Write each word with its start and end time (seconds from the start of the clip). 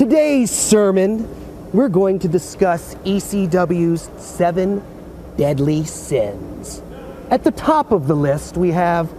today's 0.00 0.50
sermon, 0.50 1.28
we're 1.74 1.90
going 1.90 2.18
to 2.18 2.26
discuss 2.26 2.94
ECW's 3.04 4.08
seven 4.16 4.82
deadly 5.36 5.84
sins. 5.84 6.80
At 7.30 7.44
the 7.44 7.50
top 7.50 7.92
of 7.92 8.08
the 8.08 8.16
list, 8.16 8.56
we 8.56 8.70
have 8.70 9.12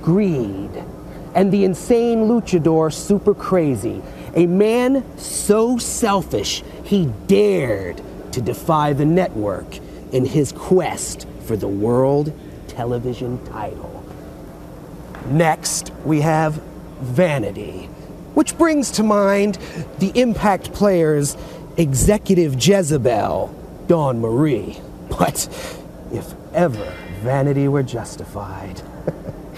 greed 0.00 0.70
and 1.34 1.50
the 1.50 1.64
insane 1.64 2.28
luchador 2.28 2.92
Super 2.92 3.34
Crazy, 3.34 4.00
a 4.36 4.46
man 4.46 5.04
so 5.18 5.76
selfish 5.76 6.62
he 6.84 7.06
dared 7.26 8.00
to 8.30 8.40
defy 8.40 8.92
the 8.92 9.04
network 9.04 9.80
in 10.12 10.24
his 10.24 10.52
quest 10.52 11.26
for 11.46 11.56
the 11.56 11.66
world 11.66 12.32
television 12.68 13.44
title. 13.46 14.04
Next, 15.26 15.90
we 16.04 16.20
have 16.20 16.62
vanity, 17.00 17.90
which 18.38 18.56
brings 18.56 18.92
to 18.92 19.02
mind 19.02 19.58
the 19.98 20.12
Impact 20.14 20.72
Players' 20.72 21.36
executive 21.76 22.54
Jezebel, 22.64 23.52
Dawn 23.88 24.20
Marie. 24.20 24.78
But 25.08 25.48
if 26.12 26.34
ever 26.54 26.94
vanity 27.20 27.66
were 27.66 27.82
justified. 27.82 28.80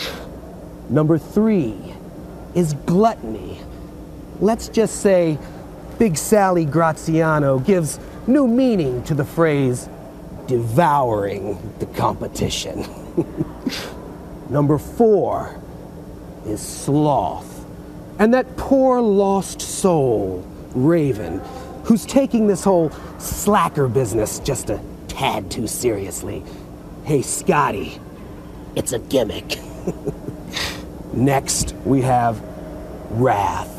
Number 0.88 1.18
three 1.18 1.76
is 2.54 2.72
gluttony. 2.86 3.58
Let's 4.40 4.70
just 4.70 5.02
say 5.02 5.36
Big 5.98 6.16
Sally 6.16 6.64
Graziano 6.64 7.58
gives 7.58 8.00
new 8.26 8.48
meaning 8.48 9.02
to 9.02 9.14
the 9.14 9.26
phrase 9.26 9.90
devouring 10.46 11.74
the 11.80 11.86
competition. 11.86 12.86
Number 14.48 14.78
four 14.78 15.60
is 16.46 16.62
sloth. 16.62 17.49
And 18.20 18.34
that 18.34 18.58
poor 18.58 19.00
lost 19.00 19.62
soul, 19.62 20.46
Raven, 20.74 21.40
who's 21.84 22.04
taking 22.04 22.46
this 22.46 22.62
whole 22.62 22.90
slacker 23.18 23.88
business 23.88 24.40
just 24.40 24.68
a 24.68 24.78
tad 25.08 25.50
too 25.50 25.66
seriously. 25.66 26.44
Hey, 27.04 27.22
Scotty, 27.22 27.98
it's 28.76 28.92
a 28.92 28.98
gimmick. 28.98 29.58
Next, 31.14 31.74
we 31.86 32.02
have 32.02 32.42
wrath. 33.12 33.78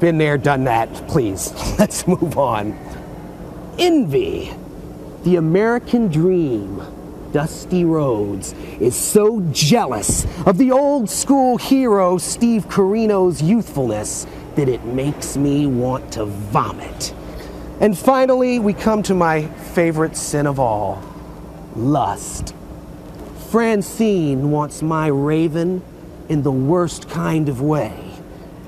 Been 0.00 0.18
there, 0.18 0.36
done 0.36 0.64
that. 0.64 0.92
Please, 1.08 1.50
let's 1.78 2.06
move 2.06 2.36
on. 2.36 2.78
Envy. 3.78 4.52
The 5.22 5.36
American 5.36 6.08
dream. 6.08 6.82
Dusty 7.34 7.84
Rhodes 7.84 8.52
is 8.78 8.94
so 8.94 9.40
jealous 9.50 10.24
of 10.46 10.56
the 10.56 10.70
old 10.70 11.10
school 11.10 11.56
hero 11.56 12.16
Steve 12.16 12.68
Corino's 12.68 13.42
youthfulness 13.42 14.24
that 14.54 14.68
it 14.68 14.84
makes 14.84 15.36
me 15.36 15.66
want 15.66 16.12
to 16.12 16.26
vomit. 16.26 17.12
And 17.80 17.98
finally, 17.98 18.60
we 18.60 18.72
come 18.72 19.02
to 19.02 19.14
my 19.14 19.48
favorite 19.74 20.16
sin 20.16 20.46
of 20.46 20.60
all 20.60 21.02
lust. 21.74 22.54
Francine 23.50 24.52
wants 24.52 24.80
my 24.80 25.08
raven 25.08 25.82
in 26.28 26.44
the 26.44 26.52
worst 26.52 27.10
kind 27.10 27.48
of 27.48 27.60
way. 27.60 28.12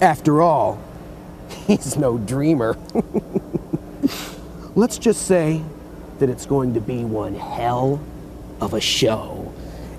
After 0.00 0.42
all, 0.42 0.82
he's 1.68 1.96
no 1.96 2.18
dreamer. 2.18 2.76
Let's 4.74 4.98
just 4.98 5.24
say 5.24 5.62
that 6.18 6.28
it's 6.28 6.46
going 6.46 6.74
to 6.74 6.80
be 6.80 7.04
one 7.04 7.36
hell 7.36 8.00
of 8.60 8.74
a 8.74 8.80
show. 8.80 9.52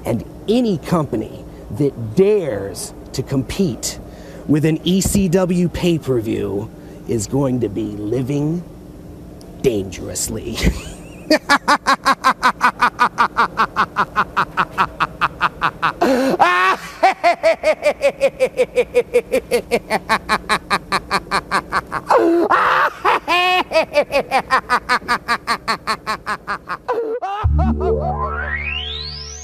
And 0.06 0.24
any 0.48 0.78
company 0.78 1.44
that 1.72 2.16
dares 2.16 2.94
to 3.14 3.24
compete 3.24 4.00
with 4.48 4.66
an 4.66 4.80
ECW 4.80 5.74
pay 5.74 6.00
per 6.00 6.20
view 6.20 6.70
is 7.08 7.28
going 7.28 7.62
to 7.62 7.70
be 7.70 7.84
living 7.84 8.64
dangerously. 9.62 10.58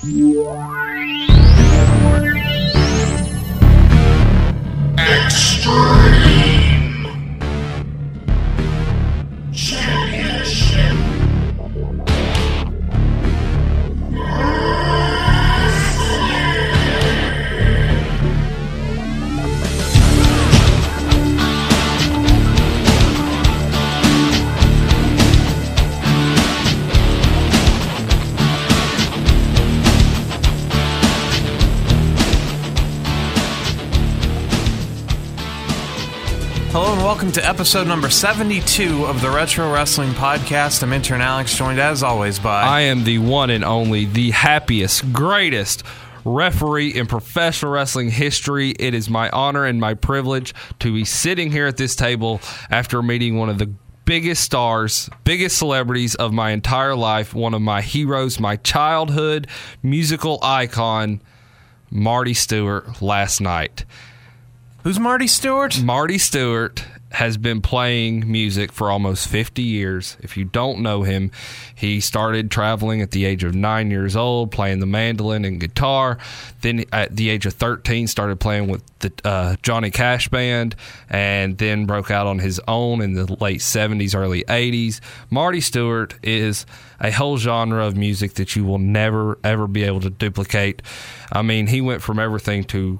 Hello 0.06 0.44
to 37.33 37.44
episode 37.49 37.88
number 37.88 38.11
72 38.11 39.05
of 39.07 39.19
the 39.19 39.27
Retro 39.27 39.73
Wrestling 39.73 40.11
Podcast. 40.11 40.83
I'm 40.83 40.94
intern 40.94 41.19
Alex, 41.19 41.57
joined 41.57 41.79
as 41.79 42.03
always 42.03 42.38
by. 42.38 42.61
I 42.61 42.81
am 42.81 43.05
the 43.05 43.17
one 43.17 43.49
and 43.49 43.63
only, 43.63 44.05
the 44.05 44.29
happiest, 44.29 45.11
greatest 45.11 45.81
referee 46.25 46.89
in 46.89 47.07
professional 47.07 47.71
wrestling 47.71 48.11
history. 48.11 48.69
It 48.77 48.94
is 48.94 49.09
my 49.09 49.31
honor 49.31 49.66
and 49.66 49.81
my 49.81 49.95
privilege 49.95 50.53
to 50.77 50.94
be 50.94 51.05
sitting 51.05 51.51
here 51.51 51.66
at 51.66 51.77
this 51.77 51.95
table 51.95 52.39
after 52.69 53.01
meeting 53.01 53.39
one 53.39 53.50
of 53.50 53.57
the 53.57 53.73
biggest 54.05 54.44
stars, 54.44 55.09
biggest 55.23 55.57
celebrities 55.57 56.13
of 56.13 56.33
my 56.33 56.51
entire 56.51 56.95
life, 56.95 57.33
one 57.33 57.55
of 57.55 57.63
my 57.63 57.81
heroes, 57.81 58.39
my 58.39 58.57
childhood 58.57 59.47
musical 59.81 60.38
icon, 60.44 61.19
Marty 61.89 62.35
Stuart, 62.35 63.01
last 63.01 63.41
night. 63.41 63.85
Who's 64.83 65.00
Marty 65.00 65.27
Stuart? 65.27 65.81
Marty 65.81 66.19
Stuart 66.19 66.85
has 67.13 67.38
been 67.38 67.62
playing 67.62 68.29
music 68.29 68.72
for 68.72 68.90
almost 68.90 69.28
50 69.28 69.62
years. 69.62 70.18
If 70.22 70.35
you 70.35 70.46
don't 70.46 70.79
know 70.79 71.03
him, 71.03 71.29
he 71.75 72.00
started 72.00 72.50
traveling 72.50 73.01
at 73.01 73.12
the 73.12 73.25
age 73.25 73.44
of 73.44 73.53
nine 73.53 73.91
years 73.91 74.16
old, 74.16 74.51
playing 74.51 74.79
the 74.79 74.88
mandolin 74.88 75.46
and 75.46 75.59
guitar. 75.59 76.18
Then, 76.62 76.85
at 76.91 77.16
the 77.16 77.29
age 77.29 77.46
of 77.46 77.53
13, 77.53 78.07
started 78.07 78.40
playing 78.40 78.68
with 78.68 78.81
the 79.00 79.12
uh, 79.24 79.56
Johnny 79.62 79.91
Cash 79.91 80.29
band, 80.29 80.75
and 81.07 81.57
then 81.59 81.85
broke 81.85 82.09
out 82.09 82.25
on 82.25 82.40
his 82.40 82.59
own 82.68 83.00
in 83.00 83.13
the 83.13 83.31
late 83.40 83.59
70s, 83.62 84.16
early 84.16 84.44
80s. 84.45 85.00
Marty 85.30 85.62
Stuart 85.62 86.16
is 86.24 86.66
a 87.00 87.12
whole 87.12 87.38
genre 87.38 87.85
of 87.85 87.95
music 87.95 88.34
that 88.35 88.56
you 88.56 88.66
will 88.66 88.80
never, 88.80 89.38
ever 89.44 89.68
be 89.68 89.84
able 89.84 90.00
to 90.01 90.09
duplicate. 90.09 90.81
I 91.31 91.44
mean, 91.44 91.68
he 91.68 91.80
went 91.80 92.01
from 92.01 92.18
everything 92.18 92.63
to 92.66 93.00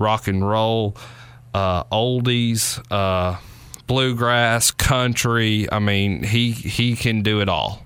rock 0.00 0.26
and 0.26 0.46
roll 0.46 0.96
uh, 1.54 1.84
oldies, 1.84 2.82
uh, 2.90 3.38
bluegrass, 3.86 4.70
country. 4.70 5.70
I 5.70 5.78
mean, 5.78 6.22
he 6.22 6.52
he 6.52 6.96
can 6.96 7.22
do 7.22 7.40
it 7.40 7.48
all. 7.48 7.84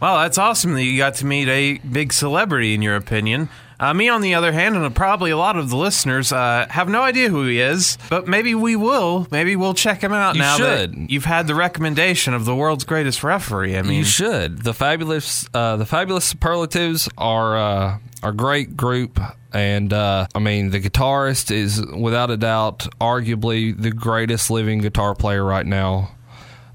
Well, 0.00 0.18
that's 0.18 0.38
awesome 0.38 0.74
that 0.74 0.84
you 0.84 0.96
got 0.96 1.16
to 1.16 1.26
meet 1.26 1.48
a 1.48 1.78
big 1.78 2.12
celebrity, 2.12 2.74
in 2.74 2.82
your 2.82 2.94
opinion. 2.94 3.48
Uh, 3.80 3.94
me, 3.94 4.08
on 4.08 4.20
the 4.22 4.34
other 4.34 4.50
hand, 4.50 4.76
and 4.76 4.94
probably 4.94 5.30
a 5.30 5.36
lot 5.36 5.56
of 5.56 5.70
the 5.70 5.76
listeners, 5.76 6.32
uh, 6.32 6.66
have 6.68 6.88
no 6.88 7.02
idea 7.02 7.28
who 7.28 7.46
he 7.46 7.60
is, 7.60 7.96
but 8.10 8.26
maybe 8.26 8.54
we 8.54 8.74
will. 8.74 9.26
Maybe 9.30 9.54
we'll 9.54 9.74
check 9.74 10.00
him 10.02 10.12
out 10.12 10.36
now. 10.36 10.56
You 10.56 10.60
now 10.60 10.76
should. 10.76 10.94
that 10.94 11.10
you've 11.10 11.24
had 11.24 11.46
the 11.46 11.54
recommendation 11.54 12.34
of 12.34 12.44
the 12.44 12.56
world's 12.56 12.84
greatest 12.84 13.22
referee. 13.22 13.76
I 13.76 13.82
mean, 13.82 13.92
you 13.94 14.04
should. 14.04 14.64
The 14.64 14.74
fabulous, 14.74 15.48
uh, 15.54 15.76
the 15.76 15.86
fabulous 15.86 16.24
superlatives 16.24 17.08
are 17.16 17.56
uh, 17.56 17.98
are 18.22 18.30
a 18.30 18.34
great 18.34 18.76
group, 18.76 19.20
and 19.52 19.92
uh, 19.92 20.26
I 20.34 20.38
mean 20.40 20.70
the 20.70 20.80
guitarist 20.80 21.52
is 21.52 21.84
without 21.86 22.30
a 22.30 22.36
doubt, 22.36 22.86
arguably 23.00 23.80
the 23.80 23.90
greatest 23.92 24.50
living 24.50 24.80
guitar 24.80 25.14
player 25.14 25.44
right 25.44 25.66
now. 25.66 26.10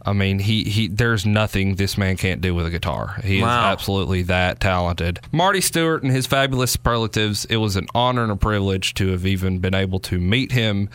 I 0.06 0.12
mean, 0.14 0.40
he, 0.40 0.64
he 0.66 0.88
there's 0.88 1.26
nothing 1.26 1.76
this 1.76 1.98
man 1.98 2.18
can't 2.18 2.42
do 2.42 2.54
with 2.54 2.66
a 2.66 2.70
guitar. 2.70 3.20
He 3.24 3.42
Wow. 3.42 3.48
is 3.48 3.74
absolutely 3.74 4.24
that 4.24 4.60
talented. 4.60 5.20
Marty 5.32 5.62
Stuart 5.62 6.04
and 6.04 6.12
his 6.12 6.28
fabulous 6.28 6.72
superlatives. 6.72 7.46
It 7.46 7.58
was 7.58 7.76
an 7.78 7.88
honor 7.96 8.24
and 8.24 8.32
a 8.32 8.36
privilege 8.36 8.94
to 8.96 9.08
have 9.10 9.26
even 9.26 9.60
been 9.60 9.74
able 9.74 10.00
to 10.02 10.20
meet 10.20 10.52
him 10.52 10.90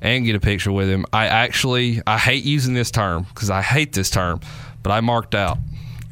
and 0.00 0.24
get 0.24 0.34
a 0.34 0.40
picture 0.40 0.72
with 0.72 0.88
him. 0.88 1.04
I 1.12 1.26
actually 1.26 2.00
I 2.06 2.18
hate 2.18 2.44
using 2.44 2.74
this 2.74 2.90
term 2.90 3.24
because 3.34 3.50
I 3.50 3.60
hate 3.62 3.92
this 3.92 4.08
term, 4.10 4.40
but 4.82 4.90
I 4.92 5.00
marked 5.00 5.34
out. 5.34 5.58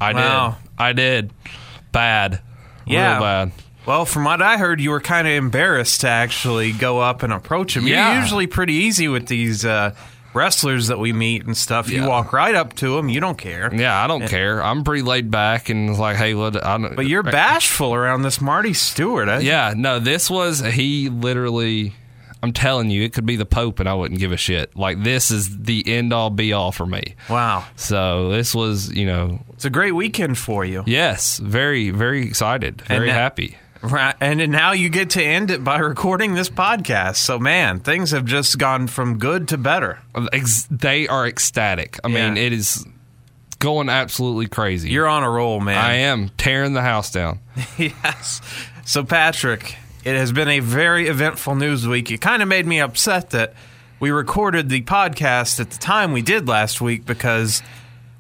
I 0.01 0.13
Wow. 0.13 0.51
did. 0.51 0.59
I 0.79 0.93
did. 0.93 1.31
Bad. 1.93 2.41
Yeah. 2.87 3.13
Real 3.13 3.21
bad. 3.23 3.53
Well, 3.87 4.05
from 4.05 4.25
what 4.25 4.41
I 4.41 4.59
heard, 4.59 4.81
you 4.81 4.91
were 4.91 5.01
kind 5.01 5.27
of 5.27 5.33
embarrassed 5.35 6.03
to 6.03 6.09
actually 6.09 6.71
go 6.73 7.01
up 7.01 7.23
and 7.23 7.33
approach 7.33 7.77
him. 7.77 7.87
Yeah. 7.87 8.13
You're 8.13 8.23
usually 8.23 8.47
pretty 8.47 8.75
easy 8.75 9.09
with 9.09 9.27
these 9.27 9.65
uh, 9.65 9.95
wrestlers 10.35 10.89
that 10.89 10.99
we 10.99 11.13
meet 11.13 11.45
and 11.45 11.57
stuff. 11.57 11.89
You 11.91 12.07
walk 12.07 12.33
right 12.33 12.55
up 12.55 12.75
to 12.77 12.97
them. 12.97 13.09
You 13.09 13.21
don't 13.21 13.39
care. 13.39 13.75
Yeah, 13.75 14.03
I 14.03 14.07
don't 14.07 14.27
care. 14.29 14.63
I'm 14.63 14.85
pretty 14.85 15.03
laid 15.03 15.31
back 15.31 15.69
and 15.69 15.97
like, 15.99 16.17
hey, 16.17 16.35
what? 16.35 16.63
I 16.65 16.79
don't, 16.79 16.97
But 16.97 17.07
you're 17.07 17.23
bashful 17.23 17.95
around 17.95 18.23
this 18.23 18.41
Marty 18.41 18.73
Stuart. 18.75 19.29
I, 19.29 19.39
Yeah, 19.41 19.75
no, 19.77 19.99
this 19.99 20.31
was 20.31 20.61
he 20.61 21.09
literally. 21.09 21.95
I'm 22.45 22.53
telling 22.53 22.91
you, 22.91 23.05
it 23.05 23.13
could 23.13 23.25
be 23.25 23.37
the 23.37 23.47
Pope, 23.47 23.79
and 23.79 23.89
I 23.89 23.95
wouldn't 23.95 24.19
give 24.19 24.33
a 24.33 24.37
shit. 24.37 24.77
Like 24.77 25.05
this 25.05 25.31
is 25.31 25.59
the 25.63 25.87
end 25.87 26.13
all 26.13 26.29
be 26.29 26.53
all 26.53 26.73
for 26.73 26.85
me. 26.85 27.15
Wow. 27.31 27.65
So 27.77 28.31
this 28.33 28.53
was, 28.53 28.91
you 28.93 29.07
know, 29.07 29.39
It's 29.53 29.65
a 29.65 29.71
great 29.71 29.93
weekend 29.93 30.37
for 30.39 30.65
you. 30.65 30.83
yes, 30.85 31.39
very, 31.39 31.91
very 31.91 32.27
excited, 32.27 32.81
very 32.83 33.07
that- 33.07 33.13
happy. 33.15 33.59
Right. 33.83 34.15
And 34.21 34.53
now 34.53 34.73
you 34.73 34.89
get 34.89 35.11
to 35.11 35.23
end 35.23 35.51
it 35.51 35.65
by 35.65 35.79
recording 35.79 36.35
this 36.35 36.49
podcast. 36.49 37.17
So, 37.17 37.39
man, 37.39 37.81
things 37.81 38.13
have 38.13 38.25
just 38.25 38.57
gone 38.59 38.87
from 38.87 39.19
good 39.19 39.49
to 39.49 39.59
better. 39.59 39.99
They 40.71 41.09
are 41.09 41.27
ecstatic. 41.27 41.99
I 42.05 42.09
mean, 42.09 42.37
it 42.37 42.53
is 42.53 42.87
going 43.59 43.89
absolutely 43.89 44.47
crazy. 44.47 44.91
You're 44.91 45.09
on 45.09 45.25
a 45.25 45.31
roll, 45.31 45.59
man. 45.61 45.79
I 45.79 45.95
am 45.95 46.29
tearing 46.31 46.75
the 46.75 46.83
house 46.83 47.11
down. 47.11 47.41
yes. 47.79 48.41
So, 48.85 49.05
Patrick, 49.05 49.77
it 50.05 50.17
has 50.17 50.33
been 50.33 50.49
a 50.49 50.61
very 50.61 51.09
eventful 51.09 51.57
news 51.57 51.87
week. 51.87 52.11
It 52.13 52.21
kind 52.21 52.41
of 52.41 52.49
made 52.49 52.67
me 52.67 52.81
upset 52.81 53.31
that 53.31 53.55
we 53.99 54.11
recorded 54.11 54.69
the 54.69 54.83
podcast 54.83 55.59
at 55.59 55.71
the 55.71 55.79
time 55.79 56.13
we 56.13 56.23
did 56.23 56.47
last 56.47 56.81
week 56.81 57.05
because 57.05 57.63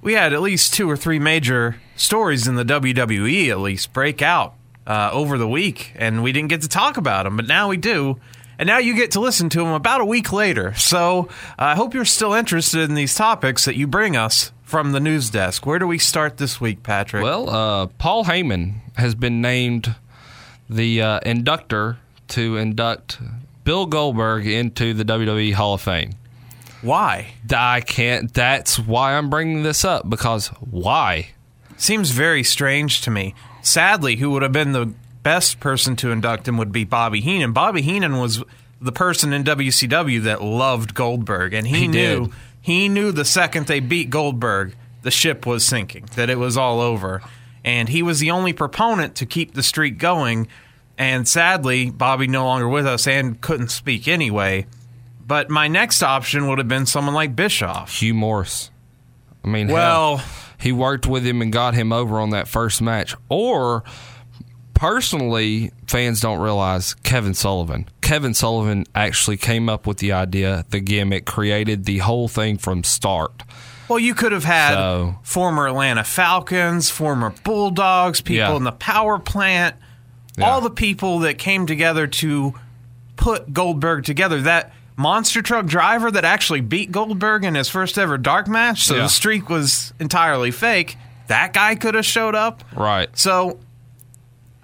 we 0.01 0.15
had 0.15 0.33
at 0.33 0.43
least 0.43 0.75
two 0.75 0.91
or 0.91 0.97
three 0.97 1.21
major 1.21 1.77
stories 1.95 2.49
in 2.49 2.57
the 2.57 2.65
WWE, 2.65 3.49
at 3.49 3.61
least, 3.61 3.93
break 3.93 4.23
out 4.23 4.55
uh, 4.87 5.11
over 5.13 5.39
the 5.39 5.49
week, 5.49 5.93
and 5.97 6.23
we 6.23 6.33
didn't 6.33 6.49
get 6.49 6.63
to 6.63 6.69
talk 6.69 6.97
about 6.97 7.25
them, 7.25 7.37
but 7.37 7.47
now 7.47 7.69
we 7.69 7.77
do. 7.77 8.19
And 8.59 8.67
now 8.67 8.79
you 8.79 8.95
get 8.95 9.11
to 9.13 9.21
listen 9.21 9.49
to 9.51 9.59
them 9.59 9.73
about 9.73 10.01
a 10.01 10.05
week 10.05 10.33
later. 10.33 10.75
So 10.75 11.29
uh, 11.59 11.65
I 11.65 11.75
hope 11.75 11.95
you're 11.95 12.05
still 12.05 12.33
interested 12.33 12.81
in 12.89 12.95
these 12.95 13.15
topics 13.15 13.65
that 13.65 13.77
you 13.77 13.87
bring 13.87 14.17
us 14.17 14.53
from 14.63 14.93
the 14.93 15.01
news 15.01 15.31
desk. 15.31 15.67
Where 15.67 15.79
do 15.79 15.87
we 15.87 15.99
start 15.99 16.37
this 16.37 16.61
week, 16.61 16.83
Patrick? 16.83 17.25
Well, 17.25 17.51
uh, 17.51 17.87
Paul 17.99 18.25
Heyman 18.25 18.75
has 18.97 19.15
been 19.15 19.41
named 19.41 19.95
the 20.69 21.03
uh, 21.03 21.21
inductor 21.27 21.99
to 22.29 22.57
induct 22.57 23.19
Bill 23.65 23.87
Goldberg 23.87 24.47
into 24.47 24.95
the 24.95 25.05
WWE 25.05 25.53
Hall 25.55 25.75
of 25.75 25.81
Fame. 25.81 26.13
why? 26.83 27.35
I 27.55 27.81
can't. 27.81 28.33
That's 28.33 28.79
why 28.79 29.15
I'm 29.15 29.29
bringing 29.31 29.63
this 29.63 29.85
up 29.85 30.09
because 30.09 30.49
why? 30.59 31.29
Seems 31.77 32.11
very 32.11 32.43
strange 32.43 33.01
to 33.03 33.11
me. 33.11 33.35
Sadly, 33.63 34.17
who 34.17 34.31
would 34.31 34.43
have 34.43 34.53
been 34.53 34.73
the 34.73 34.93
best 35.23 35.61
person 35.61 35.95
to 35.97 36.11
induct 36.11 36.49
him 36.49 36.57
would 36.59 36.73
be 36.73 36.85
Bobby 36.85 37.21
Heenan. 37.21 37.53
Bobby 37.53 37.81
Heenan 37.83 38.19
was 38.19 38.43
the 38.81 38.93
person 38.93 39.33
in 39.33 39.45
WCW 39.45 40.23
that 40.25 40.43
loved 40.43 40.95
Goldberg, 40.95 41.55
and 41.55 41.67
he, 41.67 41.81
He 41.83 41.89
knew 41.89 42.27
did. 42.27 42.35
he 42.61 42.89
knew 42.89 43.13
the 43.13 43.25
second 43.25 43.67
they 43.69 43.79
beat 43.81 44.11
Goldberg, 44.11 44.75
the 45.03 45.11
ship 45.13 45.47
was 45.47 45.65
sinking, 45.65 46.09
that 46.17 46.29
it 46.29 46.39
was 46.39 46.57
all 46.57 46.81
over, 46.81 47.23
and 47.65 47.89
he 47.89 48.03
was 48.03 48.19
the 48.19 48.33
only 48.33 48.53
proponent 48.53 49.15
to 49.17 49.27
keep 49.27 49.55
the 49.55 49.63
streak 49.63 49.99
going. 49.99 50.49
And 50.99 51.27
sadly, 51.27 51.91
Bobby 51.91 52.27
no 52.27 52.45
longer 52.45 52.69
with 52.69 52.87
us 52.87 53.07
and 53.07 53.41
couldn't 53.41 53.69
speak 53.71 54.07
anyway. 54.09 54.67
But 55.25 55.49
my 55.49 55.67
next 55.69 56.03
option 56.03 56.49
would 56.49 56.59
have 56.59 56.69
been 56.69 56.85
someone 56.87 57.15
like 57.15 57.35
Bischoff. 57.37 58.01
Hugh 58.01 58.15
Morrus. 58.15 58.71
I 59.45 59.49
mean, 59.49 59.69
Well- 59.69 60.19
hell, 60.19 60.27
he 60.63 60.73
worked 60.73 61.07
with 61.07 61.27
him 61.27 61.43
and 61.43 61.53
got 61.53 61.75
him 61.75 61.93
over 61.93 62.19
on 62.21 62.31
that 62.31 62.49
first 62.49 62.81
match. 62.81 63.15
Or 63.29 63.83
personally, 64.75 65.71
fans 65.87 66.21
don't 66.21 66.41
realize 66.41 66.95
Kevin 66.95 67.35
Sullivan. 67.35 67.89
Kevin 68.01 68.35
Sullivan 68.35 68.85
actually 68.95 69.37
came 69.37 69.69
up 69.69 69.87
with 69.87 69.99
the 69.99 70.13
idea, 70.13 70.65
the 70.71 70.81
gimmick, 70.81 71.25
created 71.27 71.85
the 71.85 71.99
whole 71.99 72.29
thing 72.29 72.59
from 72.59 72.83
start. 72.85 73.43
Well, 73.89 73.99
you 73.99 74.15
could 74.15 74.33
have 74.33 74.45
had 74.45 74.75
So- 74.75 75.17
former 75.23 75.67
Atlanta 75.69 76.05
Falcons, 76.05 76.89
former 76.91 77.35
Bulldogs, 77.45 78.21
people 78.21 78.37
Yeah. 78.51 78.57
in 78.57 78.65
the 78.65 78.73
power 78.73 79.19
plant, 79.19 79.77
Yeah. 80.37 80.49
all 80.51 80.61
the 80.61 80.71
people 80.71 81.19
that 81.21 81.39
came 81.39 81.67
together 81.67 82.07
to 82.07 82.55
put 83.17 83.53
Goldberg 83.53 84.05
together. 84.05 84.41
That 84.41 84.73
monster 84.97 85.43
truck 85.43 85.67
driver 85.67 86.11
that 86.11 86.25
actually 86.25 86.61
beat 86.61 86.93
Goldberg 86.93 87.45
in 87.45 87.55
his 87.55 87.69
first 87.69 87.99
ever 87.99 88.19
dark 88.19 88.49
match, 88.49 88.85
so 88.85 88.97
Yeah. 88.97 89.03
the 89.03 89.09
streak 89.09 89.49
was 89.49 89.93
entirely 89.99 90.51
fake. 90.51 90.97
That 91.29 91.53
guy 91.53 91.75
could 91.75 91.95
have 91.95 92.05
showed 92.07 92.35
up. 92.35 92.63
Right. 92.77 93.09
So 93.17 93.59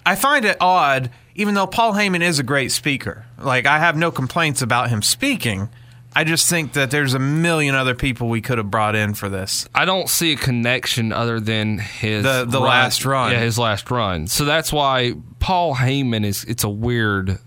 I 0.05 0.15
find 0.15 0.45
it 0.45 0.57
odd, 0.59 1.09
even 1.35 1.53
though 1.55 1.67
Paul 1.67 1.93
Heyman 1.93 2.21
is 2.21 2.39
a 2.39 2.43
great 2.43 2.71
speaker. 2.71 3.25
Like, 3.37 3.65
I 3.65 3.79
have 3.79 3.95
no 3.95 4.11
complaints 4.11 4.61
about 4.61 4.89
him 4.89 5.01
speaking. 5.01 5.69
I 6.15 6.23
just 6.23 6.49
think 6.49 6.73
that 6.73 6.89
there's 6.89 7.13
a 7.13 7.19
million 7.19 7.75
other 7.75 7.93
people 7.93 8.29
we 8.29 8.41
could 8.41 8.57
have 8.57 8.71
brought 8.71 8.95
in 8.95 9.13
for 9.13 9.29
this. 9.29 9.67
I 9.75 9.85
don't 9.85 10.09
see 10.09 10.33
a 10.33 10.35
connection 10.35 11.13
other 11.13 11.39
than 11.39 11.77
his 11.77 12.23
The- 12.23 12.45
the 12.47 12.59
last 12.59 13.05
run. 13.05 13.31
Yeah, 13.31 13.39
his 13.39 13.59
last 13.59 13.89
run. 13.91 14.25
So 14.27 14.43
that's 14.43 14.73
why 14.73 15.13
Paul 15.39 15.75
Heyman 15.75 16.25
is. 16.25 16.43
It's 16.45 16.63
a 16.63 16.69
weird. 16.69 17.37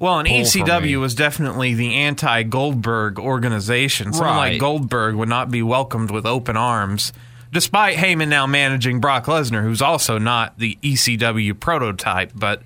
Well, 0.00 0.18
and 0.18 0.26
Pull 0.26 0.44
for 0.44 0.58
me. 0.58 0.64
ECW 0.64 0.98
was 0.98 1.14
definitely 1.14 1.74
the 1.74 1.94
anti 1.94 2.42
Goldberg 2.42 3.18
organization. 3.20 4.12
Someone 4.12 4.36
like 4.36 4.58
Goldberg 4.58 5.14
would 5.14 5.28
not 5.28 5.50
be 5.50 5.62
welcomed 5.62 6.10
with 6.10 6.24
open 6.26 6.56
arms, 6.56 7.12
despite 7.52 7.98
Heyman 7.98 8.28
now 8.28 8.46
managing 8.46 8.98
Brock 8.98 9.26
Lesnar, 9.26 9.62
who's 9.62 9.82
also 9.82 10.18
not 10.18 10.58
the 10.58 10.78
ECW 10.82 11.60
prototype. 11.60 12.32
But 12.34 12.62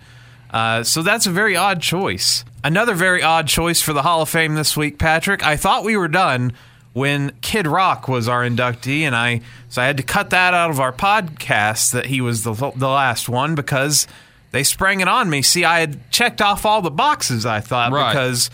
uh, 0.50 0.84
so 0.84 1.02
that's 1.02 1.26
a 1.26 1.31
very 1.31 1.56
odd 1.56 1.82
choice. 1.82 2.44
Another 2.62 2.94
very 2.94 3.22
odd 3.22 3.48
choice 3.48 3.82
for 3.82 3.92
the 3.92 4.02
Hall 4.02 4.22
of 4.22 4.28
Fame 4.28 4.54
this 4.54 4.76
week, 4.76 4.98
Patrick. 4.98 5.44
I 5.44 5.56
thought 5.56 5.84
we 5.84 5.96
were 5.96 6.08
done 6.08 6.52
when 6.92 7.32
Kid 7.42 7.66
Rock 7.66 8.06
was 8.06 8.28
our 8.28 8.42
inductee, 8.42 9.00
and 9.00 9.16
I 9.16 9.40
so 9.69 9.82
I 9.82 9.87
had 9.87 9.96
to 9.96 10.04
cut 10.04 10.30
that 10.30 10.54
out 10.54 10.70
of 10.70 10.78
our 10.78 10.92
podcast 10.92 11.90
that 11.90 12.06
he 12.06 12.20
was 12.20 12.44
the 12.44 12.54
the 12.54 12.88
last 12.88 13.28
one 13.28 13.56
because 13.56 14.06
they 14.54 14.62
sprang 14.64 15.00
it 15.00 15.08
on 15.08 15.28
me. 15.28 15.42
See, 15.42 15.64
I 15.64 15.80
had 15.80 16.10
checked 16.10 16.40
off 16.40 16.64
all 16.64 16.80
the 16.80 16.90
boxes. 16.90 17.44
I 17.44 17.60
thought 17.60 17.92
Right. 17.92 18.10
because 18.12 18.50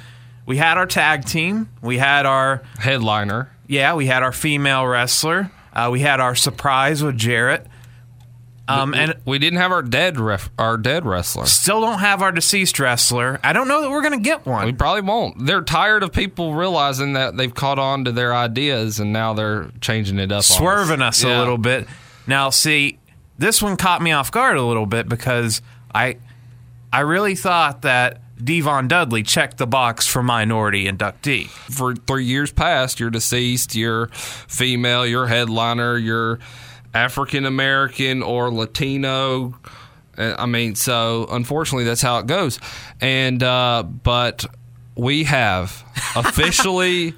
we 0.47 0.57
had 0.57 0.77
our 0.79 0.87
tag 0.87 1.25
team, 1.27 1.69
we 1.83 1.99
had 1.99 2.27
our 2.27 2.63
Headliner. 2.81 3.51
yeah, 3.69 3.95
we 3.95 4.07
had 4.07 4.23
our 4.25 4.33
female 4.33 4.87
wrestler, 4.87 5.51
uh, 5.73 5.89
we 5.93 6.01
had 6.01 6.19
our 6.19 6.35
surprise 6.35 7.03
with 7.05 7.17
Jarrett, 7.17 7.67
um, 8.69 8.95
and 8.95 9.15
we 9.25 9.39
didn't 9.41 9.59
have 9.59 9.73
our 9.73 9.83
dead 9.83 10.19
ref, 10.21 10.49
our 10.57 10.77
dead 10.77 11.05
wrestler. 11.05 11.45
still 11.47 11.81
don't 11.81 11.99
have 11.99 12.23
our 12.23 12.31
deceased 12.31 12.79
wrestler. 12.79 13.41
I 13.43 13.53
don't 13.53 13.67
know 13.67 13.81
that 13.83 13.91
we're 13.91 14.03
gonna 14.03 14.19
get 14.21 14.47
one. 14.47 14.65
We 14.65 14.73
probably 14.73 15.03
won't. 15.03 15.45
They're 15.45 15.63
tired 15.63 16.03
of 16.05 16.13
people 16.13 16.55
realizing 16.55 17.15
that 17.15 17.37
they've 17.37 17.53
caught 17.55 17.79
on 17.81 18.05
to 18.05 18.13
their 18.13 18.33
ideas 18.35 19.01
and 19.01 19.13
now 19.13 19.35
they're 19.35 19.71
changing 19.81 20.19
it 20.21 20.31
up. 20.31 20.39
on 20.39 20.43
swerving 20.43 21.03
us 21.03 21.25
Yeah. 21.25 21.37
a 21.37 21.39
little 21.41 21.59
bit. 21.59 21.89
Now, 22.29 22.51
see, 22.51 22.99
this 23.39 23.61
one 23.61 23.77
caught 23.77 24.03
me 24.03 24.13
off 24.13 24.31
guard 24.31 24.57
a 24.57 24.63
little 24.63 24.87
bit 24.87 25.09
because 25.09 25.63
I, 25.95 26.19
I 26.93 27.01
really 27.01 27.35
thought 27.35 27.83
that 27.83 28.21
Devon 28.43 28.89
Dudley 28.89 29.23
checked 29.23 29.59
the 29.59 29.67
box 29.67 30.07
for 30.07 30.23
minority 30.23 30.87
inductee. 30.87 31.47
For 31.49 31.95
three 31.95 32.25
years 32.25 32.53
past, 32.53 33.01
you're 33.01 33.11
deceased, 33.11 33.75
you're 33.75 34.09
female, 34.09 35.07
you're 35.07 35.27
headliner, 35.27 35.97
you're 35.99 36.39
African 36.95 37.45
American 37.47 38.23
or 38.23 38.51
Latino. 38.53 39.59
Uh, 40.17 40.35
I 40.39 40.47
mean, 40.47 40.75
so 40.75 41.27
unfortunately, 41.31 41.85
that's 41.85 42.03
how 42.03 42.19
it 42.19 42.27
goes. 42.27 42.59
And 43.01 43.43
uh, 43.43 43.83
but 43.83 44.47
we 44.97 45.25
have 45.25 45.85
officially 46.17 47.15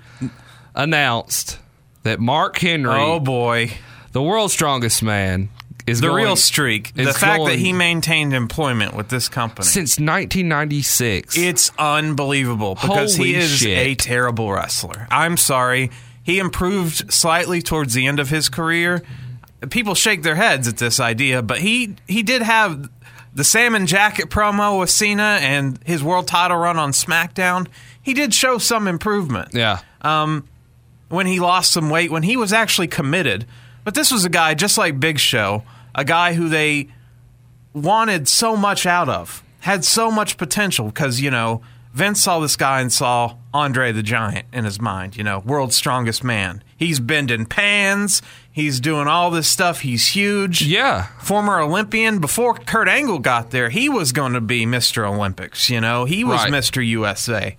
announced 0.74 1.58
that 2.02 2.20
Mark 2.20 2.58
Henry, 2.58 3.00
Oh 3.00 3.20
boy, 3.20 3.70
the 4.12 4.22
world's 4.22 4.52
strongest 4.52 5.02
man, 5.02 5.48
is 5.86 6.00
the 6.00 6.08
going- 6.08 6.24
real 6.24 6.36
streak, 6.36 6.92
the 6.94 7.12
fact 7.12 7.44
that 7.46 7.58
he 7.58 7.72
maintained 7.72 8.32
employment 8.34 8.94
with 8.94 9.08
this 9.08 9.28
company. 9.28 9.66
since 9.66 9.98
1996. 9.98 11.36
It's 11.36 11.70
unbelievable 11.78 12.76
because 12.76 13.16
he 13.16 13.34
is 13.34 13.58
shit. 13.58 13.78
a 13.78 13.94
terrible 13.94 14.52
wrestler. 14.52 15.06
I'm 15.10 15.36
sorry. 15.36 15.90
He 16.22 16.38
improved 16.38 17.12
slightly 17.12 17.62
towards 17.62 17.94
the 17.94 18.06
end 18.06 18.20
of 18.20 18.30
his 18.30 18.48
career. 18.48 19.02
People 19.70 19.94
shake 19.94 20.22
their 20.22 20.34
heads 20.36 20.68
at 20.68 20.76
this 20.76 21.00
idea, 21.00 21.42
but 21.42 21.58
he 21.58 21.94
he 22.06 22.22
did 22.22 22.42
have 22.42 22.88
the 23.34 23.44
salmon 23.44 23.86
jacket 23.86 24.28
promo 24.28 24.78
with 24.78 24.90
Cena 24.90 25.38
and 25.40 25.78
his 25.84 26.02
world 26.02 26.26
title 26.28 26.58
run 26.58 26.78
on 26.78 26.92
SmackDown. 26.92 27.66
He 28.00 28.14
did 28.14 28.34
show 28.34 28.58
some 28.58 28.86
improvement 28.88 29.50
yeah. 29.52 29.80
Um, 30.02 30.46
when 31.08 31.26
he 31.26 31.40
lost 31.40 31.72
some 31.72 31.90
weight, 31.90 32.10
when 32.10 32.22
he 32.24 32.36
was 32.36 32.52
actually 32.52 32.88
committed. 32.88 33.46
But 33.84 33.94
this 33.94 34.10
was 34.12 34.24
a 34.24 34.28
guy 34.30 34.54
just 34.54 34.78
like 34.78 35.00
Big 35.00 35.18
Show, 35.18 35.64
a 35.94 36.04
guy 36.04 36.34
who 36.34 36.48
they 36.48 36.88
wanted 37.72 38.28
so 38.28 38.56
much 38.56 38.86
out 38.86 39.08
of, 39.08 39.42
had 39.60 39.84
so 39.84 40.10
much 40.10 40.36
potential 40.36 40.86
because, 40.86 41.20
you 41.20 41.30
know, 41.30 41.62
Vince 41.94 42.22
saw 42.22 42.38
this 42.40 42.56
guy 42.56 42.80
and 42.80 42.90
saw 42.92 43.36
Andre 43.52 43.92
the 43.92 44.02
Giant 44.02 44.46
in 44.52 44.64
his 44.64 44.80
mind, 44.80 45.16
you 45.16 45.22
know, 45.24 45.40
world's 45.40 45.76
strongest 45.76 46.24
man. 46.24 46.62
He's 46.74 47.00
bending 47.00 47.44
pans, 47.44 48.22
he's 48.50 48.80
doing 48.80 49.08
all 49.08 49.30
this 49.30 49.46
stuff, 49.46 49.80
he's 49.80 50.08
huge. 50.08 50.62
Yeah. 50.62 51.08
Former 51.20 51.60
Olympian, 51.60 52.18
before 52.18 52.54
Kurt 52.54 52.88
Angle 52.88 53.18
got 53.18 53.50
there, 53.50 53.68
he 53.68 53.88
was 53.90 54.12
going 54.12 54.32
to 54.32 54.40
be 54.40 54.64
Mr. 54.64 55.06
Olympics, 55.06 55.68
you 55.68 55.80
know, 55.80 56.06
he 56.06 56.24
was 56.24 56.40
Right. 56.44 56.52
Mr. 56.52 56.84
USA. 56.86 57.56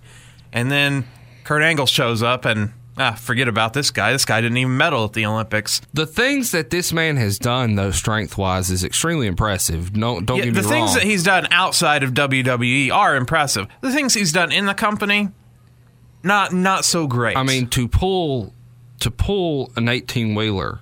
And 0.52 0.70
then 0.70 1.06
Kurt 1.44 1.62
Angle 1.62 1.86
shows 1.86 2.22
up 2.22 2.44
and 2.44 2.72
ah, 2.98 3.12
forget 3.14 3.48
about 3.48 3.72
this 3.72 3.90
guy. 3.90 4.12
This 4.12 4.24
guy 4.24 4.40
didn't 4.40 4.56
even 4.58 4.76
medal 4.76 5.04
at 5.04 5.12
the 5.12 5.26
Olympics. 5.26 5.80
The 5.92 6.06
things 6.06 6.50
that 6.52 6.70
this 6.70 6.92
man 6.92 7.16
has 7.16 7.38
done, 7.38 7.74
though, 7.74 7.90
strength 7.90 8.36
wise, 8.38 8.70
is 8.70 8.84
extremely 8.84 9.26
impressive. 9.26 9.96
No, 9.96 10.20
don't 10.20 10.38
Yeah, 10.38 10.44
get 10.44 10.54
the 10.54 10.62
me 10.62 10.68
things 10.68 10.94
that 10.94 11.02
he's 11.02 11.22
done 11.22 11.48
outside 11.50 12.02
of 12.02 12.12
WWE 12.12 12.90
are 12.92 13.16
impressive. 13.16 13.66
The 13.80 13.92
things 13.92 14.14
he's 14.14 14.32
done 14.32 14.52
in 14.52 14.66
the 14.66 14.74
company, 14.74 15.28
not 16.22 16.52
not 16.52 16.84
so 16.84 17.06
great. 17.06 17.36
I 17.36 17.42
mean, 17.42 17.68
to 17.68 17.88
pull 17.88 18.52
to 19.00 19.10
pull 19.10 19.72
an 19.76 19.88
eighteen 19.88 20.34
wheeler 20.34 20.80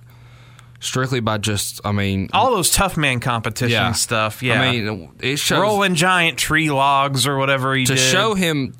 strictly 0.83 1.21
by 1.21 1.37
just, 1.37 1.79
I 1.85 1.91
mean, 1.91 2.29
all 2.33 2.51
those 2.51 2.69
tough 2.69 2.97
man 2.97 3.19
competition 3.19 3.71
yeah 3.71 3.91
stuff. 3.93 4.43
Yeah, 4.43 4.61
I 4.61 4.71
mean, 4.71 5.11
it 5.21 5.37
shows 5.37 5.59
rolling 5.59 5.95
giant 5.95 6.37
tree 6.37 6.69
logs 6.69 7.25
or 7.25 7.37
whatever 7.37 7.73
he 7.75 7.85
to 7.85 7.95
did. 7.95 8.01
show 8.01 8.33
him 8.35 8.73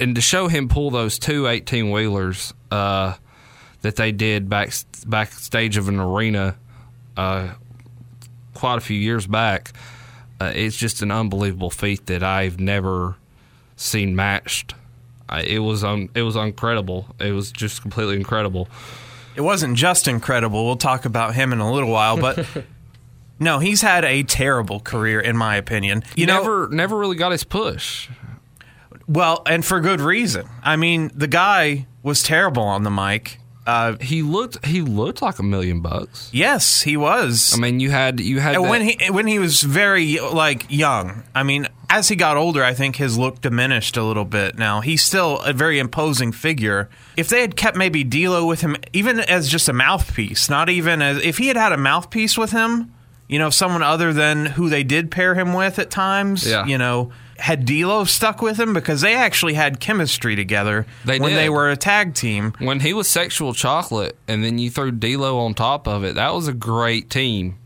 and 0.00 0.14
to 0.14 0.20
show 0.20 0.48
him 0.48 0.68
pull 0.68 0.90
those 0.90 1.18
two 1.18 1.46
18 1.46 1.90
wheelers 1.90 2.54
uh, 2.70 3.14
that 3.82 3.96
they 3.96 4.10
did 4.10 4.48
back 4.48 4.72
backstage 5.06 5.76
of 5.76 5.88
an 5.88 6.00
arena 6.00 6.56
uh, 7.16 7.50
quite 8.54 8.78
a 8.78 8.80
few 8.80 8.98
years 8.98 9.26
back. 9.26 9.72
Uh, 10.40 10.52
it's 10.54 10.76
just 10.76 11.02
an 11.02 11.10
unbelievable 11.10 11.70
feat 11.70 12.06
that 12.06 12.22
I've 12.22 12.58
never 12.58 13.16
seen 13.76 14.16
matched. 14.16 14.74
I, 15.28 15.42
it 15.42 15.58
was 15.58 15.84
un, 15.84 16.08
it 16.14 16.22
was 16.22 16.36
incredible. 16.36 17.06
It 17.20 17.32
was 17.32 17.52
just 17.52 17.82
completely 17.82 18.16
incredible. 18.16 18.68
It 19.40 19.42
wasn't 19.42 19.74
just 19.74 20.06
incredible. 20.06 20.66
We'll 20.66 20.76
talk 20.76 21.06
about 21.06 21.34
him 21.34 21.54
in 21.54 21.60
a 21.60 21.72
little 21.72 21.88
while, 21.88 22.20
but 22.20 22.46
no, 23.40 23.58
he's 23.58 23.80
had 23.80 24.04
a 24.04 24.22
terrible 24.22 24.80
career 24.80 25.18
in 25.18 25.34
my 25.34 25.56
opinion. 25.56 26.04
You 26.14 26.26
know, 26.26 26.40
never 26.40 26.68
never 26.68 26.98
really 26.98 27.16
got 27.16 27.32
his 27.32 27.42
push. 27.42 28.10
well, 29.08 29.42
and 29.46 29.64
for 29.64 29.80
good 29.80 30.02
reason. 30.02 30.46
I 30.62 30.76
mean, 30.76 31.10
the 31.14 31.26
guy 31.26 31.86
was 32.02 32.22
terrible 32.22 32.64
on 32.64 32.82
the 32.82 32.90
mic. 32.90 33.39
Uh, 33.70 33.96
He 34.00 34.22
looked 34.22 34.64
he 34.66 34.80
looked 34.82 35.22
like 35.22 35.38
a 35.38 35.42
million 35.42 35.80
bucks. 35.80 36.28
yes, 36.32 36.82
he 36.82 36.96
was. 36.96 37.52
I 37.54 37.58
mean, 37.60 37.78
you 37.80 37.90
had 37.90 38.20
you 38.20 38.40
had 38.40 38.54
that- 38.54 38.62
when 38.62 38.82
he 38.82 38.96
when 39.10 39.26
he 39.26 39.38
was 39.38 39.62
very 39.62 40.18
like 40.18 40.66
young, 40.68 41.22
I 41.34 41.42
mean, 41.42 41.68
as 41.88 42.08
he 42.08 42.16
got 42.16 42.36
older, 42.36 42.62
I 42.64 42.74
think 42.74 42.96
his 42.96 43.16
look 43.16 43.40
diminished 43.40 43.96
a 43.96 44.02
little 44.02 44.24
bit. 44.24 44.58
Now 44.58 44.80
he's 44.80 45.02
still 45.04 45.38
a 45.40 45.52
very 45.52 45.78
imposing 45.78 46.32
figure. 46.32 46.88
If 47.16 47.28
they 47.28 47.40
had 47.40 47.54
kept 47.56 47.76
maybe 47.76 48.02
D'Lo 48.04 48.46
with 48.46 48.60
him, 48.62 48.76
even 48.92 49.20
as 49.20 49.48
just 49.48 49.68
a 49.68 49.72
mouthpiece, 49.72 50.48
not 50.50 50.68
even 50.68 51.02
as 51.02 51.18
if 51.22 51.38
he 51.38 51.48
had 51.48 51.56
had 51.56 51.72
a 51.72 51.76
mouthpiece 51.76 52.36
with 52.38 52.52
him, 52.52 52.92
you 53.28 53.38
know, 53.38 53.50
someone 53.50 53.82
other 53.82 54.12
than 54.12 54.46
who 54.56 54.68
they 54.68 54.82
did 54.82 55.10
pair 55.10 55.34
him 55.34 55.52
with 55.52 55.78
at 55.78 55.90
times, 55.90 56.46
Yeah. 56.46 56.66
you 56.66 56.78
know. 56.78 57.10
Had 57.40 57.64
D'Lo 57.64 58.04
stuck 58.04 58.42
with 58.42 58.60
him 58.60 58.72
because 58.74 59.00
they 59.00 59.14
actually 59.14 59.54
had 59.54 59.80
chemistry 59.80 60.36
together 60.36 60.86
They 61.04 61.18
when 61.18 61.30
did. 61.30 61.38
they 61.38 61.48
were 61.50 61.70
a 61.70 61.76
tag 61.76 62.14
team. 62.14 62.52
when 62.58 62.80
he 62.80 62.92
was 62.92 63.08
sexual 63.08 63.54
chocolate 63.54 64.16
and 64.28 64.44
then 64.44 64.58
you 64.58 64.70
threw 64.70 64.90
D'Lo 64.92 65.38
on 65.40 65.54
top 65.54 65.88
of 65.88 66.04
it, 66.04 66.14
that 66.16 66.32
was 66.34 66.46
a 66.48 66.52
great 66.52 67.08
team. 67.10 67.56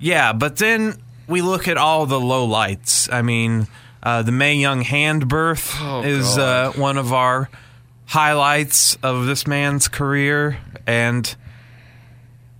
Yeah, 0.00 0.32
but 0.32 0.56
then 0.56 0.94
we 1.26 1.42
look 1.42 1.68
at 1.68 1.76
all 1.76 2.06
the 2.06 2.18
low 2.20 2.44
lights. 2.44 3.08
I 3.12 3.22
mean, 3.22 3.66
uh, 4.02 4.22
the 4.22 4.32
Mae 4.32 4.54
Young 4.54 4.80
hand 4.82 5.28
birth 5.28 5.74
Oh, 5.80 6.02
is 6.02 6.38
uh, 6.38 6.72
one 6.76 6.96
of 6.96 7.12
our 7.12 7.50
highlights 8.06 8.96
of 9.02 9.26
this 9.26 9.46
man's 9.46 9.86
career, 9.88 10.58
and 10.86 11.34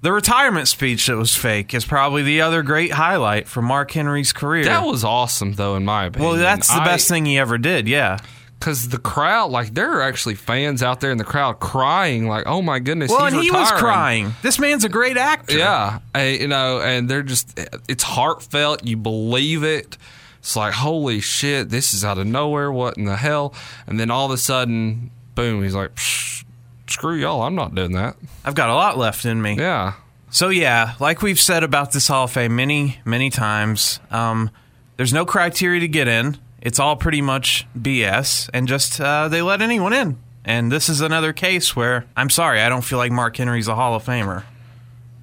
the 0.08 0.12
retirement 0.14 0.66
speech 0.66 1.06
that 1.08 1.18
was 1.18 1.36
fake 1.36 1.74
is 1.74 1.84
probably 1.84 2.22
the 2.22 2.40
other 2.40 2.62
great 2.62 2.90
highlight 2.92 3.46
for 3.46 3.60
Mark 3.60 3.90
Henry's 3.90 4.32
career. 4.32 4.64
That 4.64 4.86
was 4.86 5.04
awesome, 5.04 5.52
though, 5.52 5.76
in 5.76 5.84
my 5.84 6.06
opinion. 6.06 6.30
well, 6.30 6.38
that's 6.40 6.72
the 6.72 6.80
best 6.80 7.08
thing 7.08 7.26
he 7.26 7.36
ever 7.36 7.58
did. 7.58 7.86
Yeah. 7.86 8.16
because 8.58 8.88
the 8.88 8.96
crowd, 8.96 9.50
like, 9.50 9.74
there 9.74 9.92
are 9.92 10.00
actually 10.00 10.34
fans 10.36 10.82
out 10.82 11.00
there 11.00 11.10
in 11.10 11.18
the 11.18 11.24
crowd 11.24 11.60
crying, 11.60 12.26
like, 12.26 12.44
"Oh 12.46 12.62
my 12.62 12.78
goodness!" 12.78 13.10
Well, 13.10 13.26
and 13.26 13.36
he 13.36 13.50
was 13.50 13.70
crying. 13.72 14.34
This 14.40 14.58
man's 14.58 14.82
a 14.82 14.88
great 14.88 15.18
actor. 15.18 15.58
Yeah, 15.58 15.98
eh, 16.14 16.38
you 16.40 16.48
know, 16.48 16.80
and 16.80 17.06
they're 17.06 17.22
just 17.22 17.60
it's 17.86 18.02
heartfelt. 18.02 18.86
You 18.86 18.96
believe 18.96 19.62
it. 19.62 19.98
It's 20.38 20.56
like 20.56 20.72
holy 20.72 21.20
shit, 21.20 21.68
this 21.68 21.92
is 21.92 22.02
out 22.02 22.16
of 22.16 22.26
nowhere. 22.26 22.72
What 22.72 22.96
in 22.96 23.04
the 23.04 23.16
hell? 23.16 23.52
And 23.86 24.00
then 24.00 24.10
all 24.10 24.24
of 24.24 24.32
a 24.32 24.38
sudden, 24.38 25.10
boom, 25.34 25.62
he's 25.62 25.74
like, 25.74 25.94
Psh, 25.96 26.44
"Screw 26.90 27.14
y'all, 27.14 27.42
I'm 27.42 27.54
not 27.54 27.74
doing 27.74 27.92
that." 27.92 28.16
I've 28.44 28.54
got 28.54 28.68
a 28.68 28.74
lot 28.74 28.96
left 28.98 29.24
in 29.24 29.40
me. 29.42 29.54
Yeah, 29.56 29.94
So 30.30 30.48
yeah, 30.48 30.94
like 31.00 31.22
we've 31.22 31.40
said 31.40 31.62
about 31.62 31.92
this 31.92 32.08
Hall 32.08 32.24
of 32.24 32.30
Fame 32.32 32.54
many, 32.56 33.00
many 33.04 33.30
times, 33.30 34.00
um, 34.10 34.50
there's 34.96 35.12
no 35.12 35.24
criteria 35.24 35.80
to 35.80 35.88
get 35.88 36.08
in. 36.08 36.36
It's 36.60 36.78
all 36.80 36.96
pretty 36.96 37.22
much 37.22 37.66
BS, 37.78 38.50
and 38.52 38.66
just 38.66 39.00
uh, 39.00 39.28
they 39.28 39.42
let 39.42 39.62
anyone 39.62 39.92
in. 39.92 40.18
And 40.44 40.72
this 40.72 40.88
is 40.88 41.00
another 41.00 41.32
case 41.32 41.76
where 41.76 42.06
I'm 42.16 42.30
sorry, 42.30 42.60
I 42.62 42.68
don't 42.68 42.82
feel 42.82 42.98
like 42.98 43.12
Mark 43.12 43.36
Henry's 43.36 43.68
a 43.68 43.74
Hall 43.74 43.94
of 43.94 44.04
Famer. 44.04 44.44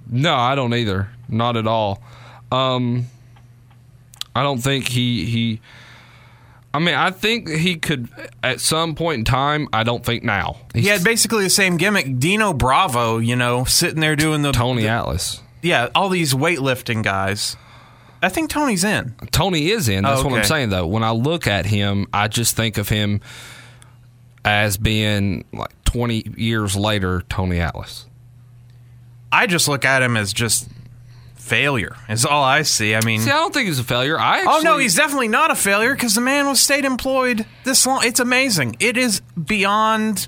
no, 0.09 0.33
I 0.35 0.55
don't 0.55 0.73
either. 0.73 1.09
Not 1.27 1.57
at 1.57 1.65
all. 1.67 2.01
Um, 2.51 3.07
I 4.35 4.43
don't 4.43 4.59
think 4.59 4.87
he 4.87 5.25
he. 5.25 5.61
I 6.75 6.79
mean, 6.79 6.95
I 6.95 7.11
think 7.11 7.47
he 7.49 7.75
could 7.77 8.09
at 8.43 8.59
some 8.59 8.95
point 8.95 9.19
in 9.19 9.25
time. 9.25 9.69
I 9.71 9.83
don't 9.83 10.03
think 10.05 10.23
now. 10.23 10.57
He 10.73 10.87
had 10.87 11.03
basically 11.03 11.43
the 11.45 11.49
same 11.49 11.77
gimmick. 11.77 12.19
Dino 12.19 12.51
Bravo, 12.53 13.17
you 13.19 13.35
know, 13.35 13.63
sitting 13.63 14.01
there 14.01 14.15
doing 14.15 14.41
the 14.41 14.51
Tony 14.51 14.83
the- 14.83 14.89
Atlas. 14.89 15.41
yeah, 15.61 15.89
all 15.95 16.09
these 16.09 16.33
weightlifting 16.33 17.01
guys. 17.03 17.55
I 18.21 18.29
think 18.29 18.49
Tony's 18.49 18.83
in. 18.83 19.13
Tony 19.31 19.69
is 19.69 19.87
in. 19.87 20.03
That's 20.03 20.21
Oh, 20.21 20.27
what 20.27 20.37
I'm 20.39 20.43
saying, 20.43 20.69
though. 20.69 20.87
When 20.87 21.03
I 21.03 21.11
look 21.11 21.47
at 21.47 21.65
him, 21.67 22.07
I 22.11 22.27
just 22.27 22.55
think 22.55 22.77
of 22.77 22.89
him 22.89 23.21
as 24.43 24.77
being 24.77 25.45
like 25.53 25.71
20 25.85 26.33
years 26.35 26.75
later, 26.75 27.23
Tony 27.29 27.59
Atlas. 27.59 28.05
I 29.31 29.47
just 29.47 29.67
look 29.67 29.85
at 29.85 30.01
him 30.01 30.17
as 30.17 30.33
just 30.33 30.67
failure. 31.45 31.95
Is 32.09 32.25
all 32.25 32.43
I 32.43 32.63
see. 32.63 32.95
I 32.95 33.01
mean, 33.05 33.21
See, 33.21 33.29
I 33.29 33.35
don't 33.35 33.53
think 33.53 33.67
he's 33.67 33.79
a 33.79 33.83
failure. 33.83 34.19
I 34.19 34.39
actually, 34.39 34.53
Oh 34.55 34.61
no, 34.61 34.77
he's 34.77 34.95
definitely 34.95 35.27
not 35.27 35.51
a 35.51 35.55
failure 35.55 35.93
because 35.93 36.13
the 36.15 36.21
man 36.21 36.47
was 36.47 36.59
state 36.59 36.85
employed 36.85 37.45
this 37.63 37.85
long. 37.85 38.01
It's 38.03 38.19
amazing. 38.19 38.75
It 38.79 38.97
is 38.97 39.21
beyond 39.41 40.27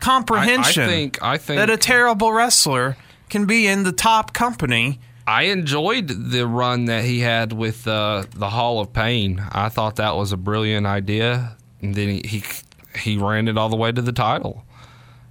comprehension. 0.00 0.82
I- 0.82 0.86
I 0.86 0.88
think- 0.88 1.22
I 1.22 1.38
think- 1.38 1.58
that 1.58 1.70
a 1.70 1.76
terrible 1.76 2.32
wrestler 2.32 2.96
can 3.28 3.46
be 3.46 3.66
in 3.66 3.82
the 3.84 3.92
top 3.92 4.32
company. 4.32 5.00
I 5.26 5.42
enjoyed 5.44 6.08
the 6.08 6.46
run 6.46 6.86
that 6.86 7.04
he 7.04 7.20
had 7.20 7.52
with 7.52 7.86
uh, 7.86 8.24
the 8.34 8.48
Hall 8.50 8.80
of 8.80 8.92
Pain. 8.94 9.42
I 9.52 9.68
thought 9.68 9.96
that 9.96 10.16
was 10.16 10.32
a 10.32 10.38
brilliant 10.38 10.86
idea, 10.86 11.56
and 11.82 11.94
then 11.94 12.08
he 12.08 12.22
he, 12.24 12.42
he 12.98 13.18
ran 13.18 13.46
it 13.48 13.58
all 13.58 13.68
the 13.68 13.76
way 13.76 13.92
to 13.92 14.00
the 14.00 14.12
title. 14.12 14.64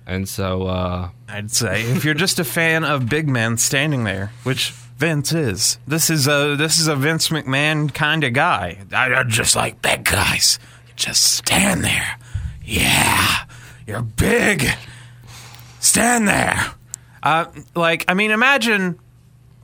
And 0.05 0.29
so, 0.29 0.67
uh, 0.67 1.10
I'd 1.27 1.50
say 1.51 1.81
if 1.81 2.05
you're 2.05 2.13
just 2.13 2.38
a 2.39 2.43
fan 2.46 2.84
of 2.84 3.10
big 3.10 3.27
men 3.27 3.57
standing 3.57 4.03
there, 4.03 4.31
which 4.43 4.74
Vince 4.98 5.32
is. 5.32 5.77
This 5.88 6.10
is 6.10 6.27
a 6.27 6.56
this 6.58 6.80
is 6.80 6.88
a 6.88 6.96
Vince 6.96 7.30
McMahon 7.30 7.94
kind 7.94 8.24
of 8.24 8.34
guy. 8.34 8.80
I, 8.92 9.13
I 9.13 9.24
just 9.24 9.56
like 9.56 9.82
big 9.82 10.04
guys. 10.04 10.58
Just 10.96 11.22
stand 11.34 11.84
there. 11.84 12.18
Yeah, 12.66 13.44
you're 13.86 14.01
big. 14.01 14.66
Stand 15.80 16.27
there. 16.27 16.72
Uh, 17.22 17.46
like 17.75 18.06
I 18.08 18.13
mean, 18.16 18.32
imagine 18.32 18.98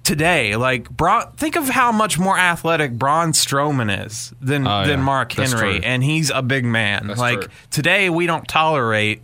today. 0.04 0.56
Like 0.56 0.90
Braun, 0.90 1.32
think 1.38 1.56
of 1.56 1.68
how 1.68 1.92
much 1.92 2.20
more 2.20 2.38
athletic 2.38 2.94
Braun 2.94 3.32
Strowman 3.32 4.06
is 4.06 4.34
than 4.40 4.68
Oh, 4.68 4.82
than 4.86 5.00
yeah. 5.00 5.06
Mark 5.06 5.34
That's 5.34 5.52
Henry, 5.54 5.80
true. 5.80 5.82
and 5.84 6.04
he's 6.04 6.30
a 6.30 6.44
big 6.44 6.64
man. 6.66 7.08
That's 7.08 7.20
like 7.20 7.42
true. 7.42 7.50
today, 7.72 8.10
we 8.12 8.28
don't 8.28 8.48
tolerate 8.48 9.22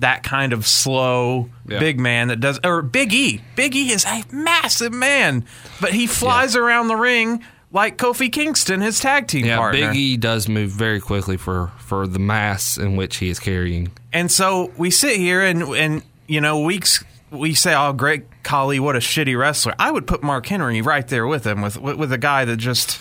that 0.00 0.22
kind 0.22 0.52
of 0.52 0.66
slow 0.66 1.48
Yeah. 1.66 1.78
big 1.78 1.98
man 2.00 2.28
that 2.28 2.40
does 2.40 2.58
or 2.64 2.82
Big 2.82 3.12
E. 3.12 3.40
Big 3.56 3.74
E 3.74 3.90
is 3.92 4.04
a 4.04 4.24
massive 4.32 4.92
man, 4.92 5.44
but 5.80 5.92
he 5.92 6.06
flies 6.06 6.56
around 6.56 6.88
the 6.88 6.96
ring 6.96 7.42
like 7.72 7.96
Kofi 7.96 8.32
Kingston, 8.32 8.80
his 8.80 8.98
tag 8.98 9.28
team 9.28 9.46
yeah, 9.46 9.56
partner. 9.56 9.88
Big 9.88 9.96
E 9.96 10.16
does 10.16 10.48
move 10.48 10.70
very 10.70 11.00
quickly 11.00 11.36
for, 11.36 11.70
for 11.78 12.06
the 12.06 12.18
mass 12.18 12.76
in 12.76 12.96
which 12.96 13.18
he 13.18 13.28
is 13.28 13.38
carrying. 13.38 13.92
And 14.12 14.30
so 14.30 14.72
we 14.76 14.90
sit 14.90 15.16
here 15.16 15.42
and 15.42 15.62
and 15.62 16.02
you 16.26 16.40
know 16.40 16.60
weeks 16.60 17.04
we 17.30 17.54
say, 17.54 17.74
"Oh, 17.74 17.92
great 17.92 18.24
Khali, 18.42 18.80
what 18.80 18.96
a 18.96 18.98
shitty 18.98 19.38
wrestler." 19.38 19.74
I 19.78 19.90
would 19.90 20.06
put 20.06 20.22
Mark 20.22 20.46
Henry 20.46 20.82
right 20.82 21.06
there 21.06 21.26
with 21.26 21.46
him, 21.46 21.62
with 21.62 21.80
with, 21.80 21.96
with 21.96 22.12
a 22.12 22.18
guy 22.18 22.44
that 22.44 22.56
just 22.56 22.98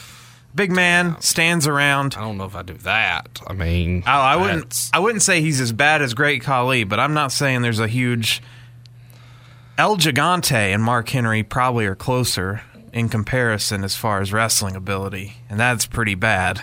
big 0.56 0.72
man 0.72 1.20
stands 1.22 1.68
around. 1.68 2.16
I 2.18 2.22
don't 2.22 2.38
know 2.38 2.46
if 2.46 2.56
I 2.56 2.62
do 2.64 2.74
that. 2.80 3.40
I 3.48 3.54
mean, 3.54 4.04
I, 4.06 4.34
I 4.34 4.36
wouldn't. 4.36 4.62
that's- 4.64 4.90
I 4.94 5.00
wouldn't 5.00 5.22
say 5.22 5.42
he's 5.42 5.62
as 5.62 5.72
bad 5.72 6.02
as 6.02 6.14
Great 6.14 6.44
Khali, 6.44 6.84
but 6.84 7.00
I'm 7.00 7.14
not 7.14 7.32
saying 7.32 7.62
there's 7.62 7.80
a 7.80 7.88
huge. 7.88 8.42
El 9.78 9.96
Gigante 9.98 10.52
and 10.74 10.84
Mark 10.84 11.08
Henry 11.10 11.42
probably 11.44 11.86
are 11.86 11.96
closer 11.96 12.62
in 12.92 13.08
comparison 13.08 13.84
as 13.84 13.96
far 13.96 14.20
as 14.20 14.34
wrestling 14.34 14.76
ability, 14.76 15.36
and 15.50 15.60
that's 15.60 15.86
pretty 15.86 16.16
bad. 16.16 16.62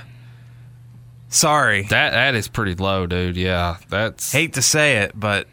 Sorry, 1.28 1.82
That 1.84 2.10
that 2.12 2.34
is 2.34 2.46
pretty 2.48 2.74
low, 2.74 3.06
dude. 3.06 3.36
Yeah, 3.36 3.78
that's 3.88 4.32
hate 4.32 4.54
to 4.54 4.62
say 4.62 4.98
it, 4.98 5.12
but 5.14 5.48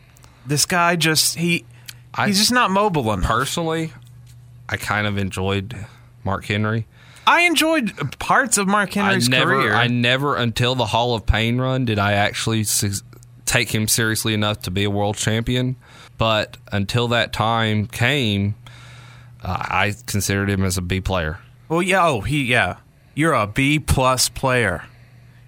this 0.45 0.65
guy 0.65 0.95
just 0.95 1.35
he 1.35 1.65
I- 2.13 2.27
he's 2.27 2.37
just 2.39 2.51
not 2.51 2.69
mobile 2.69 3.11
enough. 3.13 3.27
personally. 3.29 3.91
I 4.69 4.77
kind 4.77 5.07
of 5.07 5.17
enjoyed 5.17 5.75
Mark 6.23 6.45
Henry. 6.45 6.85
I 7.25 7.41
enjoyed 7.41 8.17
parts 8.19 8.57
of 8.57 8.67
Mark 8.67 8.93
Henry's 8.93 9.29
I 9.29 9.31
never, 9.31 9.51
career. 9.51 9.73
I 9.73 9.87
never 9.87 10.35
until 10.35 10.75
the 10.75 10.85
Hall 10.85 11.15
of 11.15 11.25
Pain 11.25 11.59
run 11.59 11.85
did 11.85 11.99
I 11.99 12.13
actually 12.13 12.63
su- 12.65 13.01
take 13.45 13.73
him 13.73 13.87
seriously 13.87 14.33
enough 14.33 14.61
to 14.63 14.71
be 14.71 14.83
a 14.83 14.89
world 14.89 15.15
champion. 15.17 15.75
But 16.17 16.57
until 16.71 17.07
that 17.09 17.33
time 17.33 17.87
came, 17.87 18.55
uh, 19.41 19.57
I 19.59 19.95
considered 20.05 20.49
him 20.49 20.63
as 20.63 20.77
a 20.77 20.81
B 20.81 21.01
player. 21.01 21.39
Well, 21.69 21.81
yeah. 21.81 22.05
Oh, 22.05 22.21
he. 22.21 22.43
Yeah. 22.43 22.77
You're 23.15 23.33
a 23.33 23.47
B 23.47 23.79
plus 23.79 24.29
player. 24.29 24.85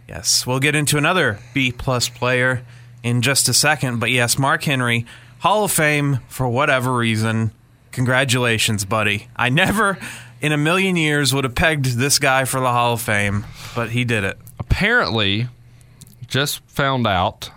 Yes. 0.08 0.46
We'll 0.46 0.60
get 0.60 0.76
into 0.76 0.98
another 0.98 1.40
B 1.54 1.72
plus 1.72 2.10
player 2.10 2.66
in 3.04 3.22
just 3.22 3.50
a 3.50 3.54
second. 3.54 4.00
But 4.00 4.12
yes, 4.12 4.38
Mark 4.38 4.64
Henry, 4.64 5.06
Hall 5.40 5.64
of 5.66 5.72
Fame 5.72 6.20
for 6.28 6.48
whatever 6.48 6.96
reason. 6.96 7.52
Congratulations, 7.92 8.86
buddy. 8.86 9.28
I 9.36 9.50
never 9.50 9.98
in 10.46 10.52
a 10.52 10.58
million 10.58 10.96
years 10.96 11.34
would 11.34 11.44
have 11.44 11.56
pegged 11.56 11.86
this 11.98 12.20
guy 12.20 12.46
for 12.46 12.60
the 12.60 12.72
Hall 12.72 12.94
of 12.94 13.02
Fame, 13.02 13.46
but 13.74 13.90
he 13.90 14.06
did 14.06 14.24
it. 14.24 14.38
Apparently, 14.60 15.48
just 16.28 16.60
found 16.68 17.08
out 17.08 17.50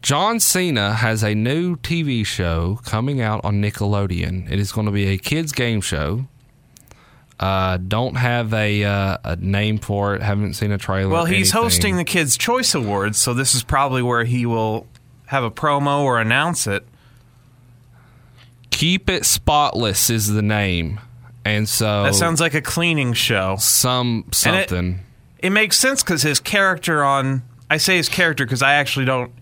John 0.00 0.38
Cena 0.38 0.94
has 0.94 1.24
a 1.24 1.34
new 1.34 1.74
TV 1.74 2.24
show 2.24 2.78
coming 2.84 3.20
out 3.20 3.44
on 3.44 3.60
Nickelodeon. 3.60 4.48
It 4.48 4.60
is 4.60 4.70
going 4.70 4.86
to 4.86 4.92
be 4.92 5.08
a 5.08 5.18
kids 5.18 5.50
game 5.50 5.80
show. 5.80 6.26
Uh, 7.40 7.78
don't 7.78 8.14
have 8.14 8.54
a 8.54 8.84
uh, 8.84 9.18
a 9.24 9.34
name 9.34 9.78
for 9.78 10.14
it. 10.14 10.22
Haven't 10.22 10.54
seen 10.54 10.70
a 10.70 10.78
trailer. 10.78 11.10
Well, 11.10 11.24
he's 11.24 11.52
anything. 11.52 11.62
hosting 11.62 11.96
the 11.96 12.04
Kids 12.04 12.36
Choice 12.36 12.76
Awards, 12.76 13.18
so 13.18 13.34
this 13.34 13.56
is 13.56 13.64
probably 13.64 14.02
where 14.02 14.22
he 14.22 14.46
will 14.46 14.86
have 15.26 15.42
a 15.42 15.50
promo 15.50 16.02
or 16.04 16.20
announce 16.20 16.68
it. 16.68 16.86
Keep 18.70 19.10
It 19.10 19.24
Spotless 19.24 20.10
is 20.10 20.28
the 20.28 20.42
name, 20.42 21.00
and 21.44 21.68
so 21.68 22.04
That 22.04 22.14
sounds 22.14 22.40
like 22.40 22.54
a 22.54 22.60
cleaning 22.62 23.12
show. 23.14 23.56
some 23.58 24.24
And 24.46 24.56
it- 24.56 24.68
something. 24.68 25.00
It 25.38 25.50
makes 25.50 25.76
sense 25.76 26.02
because 26.02 26.22
his 26.22 26.38
character 26.40 27.02
on. 27.02 27.42
I 27.68 27.78
say 27.78 27.96
his 27.96 28.08
character 28.08 28.44
because 28.44 28.62
I 28.62 28.74
actually 28.74 29.06
don't. 29.06 29.32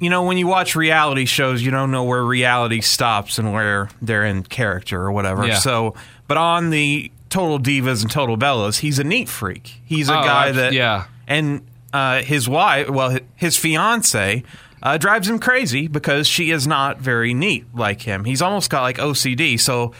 You 0.00 0.10
know, 0.10 0.24
when 0.24 0.36
you 0.36 0.48
watch 0.48 0.74
reality 0.74 1.26
shows, 1.26 1.62
you 1.62 1.70
don't 1.70 1.92
know 1.92 2.02
where 2.02 2.24
reality 2.24 2.80
stops 2.80 3.38
and 3.38 3.52
where 3.52 3.88
they're 4.00 4.24
in 4.24 4.42
character 4.42 5.00
or 5.00 5.12
whatever. 5.12 5.46
Yeah. 5.46 5.58
So, 5.58 5.94
but 6.26 6.38
on 6.38 6.70
the 6.70 7.12
Total 7.30 7.60
Divas 7.60 8.02
and 8.02 8.10
Total 8.10 8.36
Bellas, 8.36 8.80
he's 8.80 8.98
a 8.98 9.04
neat 9.04 9.28
freak. 9.28 9.80
He's 9.84 10.08
a 10.08 10.18
Oh, 10.18 10.22
guy 10.24 10.48
abs- 10.48 10.56
that. 10.56 10.72
yeah. 10.72 11.04
And 11.28 11.64
uh, 11.92 12.22
his 12.22 12.48
wife, 12.48 12.88
well, 12.90 13.16
his 13.36 13.56
fiance, 13.56 14.42
uh, 14.82 14.98
drives 14.98 15.28
him 15.28 15.38
crazy 15.38 15.86
because 15.86 16.26
she 16.26 16.50
is 16.50 16.66
not 16.66 16.98
very 16.98 17.32
neat 17.32 17.66
like 17.72 18.02
him. 18.02 18.24
He's 18.24 18.42
almost 18.42 18.70
got 18.70 18.82
like 18.82 18.96
OCD. 18.98 19.60
So, 19.60 19.92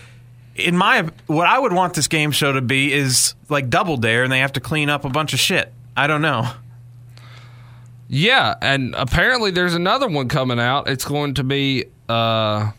in 0.57 0.77
my 0.77 1.09
what 1.27 1.47
I 1.47 1.59
would 1.59 1.73
want 1.73 1.95
this 1.95 2.09
game 2.09 2.31
show 2.31 2.53
to 2.53 2.61
be 2.61 2.93
is 2.93 3.35
like 3.49 3.71
Double 3.71 3.97
Dare, 3.97 4.23
and 4.25 4.33
they 4.33 4.41
have 4.41 4.53
to 4.53 4.61
clean 4.61 4.89
up 4.89 5.05
a 5.05 5.09
bunch 5.09 5.33
of 5.33 5.41
shit. 5.41 5.73
I 5.97 6.07
don't 6.07 6.23
know. 6.23 6.51
Yeah, 8.09 8.55
and 8.61 8.95
apparently 8.95 9.51
there's 9.51 9.75
another 9.75 10.07
one 10.09 10.29
coming 10.29 10.61
out. 10.61 10.89
It's 10.89 11.05
going 11.05 11.35
to 11.35 11.45
be 11.45 11.87
uh, 12.11 12.73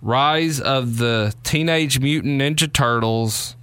Rise 0.00 0.58
of 0.60 0.96
the 0.96 1.34
Teenage 1.42 2.00
Mutant 2.00 2.40
Ninja 2.40 2.72
Turtles. 2.72 3.56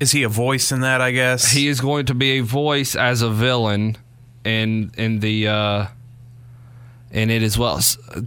Is 0.00 0.10
he 0.10 0.24
a 0.24 0.28
voice 0.28 0.72
in 0.72 0.80
that? 0.80 1.00
I 1.00 1.12
guess 1.12 1.52
He 1.52 1.68
is 1.68 1.80
going 1.80 2.06
to 2.06 2.14
be 2.14 2.38
a 2.38 2.40
voice 2.40 2.96
as 2.96 3.22
a 3.22 3.30
villain 3.30 3.96
in 4.44 4.90
in 4.96 5.20
the 5.20 5.48
uh, 5.48 5.86
in 7.16 7.30
it 7.30 7.42
as 7.42 7.56
well. 7.56 7.80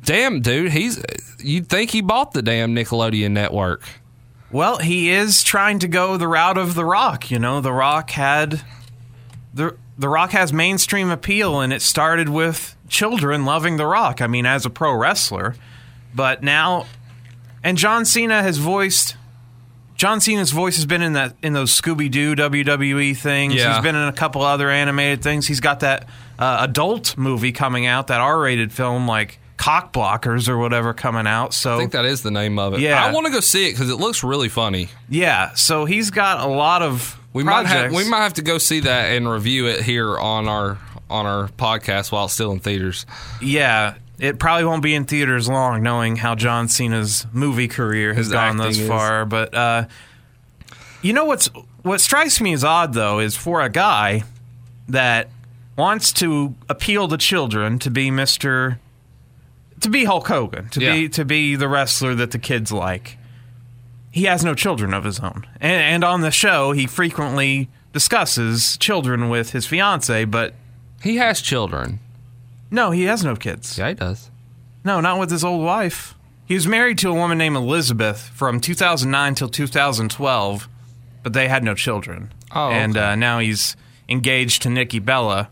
Damn, 0.04 0.42
dude, 0.42 0.72
he's 0.72 1.02
you'd 1.38 1.70
think 1.70 1.92
he 1.92 2.02
bought 2.02 2.34
the 2.34 2.42
damn 2.42 2.76
Nickelodeon 2.76 3.32
network. 3.32 3.84
Well, 4.52 4.80
he 4.80 5.12
is 5.12 5.44
trying 5.44 5.78
to 5.80 5.88
go 5.88 6.18
the 6.18 6.28
route 6.28 6.58
of 6.58 6.74
The 6.74 6.84
Rock. 6.84 7.30
You 7.30 7.38
know, 7.38 7.62
The 7.62 7.72
Rock 7.72 8.10
had 8.12 8.62
the 9.54 9.78
The 9.98 10.10
Rock 10.10 10.32
has 10.32 10.52
mainstream 10.52 11.12
appeal, 11.12 11.62
and 11.62 11.72
it 11.72 11.84
started 11.84 12.30
with 12.30 12.76
children 12.90 13.46
loving 13.46 13.78
The 13.78 13.86
Rock. 13.86 14.22
I 14.22 14.28
mean, 14.28 14.48
as 14.48 14.66
a 14.66 14.72
pro 14.72 14.94
wrestler, 14.96 15.56
but 16.16 16.42
now, 16.42 16.88
and 17.64 17.78
John 17.78 18.06
Cena 18.06 18.42
has 18.42 18.58
voiced. 18.58 19.16
John 20.00 20.22
Cena's 20.22 20.52
voice 20.52 20.78
has 20.78 20.86
been 20.86 21.02
in 21.02 21.14
that 21.14 21.36
in 21.44 21.52
those 21.52 21.74
Scooby 21.74 22.10
Doo 22.10 22.34
WWE 22.34 23.18
things. 23.18 23.56
Yeah. 23.56 23.74
He's 23.74 23.84
been 23.84 23.98
in 23.98 24.08
a 24.08 24.14
couple 24.14 24.42
other 24.42 24.70
animated 24.70 25.22
things. 25.22 25.46
He's 25.46 25.60
got 25.60 25.82
that 25.82 26.08
uh, 26.40 26.60
adult 26.62 27.18
movie 27.18 27.52
coming 27.52 27.86
out, 27.86 28.08
that 28.08 28.22
R-rated 28.22 28.72
film 28.72 29.10
like 29.10 29.40
Cock 29.58 29.92
Blockers 29.92 30.48
or 30.48 30.58
whatever 30.58 30.94
coming 30.94 31.28
out. 31.28 31.54
So 31.54 31.76
I 31.76 31.80
think 31.80 31.92
that 31.92 32.06
is 32.06 32.22
the 32.24 32.32
name 32.32 32.60
of 32.60 32.76
it. 32.76 32.80
Yeah. 32.80 33.04
I 33.04 33.12
want 33.12 33.26
to 33.28 33.32
go 33.34 33.42
see 33.42 33.68
it 33.68 33.72
because 33.74 33.90
it 33.90 33.98
looks 33.98 34.24
really 34.24 34.48
funny. 34.48 34.88
Yeah, 35.10 35.54
so 35.56 35.84
he's 35.84 36.12
got 36.12 36.40
a 36.40 36.50
lot 36.50 36.82
of 36.82 37.20
We 37.34 37.44
might 37.44 37.66
have 37.66 37.92
we 37.92 38.08
might 38.10 38.22
have 38.22 38.36
to 38.36 38.42
go 38.42 38.58
see 38.58 38.80
that 38.80 39.12
and 39.18 39.30
review 39.30 39.68
it 39.68 39.82
here 39.82 40.18
on 40.18 40.48
our 40.48 40.78
on 41.10 41.26
our 41.26 41.50
podcast 41.50 42.10
while 42.14 42.24
it's 42.24 42.34
still 42.36 42.54
in 42.54 42.62
theaters. 42.62 43.06
Yeah, 43.42 43.96
it 44.20 44.38
probably 44.40 44.66
won't 44.66 44.84
be 44.84 44.94
in 44.96 45.06
theaters 45.06 45.48
long, 45.48 45.82
knowing 45.84 46.18
how 46.18 46.36
John 46.36 46.68
Cena's 46.68 47.26
movie 47.32 47.68
career 47.68 48.14
has 48.14 48.28
His 48.28 48.34
gone 48.34 48.58
thus 48.58 48.78
is- 48.78 48.88
far. 48.88 49.26
But 49.26 49.54
uh, 49.54 49.86
you 51.02 51.14
know 51.14 51.26
what's 51.26 51.48
what 51.84 52.02
strikes 52.02 52.42
me 52.42 52.54
as 52.54 52.64
odd 52.64 52.94
though 52.94 53.20
is 53.20 53.36
for 53.36 53.62
a 53.62 53.70
guy 53.70 54.24
that 54.88 55.30
wants 55.78 56.12
to 56.14 56.54
appeal 56.68 57.08
to 57.08 57.18
children 57.18 57.80
to 57.80 57.90
be 57.90 58.12
Mister, 58.12 58.80
to 59.80 59.90
be 59.90 60.04
Hulk 60.04 60.28
Hogan, 60.28 60.68
to 60.70 60.82
Yeah. 60.82 60.94
be 60.94 61.10
to 61.10 61.24
be 61.26 61.56
the 61.56 61.68
wrestler 61.70 62.16
that 62.16 62.32
the 62.32 62.40
kids 62.40 62.72
like. 62.72 63.18
He 64.12 64.24
has 64.24 64.44
no 64.44 64.56
children 64.56 64.94
of 64.94 65.04
his 65.04 65.20
own, 65.20 65.46
and, 65.62 65.82
and 65.82 66.04
on 66.04 66.22
the 66.22 66.32
show 66.32 66.72
he 66.72 66.88
frequently 66.88 67.70
discusses 67.94 68.76
children 68.78 69.30
with 69.30 69.52
his 69.52 69.66
fiance, 69.68 70.26
but 70.26 70.54
He 71.02 71.16
has 71.18 71.42
children. 71.42 72.00
No, 72.72 72.92
he 72.92 73.04
has 73.04 73.24
no 73.24 73.36
kids. 73.36 73.78
Yeah, 73.78 73.90
he 73.90 73.96
does. 73.96 74.30
No, 74.84 75.02
not 75.02 75.20
with 75.20 75.32
his 75.32 75.44
old 75.44 75.64
wife. 75.64 76.16
He 76.46 76.56
was 76.56 76.68
married 76.68 76.98
to 77.00 77.10
a 77.10 77.14
woman 77.14 77.38
named 77.38 77.56
Elizabeth 77.56 78.30
from 78.34 78.60
2009 78.60 79.36
till 79.36 79.50
2012, 79.50 80.68
but 81.22 81.34
they 81.34 81.48
had 81.48 81.64
no 81.64 81.76
children. 81.76 82.34
Oh, 82.52 82.70
and 82.70 82.98
okay. 82.98 83.12
uh, 83.12 83.16
now 83.16 83.40
he's 83.40 83.76
engaged 84.08 84.64
to 84.64 84.70
Nikki 84.70 84.98
Bella, 85.00 85.50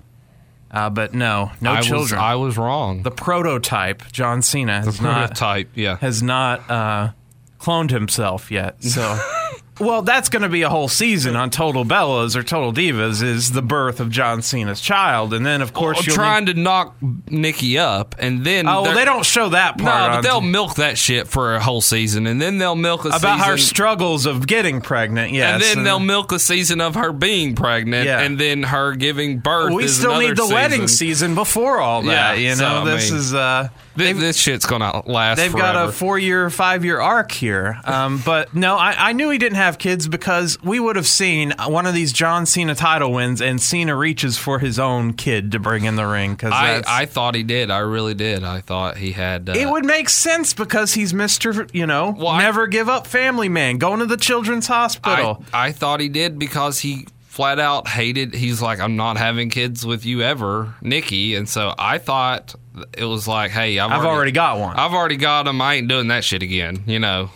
uh, 0.72 0.90
but 0.90 1.14
no, 1.14 1.52
no 1.62 1.74
I 1.74 1.82
children. 1.82 2.20
Was, 2.20 2.26
I 2.26 2.36
was 2.36 2.58
wrong. 2.58 3.04
the 3.04 3.12
prototype, 3.12 4.12
John 4.12 4.42
Cena, 4.42 4.82
has 4.84 5.00
not 5.00 5.28
prototype, 5.28 5.70
yeah. 5.76 5.98
has 5.98 6.24
not 6.24 6.68
uh, 6.70 7.12
cloned 7.60 7.92
himself 7.92 8.50
yet. 8.50 8.84
So, 8.84 9.20
well, 9.80 10.02
that's 10.02 10.30
going 10.30 10.42
to 10.42 10.50
be 10.50 10.62
a 10.64 10.70
whole 10.70 10.88
season 10.88 11.36
on 11.36 11.50
Total 11.50 11.86
Bellas 11.86 12.36
or 12.36 12.44
Total 12.44 12.74
Divas 12.74 13.22
is 13.22 13.52
the 13.52 13.62
birth 13.62 14.00
of 14.00 14.10
John 14.10 14.42
Cena's 14.42 14.82
child, 14.82 15.34
and 15.34 15.46
then 15.46 15.62
of 15.62 15.74
course 15.74 16.06
Well, 16.08 16.16
trying 16.16 16.46
to 16.48 16.54
knock 16.54 16.96
Nikki 17.30 17.78
up, 17.78 18.16
and 18.20 18.44
then 18.46 18.68
Oh, 18.68 18.82
well, 18.84 18.94
they're- 18.96 19.06
don't 19.06 19.26
show 19.26 19.50
that 19.50 19.78
part. 19.78 20.12
No, 20.12 20.18
but 20.18 20.22
they'll 20.22 20.42
milk 20.42 20.76
that 20.76 20.98
shit 20.98 21.28
for 21.28 21.56
a 21.56 21.60
whole 21.60 21.82
season, 21.82 22.28
and 22.28 22.42
then 22.42 22.58
they'll 22.58 22.76
milk 22.76 23.02
a 23.06 23.12
season. 23.12 23.20
about 23.30 23.46
her 23.48 23.58
struggles 23.58 24.26
of 24.26 24.48
getting 24.48 24.82
pregnant. 24.82 25.32
Yes, 25.32 25.54
and 25.56 25.64
then 25.64 25.84
they'll 25.84 26.00
milk 26.00 26.32
a 26.32 26.40
season 26.40 26.82
of 26.82 26.96
her 26.96 27.12
being 27.12 27.56
pregnant, 27.56 28.06
Yeah. 28.06 28.20
and 28.22 28.38
then 28.40 28.64
her 28.64 28.94
giving 28.96 29.40
birth. 29.40 29.74
we 29.74 29.88
still 29.88 30.20
need 30.20 30.32
the 30.38 30.44
season. 30.44 30.54
wedding 30.56 30.88
season 30.88 31.36
before 31.36 31.80
all 31.80 32.02
that. 32.04 32.38
Yeah, 32.40 32.50
you 32.50 32.56
so, 32.56 32.68
know, 32.68 32.82
I 32.92 32.96
this 32.96 33.12
mean, 33.12 33.20
is 33.20 33.34
uh, 33.34 33.70
This, 33.98 34.18
this 34.18 34.38
shit's 34.38 34.66
gonna 34.66 35.02
last. 35.10 35.38
they've 35.38 35.52
forever. 35.52 35.74
got 35.74 35.90
a 35.90 35.92
four-year, 35.92 36.50
five-year 36.50 37.00
arc 37.00 37.32
here. 37.32 37.80
Um, 37.84 38.22
but 38.26 38.54
no, 38.54 38.76
I, 38.76 39.10
I 39.10 39.14
knew 39.14 39.30
he 39.30 39.38
didn't 39.38 39.58
have 39.58 39.78
kids 39.78 40.08
because 40.08 40.62
we 40.64 40.80
would 40.80 40.96
have 40.96 41.08
seen 41.08 41.54
one 41.68 41.86
of 41.86 41.94
these 41.94 42.14
John 42.14 42.46
Cena 42.46 42.76
title 42.76 43.12
wins, 43.12 43.42
and 43.42 43.62
Cena 43.62 43.96
reaches 43.96 44.38
for 44.38 44.60
his 44.60 44.78
own 44.80 45.14
kid 45.14 45.52
to 45.54 45.60
bring 45.60 45.86
in 45.86 45.96
the 45.96 46.06
ring 46.06 46.34
because 46.34 46.54
I, 46.54 46.84
I 46.88 47.06
thought 47.06 47.36
he 47.36 47.44
did. 47.44 47.72
I 47.72 47.80
really 47.80 48.14
did. 48.14 48.44
I 48.44 48.62
thought 48.62 48.98
he 48.98 49.12
had. 49.14 49.50
Uh, 49.50 49.54
it 49.54 49.70
would 49.70 49.86
make 49.86 50.10
sense 50.10 50.54
because 50.54 50.94
he's 50.94 51.14
Mister, 51.14 51.68
you 51.74 51.88
know, 51.88 52.16
Well, 52.18 52.28
I- 52.30 52.40
never 52.44 52.68
give 52.68 52.90
up 52.90 53.08
family 53.08 53.50
man, 53.50 53.78
going 53.78 54.00
to 54.00 54.06
the 54.06 54.18
children's 54.18 54.68
hospital. 54.68 55.44
I, 55.52 55.68
I 55.68 55.72
thought 55.72 56.00
he 56.00 56.10
did 56.10 56.38
because 56.38 56.80
he 56.80 57.08
flat 57.38 57.60
out 57.60 57.88
hated. 57.88 58.34
He's 58.34 58.64
like, 58.64 58.80
I'm 58.80 58.96
not 58.96 59.16
having 59.16 59.52
kids 59.52 59.86
with 59.86 60.08
you 60.08 60.24
ever, 60.24 60.74
Nikki. 60.82 61.36
And 61.36 61.48
so 61.48 61.72
I 61.78 62.00
thought 62.00 62.56
it 62.98 63.06
was 63.06 63.28
like, 63.28 63.52
hey, 63.52 63.78
I've, 63.78 63.92
I've 63.92 64.06
already 64.06 64.32
got 64.32 64.58
one. 64.60 64.76
I've 64.76 64.94
already 64.94 65.18
got 65.18 65.46
him. 65.46 65.62
I 65.62 65.76
ain't 65.76 65.88
doing 65.88 66.08
that 66.08 66.24
shit 66.24 66.42
again. 66.42 66.84
You 66.88 66.98
know. 66.98 67.30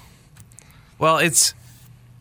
Well, 0.98 1.20
it's 1.20 1.54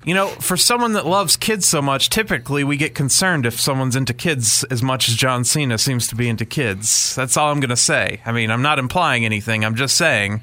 you 0.05 0.13
know, 0.13 0.29
for 0.29 0.59
someone 0.59 0.93
that 0.93 1.07
loves 1.07 1.39
kids 1.39 1.67
so 1.67 1.81
much, 1.81 2.11
typically 2.11 2.65
we 2.65 2.77
get 2.77 2.95
concerned 2.95 3.47
if 3.47 3.59
someone's 3.59 3.97
into 3.97 4.13
kids 4.13 4.63
as 4.65 4.83
much 4.83 5.09
as 5.09 5.15
John 5.15 5.43
Cena 5.43 5.79
seems 5.79 6.07
to 6.09 6.15
be 6.15 6.29
into 6.29 6.45
kids. 6.45 7.15
That's 7.17 7.39
all 7.39 7.51
I'm 7.51 7.61
going 7.61 7.71
to 7.71 7.77
say. 7.77 8.21
I 8.27 8.33
mean, 8.33 8.51
I'm 8.51 8.63
not 8.63 8.79
implying 8.79 9.25
anything. 9.25 9.65
I'm 9.65 9.75
just 9.75 9.97
saying 9.97 10.43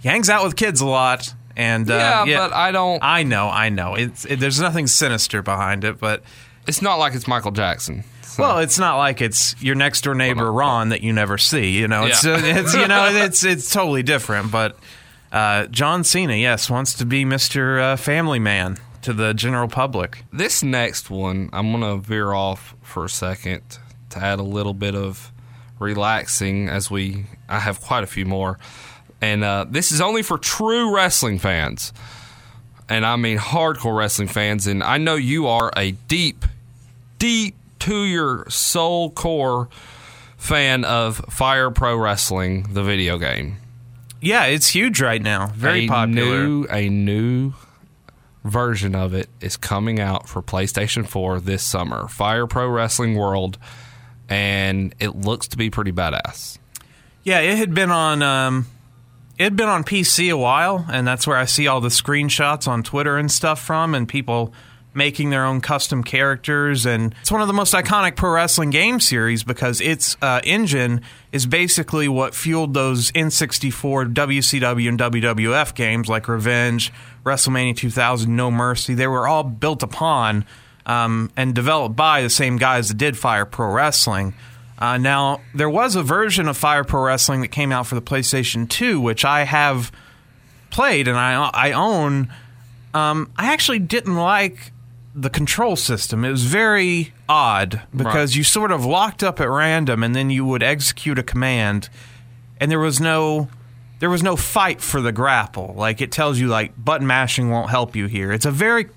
he 0.00 0.08
hangs 0.08 0.28
out 0.28 0.42
with 0.42 0.56
kids 0.56 0.80
a 0.80 0.86
lot 0.86 1.32
and 1.56 1.88
uh, 1.88 2.24
yeah, 2.26 2.38
but 2.38 2.52
I 2.52 2.72
don't. 2.72 2.98
I 3.04 3.22
know, 3.22 3.48
I 3.48 3.68
know. 3.68 3.94
It's 3.94 4.24
it, 4.24 4.40
there's 4.40 4.60
nothing 4.60 4.88
sinister 4.88 5.42
behind 5.42 5.84
it, 5.84 6.00
but 6.00 6.24
It's 6.66 6.82
not 6.82 6.96
like 6.96 7.14
it's 7.14 7.26
Michael 7.26 7.50
Jackson. 7.50 8.04
So- 8.22 8.42
well, 8.42 8.58
it's 8.60 8.78
not 8.78 8.96
like 8.96 9.20
it's 9.20 9.60
your 9.62 9.74
next 9.74 10.02
door 10.04 10.14
neighbor 10.14 10.50
Ron 10.50 10.88
that 10.90 11.02
you 11.02 11.12
never 11.12 11.36
see. 11.38 11.70
You 11.78 11.86
know, 11.88 12.04
it's, 12.06 12.24
Yeah. 12.24 12.32
uh, 12.34 12.40
it's 12.42 12.74
you 12.74 12.88
know 12.88 13.08
it's 13.14 13.44
it's 13.44 13.70
totally 13.70 14.02
different. 14.02 14.50
But 14.50 14.78
uh, 15.32 15.66
John 15.66 16.02
Cena, 16.04 16.34
yes, 16.34 16.70
wants 16.70 16.94
to 16.94 17.04
be 17.04 17.24
Mister 17.24 17.78
uh, 17.80 17.96
Family 17.96 18.38
Man 18.38 18.78
to 19.02 19.12
the 19.12 19.34
general 19.34 19.66
public. 19.68 20.24
this 20.32 20.62
next 20.62 21.10
one, 21.10 21.50
I'm 21.52 21.72
gonna 21.72 21.96
veer 21.98 22.32
off 22.32 22.74
for 22.82 23.04
a 23.04 23.08
second 23.10 23.62
to 24.10 24.18
add 24.18 24.38
a 24.38 24.44
little 24.44 24.74
bit 24.74 24.94
of 24.94 25.30
relaxing 25.80 26.68
as 26.68 26.90
we. 26.90 27.26
I 27.48 27.58
have 27.58 27.80
quite 27.80 28.04
a 28.04 28.06
few 28.06 28.24
more, 28.24 28.58
and 29.20 29.44
uh, 29.44 29.66
this 29.68 29.92
is 29.92 30.00
only 30.00 30.22
for 30.22 30.38
true 30.38 30.94
wrestling 30.94 31.38
fans, 31.38 31.92
and 32.88 33.04
I 33.04 33.16
mean 33.16 33.36
hardcore 33.38 33.96
wrestling 33.96 34.28
fans. 34.28 34.66
And 34.66 34.82
I 34.82 34.96
know 34.98 35.16
you 35.16 35.48
are 35.48 35.70
a 35.76 35.90
deep, 35.90 36.44
deep 37.22 37.54
to 37.78 38.02
your 38.02 38.44
soul 38.50 39.08
core 39.08 39.68
fan 40.36 40.84
of 40.84 41.18
Fire 41.30 41.70
Pro 41.70 41.96
Wrestling, 41.96 42.64
the 42.72 42.82
video 42.82 43.16
game. 43.16 43.58
Yeah, 44.20 44.46
it's 44.46 44.66
huge 44.66 45.00
right 45.00 45.22
now. 45.22 45.46
Very 45.54 45.84
a 45.84 45.88
popular. 45.88 46.44
New, 46.44 46.66
a 46.68 46.88
new 46.88 47.52
version 48.42 48.96
of 48.96 49.14
it 49.14 49.28
is 49.40 49.56
coming 49.56 50.00
out 50.00 50.28
for 50.28 50.42
PlayStation 50.42 51.06
4 51.06 51.38
this 51.38 51.62
summer. 51.62 52.08
Fire 52.08 52.48
Pro 52.48 52.68
Wrestling 52.68 53.14
World, 53.14 53.56
and 54.28 54.92
it 54.98 55.14
looks 55.14 55.46
to 55.46 55.56
be 55.56 55.70
pretty 55.70 55.92
badass. 55.92 56.58
Yeah, 57.22 57.38
it 57.38 57.56
had 57.56 57.72
been 57.72 57.92
on 57.92 58.20
um, 58.22 58.66
it 59.38 59.44
had 59.44 59.56
been 59.56 59.68
on 59.68 59.84
PC 59.84 60.28
a 60.28 60.36
while, 60.36 60.86
and 60.90 61.06
that's 61.06 61.24
where 61.24 61.36
I 61.36 61.44
see 61.44 61.68
all 61.68 61.80
the 61.80 61.88
screenshots 61.88 62.66
on 62.66 62.82
Twitter 62.82 63.16
and 63.16 63.30
stuff 63.30 63.62
from, 63.62 63.94
and 63.94 64.08
people 64.08 64.52
making 64.94 65.30
their 65.30 65.44
own 65.44 65.60
custom 65.60 66.04
characters. 66.04 66.86
And 66.86 67.14
it's 67.20 67.30
one 67.30 67.40
of 67.40 67.46
the 67.46 67.54
most 67.54 67.74
iconic 67.74 68.16
pro 68.16 68.30
wrestling 68.30 68.70
game 68.70 69.00
series 69.00 69.42
because 69.42 69.80
its 69.80 70.16
uh, 70.22 70.40
engine 70.44 71.02
is 71.32 71.46
basically 71.46 72.08
what 72.08 72.34
fueled 72.34 72.74
those 72.74 73.10
N64 73.12 74.12
WCW 74.12 74.88
and 74.88 74.98
WWF 74.98 75.74
games 75.74 76.08
like 76.08 76.28
Revenge, 76.28 76.92
WrestleMania 77.24 77.76
2000, 77.76 78.34
No 78.34 78.50
Mercy. 78.50 78.94
They 78.94 79.06
were 79.06 79.26
all 79.26 79.44
built 79.44 79.82
upon 79.82 80.44
um, 80.84 81.30
and 81.36 81.54
developed 81.54 81.96
by 81.96 82.22
the 82.22 82.30
same 82.30 82.56
guys 82.56 82.88
that 82.88 82.98
did 82.98 83.16
Fire 83.16 83.46
Pro 83.46 83.70
Wrestling. 83.72 84.34
Uh, 84.78 84.98
now, 84.98 85.40
there 85.54 85.70
was 85.70 85.94
a 85.94 86.02
version 86.02 86.48
of 86.48 86.56
Fire 86.56 86.82
Pro 86.82 87.02
Wrestling 87.04 87.40
that 87.42 87.48
came 87.48 87.70
out 87.70 87.86
for 87.86 87.94
the 87.94 88.02
PlayStation 88.02 88.68
2, 88.68 89.00
which 89.00 89.24
I 89.24 89.44
have 89.44 89.92
played 90.70 91.06
and 91.06 91.16
I, 91.16 91.50
I 91.54 91.72
own. 91.72 92.32
Um, 92.92 93.30
I 93.36 93.52
actually 93.52 93.78
didn't 93.78 94.16
like 94.16 94.72
the 95.14 95.30
control 95.30 95.76
system. 95.76 96.24
It 96.24 96.30
was 96.30 96.44
very 96.44 97.12
odd 97.28 97.82
because 97.94 98.30
Right. 98.32 98.36
you 98.36 98.44
sort 98.44 98.72
of 98.72 98.84
locked 98.84 99.22
up 99.22 99.40
at 99.40 99.48
random 99.48 100.02
and 100.02 100.14
then 100.14 100.30
you 100.30 100.44
would 100.46 100.62
execute 100.62 101.18
a 101.18 101.22
command 101.22 101.88
and 102.60 102.70
there 102.70 102.78
was 102.78 103.00
no 103.00 103.48
there 103.98 104.10
was 104.10 104.22
no 104.22 104.34
fight 104.34 104.80
for 104.80 105.00
the 105.00 105.12
grapple. 105.12 105.74
Like 105.76 106.00
it 106.00 106.10
tells 106.10 106.38
you 106.40 106.48
like 106.48 106.72
button 106.82 107.06
mashing 107.06 107.50
won't 107.50 107.70
help 107.70 107.94
you 107.94 108.06
here. 108.06 108.32
It's 108.32 108.46
a 108.46 108.50
very 108.50 108.88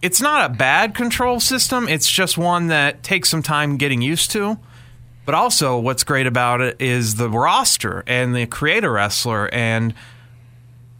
it's 0.00 0.20
not 0.20 0.50
a 0.50 0.54
bad 0.54 0.94
control 0.94 1.38
system. 1.40 1.86
It's 1.88 2.10
just 2.10 2.38
one 2.38 2.68
that 2.68 3.02
takes 3.02 3.28
some 3.28 3.42
time 3.42 3.76
getting 3.76 4.00
used 4.02 4.30
to. 4.32 4.58
But 5.24 5.36
also, 5.36 5.78
what's 5.78 6.02
great 6.02 6.26
about 6.26 6.60
it 6.60 6.80
is 6.80 7.14
the 7.14 7.30
roster 7.30 8.02
and 8.08 8.34
the 8.34 8.46
creator 8.46 8.90
wrestler 8.92 9.48
and 9.54 9.94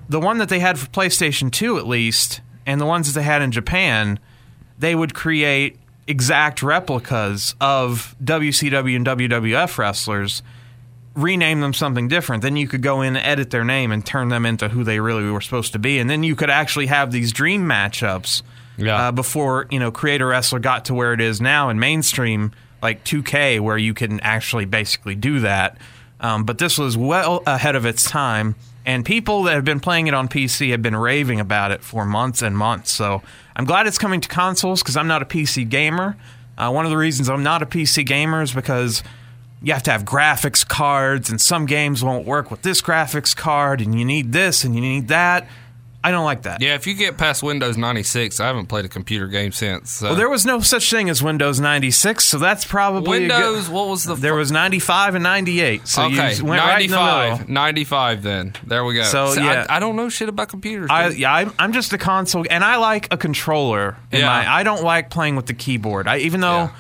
the 0.09 0.20
one 0.20 0.38
that 0.38 0.48
they 0.48 0.61
had 0.61 0.78
for 0.78 0.87
PlayStation 0.90 1.50
2 1.50 1.78
at 1.78 1.87
least, 1.88 2.40
and 2.64 2.81
the 2.81 2.87
ones 2.87 3.07
that 3.12 3.18
they 3.18 3.24
had 3.24 3.42
in 3.42 3.50
Japan, 3.50 4.20
they 4.82 4.94
would 4.96 5.14
create 5.14 5.78
exact 6.08 6.62
replicas 6.62 7.54
of 7.60 8.16
WCW 8.22 8.96
and 8.96 9.06
WWF 9.06 9.78
wrestlers, 9.78 10.42
rename 11.14 11.60
them 11.60 11.72
something 11.72 12.08
different. 12.08 12.42
Then 12.42 12.56
you 12.56 12.66
could 12.66 12.82
go 12.82 13.00
in 13.02 13.14
and 13.16 13.24
edit 13.24 13.50
their 13.50 13.62
name 13.64 13.92
and 13.92 14.04
turn 14.04 14.28
them 14.28 14.44
into 14.44 14.68
who 14.68 14.82
they 14.82 14.98
really 14.98 15.30
were 15.30 15.40
supposed 15.40 15.72
to 15.74 15.78
be. 15.78 15.98
And 16.00 16.10
then 16.10 16.24
you 16.24 16.34
could 16.34 16.50
actually 16.50 16.86
have 16.86 17.12
these 17.12 17.32
dream 17.32 17.62
matchups 17.64 18.42
Yeah. 18.76 19.08
uh, 19.08 19.12
before, 19.12 19.68
you 19.70 19.78
know, 19.78 19.92
Creator 19.92 20.26
Wrestler 20.26 20.58
got 20.58 20.86
to 20.86 20.94
where 20.94 21.12
it 21.12 21.20
is 21.20 21.40
now 21.40 21.68
in 21.68 21.78
mainstream, 21.78 22.50
like 22.82 23.04
2K, 23.04 23.60
where 23.60 23.78
you 23.78 23.94
can 23.94 24.18
actually 24.20 24.64
basically 24.64 25.14
do 25.14 25.38
that. 25.40 25.78
Um, 26.20 26.42
but 26.44 26.58
this 26.58 26.76
was 26.78 26.96
well 26.96 27.42
ahead 27.46 27.76
of 27.76 27.86
its 27.86 28.02
time. 28.04 28.56
And 28.84 29.04
people 29.04 29.44
that 29.44 29.54
have 29.54 29.64
been 29.64 29.80
playing 29.80 30.08
it 30.08 30.14
on 30.14 30.28
PC 30.28 30.70
have 30.70 30.82
been 30.82 30.96
raving 30.96 31.38
about 31.38 31.70
it 31.70 31.82
for 31.82 32.04
months 32.04 32.42
and 32.42 32.56
months. 32.56 32.90
So 32.90 33.22
I'm 33.54 33.64
glad 33.64 33.86
it's 33.86 33.98
coming 33.98 34.20
to 34.20 34.28
consoles 34.28 34.82
because 34.82 34.96
I'm 34.96 35.06
not 35.06 35.22
a 35.22 35.24
PC 35.24 35.68
gamer. 35.68 36.16
Uh, 36.58 36.70
one 36.70 36.84
of 36.84 36.90
the 36.90 36.96
reasons 36.96 37.28
I'm 37.28 37.42
not 37.42 37.62
a 37.62 37.66
PC 37.66 38.04
gamer 38.04 38.42
is 38.42 38.52
because 38.52 39.02
you 39.62 39.72
have 39.72 39.84
to 39.84 39.92
have 39.92 40.04
graphics 40.04 40.66
cards, 40.66 41.30
and 41.30 41.40
some 41.40 41.66
games 41.66 42.02
won't 42.02 42.26
work 42.26 42.50
with 42.50 42.62
this 42.62 42.82
graphics 42.82 43.34
card, 43.34 43.80
and 43.80 43.96
you 43.96 44.04
need 44.04 44.32
this 44.32 44.64
and 44.64 44.74
you 44.74 44.80
need 44.80 45.08
that. 45.08 45.48
I 46.04 46.10
don't 46.10 46.24
like 46.24 46.42
that. 46.42 46.60
Yeah, 46.60 46.74
if 46.74 46.86
you 46.88 46.94
get 46.94 47.16
past 47.16 47.42
Windows 47.44 47.76
96, 47.76 48.40
I 48.40 48.46
haven't 48.48 48.66
played 48.66 48.84
a 48.84 48.88
computer 48.88 49.28
game 49.28 49.52
since. 49.52 49.90
So. 49.92 50.06
Well, 50.08 50.14
there 50.16 50.28
was 50.28 50.44
no 50.44 50.58
such 50.60 50.90
thing 50.90 51.08
as 51.08 51.22
Windows 51.22 51.60
96, 51.60 52.24
so 52.24 52.38
that's 52.38 52.64
probably 52.64 53.24
a 53.24 53.28
good- 53.28 53.32
Windows, 53.38 53.68
what 53.68 53.86
was 53.88 54.02
the 54.04 54.16
There 54.16 54.34
was 54.34 54.50
95 54.50 55.14
and 55.14 55.22
98, 55.22 55.86
so 55.86 56.02
okay, 56.06 56.34
you 56.34 56.44
went 56.44 56.60
right 56.60 56.82
in 56.84 56.90
the 56.90 56.96
95. 56.96 57.38
middle. 57.40 57.52
95 57.54 58.22
then. 58.24 58.52
There 58.66 58.84
we 58.84 58.94
go. 58.94 59.04
So, 59.04 59.34
See, 59.34 59.42
yeah. 59.44 59.66
I, 59.68 59.76
I 59.76 59.78
don't 59.78 59.94
know 59.94 60.08
shit 60.08 60.28
about 60.28 60.48
computers. 60.48 60.88
I, 60.90 61.08
yeah, 61.10 61.32
I'm, 61.32 61.52
I'm 61.58 61.72
just 61.72 61.92
a 61.92 61.98
console, 61.98 62.44
and 62.50 62.64
I 62.64 62.76
like 62.78 63.06
a 63.12 63.16
controller. 63.16 63.96
In 64.10 64.20
Yeah. 64.20 64.26
my, 64.26 64.52
I 64.52 64.62
don't 64.64 64.82
like 64.82 65.08
playing 65.10 65.36
with 65.36 65.46
the 65.46 65.54
keyboard. 65.54 66.08
I, 66.08 66.18
even 66.18 66.40
though 66.40 66.62
Yeah. 66.64 66.70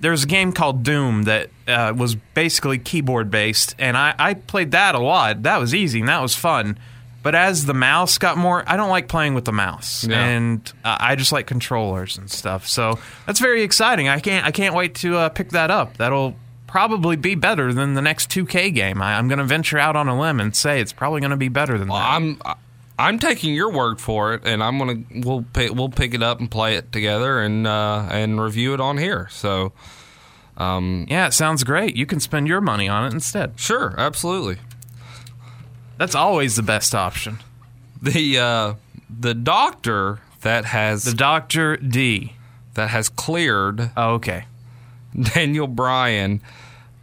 there's 0.00 0.24
a 0.24 0.26
game 0.26 0.50
called 0.52 0.82
Doom 0.82 1.22
that 1.24 1.50
uh, 1.68 1.94
was 1.96 2.16
basically 2.34 2.78
keyboard 2.78 3.30
based, 3.30 3.76
and 3.78 3.96
I, 3.96 4.14
I 4.18 4.34
played 4.34 4.72
that 4.72 4.96
a 4.96 4.98
lot. 5.00 5.44
That 5.44 5.58
was 5.60 5.72
easy 5.72 6.00
and 6.00 6.08
that 6.08 6.20
was 6.20 6.34
fun. 6.34 6.78
But 7.22 7.34
as 7.36 7.66
the 7.66 7.74
mouse 7.74 8.18
got 8.18 8.36
more, 8.36 8.64
I 8.66 8.76
don't 8.76 8.90
like 8.90 9.06
playing 9.08 9.34
with 9.34 9.44
the 9.44 9.52
mouse, 9.52 10.04
Yeah. 10.04 10.24
and 10.24 10.72
uh, 10.84 10.96
I 10.98 11.14
just 11.14 11.30
like 11.32 11.46
controllers 11.46 12.18
and 12.18 12.28
stuff. 12.30 12.66
So 12.66 12.98
that's 13.26 13.38
very 13.40 13.62
exciting. 13.62 14.08
I 14.08 14.18
can't 14.18 14.44
I 14.44 14.50
can't 14.50 14.74
wait 14.74 14.96
to 14.96 15.16
uh, 15.16 15.28
pick 15.28 15.50
that 15.50 15.70
up. 15.70 15.96
That'll 15.98 16.34
probably 16.66 17.16
be 17.16 17.34
better 17.34 17.72
than 17.72 17.94
the 17.94 18.02
next 18.02 18.30
2K 18.30 18.74
game. 18.74 19.02
I, 19.02 19.18
I'm 19.18 19.28
going 19.28 19.38
to 19.38 19.44
venture 19.44 19.78
out 19.78 19.94
on 19.94 20.08
a 20.08 20.18
limb 20.18 20.40
and 20.40 20.56
say 20.56 20.80
it's 20.80 20.92
probably 20.92 21.20
going 21.20 21.30
to 21.30 21.36
be 21.36 21.48
better 21.50 21.76
than 21.78 21.88
that. 21.88 21.94
I'm 21.94 22.40
I'm 22.98 23.18
taking 23.18 23.54
your 23.54 23.70
word 23.70 24.00
for 24.00 24.34
it, 24.34 24.42
and 24.44 24.62
I'm 24.62 24.78
gonna 24.78 25.02
we'll 25.24 25.44
pick, 25.52 25.72
we'll 25.72 25.88
pick 25.90 26.14
it 26.14 26.22
up 26.22 26.40
and 26.40 26.50
play 26.50 26.76
it 26.76 26.90
together 26.92 27.40
and 27.40 27.66
uh, 27.66 28.08
and 28.10 28.40
review 28.40 28.74
it 28.74 28.80
on 28.80 28.98
here. 28.98 29.28
So 29.30 29.72
Um, 30.56 31.06
Yeah, 31.08 31.26
it 31.26 31.32
sounds 31.34 31.64
great. 31.64 31.96
You 31.96 32.04
can 32.06 32.20
spend 32.20 32.46
your 32.48 32.60
money 32.60 32.88
on 32.88 33.06
it 33.06 33.12
instead. 33.12 33.52
sure, 33.56 33.94
absolutely. 33.96 34.58
That's 36.02 36.16
always 36.16 36.56
the 36.56 36.64
best 36.64 36.96
option. 36.96 37.38
The 38.02 38.36
uh, 38.36 38.74
the 39.08 39.34
doctor 39.34 40.18
that 40.40 40.64
has 40.64 41.04
The 41.04 41.14
Doctor 41.14 41.76
D. 41.76 42.32
that 42.74 42.90
has 42.90 43.08
cleared 43.08 43.92
Oh, 43.96 44.14
okay. 44.14 44.46
Daniel 45.34 45.68
Bryan. 45.68 46.40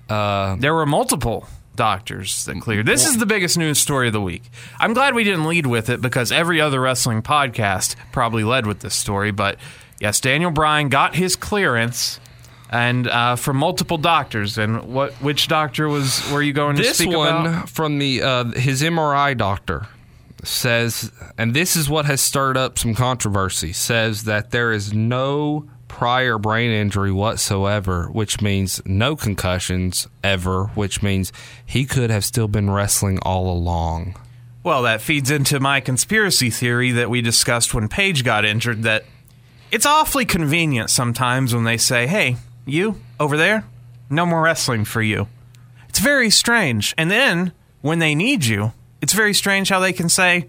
There 0.09 0.73
were 0.73 0.85
multiple 0.85 1.47
doctors 1.77 2.43
that 2.43 2.59
cleared. 2.59 2.87
This 2.87 3.05
is 3.07 3.19
the 3.19 3.25
biggest 3.25 3.57
news 3.57 3.79
story 3.79 4.07
of 4.07 4.13
the 4.13 4.19
week. 4.19 4.43
I'm 4.81 4.93
glad 4.93 5.15
we 5.15 5.23
didn't 5.23 5.47
lead 5.47 5.65
with 5.65 5.89
it 5.89 6.01
because 6.01 6.29
every 6.33 6.59
other 6.59 6.81
wrestling 6.81 7.21
podcast 7.21 7.95
probably 8.11 8.43
led 8.43 8.67
with 8.67 8.81
this 8.81 8.95
story. 8.95 9.31
But 9.31 9.59
yes, 10.01 10.19
Daniel 10.19 10.51
Bryan 10.51 10.89
got 10.89 11.15
his 11.15 11.37
clearance. 11.37 12.19
And 12.71 13.07
uh, 13.07 13.35
from 13.35 13.57
multiple 13.57 13.97
doctors, 13.97 14.57
and 14.59 14.93
what? 14.93 15.13
Which 15.13 15.47
doctor 15.47 15.87
was? 15.89 16.21
Were 16.31 16.41
you 16.41 16.53
going 16.53 16.75
to 16.75 16.83
This 16.83 16.99
speak 16.99 17.15
one 17.15 17.45
about? 17.47 17.69
from 17.69 17.97
the 17.97 18.21
uh, 18.21 18.43
his 18.51 18.83
MRI 18.83 19.35
doctor 19.35 19.87
says, 20.43 21.11
and 21.37 21.53
this 21.53 21.75
is 21.75 21.89
what 21.89 22.05
has 22.05 22.21
stirred 22.21 22.57
up 22.57 22.77
some 22.77 22.93
controversy. 22.93 23.73
Says 23.73 24.25
that 24.25 24.51
there 24.51 24.71
is 24.71 24.93
no 24.93 25.67
prior 25.87 26.37
brain 26.37 26.69
injury 26.69 27.11
whatsoever, 27.11 28.07
which 28.11 28.39
means 28.39 28.81
no 28.85 29.15
concussions 29.15 30.07
ever, 30.23 30.65
which 30.75 31.01
means 31.01 31.33
he 31.65 31.85
could 31.85 32.11
have 32.11 32.23
still 32.23 32.47
been 32.47 32.69
wrestling 32.69 33.17
all 33.23 33.51
along. 33.51 34.15
Well, 34.63 34.83
that 34.83 35.01
feeds 35.01 35.31
into 35.31 35.59
my 35.59 35.79
conspiracy 35.81 36.51
theory 36.51 36.91
that 36.91 37.09
we 37.09 37.21
discussed 37.21 37.73
when 37.73 37.87
Paige 37.87 38.23
got 38.23 38.45
injured 38.45 38.83
that 38.83 39.05
it's 39.71 39.85
awfully 39.85 40.25
convenient 40.25 40.89
sometimes 40.89 41.53
when 41.55 41.63
they 41.63 41.77
say, 41.77 42.05
hey, 42.07 42.37
you 42.71 42.95
over 43.19 43.37
there, 43.37 43.65
no 44.09 44.25
more 44.25 44.41
wrestling 44.41 44.85
for 44.85 45.01
you. 45.01 45.27
It's 45.87 45.99
very 45.99 46.29
strange. 46.29 46.93
And 46.97 47.09
then 47.09 47.51
when 47.81 47.99
they 47.99 48.15
need 48.15 48.45
you, 48.45 48.73
it's 49.01 49.13
very 49.13 49.33
strange 49.33 49.69
how 49.69 49.79
they 49.79 49.93
can 49.93 50.09
say, 50.09 50.47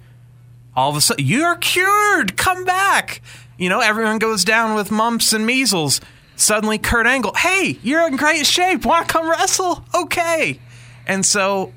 all 0.77 0.91
of 0.91 0.97
a 0.97 1.01
sudden, 1.01 1.25
you're 1.25 1.57
cured, 1.57 2.37
come 2.37 2.65
back. 2.65 3.23
You 3.59 3.69
know, 3.69 3.81
everyone 3.81 4.19
goes 4.19 4.45
down 4.45 4.75
with 4.75 4.91
mumps 4.91 5.33
and 5.33 5.45
measles. 5.45 6.01
Suddenly, 6.37 6.79
Kurt 6.79 7.07
Angle, 7.07 7.35
hey, 7.35 7.79
you're 7.83 8.07
in 8.07 8.17
great 8.17 8.47
shape. 8.47 8.85
Want 8.85 9.09
to 9.09 9.13
come 9.13 9.29
wrestle? 9.29 9.85
Okay. 9.95 10.59
And 11.07 11.27
so 11.27 11.73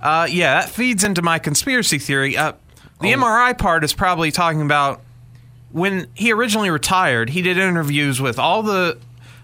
uh, 0.00 0.28
yeah, 0.30 0.60
that 0.60 0.70
feeds 0.70 1.04
into 1.04 1.22
my 1.22 1.38
conspiracy 1.38 1.98
theory. 1.98 2.36
Uh, 2.36 2.52
the 3.00 3.12
MRI 3.12 3.56
part 3.56 3.84
is 3.84 3.92
probably 3.92 4.30
talking 4.30 4.62
about 4.62 5.02
when 5.70 6.08
he 6.14 6.32
originally 6.32 6.70
retired. 6.70 7.30
He 7.30 7.42
did 7.42 7.58
interviews 7.58 8.20
with 8.20 8.38
all 8.38 8.62
the 8.62 8.98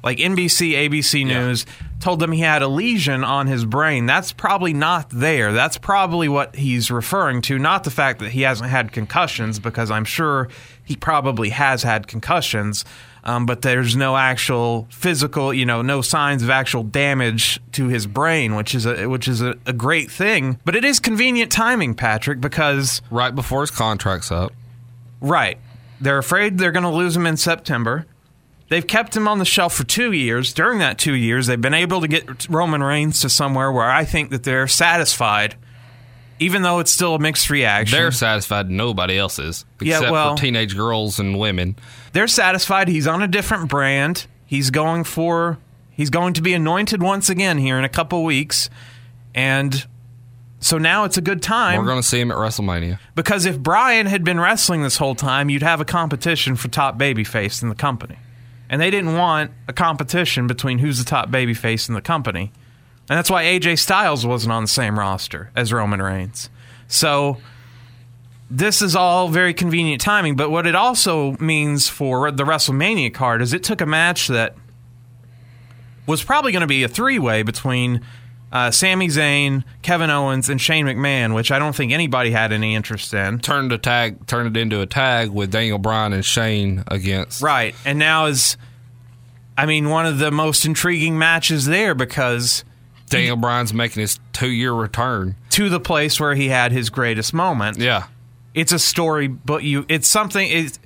like 0.04 0.18
NBC, 0.18 0.72
ABC 0.72 1.26
News. 1.26 1.66
Told 1.98 2.20
them 2.20 2.32
he 2.32 2.40
had 2.40 2.60
a 2.60 2.68
lesion 2.68 3.24
on 3.24 3.46
his 3.46 3.64
brain. 3.64 4.04
That's 4.04 4.32
probably 4.32 4.74
not 4.74 5.08
there. 5.08 5.54
That's 5.54 5.78
probably 5.78 6.28
what 6.28 6.54
he's 6.54 6.90
referring 6.90 7.40
to, 7.42 7.58
not 7.58 7.84
the 7.84 7.90
fact 7.90 8.20
that 8.20 8.30
he 8.32 8.42
hasn't 8.42 8.68
had 8.68 8.92
concussions, 8.92 9.58
because 9.58 9.90
I'm 9.90 10.04
sure 10.04 10.48
he 10.84 10.94
probably 10.94 11.48
has 11.48 11.82
had 11.82 12.06
concussions. 12.06 12.84
Um, 13.26 13.46
but 13.46 13.62
there's 13.62 13.96
no 13.96 14.18
actual 14.18 14.86
physical, 14.90 15.54
you 15.54 15.64
know, 15.64 15.80
no 15.80 16.02
signs 16.02 16.42
of 16.42 16.50
actual 16.50 16.82
damage 16.82 17.58
to 17.72 17.88
his 17.88 18.06
brain, 18.06 18.54
which 18.54 18.74
is 18.74 18.84
a 18.84 19.06
which 19.08 19.26
is 19.26 19.40
a, 19.40 19.56
a 19.64 19.72
great 19.72 20.10
thing. 20.10 20.60
But 20.66 20.76
it 20.76 20.84
is 20.84 21.00
convenient 21.00 21.50
timing, 21.50 21.94
Patrick, 21.94 22.42
because 22.42 23.00
Right 23.10 23.34
before 23.34 23.62
his 23.62 23.70
contract's 23.70 24.30
up. 24.30 24.52
Right. 25.22 25.56
They're 26.02 26.18
afraid 26.18 26.58
they're 26.58 26.72
going 26.72 26.82
to 26.82 26.90
lose 26.90 27.16
him 27.16 27.26
in 27.26 27.38
September. 27.38 28.04
They've 28.74 28.84
kept 28.84 29.16
him 29.16 29.28
on 29.28 29.38
the 29.38 29.44
shelf 29.44 29.72
for 29.72 29.84
two 29.84 30.10
years. 30.10 30.52
During 30.52 30.80
that 30.80 30.98
two 30.98 31.14
years, 31.14 31.46
they've 31.46 31.60
been 31.60 31.74
able 31.74 32.00
to 32.00 32.08
get 32.08 32.48
Roman 32.50 32.82
Reigns 32.82 33.20
to 33.20 33.28
somewhere 33.28 33.70
where 33.70 33.88
I 33.88 34.04
think 34.04 34.30
that 34.30 34.42
they're 34.42 34.66
satisfied, 34.66 35.54
even 36.40 36.62
though 36.62 36.80
it's 36.80 36.90
still 36.90 37.14
a 37.14 37.20
mixed 37.20 37.50
reaction. 37.50 37.96
They're 37.96 38.10
satisfied. 38.10 38.68
Nobody 38.68 39.16
else 39.16 39.38
is, 39.38 39.64
Yeah, 39.80 40.10
well- 40.10 40.36
for 40.36 40.42
teenage 40.42 40.74
girls 40.74 41.20
and 41.20 41.38
women. 41.38 41.76
they're 42.14 42.26
satisfied. 42.26 42.88
He's 42.88 43.06
on 43.06 43.22
a 43.22 43.28
different 43.28 43.68
brand. 43.68 44.26
He's 44.44 44.70
going 44.70 45.04
for. 45.04 45.58
He's 45.92 46.10
going 46.10 46.34
to 46.34 46.42
be 46.42 46.52
anointed 46.52 47.00
once 47.00 47.28
again 47.30 47.58
here 47.58 47.78
in 47.78 47.84
a 47.84 47.88
couple 47.88 48.24
weeks, 48.24 48.70
and 49.36 49.86
so 50.58 50.78
now 50.78 51.04
it's 51.04 51.16
a 51.16 51.20
good 51.22 51.42
time. 51.42 51.78
We're 51.78 51.86
going 51.86 52.02
to 52.02 52.08
see 52.08 52.18
him 52.18 52.32
at 52.32 52.38
WrestleMania. 52.38 52.98
Because 53.14 53.46
if 53.46 53.56
Bryan 53.56 54.06
had 54.06 54.24
been 54.24 54.40
wrestling 54.40 54.82
this 54.82 54.96
whole 54.96 55.14
time, 55.14 55.48
you'd 55.48 55.62
have 55.62 55.80
a 55.80 55.84
competition 55.84 56.56
for 56.56 56.66
top 56.66 56.98
babyface 56.98 57.62
in 57.62 57.68
the 57.68 57.76
company. 57.76 58.16
And 58.68 58.80
they 58.80 58.90
didn't 58.90 59.14
want 59.14 59.50
a 59.68 59.72
competition 59.72 60.46
between 60.46 60.78
who's 60.78 60.98
the 60.98 61.04
top 61.04 61.28
babyface 61.30 61.88
in 61.88 61.94
the 61.94 62.00
company. 62.00 62.52
And 63.08 63.18
that's 63.18 63.30
why 63.30 63.44
AJ 63.44 63.78
Styles 63.78 64.24
wasn't 64.24 64.52
on 64.52 64.64
the 64.64 64.68
same 64.68 64.98
roster 64.98 65.50
as 65.54 65.72
Roman 65.72 66.00
Reigns. 66.00 66.48
So 66.88 67.38
this 68.50 68.80
is 68.80 68.96
all 68.96 69.28
very 69.28 69.52
convenient 69.52 70.00
timing. 70.00 70.36
But 70.36 70.50
what 70.50 70.66
it 70.66 70.74
also 70.74 71.32
means 71.38 71.88
for 71.88 72.30
the 72.30 72.44
WrestleMania 72.44 73.12
card 73.12 73.42
is 73.42 73.52
it 73.52 73.62
took 73.62 73.80
a 73.80 73.86
match 73.86 74.28
that 74.28 74.54
was 76.06 76.22
probably 76.22 76.52
going 76.52 76.60
to 76.60 76.66
be 76.66 76.82
a 76.82 76.88
three 76.88 77.18
way 77.18 77.42
between 77.42 78.00
uh, 78.54 78.70
Sami 78.70 79.08
Zayn, 79.08 79.64
Kevin 79.82 80.10
Owens, 80.10 80.48
and 80.48 80.60
Shane 80.60 80.86
McMahon, 80.86 81.34
which 81.34 81.50
I 81.50 81.58
don't 81.58 81.74
think 81.74 81.90
anybody 81.90 82.30
had 82.30 82.52
any 82.52 82.76
interest 82.76 83.12
in. 83.12 83.40
Turned 83.40 83.72
a 83.72 83.78
tag, 83.78 84.28
turned 84.28 84.56
it 84.56 84.60
into 84.60 84.80
a 84.80 84.86
tag 84.86 85.30
with 85.30 85.50
Daniel 85.50 85.78
Bryan 85.78 86.12
and 86.12 86.24
Shane 86.24 86.84
against. 86.86 87.42
Right. 87.42 87.74
And 87.84 87.98
now 87.98 88.26
is, 88.26 88.56
I 89.58 89.66
mean, 89.66 89.88
one 89.88 90.06
of 90.06 90.20
the 90.20 90.30
most 90.30 90.64
intriguing 90.64 91.18
matches 91.18 91.66
there 91.66 91.96
because 91.96 92.64
Daniel 93.10 93.36
Bryan's 93.36 93.74
making 93.74 94.02
his 94.02 94.20
two 94.32 94.50
year 94.50 94.72
return. 94.72 95.34
to 95.50 95.68
the 95.68 95.80
place 95.80 96.20
where 96.20 96.36
he 96.36 96.48
had 96.48 96.70
his 96.70 96.90
greatest 96.90 97.34
moment. 97.34 97.78
Yeah. 97.78 98.06
It's 98.54 98.70
a 98.70 98.78
story, 98.78 99.26
but 99.26 99.64
you, 99.64 99.84
it's 99.88 100.06
something, 100.06 100.48
it's, 100.48 100.78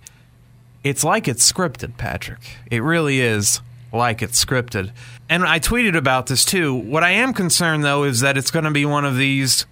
it's 0.83 1.05
like 1.05 1.29
it's 1.29 1.53
scripted, 1.53 1.99
Patrick. 1.99 2.41
It 2.71 2.83
really 2.83 3.21
is 3.21 3.61
like 3.93 4.23
it's 4.23 4.43
scripted. 4.43 4.93
And 5.29 5.45
I 5.45 5.61
tweeted 5.61 5.97
about 5.97 6.27
this 6.27 6.45
too. 6.45 6.75
What 6.75 7.05
I 7.05 7.11
am 7.11 7.33
concerned 7.33 7.85
though 7.85 8.05
is 8.05 8.21
that 8.21 8.37
it's 8.37 8.51
going 8.51 8.65
to 8.65 8.71
be 8.71 8.85
one 8.85 9.05
of 9.05 9.17
these 9.17 9.67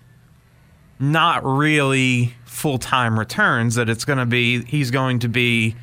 not 0.99 1.45
really 1.45 2.35
full 2.45 2.79
time 2.79 3.19
returns, 3.19 3.75
that 3.75 3.89
it's 3.89 4.05
going 4.05 4.19
to 4.19 4.27
be, 4.27 4.63
he's 4.65 4.91
going 4.91 5.19
to 5.21 5.29
be 5.29 5.77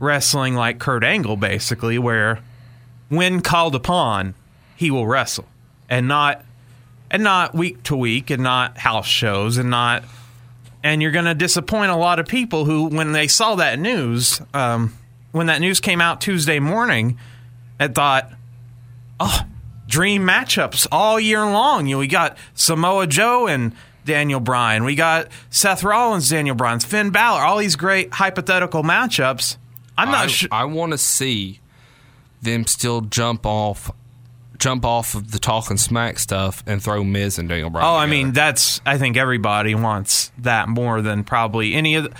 wrestling 0.00 0.54
like 0.54 0.78
Kurt 0.78 1.04
Angle 1.04 1.36
basically, 1.36 1.98
where 1.98 2.40
when 3.08 3.40
called 3.40 3.74
upon, 3.74 4.34
he 4.76 4.90
will 4.90 5.06
wrestle 5.06 5.46
and 5.88 6.06
not 6.06 6.44
and 7.10 7.22
not 7.22 7.54
week 7.54 7.82
to 7.84 7.96
week 7.96 8.30
and 8.30 8.42
not 8.42 8.78
house 8.78 9.06
shows 9.06 9.56
and 9.56 9.70
not 9.70 10.04
and 10.84 11.02
you're 11.02 11.10
going 11.10 11.24
to 11.24 11.34
disappoint 11.34 11.90
a 11.90 11.96
lot 11.96 12.18
of 12.18 12.26
people 12.26 12.64
who 12.64 12.86
when 12.86 13.12
they 13.12 13.26
saw 13.26 13.54
that 13.56 13.78
news 13.78 14.40
um, 14.54 14.96
when 15.32 15.46
that 15.46 15.60
news 15.60 15.80
came 15.80 16.00
out 16.00 16.20
tuesday 16.20 16.58
morning 16.58 17.18
and 17.78 17.94
thought 17.94 18.30
oh 19.20 19.42
dream 19.86 20.22
matchups 20.22 20.86
all 20.92 21.18
year 21.18 21.44
long 21.44 21.86
you 21.86 21.94
know 21.96 22.00
we 22.00 22.06
got 22.06 22.36
samoa 22.54 23.06
joe 23.06 23.46
and 23.46 23.72
daniel 24.04 24.40
bryan 24.40 24.84
we 24.84 24.94
got 24.94 25.28
seth 25.50 25.82
rollins 25.82 26.28
daniel 26.28 26.54
bryan 26.54 26.80
finn 26.80 27.10
Balor, 27.10 27.40
all 27.40 27.58
these 27.58 27.76
great 27.76 28.12
hypothetical 28.12 28.82
matchups 28.82 29.56
i'm 29.96 30.10
not 30.10 30.24
I, 30.24 30.26
sure 30.28 30.48
I 30.52 30.64
want 30.64 30.92
to 30.92 30.98
see 30.98 31.60
them 32.42 32.66
still 32.66 33.00
jump 33.02 33.46
off, 33.46 33.90
jump 34.58 34.84
off 34.84 35.14
of 35.14 35.30
the 35.30 35.38
talking 35.38 35.76
smack 35.76 36.18
stuff 36.18 36.62
and 36.66 36.82
throw 36.82 37.04
Miz 37.04 37.38
and 37.38 37.48
Daniel 37.48 37.70
Bryan. 37.70 37.86
Oh, 37.86 37.96
I 37.96 38.06
mean, 38.06 38.32
that's 38.32 38.80
I 38.86 38.98
think 38.98 39.16
everybody 39.16 39.74
wants 39.74 40.32
that 40.38 40.68
more 40.68 41.02
than 41.02 41.24
probably 41.24 41.74
any 41.74 41.96
of. 41.96 42.04
The, 42.04 42.16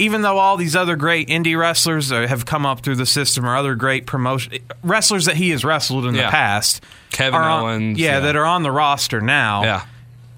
even 0.00 0.22
though 0.22 0.38
all 0.38 0.56
these 0.56 0.74
other 0.74 0.96
great 0.96 1.28
indie 1.28 1.56
wrestlers 1.58 2.10
uh, 2.10 2.26
have 2.26 2.44
come 2.46 2.66
up 2.66 2.80
through 2.80 2.96
the 2.96 3.06
system, 3.06 3.44
or 3.46 3.56
other 3.56 3.74
great 3.74 4.06
promotion 4.06 4.54
wrestlers 4.82 5.26
that 5.26 5.36
he 5.36 5.50
has 5.50 5.64
wrestled 5.64 6.06
in 6.06 6.14
Yeah. 6.14 6.26
the 6.26 6.30
past, 6.30 6.82
Kevin 7.10 7.40
on- 7.40 7.62
Owens, 7.64 7.98
yeah, 7.98 8.12
yeah. 8.14 8.20
that 8.20 8.36
are 8.36 8.44
on 8.46 8.62
the 8.62 8.70
roster 8.72 9.20
now. 9.20 9.62
yeah. 9.62 9.82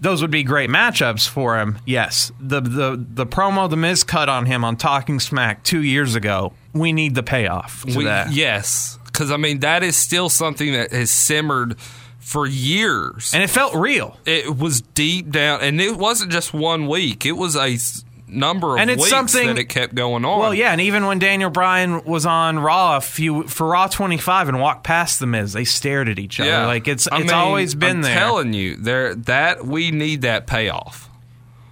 those 0.00 0.20
would 0.20 0.32
be 0.32 0.42
great 0.42 0.68
matchups 0.68 1.28
for 1.28 1.58
him. 1.58 1.78
Yes, 1.86 2.32
the 2.40 2.60
the 2.60 3.02
the 3.14 3.24
promo 3.26 3.70
the 3.70 3.76
Miz 3.76 4.02
cut 4.04 4.28
on 4.28 4.46
him 4.46 4.64
on 4.64 4.76
Talking 4.76 5.20
Smack 5.20 5.62
two 5.62 5.80
years 5.82 6.14
ago. 6.16 6.52
We 6.74 6.92
need 6.92 7.14
the 7.14 7.22
payoff 7.22 7.84
to 7.84 7.98
We, 7.98 8.04
that. 8.04 8.32
yes, 8.32 8.98
because 9.06 9.30
I 9.30 9.36
mean 9.36 9.60
that 9.60 9.82
is 9.84 9.96
still 9.96 10.28
something 10.28 10.72
that 10.72 10.90
has 10.90 11.10
simmered 11.12 11.76
for 12.18 12.46
years. 12.48 13.32
and 13.34 13.42
it 13.44 13.50
felt 13.50 13.74
real. 13.74 14.16
it 14.24 14.56
was 14.56 14.80
deep 14.80 15.30
down, 15.30 15.60
and 15.60 15.80
it 15.80 15.96
wasn't 15.96 16.32
just 16.32 16.52
one 16.52 16.88
week. 16.88 17.24
It 17.24 17.32
was 17.36 17.54
a 17.56 17.76
number 18.32 18.74
of 18.74 18.80
And 18.80 18.90
it's 18.90 19.00
weeks 19.00 19.10
something- 19.10 19.46
that 19.46 19.58
it 19.58 19.66
kept 19.66 19.94
going 19.94 20.24
on. 20.24 20.38
Well, 20.40 20.54
yeah, 20.54 20.72
and 20.72 20.80
even 20.80 21.06
when 21.06 21.18
Daniel 21.18 21.50
Bryan 21.50 22.02
was 22.04 22.26
on 22.26 22.58
Raw 22.58 22.96
a 22.96 23.00
few 23.00 23.44
for 23.44 23.68
Raw 23.68 23.86
25 23.86 24.48
and 24.48 24.60
walked 24.60 24.84
past 24.84 25.20
the 25.20 25.26
Miz, 25.26 25.52
they 25.52 25.64
stared 25.64 26.08
at 26.08 26.18
each 26.18 26.40
other. 26.40 26.48
yeah. 26.50 26.66
Like 26.66 26.88
it's 26.88 27.06
I 27.10 27.16
it's 27.18 27.26
mean, 27.26 27.34
always 27.34 27.74
been 27.74 27.96
I'm 27.96 28.02
there. 28.02 28.14
Telling 28.18 28.52
you, 28.52 28.76
there 28.76 29.14
that 29.14 29.64
we 29.66 29.90
need 29.90 30.22
that 30.22 30.46
payoff. 30.46 31.08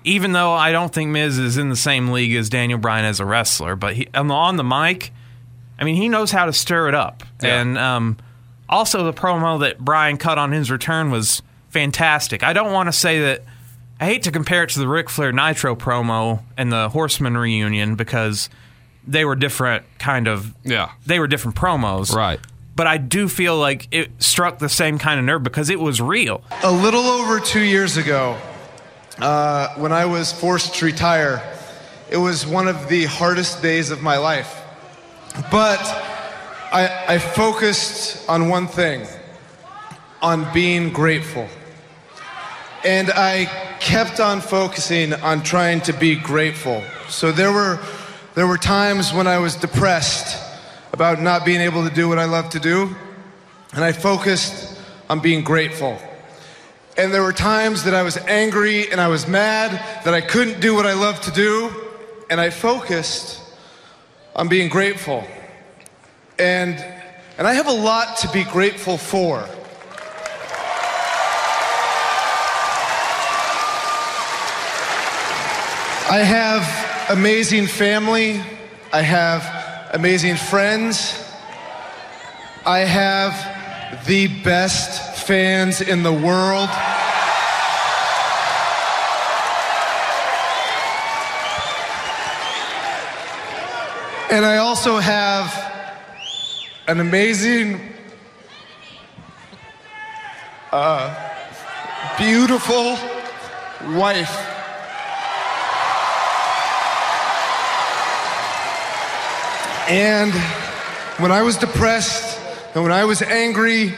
even 0.05 0.33
though 0.33 0.53
I 0.53 0.73
don't 0.73 0.93
think 0.93 1.11
Miz 1.11 1.39
is 1.39 1.59
in 1.59 1.69
the 1.69 1.77
same 1.77 2.09
league 2.09 2.35
as 2.35 2.49
Daniel 2.49 2.79
Bryan 2.79 3.05
as 3.05 3.21
a 3.21 3.25
wrestler, 3.25 3.77
but 3.77 3.95
he, 3.95 4.09
on 4.15 4.29
the 4.29 4.35
on 4.35 4.57
the 4.57 4.65
mic, 4.65 5.13
I 5.79 5.85
mean, 5.85 5.97
he 5.97 6.09
knows 6.09 6.31
how 6.31 6.47
to 6.47 6.53
stir 6.53 6.89
it 6.89 6.95
up. 6.95 7.23
Yeah. 7.43 7.61
And 7.61 7.77
um, 7.79 8.17
also 8.69 9.05
the 9.05 9.13
promo 9.13 9.61
that 9.61 9.79
Bryan 9.79 10.17
cut 10.17 10.39
on 10.39 10.53
his 10.53 10.71
return 10.71 11.11
was 11.11 11.43
fantastic. 11.69 12.43
I 12.43 12.53
don't 12.53 12.73
want 12.73 12.89
to 12.89 12.93
say 12.93 13.21
that. 13.21 13.43
I 14.01 14.07
hate 14.07 14.23
to 14.23 14.33
compare 14.33 14.63
it 14.65 14.71
to 14.71 14.79
the 14.79 14.89
Ric 14.89 15.11
Flair 15.11 15.31
Nitro 15.31 15.77
promo 15.77 16.41
and 16.57 16.73
the 16.73 16.89
Horseman 16.89 17.37
reunion 17.37 17.97
because 17.97 18.49
they 19.07 19.25
were 19.27 19.37
different 19.37 19.85
kind 19.99 20.27
of 20.27 20.55
Yeah. 20.65 20.91
they 21.07 21.19
were 21.21 21.27
different 21.27 21.57
promos. 21.57 22.13
Right. 22.15 22.41
But 22.77 22.87
I 22.87 22.97
do 22.97 23.29
feel 23.29 23.59
like 23.59 23.89
it 23.91 24.11
struck 24.23 24.59
the 24.59 24.69
same 24.71 24.99
kind 24.99 25.19
of 25.21 25.27
nerve 25.27 25.43
because 25.43 25.69
it 25.69 25.79
was 25.79 26.01
real. 26.01 26.43
A 26.63 26.71
little 26.73 27.03
over 27.05 27.39
two 27.41 27.61
years 27.61 27.99
ago, 27.99 28.39
uh, 29.19 29.69
when 29.77 29.93
I 29.93 30.07
was 30.07 30.33
forced 30.33 30.77
to 30.77 30.87
retire, 30.87 31.43
it 32.11 32.17
was 32.17 32.47
one 32.47 32.69
of 32.69 32.89
the 32.89 33.05
hardest 33.05 33.61
days 33.63 33.91
of 33.91 34.01
my 34.01 34.17
life. 34.17 34.63
But 35.51 35.79
I, 36.73 37.05
I 37.07 37.19
focused 37.19 38.27
on 38.31 38.49
one 38.49 38.67
thing 38.67 39.07
on 40.23 40.51
being 40.55 40.91
grateful. 40.91 41.49
And 42.85 43.11
I 43.11 43.45
kept 43.79 44.21
on 44.21 44.41
focusing 44.41 45.13
on 45.13 45.43
trying 45.43 45.83
to 45.83 45.93
be 45.93 46.17
grateful. 46.17 46.83
So 47.09 47.31
there 47.31 47.53
were, 47.53 47.79
there 48.35 48.47
were 48.47 48.57
times 48.57 49.13
when 49.13 49.27
I 49.27 49.39
was 49.39 49.55
depressed 49.55 50.39
about 50.93 51.21
not 51.21 51.45
being 51.45 51.61
able 51.61 51.87
to 51.87 51.95
do 51.95 52.09
what 52.09 52.19
I 52.19 52.25
love 52.25 52.49
to 52.51 52.61
do, 52.61 52.95
and 53.75 53.85
I 53.85 53.93
focused 53.93 54.81
on 55.11 55.21
being 55.21 55.45
grateful. 55.45 55.99
And 56.97 57.13
there 57.13 57.23
were 57.23 57.35
times 57.35 57.85
that 57.85 57.95
I 57.95 58.03
was 58.03 58.17
angry 58.17 58.91
and 58.91 59.01
I 59.01 59.09
was 59.09 59.29
mad 59.29 59.73
that 60.05 60.15
I 60.15 60.21
couldn't 60.21 60.61
do 60.61 60.75
what 60.75 60.87
I 60.87 60.95
love 60.95 61.21
to 61.23 61.31
do, 61.31 61.71
and 62.31 62.41
I 62.41 62.49
focused 62.49 63.43
on 64.35 64.49
being 64.49 64.71
grateful. 64.71 65.25
And, 66.39 66.77
and 67.37 67.47
I 67.47 67.53
have 67.53 67.67
a 67.67 67.73
lot 67.73 68.17
to 68.19 68.29
be 68.33 68.45
grateful 68.45 68.97
for. 68.97 69.47
I 76.11 76.25
have 76.25 77.09
amazing 77.09 77.69
family. 77.69 78.43
I 78.93 79.01
have 79.01 79.95
amazing 79.95 80.35
friends. 80.35 81.15
I 82.67 82.81
have 82.81 84.07
the 84.07 84.27
best 84.43 85.25
fans 85.25 85.81
in 85.81 86.03
the 86.03 86.13
world. 86.13 86.69
And 94.33 94.45
I 94.45 94.57
also 94.57 94.99
have 94.99 95.47
an 96.89 96.99
amazing, 96.99 97.81
uh, 100.73 101.15
beautiful 102.19 102.99
wife. 103.95 104.60
And 109.91 110.33
when 111.21 111.33
I 111.33 111.43
was 111.43 111.57
depressed 111.57 112.39
and 112.77 112.85
when 112.85 112.93
I 112.93 113.07
was 113.07 113.23
angry 113.23 113.93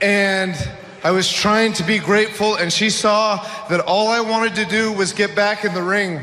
and 0.00 0.54
I 1.02 1.10
was 1.10 1.32
trying 1.32 1.72
to 1.72 1.82
be 1.82 1.98
grateful, 1.98 2.54
and 2.54 2.72
she 2.72 2.90
saw 2.90 3.44
that 3.68 3.80
all 3.80 4.06
I 4.06 4.20
wanted 4.20 4.54
to 4.54 4.64
do 4.66 4.92
was 4.92 5.12
get 5.12 5.34
back 5.34 5.64
in 5.64 5.74
the 5.74 5.82
ring. 5.82 6.22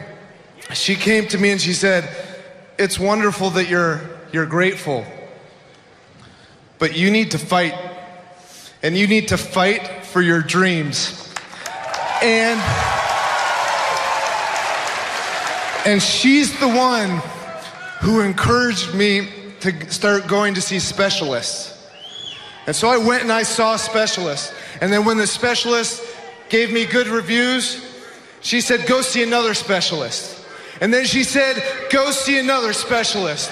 She 0.72 0.96
came 0.96 1.28
to 1.28 1.38
me 1.38 1.50
and 1.50 1.60
she 1.60 1.74
said, 1.74 2.10
It's 2.80 2.98
wonderful 2.98 3.50
that 3.50 3.68
you're, 3.68 4.00
you're 4.32 4.46
grateful, 4.46 5.04
but 6.80 6.96
you 6.96 7.12
need 7.12 7.32
to 7.32 7.38
fight. 7.38 7.76
And 8.82 8.98
you 8.98 9.08
need 9.08 9.28
to 9.28 9.38
fight 9.38 10.06
for 10.06 10.22
your 10.22 10.42
dreams. 10.42 11.30
And, 12.22 12.58
and 15.86 16.02
she's 16.02 16.58
the 16.62 16.70
one 16.70 17.22
who 18.04 18.20
encouraged 18.20 18.94
me 18.94 19.30
to 19.62 19.90
start 19.90 20.28
going 20.28 20.54
to 20.56 20.62
see 20.62 20.78
specialists. 20.78 21.88
And 22.68 22.76
so 22.76 22.90
I 22.90 22.98
went 22.98 23.24
and 23.24 23.32
I 23.32 23.44
saw 23.44 23.78
specialists. 23.78 24.54
And 24.82 24.92
then 24.92 25.06
when 25.06 25.18
the 25.18 25.26
specialist 25.26 26.04
gave 26.50 26.70
me 26.70 26.86
good 26.86 27.08
reviews, 27.08 27.82
she 28.42 28.60
said, 28.60 28.86
Go 28.88 29.00
see 29.02 29.24
another 29.24 29.54
specialist. 29.54 30.46
And 30.82 30.94
then 30.94 31.06
she 31.06 31.24
said, 31.24 31.64
Go 31.92 32.12
see 32.12 32.38
another 32.40 32.74
specialist. 32.74 33.50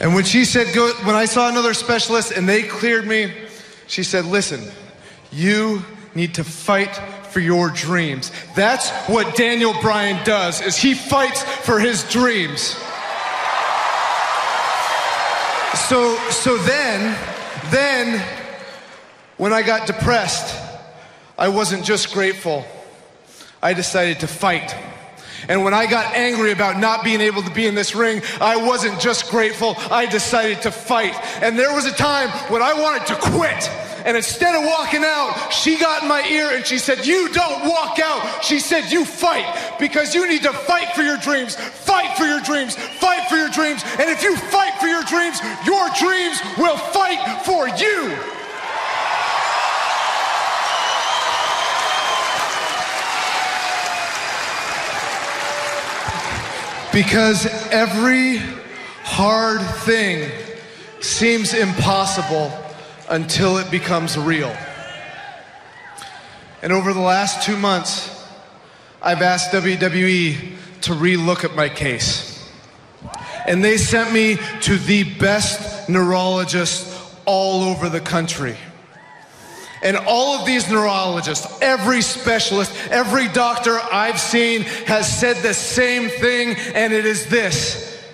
And 0.00 0.14
when 0.14 0.24
she 0.24 0.44
said, 0.44 0.74
go, 0.74 0.92
when 1.04 1.14
I 1.14 1.24
saw 1.24 1.48
another 1.48 1.74
specialist 1.74 2.32
and 2.32 2.48
they 2.48 2.62
cleared 2.62 3.06
me, 3.06 3.32
she 3.86 4.02
said, 4.02 4.26
listen, 4.26 4.60
you 5.32 5.82
need 6.14 6.34
to 6.34 6.44
fight 6.44 6.94
for 7.30 7.40
your 7.40 7.70
dreams. 7.70 8.30
That's 8.54 8.90
what 9.08 9.36
Daniel 9.36 9.74
Bryan 9.80 10.22
does, 10.24 10.60
is 10.60 10.76
he 10.76 10.94
fights 10.94 11.42
for 11.42 11.78
his 11.78 12.04
dreams. 12.10 12.76
So, 15.88 16.16
so 16.30 16.56
then, 16.58 17.16
then, 17.70 18.22
when 19.36 19.52
I 19.52 19.62
got 19.62 19.86
depressed, 19.86 20.54
I 21.38 21.48
wasn't 21.48 21.84
just 21.84 22.12
grateful. 22.12 22.64
I 23.62 23.74
decided 23.74 24.20
to 24.20 24.26
fight. 24.26 24.74
And 25.48 25.62
when 25.64 25.74
I 25.74 25.86
got 25.86 26.14
angry 26.14 26.52
about 26.52 26.78
not 26.78 27.04
being 27.04 27.20
able 27.20 27.42
to 27.42 27.50
be 27.50 27.66
in 27.66 27.74
this 27.74 27.94
ring, 27.94 28.22
I 28.40 28.56
wasn't 28.56 29.00
just 29.00 29.30
grateful, 29.30 29.74
I 29.90 30.06
decided 30.06 30.62
to 30.62 30.70
fight. 30.70 31.14
And 31.42 31.58
there 31.58 31.74
was 31.74 31.86
a 31.86 31.92
time 31.92 32.30
when 32.50 32.62
I 32.62 32.72
wanted 32.74 33.06
to 33.08 33.16
quit. 33.16 33.70
And 34.06 34.16
instead 34.16 34.54
of 34.54 34.64
walking 34.64 35.02
out, 35.02 35.50
she 35.50 35.76
got 35.76 36.02
in 36.02 36.08
my 36.08 36.24
ear 36.28 36.50
and 36.54 36.64
she 36.64 36.78
said, 36.78 37.04
You 37.04 37.28
don't 37.32 37.68
walk 37.68 37.98
out. 37.98 38.44
She 38.44 38.60
said, 38.60 38.92
You 38.92 39.04
fight 39.04 39.76
because 39.80 40.14
you 40.14 40.28
need 40.28 40.44
to 40.44 40.52
fight 40.52 40.94
for 40.94 41.02
your 41.02 41.16
dreams. 41.16 41.56
Fight 41.56 42.16
for 42.16 42.24
your 42.24 42.40
dreams. 42.40 42.76
Fight 42.76 43.28
for 43.28 43.34
your 43.34 43.48
dreams. 43.48 43.82
And 43.98 44.08
if 44.08 44.22
you 44.22 44.36
fight 44.36 44.78
for 44.80 44.86
your 44.86 45.02
dreams, 45.02 45.40
your 45.66 45.88
dreams 45.98 46.40
will 46.56 46.76
fight 46.76 47.42
for 47.44 47.66
you. 47.66 48.16
Because 56.96 57.44
every 57.70 58.38
hard 59.02 59.60
thing 59.80 60.30
seems 61.02 61.52
impossible 61.52 62.50
until 63.10 63.58
it 63.58 63.70
becomes 63.70 64.16
real. 64.16 64.56
And 66.62 66.72
over 66.72 66.94
the 66.94 67.00
last 67.00 67.42
two 67.42 67.58
months, 67.58 68.26
I've 69.02 69.20
asked 69.20 69.52
WWE 69.52 70.54
to 70.80 70.92
relook 70.92 71.44
at 71.44 71.54
my 71.54 71.68
case. 71.68 72.50
And 73.46 73.62
they 73.62 73.76
sent 73.76 74.14
me 74.14 74.38
to 74.62 74.78
the 74.78 75.04
best 75.18 75.90
neurologist 75.90 76.98
all 77.26 77.62
over 77.64 77.90
the 77.90 78.00
country. 78.00 78.56
And 79.86 79.96
all 79.96 80.36
of 80.36 80.44
these 80.44 80.68
neurologists, 80.68 81.46
every 81.62 82.02
specialist, 82.02 82.72
every 82.90 83.28
doctor 83.28 83.78
I've 83.92 84.18
seen 84.18 84.62
has 84.62 85.06
said 85.06 85.36
the 85.44 85.54
same 85.54 86.08
thing, 86.08 86.56
and 86.74 86.92
it 86.92 87.06
is 87.06 87.26
this 87.26 88.04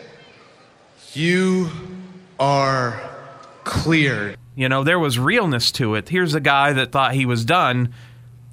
You 1.15 1.71
are 2.39 3.01
cleared. 3.65 4.37
You 4.55 4.69
know, 4.69 4.85
there 4.85 4.99
was 4.99 5.19
realness 5.19 5.73
to 5.73 5.95
it. 5.95 6.11
Here's 6.11 6.35
a 6.35 6.41
guy 6.41 6.75
that 6.75 6.93
thought 6.93 7.15
he 7.15 7.25
was 7.25 7.47
done, 7.47 7.95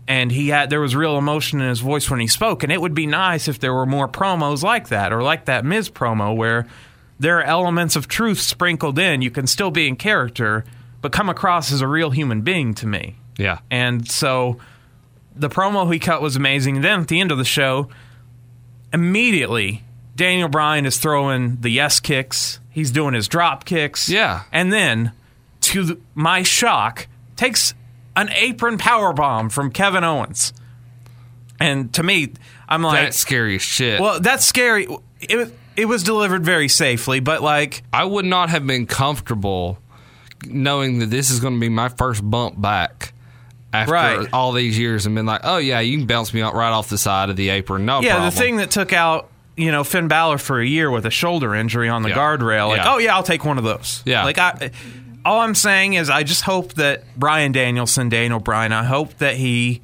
and 0.08 0.32
he 0.32 0.48
had 0.48 0.70
there 0.70 0.80
was 0.80 0.96
real 0.96 1.18
emotion 1.18 1.60
in 1.60 1.68
his 1.68 1.82
voice 1.82 2.10
when 2.10 2.22
he 2.22 2.28
spoke. 2.28 2.64
And 2.64 2.72
it 2.72 2.80
would 2.80 2.94
be 2.94 3.06
nice 3.06 3.50
if 3.50 3.60
there 3.60 3.74
were 3.74 3.86
more 3.86 4.08
promos 4.08 4.64
like 4.64 4.88
that, 4.88 5.12
or 5.12 5.22
like 5.22 5.44
that 5.44 5.66
Miz 5.66 5.90
promo 5.90 6.34
where 6.34 6.68
there 7.20 7.40
are 7.40 7.44
elements 7.44 7.98
of 7.98 8.08
truth 8.08 8.40
sprinkled 8.40 8.98
in. 8.98 9.22
You 9.22 9.30
can 9.30 9.46
still 9.46 9.72
be 9.72 9.90
in 9.90 9.98
character, 9.98 10.64
but 11.02 11.12
come 11.12 11.30
across 11.30 11.72
as 11.72 11.82
a 11.82 11.88
real 11.88 12.12
human 12.12 12.42
being 12.42 12.74
to 12.76 12.88
me. 12.88 13.16
Yeah. 13.38 13.60
And 13.72 14.10
so 14.10 14.60
the 15.36 15.50
promo 15.50 15.92
he 15.92 16.00
cut 16.00 16.22
was 16.22 16.36
amazing. 16.36 16.82
Then 16.82 17.02
at 17.02 17.08
the 17.08 17.20
end 17.22 17.32
of 17.32 17.38
the 17.38 17.46
show, 17.46 17.90
immediately 18.94 19.84
Daniel 20.16 20.50
Bryan 20.50 20.86
is 20.86 20.98
throwing 20.98 21.62
the 21.62 21.70
yes 21.70 22.00
kicks. 22.00 22.60
He's 22.70 22.92
doing 22.92 23.14
his 23.14 23.28
drop 23.28 23.66
kicks. 23.66 24.10
Yeah. 24.10 24.44
And 24.52 24.72
then, 24.72 25.14
to 25.62 26.02
my 26.14 26.44
shock, 26.44 27.08
takes 27.36 27.74
an 28.16 28.30
apron 28.34 28.78
power 28.78 29.14
bomb 29.14 29.50
from 29.50 29.72
Kevin 29.72 30.04
Owens. 30.04 30.54
And 31.60 31.94
to 31.94 32.04
me, 32.04 32.34
I'm 32.68 32.82
like, 32.84 33.06
That's 33.06 33.18
scary 33.18 33.58
shit. 33.58 34.00
well, 34.00 34.20
that's 34.20 34.46
scary. 34.46 34.88
It 35.22 35.54
it 35.76 35.86
was 35.86 36.04
delivered 36.04 36.44
very 36.44 36.68
safely, 36.68 37.22
but 37.22 37.42
like, 37.42 37.84
I 37.94 38.04
would 38.04 38.26
not 38.26 38.50
have 38.50 38.68
been 38.68 38.86
comfortable 38.86 39.78
knowing 40.46 41.00
that 41.00 41.08
this 41.08 41.30
is 41.30 41.40
going 41.40 41.54
to 41.56 41.60
be 41.60 41.70
my 41.70 41.90
first 41.90 42.28
bump 42.28 42.60
back 42.60 43.14
after 43.74 43.94
Right. 43.94 44.28
all 44.34 44.52
these 44.52 44.78
years 44.80 45.06
and 45.06 45.16
been 45.16 45.26
like, 45.26 45.42
oh, 45.44 45.58
yeah, 45.58 45.80
you 45.80 45.98
can 45.98 46.08
bounce 46.08 46.34
me 46.34 46.42
out 46.42 46.56
right 46.56 46.72
off 46.72 46.90
the 46.90 46.98
side 46.98 47.30
of 47.30 47.36
the 47.36 47.50
apron. 47.50 47.86
No 47.86 48.02
yeah, 48.02 48.14
problem. 48.16 48.30
the 48.32 48.36
thing 48.36 48.56
that 48.58 48.72
took 48.72 48.94
out 48.94 49.30
you 49.58 49.72
know 49.72 49.84
Finn 49.84 50.08
Balor 50.08 50.38
for 50.38 50.62
a 50.62 50.66
year 50.66 50.90
with 50.90 51.06
a 51.06 51.10
shoulder 51.12 51.54
injury 51.54 51.90
on 51.90 52.02
the 52.02 52.10
Yeah. 52.10 52.16
guardrail. 52.16 52.70
Like, 52.70 52.78
Yeah. 52.78 52.94
oh 52.94 52.98
yeah, 52.98 53.16
I'll 53.16 53.24
take 53.24 53.44
one 53.44 53.58
of 53.58 53.64
those. 53.66 54.02
Yeah. 54.06 54.24
like 54.24 54.38
I. 54.38 54.72
All 55.26 55.42
I'm 55.42 55.54
saying 55.54 55.94
is, 55.96 56.10
I 56.10 56.24
just 56.24 56.44
hope 56.44 56.76
that 56.76 57.04
Brian 57.18 57.52
Danielson, 57.52 58.08
Daniel 58.08 58.40
Bryan, 58.40 58.72
I 58.72 58.86
hope 58.86 59.18
that 59.18 59.36
he 59.36 59.82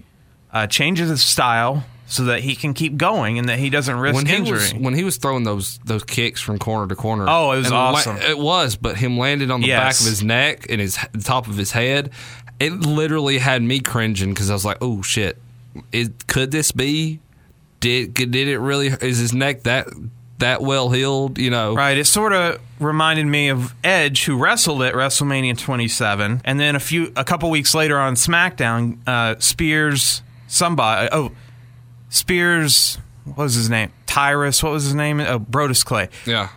uh, 0.53 0.65
changes 0.67 1.09
his 1.09 1.21
style 1.21 1.83
so 2.07 2.25
that 2.25 2.41
he 2.41 2.55
can 2.55 2.73
keep 2.73 2.97
going 2.97 3.39
and 3.39 3.49
that 3.49 3.57
he 3.59 3.69
doesn't 3.69 3.97
risk 3.97 4.15
when 4.15 4.25
he 4.25 4.35
injury. 4.35 4.53
was 4.57 4.73
when 4.75 4.93
he 4.93 5.03
was 5.03 5.17
throwing 5.17 5.43
those 5.43 5.79
those 5.85 6.03
kicks 6.03 6.39
from 6.41 6.59
corner 6.59 6.87
to 6.87 6.95
corner. 6.95 7.25
Oh, 7.27 7.51
it 7.51 7.57
was 7.57 7.65
and 7.67 7.75
la- 7.75 7.91
awesome. 7.93 8.17
it 8.17 8.37
was, 8.37 8.75
but 8.75 8.97
him 8.97 9.17
landing 9.17 9.51
on 9.51 9.61
the 9.61 9.69
back 9.69 9.99
of 9.99 10.05
his 10.05 10.23
neck 10.23 10.67
and 10.69 10.79
his 10.79 10.97
the 11.13 11.23
top 11.23 11.47
of 11.47 11.57
his 11.57 11.71
head, 11.71 12.11
it 12.59 12.71
literally 12.73 13.39
had 13.39 13.61
me 13.63 13.79
cringing 13.79 14.29
because 14.29 14.49
I 14.49 14.53
was 14.53 14.65
like, 14.65 14.77
"Oh 14.81 15.01
shit, 15.01 15.37
it, 15.91 16.27
could 16.27 16.51
this 16.51 16.71
be? 16.71 17.19
Did 17.79 18.13
did 18.13 18.35
it 18.35 18.59
really? 18.59 18.87
Is 18.87 19.17
his 19.17 19.33
neck 19.33 19.63
that 19.63 19.87
that 20.39 20.61
well 20.61 20.89
healed? 20.89 21.37
You 21.37 21.49
know, 21.49 21.75
Right. 21.75 21.97
It 21.97 22.05
sort 22.05 22.33
of 22.33 22.59
reminded 22.79 23.25
me 23.25 23.49
of 23.49 23.73
Edge, 23.83 24.25
who 24.25 24.37
wrestled 24.37 24.81
at 24.83 24.93
WrestleMania 24.93 25.57
27, 25.57 26.41
and 26.43 26.59
then 26.59 26.75
a 26.75 26.79
few, 26.79 27.13
a 27.15 27.23
couple 27.23 27.49
weeks 27.49 27.73
later 27.73 27.97
on 27.97 28.15
SmackDown, 28.15 28.97
uh, 29.07 29.35
Spears, 29.39 30.21
somebody, 30.47 31.07
oh, 31.11 31.31
Spears, 32.15 32.97
what 33.25 33.37
was 33.37 33.55
his 33.55 33.69
name? 33.69 33.91
Tyrus, 34.05 34.63
what 34.63 34.71
was 34.71 34.85
his 34.85 34.95
name? 34.95 35.19
Oh, 35.19 35.37
Brodus 35.39 35.83
Clay. 35.83 36.07
Yeah, 36.25 36.47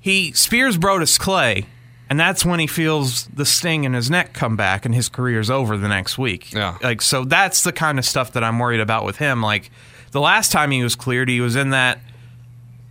He 0.00 0.32
spears 0.32 0.78
Brodus 0.78 1.18
Clay, 1.20 1.66
and 2.08 2.18
that's 2.18 2.44
when 2.46 2.60
he 2.60 2.66
feels 2.66 3.26
the 3.26 3.44
sting 3.44 3.84
in 3.84 3.92
his 3.92 4.10
neck 4.10 4.32
come 4.32 4.56
back, 4.56 4.86
and 4.86 4.94
his 4.94 5.10
career's 5.10 5.50
over 5.50 5.76
the 5.76 5.88
next 5.88 6.16
week. 6.16 6.52
Yeah. 6.54 6.78
Like 6.82 7.02
so, 7.02 7.24
that's 7.24 7.62
the 7.62 7.72
kind 7.72 7.98
of 7.98 8.06
stuff 8.06 8.32
that 8.32 8.42
I'm 8.42 8.58
worried 8.58 8.80
about 8.80 9.04
with 9.04 9.18
him. 9.18 9.42
Like 9.42 9.70
the 10.12 10.20
last 10.20 10.50
time 10.50 10.70
he 10.70 10.82
was 10.82 10.96
cleared, 10.96 11.28
he 11.28 11.42
was 11.42 11.56
in 11.56 11.70
that 11.70 12.00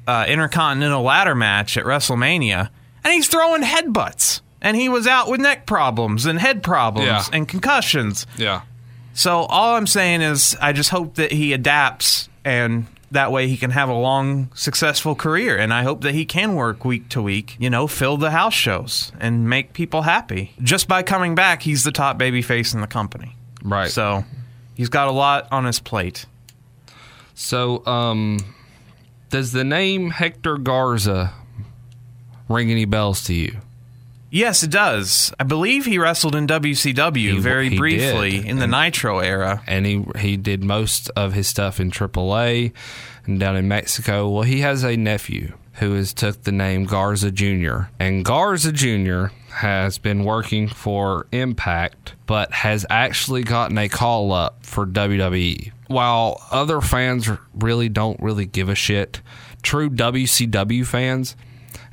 uh, 0.08 0.26
Intercontinental 0.28 1.02
Ladder 1.02 1.34
match 1.34 1.76
at 1.76 1.86
WrestleMania, 1.86 2.70
and 3.04 3.14
he's 3.14 3.28
throwing 3.28 3.64
headbutts, 3.64 4.42
and 4.62 4.78
he 4.78 4.90
was 4.90 5.08
out 5.08 5.28
with 5.28 5.42
neck 5.42 5.66
problems 5.66 6.28
and 6.28 6.38
head 6.38 6.62
problems 6.62 7.08
Yeah. 7.08 7.24
and 7.34 7.48
concussions. 7.48 8.28
yeah. 8.38 8.62
So 9.14 9.40
all 9.42 9.76
I'm 9.76 9.88
saying 9.88 10.22
is, 10.22 10.56
I 10.62 10.72
just 10.72 10.90
hope 10.90 11.16
that 11.16 11.32
he 11.32 11.54
adapts, 11.54 12.30
and 12.46 12.86
that 13.12 13.32
way 13.32 13.48
he 13.48 13.58
can 13.58 13.72
have 13.72 13.90
a 13.90 13.94
long, 13.94 14.50
successful 14.54 15.16
career. 15.16 15.58
And 15.58 15.74
I 15.74 15.84
hope 15.84 16.02
that 16.02 16.14
he 16.14 16.26
can 16.26 16.56
work 16.56 16.86
week 16.86 17.10
to 17.10 17.22
week, 17.22 17.58
you 17.60 17.70
know, 17.70 17.88
fill 17.88 18.18
the 18.18 18.32
house 18.32 18.54
shows 18.54 19.12
and 19.20 19.50
make 19.50 19.74
people 19.74 20.04
happy. 20.04 20.54
Just 20.62 20.88
by 20.88 21.04
coming 21.04 21.36
back, 21.36 21.64
he's 21.64 21.84
the 21.84 21.92
top 21.92 22.18
baby 22.18 22.42
face 22.42 22.74
in 22.74 22.82
the 22.82 22.88
company. 22.88 23.36
Right. 23.64 23.90
So 23.90 24.24
he's 24.76 24.90
got 24.90 25.08
a 25.08 25.12
lot 25.12 25.48
on 25.52 25.66
his 25.66 25.80
plate. 25.80 26.26
So, 27.34 27.86
um, 27.86 28.38
does 29.30 29.52
the 29.52 29.64
name 29.64 30.10
Hector 30.10 30.58
Garza 30.58 31.34
ring 32.48 32.72
any 32.72 32.86
bells 32.86 33.24
to 33.26 33.34
you? 33.34 33.58
Yes, 34.32 34.62
it 34.64 34.70
does. 34.72 35.34
I 35.40 35.44
believe 35.44 35.86
he 35.86 35.98
wrestled 35.98 36.36
in 36.36 36.46
WCW 36.48 37.34
He- 37.34 37.40
very 37.40 37.70
he 37.70 37.78
briefly 37.78 38.32
did. 38.32 38.46
in 38.46 38.60
the 38.60 38.68
Nitro 38.68 39.20
era. 39.20 39.62
and 39.68 39.86
he 39.86 40.06
he 40.20 40.38
did 40.38 40.64
most 40.64 41.10
of 41.16 41.34
his 41.34 41.48
stuff 41.48 41.80
in 41.80 41.90
AAA 41.92 42.72
and 43.26 43.40
down 43.40 43.56
in 43.56 43.68
Mexico. 43.68 44.30
Well, 44.30 44.44
he 44.44 44.60
has 44.62 44.84
a 44.84 44.96
nephew 44.96 45.54
who 45.76 45.94
has 45.94 46.14
took 46.14 46.44
the 46.44 46.52
name 46.52 46.84
Garza 46.86 47.32
Jr. 47.32 47.84
and 48.00 48.24
Garza 48.26 48.72
Jr. 48.72 49.28
has 49.54 49.98
been 49.98 50.24
working 50.26 50.68
for 50.68 51.26
Impact, 51.32 52.14
but 52.28 52.52
has 52.52 52.86
actually 52.90 53.44
gotten 53.44 53.78
a 53.78 53.88
call 53.90 54.32
up 54.34 54.66
for 54.66 54.86
WWE. 54.86 55.72
While 55.88 56.42
other 56.52 56.82
fans 56.82 57.30
really 57.56 57.90
don't 57.90 58.20
really 58.22 58.46
give 58.46 58.70
a 58.70 58.76
shit, 58.76 59.22
true 59.64 59.90
WCW 59.90 60.86
fans 60.86 61.36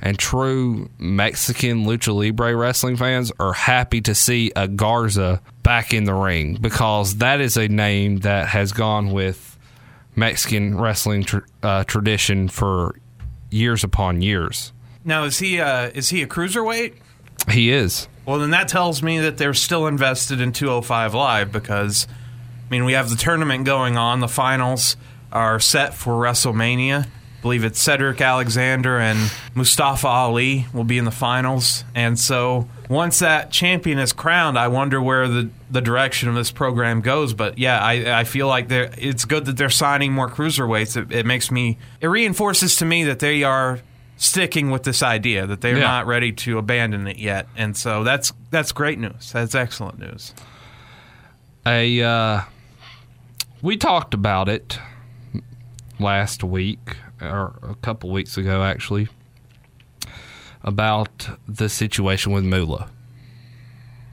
and 0.07 0.17
true 0.17 0.89
Mexican 0.97 1.85
lucha 1.85 2.15
libre 2.15 2.55
wrestling 2.55 2.95
fans 2.95 3.29
are 3.41 3.51
happy 3.51 3.99
to 3.99 4.15
see 4.15 4.53
a 4.55 4.65
Garza 4.65 5.41
back 5.63 5.93
in 5.93 6.05
the 6.05 6.13
ring 6.13 6.57
because 6.61 7.17
that 7.17 7.41
is 7.41 7.57
a 7.57 7.67
name 7.67 8.19
that 8.19 8.47
has 8.47 8.71
gone 8.71 9.11
with 9.11 9.57
Mexican 10.15 10.79
wrestling 10.79 11.23
tr- 11.25 11.39
uh, 11.61 11.83
tradition 11.83 12.47
for 12.47 12.95
years 13.49 13.83
upon 13.83 14.21
years. 14.21 14.71
Now, 15.03 15.25
is 15.25 15.39
he 15.39 15.59
uh, 15.59 15.91
is 15.93 16.07
he 16.09 16.21
a 16.21 16.27
cruiserweight? 16.27 16.93
He 17.49 17.69
is. 17.69 18.07
Well, 18.25 18.39
then 18.39 18.51
that 18.51 18.69
tells 18.69 19.03
me 19.03 19.19
that 19.19 19.37
they're 19.37 19.53
still 19.53 19.87
invested 19.87 20.39
in 20.39 20.53
205 20.53 21.13
Live 21.15 21.51
because, 21.51 22.07
I 22.65 22.69
mean, 22.69 22.85
we 22.85 22.93
have 22.93 23.09
the 23.09 23.17
tournament 23.17 23.65
going 23.65 23.97
on. 23.97 24.21
The 24.21 24.27
finals 24.29 24.95
are 25.33 25.59
set 25.59 25.93
for 25.93 26.13
WrestleMania. 26.13 27.07
I 27.37 27.41
believe 27.41 27.63
it's 27.63 27.79
Cedric 27.79 28.19
Alexander 28.19 28.97
and 28.97 29.31
Mustafa 29.53 30.07
Ali 30.07 30.65
will 30.73 30.83
be 30.83 30.97
in 30.97 31.05
the 31.05 31.11
finals. 31.11 31.83
And 31.93 32.19
so 32.19 32.67
once 32.89 33.19
that 33.19 33.51
champion 33.51 33.99
is 33.99 34.11
crowned, 34.11 34.57
I 34.57 34.67
wonder 34.69 35.01
where 35.01 35.27
the, 35.27 35.49
the 35.69 35.79
direction 35.81 36.29
of 36.29 36.35
this 36.35 36.51
program 36.51 37.01
goes. 37.01 37.33
But 37.33 37.57
yeah, 37.59 37.79
I, 37.79 38.21
I 38.21 38.23
feel 38.23 38.47
like 38.47 38.67
they're, 38.69 38.91
it's 38.97 39.23
good 39.25 39.45
that 39.45 39.55
they're 39.55 39.69
signing 39.69 40.13
more 40.13 40.29
cruiserweights. 40.29 40.97
It, 41.01 41.11
it 41.11 41.25
makes 41.25 41.51
me, 41.51 41.77
it 42.01 42.07
reinforces 42.07 42.75
to 42.77 42.85
me 42.85 43.03
that 43.05 43.19
they 43.19 43.43
are 43.43 43.79
sticking 44.17 44.71
with 44.71 44.81
this 44.81 45.03
idea 45.03 45.45
that 45.45 45.61
they're 45.61 45.77
Yeah. 45.77 45.83
not 45.83 46.07
ready 46.07 46.31
to 46.31 46.57
abandon 46.57 47.07
it 47.07 47.17
yet. 47.17 47.47
And 47.55 47.77
so 47.77 48.03
that's 48.03 48.33
that's 48.49 48.71
great 48.71 48.97
news. 48.97 49.31
That's 49.31 49.53
excellent 49.53 49.99
news. 49.99 50.33
A 51.67 52.01
uh, 52.01 52.41
we 53.61 53.77
talked 53.77 54.15
about 54.15 54.49
it 54.49 54.79
last 55.99 56.43
week 56.43 56.97
or 57.21 57.59
a 57.63 57.75
couple 57.75 58.09
weeks 58.09 58.37
ago 58.37 58.63
actually 58.63 59.07
about 60.63 61.29
the 61.47 61.69
situation 61.69 62.31
with 62.31 62.43
Moolah. 62.43 62.89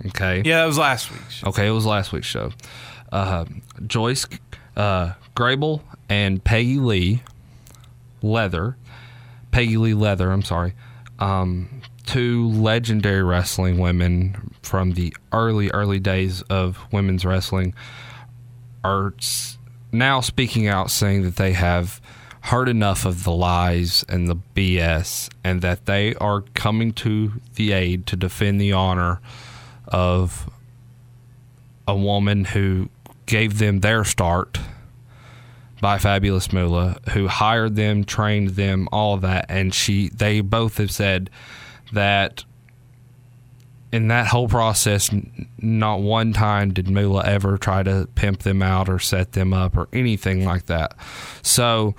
Okay. 0.07 0.43
Yeah, 0.45 0.61
that 0.61 0.67
was 0.67 0.79
last 0.79 1.11
week's. 1.11 1.35
show. 1.35 1.49
Okay, 1.49 1.67
it 1.67 1.71
was 1.71 1.87
last 1.87 2.13
week's 2.13 2.27
show. 2.27 2.53
Uh, 3.11 3.45
Joyce 3.87 4.27
uh, 4.77 5.13
Grable 5.37 5.83
and 6.09 6.43
Peggy 6.43 6.79
Lee 6.79 7.23
Leather, 8.23 8.77
Peggy 9.51 9.77
Lee 9.77 9.95
Leather, 9.95 10.31
I'm 10.31 10.43
sorry, 10.43 10.75
um, 11.19 11.83
two 12.07 12.49
legendary 12.49 13.23
wrestling 13.23 13.79
women 13.79 14.55
from 14.63 14.93
the 14.93 15.15
early, 15.33 15.71
early 15.71 16.01
days 16.01 16.43
of 16.43 16.79
women's 16.93 17.25
wrestling, 17.25 17.75
are 18.83 19.15
now 19.93 20.21
speaking 20.21 20.67
out 20.67 20.91
saying 20.91 21.23
that 21.23 21.37
they 21.37 21.53
have 21.53 22.01
heard 22.45 22.69
enough 22.69 23.07
of 23.07 23.25
the 23.25 23.33
lies 23.33 24.05
and 24.07 24.29
the 24.29 24.37
BS 24.55 25.31
and 25.43 25.63
that 25.63 25.87
they 25.87 26.15
are 26.17 26.43
coming 26.53 26.93
to 26.93 27.33
the 27.55 27.73
aid 27.73 28.07
to 28.07 28.17
defend 28.17 28.61
the 28.61 28.71
honor 28.71 29.19
of 29.89 30.51
a 31.89 31.97
woman 31.97 32.45
who 32.45 32.91
gave 33.25 33.59
them 33.59 33.81
their 33.81 34.05
start 34.05 34.59
by 35.81 35.99
Fabulous 35.99 36.53
Moolah, 36.53 36.99
who 37.13 37.29
hired 37.29 37.77
them, 37.77 38.05
trained 38.05 38.51
them, 38.51 38.89
all 38.93 39.15
of 39.15 39.23
that, 39.23 39.47
and 39.49 39.73
she 39.75 40.11
they 40.11 40.43
both 40.43 40.77
have 40.77 40.91
said 40.91 41.31
that 41.95 42.45
in 43.91 44.09
that 44.09 44.27
whole 44.27 44.49
process, 44.49 45.09
not 45.59 46.01
one 46.01 46.33
time 46.33 46.75
did 46.75 46.89
Moolah 46.91 47.25
ever 47.25 47.57
try 47.57 47.83
to 47.85 48.09
pimp 48.17 48.41
them 48.41 48.61
out 48.61 48.89
or 48.89 48.99
set 48.99 49.33
them 49.33 49.55
up 49.55 49.77
or 49.77 49.89
anything 49.93 50.45
like 50.45 50.67
that. 50.67 50.97
So, 51.43 51.95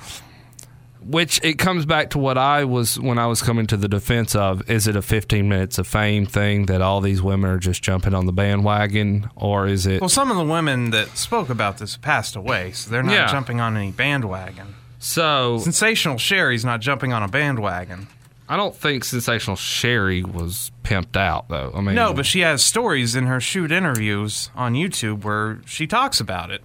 which 1.06 1.40
it 1.44 1.60
comes 1.60 1.86
back 1.86 2.10
to 2.12 2.18
what 2.18 2.38
I 2.38 2.66
was 2.66 3.00
when 3.00 3.18
I 3.20 3.28
was 3.28 3.42
coming 3.42 3.68
to 3.68 3.78
the 3.78 3.88
defense 3.88 4.36
of 4.36 4.68
is 4.70 4.88
it 4.88 4.96
a 4.96 5.02
15 5.02 5.48
minutes 5.48 5.78
of 5.78 5.86
fame 5.88 6.26
thing 6.26 6.66
that 6.66 6.82
all 6.82 7.00
these 7.02 7.22
women 7.22 7.50
are 7.52 7.60
just 7.60 7.82
jumping 7.84 8.14
on 8.14 8.26
the 8.26 8.34
bandwagon 8.34 9.30
or 9.36 9.68
is 9.68 9.86
it 9.86 10.02
Well, 10.02 10.10
some 10.10 10.32
of 10.32 10.38
the 10.38 10.44
women 10.46 10.90
that 10.92 11.18
spoke 11.18 11.50
about 11.50 11.78
this 11.78 11.96
passed 11.98 12.36
away, 12.36 12.72
so 12.72 12.90
they're 12.90 13.04
not 13.04 13.14
Yeah. 13.14 13.28
jumping 13.32 13.60
on 13.62 13.78
any 13.78 13.92
bandwagon. 13.92 14.76
so 15.00 15.60
Sensational 15.60 16.18
Sherri's 16.18 16.66
not 16.66 16.82
jumping 16.82 17.14
on 17.14 17.22
a 17.24 17.28
bandwagon. 17.28 18.08
I 18.48 18.58
don't 18.58 18.76
think 18.76 19.04
sensational 19.04 19.56
Sherri 19.56 20.24
was 20.24 20.72
pimped 20.84 21.16
out 21.18 21.50
though. 21.50 21.72
I 21.76 21.82
mean 21.82 21.96
No, 21.96 22.14
but 22.14 22.26
she 22.28 22.42
has 22.42 22.64
stories 22.64 23.16
in 23.16 23.26
her 23.26 23.40
shoot 23.40 23.72
interviews 23.72 24.50
on 24.56 24.74
YouTube 24.76 25.24
where 25.24 25.60
she 25.66 25.88
talks 25.88 26.20
about 26.20 26.52
it. 26.52 26.64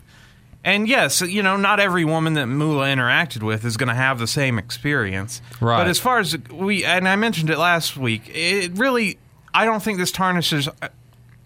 And 0.62 0.86
yes, 0.86 1.22
you 1.22 1.42
know, 1.42 1.56
not 1.56 1.80
every 1.80 2.04
woman 2.04 2.34
that 2.34 2.46
Moolah 2.46 2.88
interacted 2.88 3.42
with 3.42 3.64
is 3.64 3.76
going 3.76 3.88
to 3.88 3.94
have 3.94 4.18
the 4.18 4.26
same 4.26 4.58
experience. 4.58 5.40
Right. 5.60 5.78
But 5.78 5.88
as 5.88 5.98
far 5.98 6.18
as 6.18 6.36
we, 6.50 6.84
and 6.84 7.08
I 7.08 7.16
mentioned 7.16 7.48
it 7.48 7.58
last 7.58 7.96
week, 7.96 8.30
it 8.34 8.72
really, 8.76 9.18
I 9.54 9.64
don't 9.64 9.82
think 9.82 9.98
this 9.98 10.12
tarnishes, 10.12 10.68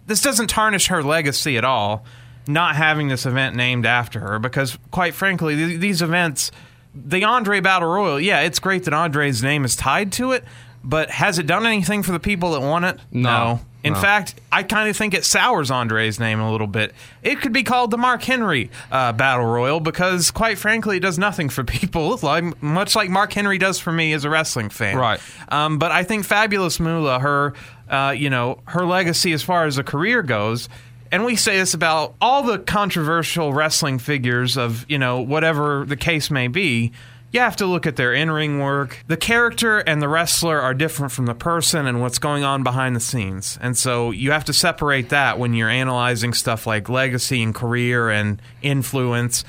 this 0.05 0.21
doesn't 0.21 0.47
tarnish 0.47 0.87
her 0.87 1.01
legacy 1.01 1.57
at 1.57 1.63
all, 1.63 2.03
not 2.45 2.75
having 2.75 3.07
this 3.07 3.25
event 3.25 3.55
named 3.55 3.85
after 3.85 4.19
her, 4.19 4.37
because 4.37 4.77
quite 4.91 5.13
frankly, 5.13 5.55
th- 5.55 5.79
these 5.79 6.01
events, 6.01 6.51
the 6.93 7.23
Andre 7.23 7.61
Battle 7.61 7.87
Royal, 7.87 8.19
yeah, 8.19 8.41
it's 8.41 8.59
great 8.59 8.83
that 8.83 8.93
Andre's 8.93 9.41
name 9.41 9.63
is 9.63 9.77
tied 9.77 10.11
to 10.13 10.33
it, 10.33 10.43
but 10.83 11.09
has 11.09 11.39
it 11.39 11.47
done 11.47 11.65
anything 11.65 12.03
for 12.03 12.11
the 12.11 12.19
people 12.19 12.51
that 12.51 12.61
want 12.61 12.83
it? 12.85 12.99
No. 13.11 13.61
In 13.85 13.93
No. 13.93 13.99
fact, 14.01 14.35
I 14.51 14.63
kind 14.63 14.89
of 14.89 14.97
think 14.97 15.13
it 15.13 15.23
sours 15.23 15.69
Andre's 15.69 16.19
name 16.19 16.39
a 16.39 16.51
little 16.51 16.67
bit. 16.67 16.93
It 17.21 17.39
could 17.39 17.53
be 17.53 17.61
called 17.63 17.91
the 17.91 17.97
Mark 17.97 18.23
Henry 18.23 18.71
uh, 18.91 19.13
Battle 19.13 19.45
Royal 19.45 19.79
because, 19.79 20.31
quite 20.31 20.57
frankly, 20.57 20.97
it 20.97 21.01
does 21.01 21.19
nothing 21.19 21.49
for 21.49 21.63
people, 21.63 22.17
like, 22.23 22.61
much 22.63 22.95
like 22.95 23.09
Mark 23.09 23.31
Henry 23.31 23.57
does 23.59 23.79
for 23.79 23.91
me 23.91 24.11
as 24.13 24.25
a 24.25 24.29
wrestling 24.29 24.69
fan. 24.69 24.97
Right. 24.97 25.19
Um, 25.49 25.77
but 25.77 25.91
I 25.91 26.03
think 26.03 26.25
Fabulous 26.25 26.79
Moolah, 26.79 27.19
her, 27.19 27.53
uh, 27.89 28.13
you 28.17 28.29
know, 28.31 28.59
her 28.65 28.85
legacy 28.85 29.31
as 29.33 29.43
far 29.43 29.65
as 29.65 29.77
a 29.77 29.83
career 29.83 30.23
goes, 30.23 30.67
and 31.11 31.23
we 31.23 31.35
say 31.35 31.57
this 31.57 31.75
about 31.75 32.15
all 32.19 32.41
the 32.41 32.57
controversial 32.57 33.53
wrestling 33.53 33.99
figures 33.99 34.57
of, 34.57 34.85
you 34.89 34.97
know, 34.97 35.21
whatever 35.21 35.85
the 35.85 35.95
case 35.95 36.31
may 36.31 36.47
be. 36.47 36.91
You 37.35 37.41
have 37.41 37.57
to 37.57 37.65
look 37.65 37.85
at 37.85 37.97
their 37.97 38.13
in 38.13 38.31
ring 38.31 38.59
work. 38.59 39.03
The 39.07 39.17
character 39.17 39.79
and 39.79 40.01
the 40.01 40.07
wrestler 40.07 40.61
are 40.61 40.73
different 40.73 41.11
from 41.11 41.25
the 41.25 41.35
person 41.35 41.85
and 41.85 41.99
what's 41.99 42.17
going 42.17 42.45
on 42.45 42.63
behind 42.63 42.95
the 42.95 43.01
scenes. 43.01 43.59
And 43.59 43.77
so 43.77 44.11
you 44.11 44.31
have 44.31 44.45
to 44.45 44.53
separate 44.53 45.09
that 45.09 45.37
when 45.37 45.53
you're 45.53 45.67
analyzing 45.67 46.31
stuff 46.31 46.65
like 46.65 46.87
legacy 46.87 47.43
and 47.43 47.53
career 47.53 48.09
and 48.09 48.41
influence. 48.61 49.43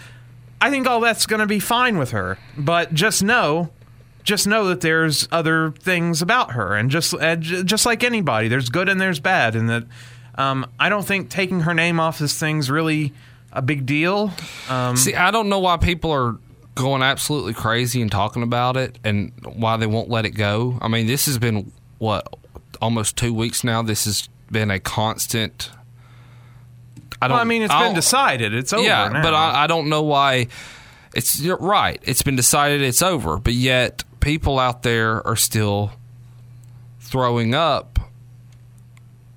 I 0.61 0.69
think 0.69 0.89
all 0.89 0.99
that's 0.99 1.27
going 1.27 1.39
to 1.39 1.47
be 1.47 1.61
fine 1.61 1.97
with 1.97 2.11
her. 2.11 2.39
But 2.59 2.93
just 2.93 3.23
know 3.23 3.71
just 4.25 4.49
know 4.49 4.67
that 4.67 4.81
there's 4.81 5.29
other 5.31 5.71
things 5.71 6.23
about 6.23 6.55
her, 6.55 6.75
and 6.75 6.91
just 6.91 7.15
uh, 7.15 7.37
just 7.37 7.87
like 7.87 8.03
anybody, 8.03 8.49
there's 8.49 8.69
good 8.69 8.89
and 8.89 9.01
there's 9.01 9.21
bad, 9.21 9.55
and 9.55 9.71
that 9.71 9.85
um, 10.35 10.69
I 10.81 10.89
don't 10.89 11.07
think 11.07 11.31
taking 11.31 11.61
her 11.61 11.73
name 11.73 12.01
off 12.01 12.19
this 12.19 12.37
thing's 12.37 12.69
really 12.69 13.13
a 13.53 13.63
big 13.63 13.87
deal. 13.87 14.33
Um, 14.69 14.97
See, 14.97 15.15
I 15.15 15.31
don't 15.31 15.49
know 15.49 15.61
why 15.61 15.77
people 15.77 16.11
are 16.11 16.37
going 16.77 17.03
absolutely 17.03 17.55
crazy 17.55 18.01
and 18.01 18.13
talking 18.13 18.45
about 18.45 18.77
it 18.77 18.99
and 19.03 19.33
why 19.43 19.77
they 19.77 19.87
won't 19.87 20.09
let 20.09 20.25
it 20.25 20.31
go. 20.31 20.79
I 20.81 20.87
mean, 20.89 21.07
this 21.09 21.27
has 21.27 21.39
been 21.39 21.73
what 21.99 22.33
almost 22.81 23.17
2 23.17 23.35
weeks 23.35 23.65
now. 23.65 23.83
This 23.83 24.05
has 24.05 24.29
been 24.53 24.71
a 24.71 24.79
constant 24.79 25.71
I 27.21 27.29
don't 27.29 27.35
well, 27.37 27.41
I 27.41 27.45
mean, 27.45 27.63
it's 27.63 27.73
I'll- 27.73 27.89
been 27.89 27.95
decided. 27.95 28.55
It's 28.55 28.73
over. 28.73 28.85
Yeah, 28.85 29.09
now. 29.09 29.23
but 29.23 29.35
I, 29.35 29.65
I 29.65 29.67
don't 29.67 29.89
know 29.89 30.03
why 30.03 30.49
it's 31.15 31.41
right. 31.41 32.01
It's 32.05 32.23
been 32.23 32.37
decided 32.37 32.83
it's 32.83 33.01
over, 33.03 33.39
but 33.39 33.55
yet 33.55 34.05
people 34.21 34.59
out 34.59 34.83
there 34.83 35.27
are 35.27 35.37
still 35.37 35.93
throwing 37.01 37.55
up. 37.55 37.99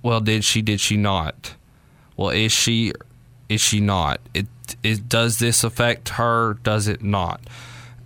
Well, 0.04 0.20
did 0.20 0.44
she? 0.44 0.62
Did 0.62 0.82
she 0.82 0.98
not? 0.98 1.56
Well, 2.18 2.32
is 2.32 2.52
she? 2.52 2.92
Is 3.48 3.62
she 3.62 3.80
not? 3.80 4.20
It, 4.34 4.48
it 4.84 5.10
does 5.10 5.40
this 5.40 5.64
affect 5.64 6.10
her? 6.10 6.56
Does 6.64 6.88
it 6.88 7.02
not? 7.02 7.42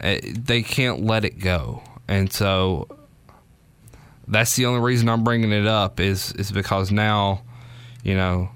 Uh, 0.02 0.18
they 0.24 0.62
can't 0.62 1.04
let 1.04 1.24
it 1.24 1.40
go, 1.40 1.84
and 2.08 2.32
so 2.32 2.88
that's 4.28 4.56
the 4.56 4.66
only 4.66 4.82
reason 4.82 5.10
I'm 5.10 5.24
bringing 5.24 5.52
it 5.52 5.68
up 5.68 6.00
is 6.00 6.32
is 6.34 6.52
because 6.52 6.92
now, 6.92 7.42
you 8.04 8.16
know, 8.16 8.50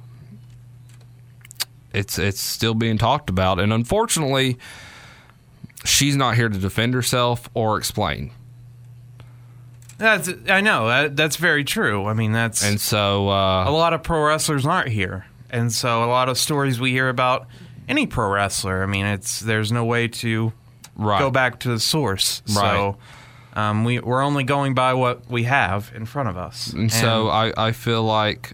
it's 1.94 2.20
it's 2.20 2.42
still 2.42 2.74
being 2.74 2.98
talked 2.98 3.30
about, 3.30 3.60
and 3.60 3.74
unfortunately, 3.74 4.58
she's 5.84 6.16
not 6.16 6.36
here 6.36 6.50
to 6.50 6.58
defend 6.58 6.94
herself 6.94 7.50
or 7.54 7.78
explain. 7.78 8.32
That's 9.98 10.30
I 10.48 10.62
know 10.62 11.10
that's 11.10 11.38
very 11.38 11.64
true. 11.64 12.06
I 12.06 12.14
mean, 12.14 12.32
that's 12.32 12.64
And 12.64 12.80
so, 12.80 13.30
a 13.30 13.66
uh, 13.66 13.72
lot 13.72 13.94
of 13.94 14.04
pro 14.04 14.24
wrestlers 14.24 14.66
aren't 14.66 14.90
here, 14.90 15.26
and 15.50 15.72
so 15.74 16.04
a 16.04 16.06
lot 16.06 16.30
of 16.30 16.38
stories 16.38 16.80
we 16.80 16.92
hear 16.92 17.10
about 17.10 17.48
any 17.88 18.08
pro 18.08 18.30
wrestler. 18.30 18.84
I 18.84 18.86
mean, 18.86 19.06
it's 19.06 19.40
there's 19.40 19.72
no 19.72 19.86
way 19.86 20.08
to 20.08 20.54
right. 20.96 21.20
go 21.20 21.32
back 21.32 21.60
to 21.62 21.70
the 21.70 21.80
source. 21.80 22.42
Right. 22.48 22.56
So 22.56 22.98
um, 23.54 23.84
we 23.84 24.00
we're 24.00 24.22
only 24.22 24.44
going 24.44 24.74
by 24.74 24.94
what 24.94 25.30
we 25.30 25.44
have 25.44 25.92
in 25.96 26.06
front 26.06 26.30
of 26.30 26.38
us. 26.38 26.74
And 26.74 26.92
so 26.92 27.30
I, 27.30 27.54
I 27.58 27.72
feel 27.72 28.04
like 28.04 28.54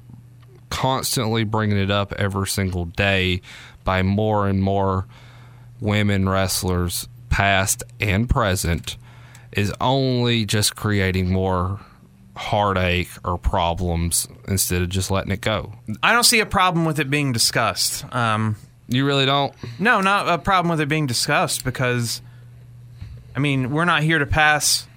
constantly 0.69 1.43
bringing 1.43 1.77
it 1.77 1.91
up 1.91 2.13
every 2.13 2.47
single 2.47 2.85
day 2.85 3.41
by 3.83 4.01
more 4.01 4.47
and 4.47 4.61
more 4.61 5.05
women 5.79 6.27
wrestlers, 6.27 7.07
past 7.29 7.83
and 7.99 8.29
present, 8.29 8.97
is 9.51 9.73
only 9.81 10.45
just 10.45 10.75
creating 10.75 11.31
more 11.31 11.79
heartache 12.35 13.09
or 13.23 13.37
problems 13.37 14.27
instead 14.47 14.81
of 14.81 14.89
just 14.89 15.11
letting 15.11 15.31
it 15.31 15.41
go. 15.41 15.73
I 16.01 16.13
don't 16.13 16.23
see 16.23 16.39
a 16.39 16.45
problem 16.45 16.85
with 16.85 16.99
it 16.99 17.09
being 17.09 17.31
discussed. 17.31 18.05
Um, 18.13 18.55
You 18.93 19.05
really 19.05 19.25
don't? 19.25 19.53
no, 19.79 20.01
not 20.01 20.27
a 20.29 20.37
problem 20.37 20.69
with 20.69 20.79
it 20.81 20.87
being 20.89 21.05
discussed 21.07 21.63
because, 21.63 22.21
I 23.35 23.39
mean, 23.39 23.71
we're 23.71 23.85
not 23.85 24.03
here 24.03 24.19
to 24.19 24.25
pass 24.25 24.87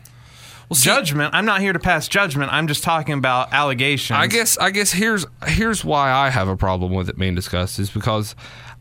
see- 0.72 0.84
judgment. 0.84 1.34
I'm 1.34 1.44
not 1.46 1.60
here 1.60 1.72
to 1.72 1.78
pass 1.78 2.08
judgment. 2.08 2.52
I'm 2.52 2.66
just 2.66 2.82
talking 2.82 3.14
about 3.14 3.52
allegations. 3.52 4.18
I 4.18 4.26
guess 4.26 4.58
I 4.58 4.70
guess 4.70 4.92
here's 4.92 5.26
here's 5.46 5.84
why 5.84 6.10
I 6.10 6.30
have 6.30 6.48
a 6.48 6.56
problem 6.56 6.92
with 6.92 7.08
it 7.08 7.18
being 7.18 7.34
discussed 7.34 7.78
is 7.78 7.90
because 7.90 8.34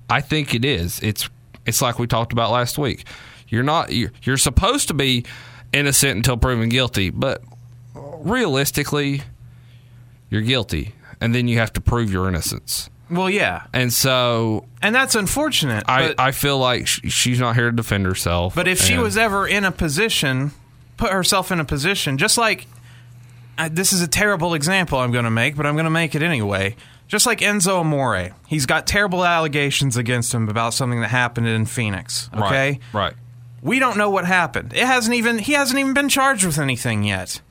I 0.09 0.21
think 0.21 0.53
it 0.53 0.65
is. 0.65 0.99
It's 1.01 1.29
it's 1.65 1.81
like 1.81 1.97
we 1.99 2.07
talked 2.07 2.33
about 2.33 2.51
last 2.51 2.77
week. 2.77 3.05
You're 3.47 3.63
not 3.63 3.91
you're, 3.91 4.11
you're 4.23 4.37
supposed 4.37 4.87
to 4.89 4.93
be 4.93 5.25
innocent 5.73 6.15
until 6.17 6.37
proven 6.37 6.69
guilty, 6.69 7.09
but 7.09 7.41
realistically 7.93 9.21
you're 10.29 10.41
guilty 10.41 10.93
and 11.21 11.33
then 11.33 11.47
you 11.47 11.57
have 11.57 11.71
to 11.73 11.81
prove 11.81 12.11
your 12.11 12.27
innocence. 12.27 12.89
Well, 13.09 13.29
yeah, 13.29 13.63
And 13.71 13.93
so 13.93 14.65
and 14.81 14.95
that's 14.95 15.15
unfortunate. 15.15 15.83
I, 15.87 16.07
but, 16.07 16.19
I 16.19 16.31
feel 16.31 16.57
like 16.57 16.87
sh- 16.87 17.01
she's 17.11 17.39
not 17.39 17.55
here 17.55 17.69
to 17.69 17.75
defend 17.75 18.05
herself. 18.05 18.55
but 18.55 18.67
if 18.67 18.81
she 18.81 18.97
was 18.97 19.17
ever 19.17 19.47
in 19.47 19.63
a 19.63 19.71
position, 19.71 20.51
put 20.97 21.11
herself 21.11 21.51
in 21.51 21.59
a 21.59 21.65
position, 21.65 22.17
just 22.17 22.37
like 22.37 22.67
uh, 23.57 23.69
this 23.71 23.93
is 23.93 24.01
a 24.01 24.07
terrible 24.07 24.53
example 24.53 24.99
I'm 24.99 25.11
going 25.11 25.25
to 25.25 25.31
make, 25.31 25.55
but 25.55 25.65
I'm 25.65 25.75
going 25.75 25.85
to 25.85 25.91
make 25.91 26.15
it 26.15 26.21
anyway. 26.23 26.75
Just 27.07 27.27
like 27.27 27.39
Enzo 27.39 27.81
Amore, 27.81 28.31
he's 28.47 28.65
got 28.65 28.87
terrible 28.87 29.23
allegations 29.23 29.95
against 29.95 30.33
him 30.33 30.49
about 30.49 30.73
something 30.73 31.01
that 31.01 31.09
happened 31.09 31.47
in 31.47 31.65
Phoenix. 31.67 32.29
Okay, 32.33 32.79
right, 32.91 32.93
right. 32.93 33.13
we 33.61 33.77
don't 33.77 33.97
know 33.97 34.09
what 34.09 34.25
happened. 34.25 34.73
It 34.73 34.85
hasn't 34.85 35.15
even 35.15 35.37
he 35.37 35.53
hasn't 35.53 35.79
even 35.79 35.93
been 35.93 36.09
charged 36.09 36.43
with 36.43 36.57
anything 36.57 37.03
yet. 37.03 37.41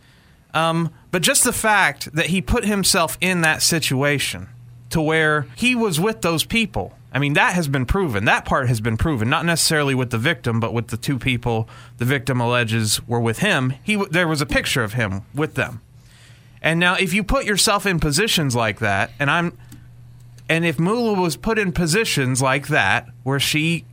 Um, 0.52 0.92
but 1.12 1.22
just 1.22 1.44
the 1.44 1.52
fact 1.52 2.12
that 2.14 2.26
he 2.26 2.42
put 2.42 2.64
himself 2.64 3.16
in 3.20 3.40
that 3.42 3.62
situation 3.62 4.48
to 4.94 5.00
where 5.02 5.46
he 5.56 5.74
was 5.74 6.00
with 6.00 6.22
those 6.22 6.44
people. 6.44 6.94
I 7.12 7.18
mean, 7.18 7.34
that 7.34 7.54
has 7.54 7.68
been 7.68 7.86
proven. 7.86 8.24
That 8.24 8.44
part 8.44 8.68
has 8.68 8.80
been 8.80 8.96
proven, 8.96 9.28
not 9.28 9.44
necessarily 9.44 9.94
with 9.94 10.10
the 10.10 10.18
victim, 10.18 10.58
but 10.58 10.72
with 10.72 10.88
the 10.88 10.96
two 10.96 11.18
people 11.18 11.68
the 11.98 12.04
victim 12.04 12.40
alleges 12.40 13.06
were 13.06 13.20
with 13.20 13.38
him. 13.38 13.74
He 13.82 13.96
there 14.10 14.26
was 14.26 14.40
a 14.40 14.46
picture 14.46 14.82
of 14.82 14.94
him 14.94 15.22
with 15.34 15.54
them. 15.54 15.80
And 16.62 16.80
now, 16.80 16.94
if 16.94 17.12
you 17.12 17.22
put 17.22 17.44
yourself 17.44 17.84
in 17.86 18.00
positions 18.00 18.56
like 18.56 18.78
that, 18.78 19.10
and 19.18 19.30
I'm, 19.30 19.56
and 20.48 20.64
if 20.64 20.78
Moolah 20.78 21.20
was 21.20 21.36
put 21.36 21.58
in 21.58 21.72
positions 21.72 22.40
like 22.40 22.68
that 22.68 23.08
where 23.22 23.38
she 23.40 23.84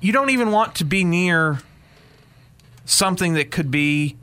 you 0.00 0.12
don't 0.12 0.30
even 0.30 0.50
want 0.50 0.74
to 0.76 0.84
be 0.84 1.02
near 1.04 1.60
something 2.84 3.34
that 3.34 3.50
could 3.50 3.70
be 3.70 4.16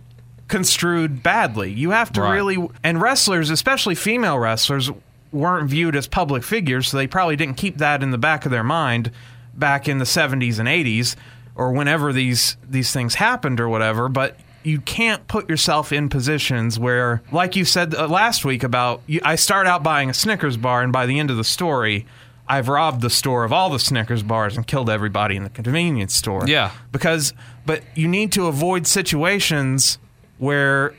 construed 0.48 1.24
badly. 1.24 1.72
You 1.72 1.92
have 1.92 2.12
to 2.14 2.22
Right. 2.22 2.34
really 2.36 2.68
and 2.84 3.02
wrestlers, 3.02 3.50
especially 3.50 3.96
female 3.96 4.38
wrestlers, 4.38 4.92
weren't 5.32 5.70
viewed 5.70 5.96
as 5.96 6.08
public 6.08 6.44
figures, 6.44 6.90
so 6.90 6.98
they 6.98 7.08
probably 7.08 7.36
didn't 7.36 7.56
keep 7.56 7.78
that 7.78 8.04
in 8.04 8.12
the 8.12 8.18
back 8.18 8.46
of 8.46 8.52
their 8.52 8.64
mind 8.64 9.12
back 9.54 9.88
in 9.88 9.98
the 9.98 10.06
70s 10.06 10.60
and 10.60 10.68
80s 10.68 11.16
or 11.56 11.72
whenever 11.72 12.14
these 12.14 12.58
these 12.68 12.92
things 12.94 13.16
happened 13.16 13.60
or 13.60 13.68
whatever, 13.68 14.08
but 14.08 14.38
you 14.64 14.80
can't 14.80 15.28
put 15.28 15.50
yourself 15.50 15.92
in 15.92 16.08
positions 16.08 16.78
where 16.80 17.22
like 17.32 17.56
you 17.56 17.66
said 17.66 17.96
uh, 17.96 18.08
last 18.08 18.46
week 18.46 18.64
about 18.64 19.02
I 19.24 19.36
start 19.36 19.68
out 19.68 19.84
buying 19.84 20.10
a 20.10 20.14
Snickers 20.14 20.56
bar 20.56 20.84
and 20.84 20.94
by 20.94 21.06
the 21.06 21.20
end 21.20 21.32
of 21.32 21.38
the 21.38 21.44
story 21.44 22.06
I've 22.52 22.68
robbed 22.68 23.02
the 23.02 23.10
store 23.10 23.46
of 23.46 23.54
all 23.54 23.70
the 23.70 23.80
Snickers 23.80 24.24
bars 24.24 24.58
and 24.58 24.68
killed 24.68 24.90
everybody 24.90 25.38
in 25.38 25.44
the 25.46 25.50
convenience 25.50 26.14
store. 26.14 26.46
Yeah. 26.46 26.72
Because, 26.92 27.34
but 27.66 27.82
you 27.96 28.10
need 28.10 28.34
to 28.34 28.48
avoid 28.48 28.86
situations 28.88 29.98
where 30.38 30.94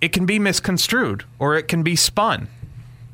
it 0.00 0.12
can 0.12 0.24
be 0.24 0.38
misconstrued 0.38 1.24
or 1.40 1.56
it 1.56 1.66
can 1.66 1.82
be 1.82 1.96
spun. 1.96 2.46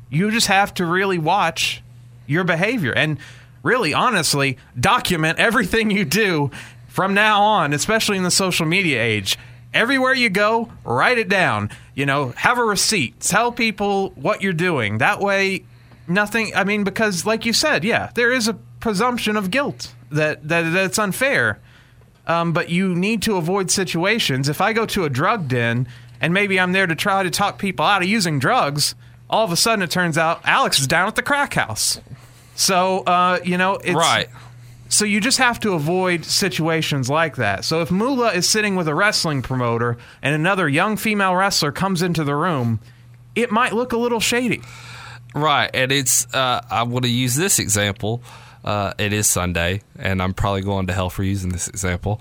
You 0.09 0.31
just 0.31 0.47
have 0.47 0.73
to 0.75 0.85
really 0.85 1.17
watch 1.17 1.83
your 2.25 2.43
behavior 2.43 2.91
and 2.91 3.17
really, 3.63 3.93
honestly, 3.93 4.57
document 4.79 5.39
everything 5.39 5.91
you 5.91 6.05
do 6.05 6.51
from 6.87 7.13
now 7.13 7.41
on, 7.41 7.73
especially 7.73 8.17
in 8.17 8.23
the 8.23 8.31
social 8.31 8.65
media 8.65 9.01
age. 9.01 9.37
Everywhere 9.73 10.13
you 10.13 10.29
go, 10.29 10.71
write 10.83 11.17
it 11.19 11.29
down. 11.29 11.69
You 11.93 12.05
know, 12.05 12.29
have 12.37 12.57
a 12.57 12.63
receipt. 12.63 13.19
Tell 13.19 13.51
people 13.51 14.09
what 14.11 14.41
you're 14.41 14.53
doing. 14.53 14.97
That 14.97 15.19
way, 15.19 15.63
nothing. 16.07 16.51
I 16.55 16.63
mean, 16.63 16.83
because 16.83 17.25
like 17.25 17.45
you 17.45 17.53
said, 17.53 17.83
yeah, 17.83 18.09
there 18.15 18.31
is 18.31 18.47
a 18.47 18.55
presumption 18.79 19.37
of 19.37 19.51
guilt 19.51 19.93
that 20.11 20.47
that 20.47 20.71
that's 20.71 20.97
unfair. 20.97 21.59
Um, 22.25 22.53
but 22.53 22.69
you 22.69 22.95
need 22.95 23.21
to 23.23 23.37
avoid 23.37 23.71
situations. 23.71 24.49
If 24.49 24.61
I 24.61 24.73
go 24.73 24.85
to 24.87 25.03
a 25.03 25.09
drug 25.09 25.47
den 25.47 25.87
and 26.21 26.33
maybe 26.33 26.59
I'm 26.59 26.73
there 26.73 26.85
to 26.85 26.95
try 26.95 27.23
to 27.23 27.29
talk 27.29 27.57
people 27.57 27.85
out 27.85 28.03
of 28.03 28.07
using 28.07 28.37
drugs, 28.39 28.93
all 29.29 29.45
of 29.45 29.51
a 29.51 29.55
sudden 29.55 29.83
it 29.83 29.91
turns 29.91 30.17
out 30.17 30.41
Alex 30.43 30.79
is 30.79 30.87
down 30.87 31.07
at 31.07 31.15
the 31.15 31.21
crack 31.21 31.53
house. 31.53 31.99
So 32.55 32.99
uh, 32.99 33.39
you 33.43 33.57
know, 33.57 33.75
it's, 33.75 33.93
Right. 33.93 34.29
So 34.91 35.05
you 35.05 35.21
just 35.21 35.37
have 35.37 35.59
to 35.59 35.73
avoid 35.73 36.25
situations 36.25 37.11
like 37.11 37.35
that. 37.35 37.63
So 37.63 37.81
if 37.81 37.91
Moolah 37.91 38.33
is 38.33 38.49
sitting 38.49 38.75
with 38.75 38.87
a 38.87 38.95
wrestling 38.95 39.43
promoter 39.43 39.97
and 40.23 40.33
another 40.33 40.67
young 40.67 40.97
female 40.97 41.35
wrestler 41.35 41.71
comes 41.71 42.01
into 42.01 42.23
the 42.23 42.35
room, 42.35 42.79
it 43.35 43.51
might 43.51 43.73
look 43.73 43.93
a 43.93 43.97
little 43.97 44.19
shady. 44.19 44.61
Right, 45.35 45.69
and 45.75 45.91
it's 45.91 46.25
uh, 46.33 46.61
I 46.71 46.83
want 46.83 47.05
to 47.05 47.11
use 47.11 47.35
this 47.35 47.59
example. 47.59 48.23
Uh, 48.65 48.93
it 48.97 49.13
is 49.13 49.27
Sunday, 49.27 49.81
and 49.97 50.23
I'm 50.23 50.33
probably 50.33 50.61
going 50.61 50.87
to 50.87 50.93
hell 50.93 51.11
for 51.11 51.23
using 51.23 51.51
this 51.51 51.67
example. 51.67 52.19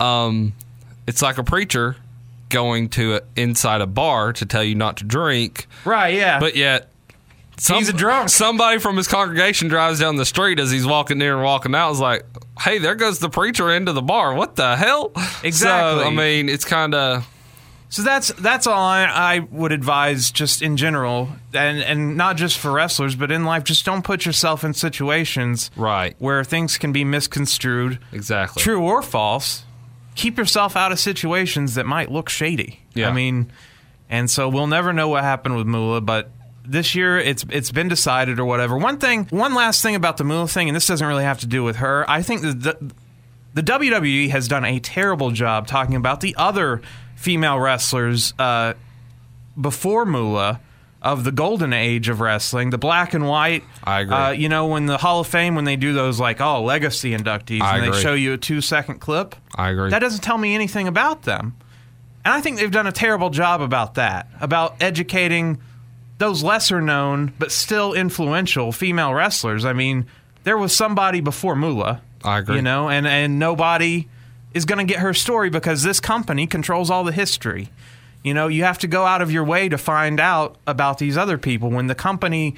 Um, 0.00 0.54
it's 1.06 1.22
like 1.22 1.38
a 1.38 1.44
preacher 1.44 1.96
going 2.48 2.88
to 2.90 3.16
a, 3.16 3.20
inside 3.36 3.80
a 3.80 3.86
bar 3.86 4.32
to 4.34 4.46
tell 4.46 4.62
you 4.64 4.74
not 4.74 4.96
to 4.98 5.04
drink, 5.04 5.66
Right? 5.84 6.14
Yeah. 6.14 6.38
but 6.40 6.56
yet 6.56 6.90
some, 7.58 7.78
He's 7.78 7.88
a 7.88 7.92
drunk. 7.92 8.28
Somebody 8.30 8.78
from 8.78 8.96
his 8.96 9.08
congregation 9.08 9.68
drives 9.68 9.98
down 10.00 10.16
the 10.16 10.24
street 10.26 10.60
as 10.60 10.70
he's 10.70 10.86
walking 10.86 11.18
near 11.18 11.34
and 11.34 11.42
walking 11.44 11.74
out. 11.74 11.90
Is 11.90 11.98
like, 12.00 12.24
hey, 12.60 12.78
there 12.78 12.94
goes 12.94 13.18
the 13.18 13.28
preacher 13.28 13.72
into 13.74 13.92
the 13.92 14.02
bar. 14.02 14.32
What 14.34 14.54
the 14.56 14.76
hell? 14.76 15.10
Exactly. 15.42 16.02
So, 16.02 16.06
I 16.08 16.10
mean, 16.10 16.48
it's 16.48 16.64
kind 16.64 16.94
of 16.94 17.26
So 17.88 18.02
that's 18.02 18.28
that's 18.34 18.66
all 18.68 18.80
I, 18.80 19.04
I 19.04 19.38
would 19.50 19.72
advise, 19.72 20.30
just 20.30 20.62
in 20.62 20.76
general, 20.76 21.30
and 21.52 21.78
and 21.82 22.16
not 22.16 22.36
just 22.36 22.58
for 22.58 22.70
wrestlers, 22.70 23.16
but 23.16 23.32
in 23.32 23.44
life. 23.44 23.64
Just 23.64 23.84
don't 23.84 24.02
put 24.04 24.24
yourself 24.26 24.62
in 24.62 24.72
situations 24.74 25.70
right. 25.74 26.14
where 26.20 26.44
things 26.44 26.76
can 26.78 26.92
be 26.92 27.02
misconstrued, 27.04 27.98
Exactly. 28.12 28.62
true 28.62 28.82
or 28.82 29.02
false. 29.02 29.64
Keep 30.18 30.36
yourself 30.36 30.74
out 30.74 30.90
of 30.90 30.98
situations 30.98 31.76
that 31.76 31.86
might 31.86 32.10
look 32.10 32.28
shady. 32.28 32.80
Yeah. 32.92 33.08
I 33.08 33.12
mean, 33.12 33.52
and 34.10 34.28
so 34.28 34.48
we'll 34.48 34.66
never 34.66 34.92
know 34.92 35.08
what 35.08 35.22
happened 35.22 35.56
with 35.56 35.68
Moolah, 35.68 36.00
but 36.00 36.30
this 36.64 36.96
year 36.96 37.18
it's 37.18 37.44
it's 37.50 37.70
been 37.70 37.86
decided 37.86 38.40
or 38.40 38.44
whatever. 38.44 38.76
One 38.76 38.98
thing, 38.98 39.26
one 39.30 39.54
last 39.54 39.80
thing 39.80 39.94
about 39.94 40.16
the 40.16 40.24
Moolah 40.24 40.48
thing, 40.48 40.68
and 40.68 40.74
this 40.74 40.88
doesn't 40.88 41.06
really 41.06 41.22
have 41.22 41.38
to 41.40 41.46
do 41.46 41.62
with 41.62 41.76
her. 41.76 42.04
I 42.10 42.22
think 42.22 42.42
that 42.42 42.60
the, 42.60 42.92
the 43.54 43.62
WWE 43.62 44.30
has 44.30 44.48
done 44.48 44.64
a 44.64 44.80
terrible 44.80 45.30
job 45.30 45.68
talking 45.68 45.94
about 45.94 46.20
the 46.20 46.34
other 46.36 46.82
female 47.14 47.60
wrestlers 47.60 48.34
uh, 48.40 48.74
before 49.60 50.04
Moolah 50.04 50.60
of 51.00 51.24
the 51.24 51.32
golden 51.32 51.72
age 51.72 52.08
of 52.08 52.20
wrestling, 52.20 52.70
the 52.70 52.78
black 52.78 53.14
and 53.14 53.26
white. 53.26 53.62
I 53.84 54.00
agree. 54.00 54.14
Uh, 54.14 54.30
you 54.30 54.48
know, 54.48 54.66
when 54.66 54.86
the 54.86 54.98
Hall 54.98 55.20
of 55.20 55.26
Fame, 55.26 55.54
when 55.54 55.64
they 55.64 55.76
do 55.76 55.92
those 55.92 56.18
like 56.18 56.40
oh 56.40 56.62
legacy 56.62 57.16
inductees, 57.16 57.62
I 57.62 57.78
and 57.78 57.92
they 57.92 58.00
show 58.00 58.14
you 58.14 58.32
a 58.34 58.38
two 58.38 58.60
second 58.60 59.00
clip. 59.00 59.34
I 59.54 59.70
agree. 59.70 59.90
That 59.90 60.00
doesn't 60.00 60.22
tell 60.22 60.38
me 60.38 60.54
anything 60.54 60.88
about 60.88 61.22
them. 61.22 61.56
And 62.24 62.34
I 62.34 62.40
think 62.40 62.58
they've 62.58 62.70
done 62.70 62.86
a 62.86 62.92
terrible 62.92 63.30
job 63.30 63.60
about 63.60 63.94
that, 63.94 64.28
about 64.40 64.76
educating 64.80 65.58
those 66.18 66.42
lesser 66.42 66.80
known 66.80 67.32
but 67.38 67.52
still 67.52 67.94
influential 67.94 68.72
female 68.72 69.14
wrestlers. 69.14 69.64
I 69.64 69.72
mean, 69.72 70.06
there 70.44 70.58
was 70.58 70.74
somebody 70.74 71.20
before 71.20 71.54
Moolah. 71.54 72.02
I 72.24 72.38
agree. 72.38 72.56
You 72.56 72.62
know, 72.62 72.88
and, 72.88 73.06
and 73.06 73.38
nobody 73.38 74.08
is 74.52 74.64
going 74.64 74.84
to 74.84 74.92
get 74.92 75.00
her 75.00 75.14
story 75.14 75.50
because 75.50 75.84
this 75.84 76.00
company 76.00 76.46
controls 76.46 76.90
all 76.90 77.04
the 77.04 77.12
history. 77.12 77.70
You 78.22 78.34
know, 78.34 78.48
you 78.48 78.64
have 78.64 78.78
to 78.78 78.86
go 78.86 79.04
out 79.06 79.22
of 79.22 79.30
your 79.30 79.44
way 79.44 79.68
to 79.68 79.78
find 79.78 80.18
out 80.20 80.56
about 80.66 80.98
these 80.98 81.16
other 81.16 81.38
people 81.38 81.70
when 81.70 81.86
the 81.86 81.94
company 81.94 82.56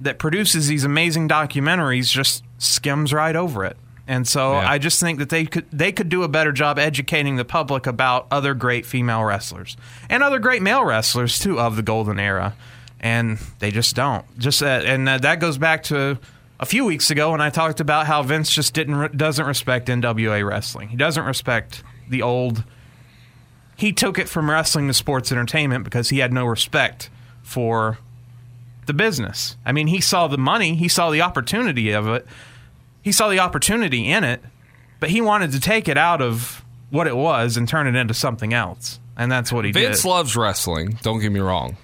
that 0.00 0.18
produces 0.18 0.66
these 0.68 0.84
amazing 0.84 1.28
documentaries 1.28 2.10
just 2.10 2.42
skims 2.58 3.12
right 3.12 3.36
over 3.36 3.64
it. 3.64 3.76
And 4.08 4.26
so 4.26 4.52
Yeah. 4.52 4.70
I 4.70 4.78
just 4.78 5.00
think 5.00 5.18
that 5.18 5.30
they 5.30 5.46
could 5.46 5.66
they 5.72 5.90
could 5.90 6.08
do 6.08 6.22
a 6.22 6.28
better 6.28 6.52
job 6.52 6.78
educating 6.78 7.36
the 7.36 7.44
public 7.44 7.86
about 7.86 8.26
other 8.30 8.54
great 8.54 8.86
female 8.86 9.24
wrestlers 9.24 9.76
and 10.08 10.22
other 10.22 10.38
great 10.38 10.62
male 10.62 10.84
wrestlers 10.84 11.38
too 11.38 11.58
of 11.58 11.76
the 11.76 11.82
golden 11.82 12.20
era. 12.20 12.54
And 13.00 13.38
they 13.58 13.70
just 13.70 13.94
don't. 13.96 14.24
Just 14.38 14.62
uh, 14.62 14.66
and 14.66 15.08
uh, 15.08 15.18
that 15.18 15.40
goes 15.40 15.58
back 15.58 15.82
to 15.84 16.18
a 16.60 16.66
few 16.66 16.84
weeks 16.84 17.10
ago 17.10 17.32
when 17.32 17.40
I 17.40 17.50
talked 17.50 17.80
about 17.80 18.06
how 18.06 18.22
Vince 18.22 18.50
just 18.52 18.74
didn't 18.74 19.16
doesn't 19.16 19.44
respect 19.46 19.88
NWA 19.88 20.48
wrestling. 20.48 20.88
He 20.88 20.96
doesn't 20.96 21.24
respect 21.24 21.82
the 22.08 22.22
old 22.22 22.64
he 23.76 23.92
took 23.92 24.18
it 24.18 24.28
from 24.28 24.50
wrestling 24.50 24.88
to 24.88 24.94
sports 24.94 25.30
entertainment 25.30 25.84
because 25.84 26.08
he 26.08 26.18
had 26.18 26.32
no 26.32 26.46
respect 26.46 27.10
for 27.42 27.98
the 28.86 28.94
business. 28.94 29.56
I 29.64 29.72
mean, 29.72 29.86
he 29.88 30.00
saw 30.00 30.26
the 30.26 30.38
money, 30.38 30.74
he 30.74 30.88
saw 30.88 31.10
the 31.10 31.20
opportunity 31.20 31.92
of 31.92 32.08
it, 32.08 32.26
he 33.02 33.12
saw 33.12 33.28
the 33.28 33.38
opportunity 33.38 34.10
in 34.10 34.24
it, 34.24 34.40
but 34.98 35.10
he 35.10 35.20
wanted 35.20 35.52
to 35.52 35.60
take 35.60 35.88
it 35.88 35.98
out 35.98 36.22
of 36.22 36.64
what 36.90 37.06
it 37.06 37.16
was 37.16 37.56
and 37.56 37.68
turn 37.68 37.86
it 37.86 37.94
into 37.94 38.14
something 38.14 38.54
else. 38.54 38.98
And 39.16 39.30
that's 39.30 39.52
what 39.52 39.64
he 39.64 39.72
Vince 39.72 39.82
did. 39.82 39.88
Vince 39.88 40.04
loves 40.04 40.36
wrestling. 40.36 40.98
Don't 41.02 41.20
get 41.20 41.32
me 41.32 41.40
wrong. 41.40 41.76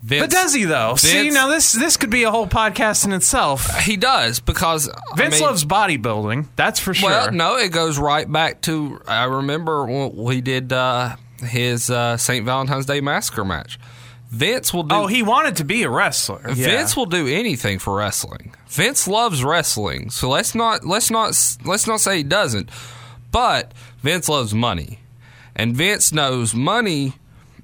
Vince, 0.00 0.22
but 0.22 0.30
does 0.30 0.54
he 0.54 0.64
though? 0.64 0.94
See, 0.94 1.30
now 1.30 1.48
this 1.48 1.72
this 1.72 1.96
could 1.96 2.10
be 2.10 2.22
a 2.22 2.30
whole 2.30 2.46
podcast 2.46 3.04
in 3.04 3.12
itself. 3.12 3.80
He 3.80 3.96
does 3.96 4.38
because 4.38 4.86
Vince 5.16 5.34
I 5.34 5.38
mean, 5.38 5.46
loves 5.46 5.64
bodybuilding. 5.64 6.46
That's 6.54 6.78
for 6.78 6.94
sure. 6.94 7.10
Well, 7.10 7.32
no, 7.32 7.56
it 7.56 7.72
goes 7.72 7.98
right 7.98 8.30
back 8.30 8.60
to 8.62 9.00
I 9.08 9.24
remember 9.24 9.84
when 9.86 10.14
we 10.14 10.40
did 10.40 10.72
uh, 10.72 11.16
his 11.40 11.90
uh, 11.90 12.16
St. 12.16 12.44
Valentine's 12.44 12.86
Day 12.86 13.00
Massacre 13.00 13.44
match. 13.44 13.78
Vince 14.30 14.74
will 14.74 14.82
do. 14.82 14.94
Oh, 14.94 15.06
he 15.06 15.22
wanted 15.22 15.56
to 15.56 15.64
be 15.64 15.82
a 15.82 15.90
wrestler. 15.90 16.42
Yeah. 16.48 16.66
Vince 16.66 16.96
will 16.96 17.06
do 17.06 17.26
anything 17.26 17.78
for 17.78 17.96
wrestling. 17.96 18.54
Vince 18.68 19.08
loves 19.08 19.42
wrestling, 19.42 20.10
so 20.10 20.28
let's 20.28 20.54
not 20.54 20.84
let's 20.86 21.10
not 21.10 21.28
let's 21.64 21.86
not 21.86 22.00
say 22.00 22.18
he 22.18 22.22
doesn't. 22.22 22.68
But 23.32 23.72
Vince 24.02 24.28
loves 24.28 24.54
money, 24.54 25.00
and 25.56 25.74
Vince 25.74 26.12
knows 26.12 26.54
money. 26.54 27.14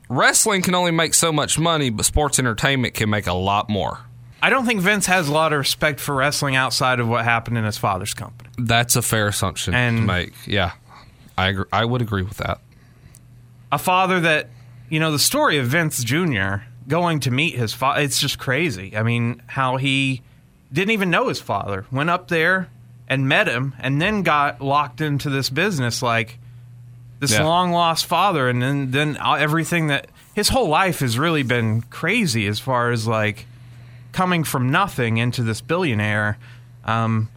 Wrestling 0.08 0.62
can 0.62 0.74
only 0.74 0.90
make 0.90 1.14
so 1.14 1.32
much 1.32 1.58
money, 1.58 1.90
but 1.90 2.04
sports 2.04 2.38
entertainment 2.38 2.94
can 2.94 3.08
make 3.10 3.26
a 3.26 3.32
lot 3.32 3.68
more. 3.68 4.00
I 4.42 4.50
don't 4.50 4.66
think 4.66 4.80
Vince 4.82 5.06
has 5.06 5.28
a 5.28 5.32
lot 5.32 5.52
of 5.54 5.58
respect 5.58 6.00
for 6.00 6.14
wrestling 6.14 6.54
outside 6.54 7.00
of 7.00 7.08
what 7.08 7.24
happened 7.24 7.56
in 7.56 7.64
his 7.64 7.78
father's 7.78 8.12
company. 8.12 8.50
That's 8.58 8.94
a 8.96 9.02
fair 9.02 9.26
assumption 9.28 9.72
to 9.72 9.78
And- 9.78 10.06
make. 10.06 10.34
Yeah, 10.46 10.72
I 11.38 11.48
agree, 11.48 11.64
I 11.72 11.84
would 11.86 12.02
agree 12.02 12.22
with 12.22 12.36
that. 12.38 12.60
a 13.72 13.78
father 13.78 14.20
that 14.20 14.50
you 14.88 15.00
know 15.00 15.10
the 15.10 15.18
story 15.18 15.58
of 15.58 15.66
Vince 15.66 16.04
Jr. 16.04 16.56
going 16.86 17.18
to 17.20 17.30
meet 17.32 17.56
his 17.56 17.72
father 17.72 18.02
it's 18.02 18.20
just 18.20 18.38
crazy. 18.38 18.96
I 18.96 19.02
mean, 19.02 19.42
how 19.48 19.78
he 19.78 20.20
didn't 20.72 20.90
even 20.92 21.10
know 21.10 21.28
his 21.28 21.40
father, 21.40 21.86
went 21.90 22.10
up 22.10 22.28
there 22.28 22.68
and 23.08 23.26
met 23.28 23.48
him 23.48 23.74
and 23.80 24.00
then 24.00 24.22
got 24.22 24.60
locked 24.60 25.00
into 25.00 25.30
this 25.30 25.48
business 25.50 26.02
like 26.02 26.38
this 27.20 27.32
Yeah. 27.32 27.44
long 27.44 27.70
lost 27.72 28.06
father 28.06 28.48
and 28.48 28.62
then 28.62 28.90
then 28.90 29.16
everything 29.22 29.86
that 29.88 30.08
his 30.34 30.48
whole 30.48 30.68
life 30.68 31.00
has 31.00 31.18
really 31.18 31.42
been 31.42 31.82
crazy 31.82 32.46
as 32.46 32.58
far 32.58 32.90
as 32.90 33.06
like 33.06 33.46
coming 34.12 34.44
from 34.44 34.70
nothing 34.70 35.16
into 35.16 35.42
this 35.42 35.60
billionaire 35.60 36.38
um 36.84 37.28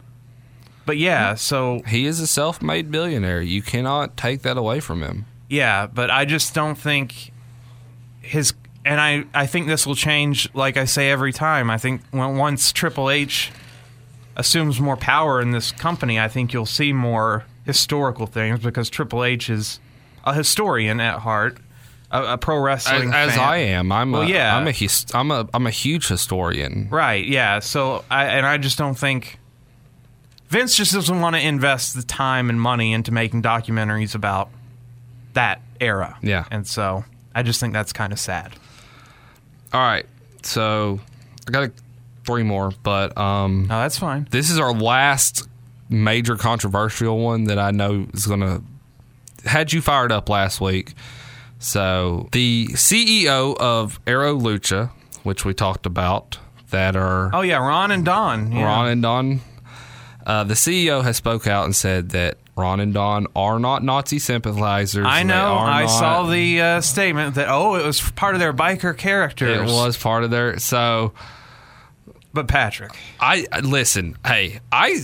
but 0.86 0.96
yeah, 0.96 1.34
so 1.34 1.82
He 1.86 2.06
is 2.06 2.18
a 2.18 2.26
self-made 2.26 2.90
billionaire. 2.90 3.42
You 3.42 3.60
cannot 3.60 4.16
take 4.16 4.40
that 4.40 4.56
away 4.56 4.80
from 4.80 5.02
him. 5.02 5.26
Yeah, 5.50 5.86
but 5.86 6.10
I 6.10 6.24
just 6.24 6.54
don't 6.54 6.76
think 6.76 7.30
his 8.22 8.54
and 8.86 8.98
I 8.98 9.24
I 9.34 9.46
think 9.46 9.66
this 9.66 9.86
will 9.86 9.94
change 9.96 10.48
like 10.54 10.78
I 10.78 10.86
say 10.86 11.10
every 11.10 11.32
time. 11.34 11.68
I 11.68 11.76
think 11.76 12.00
when 12.10 12.36
once 12.38 12.72
Triple 12.72 13.10
H 13.10 13.52
assumes 14.34 14.80
more 14.80 14.96
power 14.96 15.42
in 15.42 15.50
this 15.50 15.72
company, 15.72 16.18
I 16.18 16.28
think 16.28 16.54
you'll 16.54 16.64
see 16.64 16.94
more 16.94 17.44
historical 17.68 18.26
things 18.26 18.58
because 18.60 18.88
Triple 18.90 19.22
H 19.22 19.48
is 19.50 19.78
a 20.24 20.34
historian 20.34 20.98
at 21.00 21.20
heart, 21.20 21.58
a, 22.10 22.32
a 22.32 22.38
pro 22.38 22.56
As, 22.56 22.64
wrestling 22.64 23.12
as 23.12 23.30
fan. 23.32 23.38
I 23.38 23.56
am, 23.58 23.92
I'm 23.92 24.10
Well, 24.10 24.22
a, 24.22 24.26
yeah. 24.26 24.56
I'm 24.56 24.66
a 24.66 24.72
his, 24.72 25.04
I'm 25.14 25.30
a 25.30 25.46
I'm 25.54 25.66
a 25.66 25.70
huge 25.70 26.08
historian. 26.08 26.88
Right, 26.90 27.24
yeah. 27.26 27.60
So 27.60 28.04
I 28.10 28.24
and 28.24 28.44
I 28.46 28.56
just 28.58 28.78
don't 28.78 28.96
think 28.98 29.38
Vince 30.48 30.74
just 30.76 30.92
doesn't 30.94 31.20
want 31.20 31.36
to 31.36 31.42
invest 31.46 31.94
the 31.94 32.02
time 32.02 32.48
and 32.48 32.58
money 32.60 32.92
into 32.94 33.12
making 33.12 33.42
documentaries 33.42 34.14
about 34.14 34.48
that 35.34 35.60
era. 35.78 36.16
Yeah. 36.22 36.46
And 36.50 36.66
so 36.66 37.04
I 37.34 37.42
just 37.42 37.60
think 37.60 37.74
that's 37.74 37.92
kind 37.92 38.12
of 38.12 38.18
sad. 38.18 38.54
All 39.74 39.80
right, 39.82 40.06
so 40.42 40.98
I 41.46 41.50
got 41.50 41.64
a, 41.64 41.72
three 42.24 42.42
more, 42.42 42.72
but 42.82 43.16
um, 43.18 43.66
No, 43.68 43.80
that's 43.80 43.98
fine. 43.98 44.26
this 44.30 44.48
is 44.50 44.58
our 44.58 44.72
last 44.72 45.46
major 45.88 46.36
controversial 46.36 47.18
one 47.18 47.44
that 47.44 47.58
I 47.58 47.70
know 47.70 48.06
is 48.12 48.26
gonna 48.26 48.62
had 49.44 49.72
you 49.72 49.80
fired 49.80 50.12
up 50.12 50.28
last 50.28 50.60
week. 50.60 50.94
So 51.58 52.28
the 52.32 52.68
CEO 52.72 53.56
of 53.58 54.04
Aro 54.04 54.40
Lucha, 54.40 54.90
which 55.22 55.44
we 55.44 55.54
talked 55.54 55.86
about, 55.86 56.38
that 56.70 56.96
are 56.96 57.30
Oh 57.32 57.40
yeah, 57.40 57.58
Ron 57.58 57.90
and 57.90 58.04
Don. 58.04 58.52
Yeah. 58.52 58.64
Ron 58.64 58.88
and 58.88 59.02
Don. 59.02 59.40
Uh, 60.26 60.44
the 60.44 60.54
CEO 60.54 61.02
has 61.02 61.16
spoke 61.16 61.46
out 61.46 61.64
and 61.64 61.74
said 61.74 62.10
that 62.10 62.36
Ron 62.54 62.80
and 62.80 62.92
Don 62.92 63.26
are 63.34 63.58
not 63.58 63.82
Nazi 63.82 64.18
sympathizers. 64.18 65.06
I 65.08 65.22
know. 65.22 65.54
I 65.54 65.82
not- 65.82 65.86
saw 65.86 66.22
the 66.24 66.60
uh, 66.60 66.80
statement 66.82 67.36
that 67.36 67.48
oh, 67.48 67.76
it 67.76 67.86
was 67.86 68.10
part 68.10 68.34
of 68.34 68.40
their 68.40 68.52
biker 68.52 68.96
characters. 68.96 69.70
It 69.70 69.72
was 69.72 69.96
part 69.96 70.24
of 70.24 70.30
their. 70.30 70.58
So 70.58 71.12
but 72.32 72.46
Patrick. 72.46 72.92
I 73.18 73.46
listen. 73.62 74.16
Hey, 74.24 74.60
I 74.70 75.00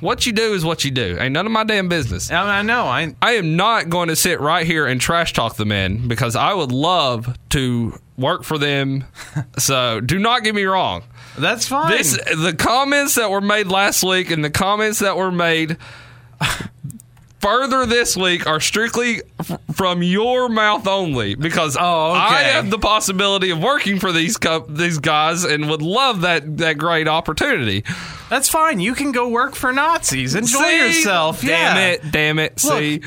what 0.00 0.26
you 0.26 0.32
do 0.32 0.54
is 0.54 0.64
what 0.64 0.84
you 0.84 0.90
do. 0.90 1.16
Ain't 1.18 1.32
none 1.32 1.46
of 1.46 1.52
my 1.52 1.64
damn 1.64 1.88
business. 1.88 2.30
I, 2.30 2.58
I 2.58 2.62
know. 2.62 2.84
I 2.84 3.14
I 3.20 3.32
am 3.32 3.56
not 3.56 3.88
going 3.88 4.08
to 4.08 4.16
sit 4.16 4.40
right 4.40 4.66
here 4.66 4.86
and 4.86 5.00
trash 5.00 5.32
talk 5.32 5.56
the 5.56 5.64
men 5.64 6.08
because 6.08 6.36
I 6.36 6.54
would 6.54 6.72
love 6.72 7.36
to 7.50 7.98
work 8.16 8.44
for 8.44 8.58
them. 8.58 9.04
so 9.58 10.00
do 10.00 10.18
not 10.18 10.44
get 10.44 10.54
me 10.54 10.64
wrong. 10.64 11.02
that's 11.38 11.68
fine. 11.68 11.90
This 11.90 12.18
the 12.36 12.54
comments 12.56 13.14
that 13.16 13.30
were 13.30 13.40
made 13.40 13.68
last 13.68 14.02
week 14.02 14.30
and 14.30 14.44
the 14.44 14.50
comments 14.50 14.98
that 15.00 15.16
were 15.16 15.32
made 15.32 15.76
further 17.40 17.86
this 17.86 18.16
week 18.16 18.46
are 18.46 18.60
strictly 18.60 19.22
f- 19.38 19.60
from 19.72 20.02
your 20.02 20.48
mouth 20.48 20.86
only 20.88 21.34
because 21.34 21.76
Oh, 21.78 22.10
okay. 22.12 22.20
I 22.20 22.42
have 22.54 22.70
the 22.70 22.78
possibility 22.78 23.50
of 23.50 23.62
working 23.62 23.98
for 24.00 24.10
these 24.12 24.36
co- 24.36 24.66
these 24.68 24.98
guys 24.98 25.44
and 25.44 25.68
would 25.70 25.82
love 25.82 26.22
that 26.22 26.58
that 26.58 26.78
great 26.78 27.06
opportunity. 27.08 27.84
that's 28.28 28.48
fine. 28.48 28.80
You 28.80 28.94
can 28.94 29.12
go 29.12 29.28
work 29.28 29.54
for 29.54 29.72
Nazis. 29.72 30.34
Enjoy 30.34 30.58
See? 30.62 30.76
yourself. 30.86 31.40
Damn 31.40 31.76
yeah. 31.76 31.86
it! 31.88 32.10
Damn 32.10 32.38
it! 32.38 32.62
Look, 32.64 32.78
See, 32.78 33.00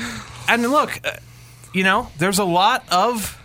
And 0.48 0.64
look, 0.72 1.00
uh, 1.06 1.12
you 1.74 1.84
know, 1.84 2.10
there's 2.18 2.40
a 2.40 2.46
lot 2.46 2.84
of 2.92 3.38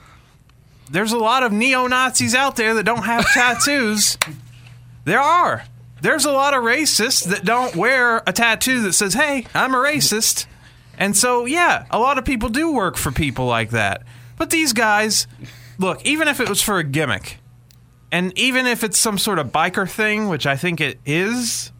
there's 0.91 1.12
a 1.12 1.18
lot 1.18 1.43
of 1.43 1.53
neo 1.53 1.87
Nazis 1.89 2.34
out 2.34 2.55
there 2.57 2.74
that 2.74 2.84
don't 2.84 3.05
have 3.05 3.26
tattoos. 3.32 4.18
There 5.05 5.20
are. 5.20 5.62
There's 6.03 6.24
a 6.24 6.32
lot 6.32 6.53
of 6.53 6.64
racists 6.64 7.24
that 7.28 7.45
don't 7.45 7.76
wear 7.76 8.24
a 8.26 8.32
tattoo 8.32 8.82
that 8.82 8.93
says, 8.95 9.14
"Hey, 9.14 9.47
I'm 9.55 9.72
a 9.72 9.78
racist." 9.78 10.47
And 10.99 11.16
so, 11.16 11.44
yeah, 11.44 11.86
a 11.90 11.99
lot 11.99 12.18
of 12.18 12.24
people 12.24 12.49
do 12.49 12.72
work 12.72 12.97
for 12.97 13.12
people 13.12 13.47
like 13.47 13.70
that. 13.70 14.03
But 14.36 14.51
these 14.51 14.72
guys, 14.72 15.26
look, 15.78 16.05
even 16.05 16.28
if 16.28 16.40
it 16.40 16.49
was 16.49 16.62
for 16.62 16.78
a 16.78 16.84
gimmick, 16.84 17.38
and 18.12 18.36
even 18.38 18.66
if 18.66 18.84
it's 18.84 18.99
some 18.99 19.18
sort 19.18 19.38
of 19.38 19.49
biker 19.49 19.88
thing, 19.88 20.28
which 20.28 20.47
I 20.47 20.57
think 20.57 20.80
it 20.80 20.99
is, 21.05 21.72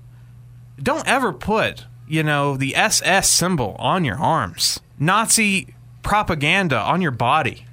don't 0.83 1.07
ever 1.07 1.33
put, 1.33 1.87
you 2.09 2.23
know, 2.23 2.57
the 2.57 2.77
SS 2.77 3.31
symbol 3.31 3.77
on 3.79 4.05
your 4.05 4.19
arms. 4.19 4.81
Nazi 4.99 5.75
propaganda 6.03 6.79
on 6.79 7.01
your 7.03 7.11
body. 7.11 7.65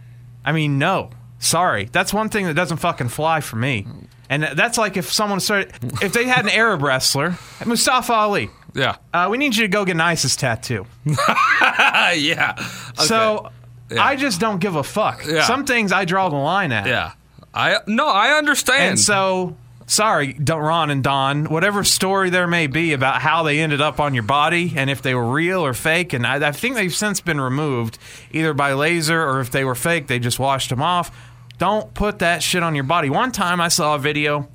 I 0.45 0.51
mean, 0.51 0.77
no. 0.77 1.09
Sorry. 1.39 1.89
That's 1.91 2.13
one 2.13 2.29
thing 2.29 2.45
that 2.45 2.53
doesn't 2.53 2.77
fucking 2.77 3.09
fly 3.09 3.41
for 3.41 3.57
me. 3.57 3.85
And 4.29 4.43
that's 4.43 4.77
like 4.77 4.97
if 4.97 5.11
someone 5.11 5.39
started, 5.39 5.73
if 6.01 6.13
they 6.13 6.25
had 6.25 6.45
an 6.45 6.51
Arab 6.51 6.81
wrestler, 6.81 7.37
Mustafa 7.65 8.13
Ali, 8.13 8.49
yeah, 8.73 8.97
uh, 9.13 9.27
we 9.29 9.37
need 9.37 9.55
you 9.55 9.63
to 9.63 9.67
go 9.67 9.85
get 9.85 9.93
an 9.93 10.01
ISIS 10.01 10.35
tattoo. 10.35 10.85
yeah. 11.05 12.55
Okay. 12.57 13.05
So 13.05 13.51
I 13.97 14.15
just 14.15 14.39
don't 14.39 14.59
give 14.59 14.75
a 14.75 14.83
fuck. 14.83 15.25
Yeah. 15.25 15.43
Some 15.43 15.65
things 15.65 15.91
I 15.91 16.05
draw 16.05 16.29
the 16.29 16.35
line 16.35 16.71
at. 16.71 16.87
yeah, 16.87 17.13
I 17.53 17.77
no, 17.87 18.07
I 18.07 18.37
understand. 18.37 18.83
And 18.91 18.99
so, 18.99 19.55
sorry, 19.85 20.33
Ron 20.39 20.89
and 20.89 21.03
Don, 21.03 21.45
whatever 21.45 21.83
story 21.83 22.29
there 22.29 22.47
may 22.47 22.67
be 22.67 22.93
about 22.93 23.21
how 23.21 23.43
they 23.43 23.59
ended 23.59 23.81
up 23.81 23.99
on 23.99 24.13
your 24.13 24.23
body 24.23 24.73
and 24.75 24.89
if 24.89 25.01
they 25.01 25.13
were 25.13 25.29
real 25.31 25.63
or 25.65 25.73
fake, 25.73 26.13
and 26.13 26.25
I, 26.25 26.47
I 26.47 26.51
think 26.51 26.75
they've 26.75 26.93
since 26.93 27.21
been 27.21 27.39
removed 27.39 27.97
either 28.31 28.53
by 28.53 28.73
laser 28.73 29.21
or 29.21 29.39
if 29.39 29.51
they 29.51 29.63
were 29.63 29.75
fake, 29.75 30.07
they 30.07 30.19
just 30.19 30.39
washed 30.39 30.69
them 30.69 30.81
off. 30.81 31.11
Don't 31.59 31.93
put 31.93 32.19
that 32.19 32.41
shit 32.41 32.63
on 32.63 32.73
your 32.73 32.83
body. 32.83 33.09
One 33.11 33.31
time 33.31 33.61
I 33.61 33.67
saw 33.67 33.95
a 33.95 33.99
video, 33.99 34.49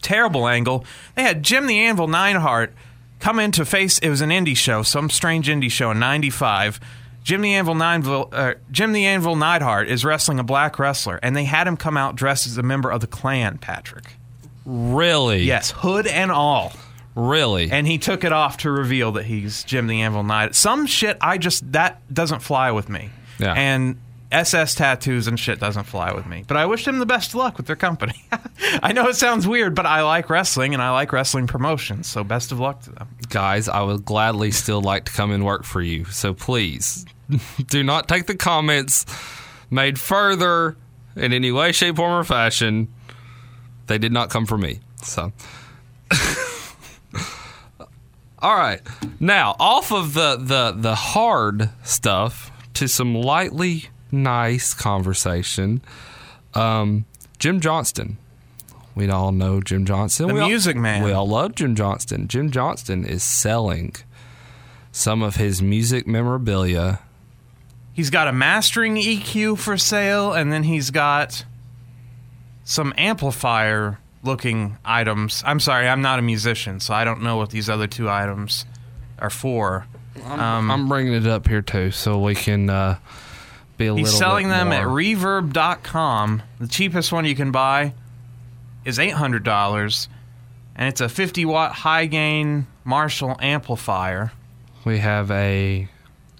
terrible 0.00 0.46
angle. 0.46 0.84
They 1.16 1.22
had 1.22 1.42
Jim 1.42 1.66
the 1.66 1.80
Anvil 1.80 2.06
Neidhart 2.08 2.72
come 3.22 3.38
in 3.38 3.52
to 3.52 3.64
face. 3.64 3.98
It 4.00 4.10
was 4.10 4.20
an 4.20 4.30
indie 4.30 4.56
show, 4.56 4.82
some 4.82 5.08
strange 5.08 5.48
indie 5.48 5.70
show 5.70 5.90
in 5.92 5.98
'95. 5.98 6.80
Jim 7.22 7.40
the 7.40 7.54
Anvil 7.54 7.76
Neidhart, 7.76 8.28
uh, 8.32 8.54
Jim 8.72 8.92
the 8.92 9.06
Anvil 9.06 9.36
Neidhart 9.36 9.88
is 9.88 10.04
wrestling 10.04 10.40
a 10.40 10.42
black 10.44 10.78
wrestler, 10.78 11.20
and 11.22 11.36
they 11.36 11.44
had 11.44 11.68
him 11.68 11.76
come 11.76 11.96
out 11.96 12.16
dressed 12.16 12.48
as 12.48 12.58
a 12.58 12.62
member 12.64 12.90
of 12.90 13.00
the 13.00 13.06
Klan. 13.06 13.58
Patrick, 13.58 14.16
really, 14.66 15.44
yes, 15.44 15.70
hood 15.70 16.06
and 16.06 16.30
all. 16.30 16.72
Really? 17.14 17.70
and 17.70 17.86
he 17.86 17.98
took 17.98 18.24
it 18.24 18.32
off 18.32 18.56
to 18.58 18.70
reveal 18.70 19.12
that 19.12 19.26
he's 19.26 19.64
Jim 19.64 19.86
the 19.86 20.00
Anvil 20.00 20.22
Knight. 20.22 20.54
Some 20.54 20.86
shit 20.86 21.18
I 21.20 21.36
just 21.38 21.70
that 21.72 22.00
doesn't 22.12 22.40
fly 22.40 22.70
with 22.70 22.88
me. 22.88 23.10
Yeah. 23.38 23.52
And 23.52 23.98
SS 24.32 24.74
tattoos 24.74 25.26
and 25.26 25.38
shit 25.38 25.60
doesn't 25.60 25.84
fly 25.84 26.12
with 26.12 26.26
me. 26.26 26.44
But 26.46 26.56
I 26.56 26.66
wish 26.66 26.84
them 26.84 26.98
the 26.98 27.06
best 27.06 27.30
of 27.30 27.34
luck 27.36 27.56
with 27.56 27.66
their 27.66 27.76
company. 27.76 28.24
I 28.82 28.92
know 28.92 29.08
it 29.08 29.16
sounds 29.16 29.46
weird, 29.46 29.74
but 29.74 29.86
I 29.86 30.02
like 30.02 30.30
wrestling 30.30 30.74
and 30.74 30.82
I 30.82 30.90
like 30.90 31.12
wrestling 31.12 31.46
promotions. 31.46 32.06
So 32.06 32.24
best 32.24 32.52
of 32.52 32.58
luck 32.58 32.82
to 32.82 32.90
them. 32.90 33.08
Guys, 33.28 33.68
I 33.68 33.82
would 33.82 34.04
gladly 34.04 34.50
still 34.50 34.80
like 34.80 35.04
to 35.04 35.12
come 35.12 35.30
and 35.30 35.44
work 35.44 35.64
for 35.64 35.82
you. 35.82 36.06
So 36.06 36.34
please 36.34 37.04
do 37.66 37.82
not 37.82 38.08
take 38.08 38.26
the 38.26 38.36
comments 38.36 39.04
made 39.70 39.98
further 39.98 40.76
in 41.16 41.32
any 41.32 41.52
way, 41.52 41.72
shape, 41.72 41.96
form, 41.96 42.12
or 42.12 42.24
fashion. 42.24 42.88
They 43.86 43.98
did 43.98 44.12
not 44.12 44.30
come 44.30 44.46
from 44.46 44.62
me. 44.62 44.80
So. 45.02 45.32
All 48.38 48.56
right. 48.56 48.80
Now, 49.20 49.54
off 49.60 49.92
of 49.92 50.14
the, 50.14 50.36
the, 50.36 50.74
the 50.76 50.94
hard 50.94 51.70
stuff 51.84 52.50
to 52.74 52.88
some 52.88 53.14
lightly 53.14 53.88
nice 54.12 54.74
conversation. 54.74 55.82
Um, 56.54 57.06
Jim 57.38 57.60
Johnston. 57.60 58.18
We 58.94 59.08
all 59.08 59.32
know 59.32 59.60
Jim 59.62 59.86
Johnston. 59.86 60.28
The 60.28 60.34
We 60.34 60.40
all- 60.40 60.48
music 60.48 60.76
man. 60.76 61.02
We 61.02 61.12
all 61.12 61.26
love 61.26 61.54
Jim 61.54 61.74
Johnston. 61.74 62.28
Jim 62.28 62.50
Johnston 62.50 63.04
is 63.04 63.22
selling 63.22 63.94
some 64.92 65.22
of 65.22 65.36
his 65.36 65.62
music 65.62 66.06
memorabilia. 66.06 67.00
He's 67.94 68.10
got 68.10 68.28
a 68.28 68.32
mastering 68.32 68.96
EQ 68.96 69.56
for 69.58 69.76
sale, 69.78 70.32
and 70.34 70.52
then 70.52 70.64
he's 70.64 70.90
got 70.90 71.44
some 72.64 72.92
amplifier 72.96 73.98
looking 74.22 74.76
items. 74.84 75.42
I'm 75.46 75.58
sorry, 75.60 75.88
I'm 75.88 76.02
not 76.02 76.18
a 76.18 76.22
musician, 76.22 76.78
so 76.80 76.94
I 76.94 77.04
don't 77.04 77.22
know 77.22 77.36
what 77.36 77.50
these 77.50 77.68
other 77.68 77.86
two 77.86 78.08
items 78.08 78.66
are 79.18 79.30
for. 79.30 79.86
Um, 80.24 80.70
I'm 80.70 80.88
bringing 80.88 81.14
it 81.14 81.26
up 81.26 81.48
here 81.48 81.62
too, 81.62 81.90
so 81.90 82.18
we 82.20 82.34
can 82.34 82.68
uh, 82.70 82.98
be 83.82 83.86
a 83.88 83.94
He's 83.94 84.04
little. 84.06 84.18
selling 84.18 84.48
them 84.48 84.68
more. 84.68 84.76
at 84.78 84.86
reverb.com. 84.86 86.42
The 86.60 86.68
cheapest 86.68 87.12
one 87.12 87.24
you 87.24 87.34
can 87.34 87.50
buy 87.52 87.94
is 88.84 88.98
$800, 88.98 90.08
and 90.76 90.88
it's 90.88 91.00
a 91.00 91.08
50 91.08 91.44
watt 91.44 91.72
high 91.72 92.06
gain 92.06 92.66
Marshall 92.84 93.36
amplifier. 93.40 94.32
We 94.84 94.98
have 94.98 95.30
a 95.30 95.88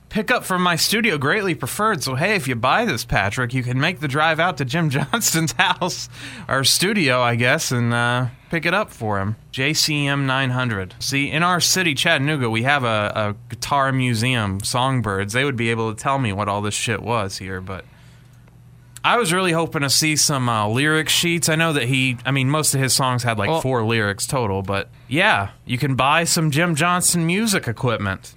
Pickup 0.09 0.45
from 0.45 0.63
my 0.63 0.77
studio 0.77 1.17
greatly 1.17 1.55
preferred. 1.55 2.03
So 2.03 2.17
hey, 2.17 2.35
if 2.35 2.47
you 2.47 2.55
buy 2.55 2.85
this, 2.85 3.03
Patrick, 3.03 3.55
you 3.55 3.63
can 3.63 3.81
make 3.81 4.01
the 4.01 4.09
drive 4.09 4.39
out 4.39 4.59
to 4.59 4.65
Jim 4.67 4.91
Johnston's 4.91 5.53
house 5.53 6.11
or 6.49 6.65
studio, 6.65 7.23
I 7.23 7.35
guess, 7.37 7.73
and 7.73 7.95
uh, 7.95 8.27
pick 8.53 8.67
it 8.67 8.75
up 8.75 8.91
for 8.91 9.19
him. 9.19 9.35
JCM 9.51 10.27
900. 10.27 10.95
See, 11.01 11.31
in 11.31 11.43
our 11.43 11.59
city, 11.59 11.95
Chattanooga, 11.95 12.51
we 12.51 12.65
have 12.65 12.85
a, 12.85 13.13
a 13.17 13.35
guitar 13.49 13.91
museum, 13.93 14.61
Songbirds. 14.61 15.33
They 15.33 15.43
would 15.47 15.57
be 15.57 15.71
able 15.71 15.93
to 15.95 15.99
tell 16.01 16.19
me 16.19 16.35
what 16.35 16.49
all 16.51 16.61
this 16.61 16.75
shit 16.75 17.01
was 17.03 17.39
here, 17.39 17.63
but 17.63 17.87
I 19.03 19.17
was 19.17 19.33
really 19.33 19.53
hoping 19.53 19.81
to 19.81 19.89
see 19.89 20.17
some 20.17 20.51
uh, 20.51 20.69
lyric 20.69 21.09
sheets. 21.09 21.49
I 21.49 21.57
know 21.57 21.73
that 21.73 21.85
he, 21.85 22.19
I 22.27 22.31
mean, 22.31 22.51
most 22.51 22.75
of 22.75 22.81
his 22.83 22.93
songs 22.93 23.23
had 23.23 23.39
like 23.39 23.49
Well- 23.49 23.63
four 23.63 23.83
lyrics 23.85 24.27
total, 24.27 24.61
but 24.61 24.91
yeah, 25.09 25.53
you 25.65 25.79
can 25.79 25.95
buy 25.97 26.25
some 26.25 26.51
Jim 26.51 26.75
Johnston 26.75 27.27
music 27.27 27.67
equipment. 27.67 28.35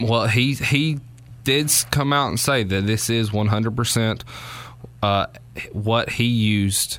well, 0.00 0.26
he 0.26 0.54
he 0.54 1.00
did 1.44 1.70
come 1.90 2.14
out 2.14 2.28
and 2.28 2.40
say 2.40 2.62
that 2.64 2.86
this 2.86 3.10
is 3.10 3.30
100 3.30 3.76
percent 3.76 4.24
uh, 5.02 5.26
what 5.72 6.08
he 6.12 6.24
used 6.24 6.98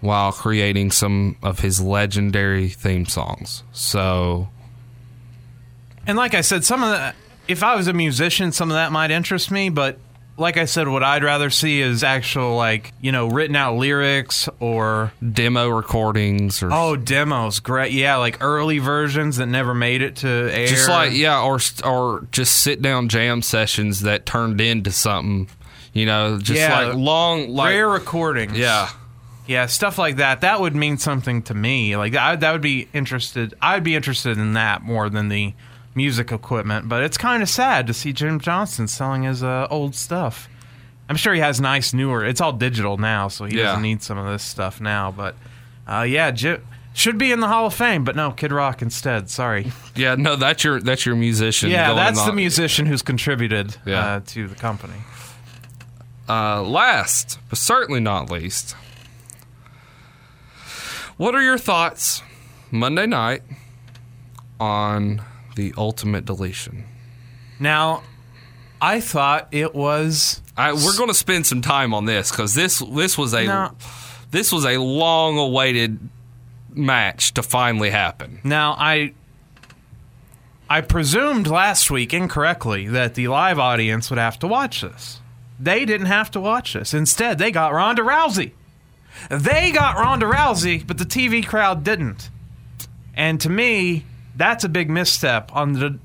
while 0.00 0.32
creating 0.32 0.90
some 0.90 1.36
of 1.42 1.60
his 1.60 1.80
legendary 1.80 2.68
theme 2.68 3.06
songs. 3.06 3.62
So 3.72 4.48
And 6.06 6.16
like 6.16 6.34
I 6.34 6.40
said, 6.40 6.64
some 6.64 6.82
of 6.82 6.90
that, 6.90 7.14
if 7.48 7.62
I 7.62 7.76
was 7.76 7.86
a 7.86 7.92
musician, 7.92 8.52
some 8.52 8.70
of 8.70 8.74
that 8.74 8.92
might 8.92 9.10
interest 9.10 9.50
me. 9.50 9.68
But 9.68 9.98
like 10.38 10.56
I 10.56 10.64
said, 10.64 10.88
what 10.88 11.02
I'd 11.02 11.22
rather 11.22 11.50
see 11.50 11.82
is 11.82 12.02
actual, 12.02 12.56
like, 12.56 12.94
you 13.02 13.12
know, 13.12 13.26
written 13.26 13.54
out 13.56 13.76
lyrics 13.76 14.48
or, 14.58 15.12
demo 15.32 15.68
recordings 15.68 16.62
or 16.62 16.70
oh, 16.72 16.96
demos. 16.96 17.60
Great. 17.60 17.92
Yeah, 17.92 18.16
like 18.16 18.38
early 18.42 18.78
versions 18.78 19.36
that 19.36 19.46
never 19.46 19.74
made 19.74 20.00
it 20.00 20.16
to 20.16 20.28
air. 20.28 20.66
just 20.66 20.88
like 20.88 21.12
yeah, 21.12 21.42
or 21.42 21.58
or 21.84 22.26
just 22.32 22.60
sit 22.60 22.80
down 22.80 23.10
jam 23.10 23.42
sessions 23.42 24.00
that 24.00 24.24
turned 24.24 24.62
into 24.62 24.90
something. 24.90 25.48
You 25.92 26.06
know, 26.06 26.38
just 26.38 26.58
Yeah, 26.58 26.86
like 26.86 26.96
long, 26.96 27.50
like 27.50 27.70
rare 27.74 27.88
recordings. 27.88 28.56
yeah. 28.56 28.88
Yeah, 29.46 29.66
stuff 29.66 29.98
like 29.98 30.16
that. 30.16 30.42
That 30.42 30.60
would 30.60 30.76
mean 30.76 30.96
something 30.98 31.42
to 31.42 31.54
me. 31.54 31.96
Like 31.96 32.14
I, 32.14 32.36
that 32.36 32.52
would 32.52 32.60
be 32.60 32.88
interested. 32.92 33.54
I'd 33.60 33.82
be 33.82 33.96
interested 33.96 34.38
in 34.38 34.52
that 34.52 34.82
more 34.82 35.08
than 35.10 35.28
the 35.28 35.54
music 35.94 36.30
equipment. 36.30 36.88
But 36.88 37.02
it's 37.02 37.18
kind 37.18 37.42
of 37.42 37.48
sad 37.48 37.86
to 37.88 37.94
see 37.94 38.12
Jim 38.12 38.38
Johnston 38.38 38.86
selling 38.86 39.24
his 39.24 39.42
uh, 39.42 39.66
old 39.70 39.94
stuff. 39.96 40.48
I'm 41.08 41.16
sure 41.16 41.34
he 41.34 41.40
has 41.40 41.60
nice 41.60 41.92
newer. 41.92 42.24
It's 42.24 42.40
all 42.40 42.52
digital 42.52 42.96
now, 42.96 43.26
so 43.26 43.44
he 43.44 43.56
Yeah. 43.56 43.64
doesn't 43.64 43.82
need 43.82 44.02
some 44.02 44.16
of 44.18 44.26
this 44.30 44.44
stuff 44.44 44.80
now. 44.80 45.10
But 45.10 45.34
uh, 45.88 46.02
yeah, 46.02 46.30
Jim 46.30 46.64
should 46.94 47.18
be 47.18 47.32
in 47.32 47.40
the 47.40 47.48
Hall 47.48 47.66
of 47.66 47.74
Fame. 47.74 48.04
But 48.04 48.14
no, 48.14 48.30
Kid 48.30 48.52
Rock 48.52 48.82
instead. 48.82 49.28
Sorry. 49.30 49.72
Yeah, 49.96 50.14
no, 50.14 50.36
that's 50.36 50.62
your 50.64 50.80
that's 50.80 51.04
your 51.04 51.16
musician. 51.16 51.68
Yeah, 51.70 51.92
that's 51.94 52.24
the 52.24 52.32
musician 52.32 52.86
who's 52.86 53.02
contributed 53.02 53.76
Yeah. 53.84 54.06
uh, 54.06 54.20
to 54.28 54.46
the 54.48 54.54
company. 54.54 54.94
Uh, 56.28 56.62
last, 56.62 57.38
but 57.48 57.58
certainly 57.58 57.98
not 58.00 58.30
least, 58.30 58.76
what 61.20 61.34
are 61.34 61.42
your 61.42 61.58
thoughts 61.58 62.22
Monday 62.70 63.06
night 63.06 63.42
on 64.58 65.20
the 65.54 65.74
ultimate 65.76 66.24
deletion? 66.24 66.86
Now, 67.58 68.04
I 68.80 69.00
thought 69.00 69.48
it 69.52 69.74
was 69.74 70.40
I, 70.56 70.72
we're 70.72 70.96
going 70.96 71.10
to 71.10 71.14
spend 71.14 71.46
some 71.46 71.60
time 71.60 71.92
on 71.92 72.06
this 72.06 72.30
because 72.30 72.54
this 72.54 72.78
this 72.78 73.18
was 73.18 73.34
a 73.34 73.44
No. 73.44 73.76
this 74.30 74.50
was 74.50 74.64
a 74.64 74.78
long 74.78 75.36
awaited 75.36 75.98
match 76.70 77.34
to 77.34 77.42
finally 77.42 77.90
happen. 77.90 78.40
Now, 78.42 78.74
I 78.78 79.12
I 80.70 80.80
presumed 80.80 81.48
last 81.48 81.90
week 81.90 82.14
incorrectly 82.14 82.86
that 82.88 83.14
the 83.14 83.28
live 83.28 83.58
audience 83.58 84.08
would 84.08 84.18
have 84.18 84.38
to 84.38 84.46
watch 84.46 84.80
this. 84.80 85.20
They 85.58 85.84
didn't 85.84 86.06
have 86.06 86.30
to 86.30 86.40
watch 86.40 86.72
this. 86.72 86.94
Instead, 86.94 87.36
they 87.36 87.50
got 87.50 87.74
Ronda 87.74 88.00
Rousey. 88.00 88.52
They 89.28 89.70
got 89.70 89.96
Ronda 89.96 90.26
Rousey, 90.26 90.86
but 90.86 90.98
the 90.98 91.04
TV 91.04 91.46
crowd 91.46 91.84
didn't. 91.84 92.30
And 93.14 93.40
to 93.40 93.50
me, 93.50 94.04
that's 94.36 94.64
a 94.64 94.68
big 94.68 94.88
misstep 94.88 95.54
on 95.54 95.74
the 95.74 95.98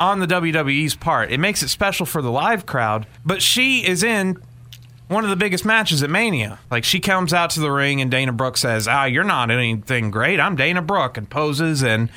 on 0.00 0.18
the 0.18 0.26
WWE's 0.26 0.96
part. 0.96 1.30
It 1.30 1.38
makes 1.38 1.62
it 1.62 1.68
special 1.68 2.06
for 2.06 2.22
the 2.22 2.30
live 2.30 2.66
crowd, 2.66 3.06
but 3.24 3.40
she 3.40 3.86
is 3.86 4.02
in 4.02 4.36
one 5.06 5.22
of 5.22 5.30
the 5.30 5.36
biggest 5.36 5.64
matches 5.64 6.02
at 6.02 6.10
Mania. 6.10 6.58
Like 6.70 6.84
she 6.84 6.98
comes 6.98 7.32
out 7.32 7.50
to 7.50 7.60
the 7.60 7.70
ring 7.70 8.00
and 8.00 8.10
Dana 8.10 8.32
Brooke 8.32 8.56
says, 8.56 8.88
"Ah, 8.88 9.04
you're 9.04 9.24
not 9.24 9.50
anything 9.50 10.10
great. 10.10 10.40
I'm 10.40 10.56
Dana 10.56 10.82
Brooke," 10.82 11.16
and 11.16 11.28
poses, 11.28 11.82
and 11.84 12.08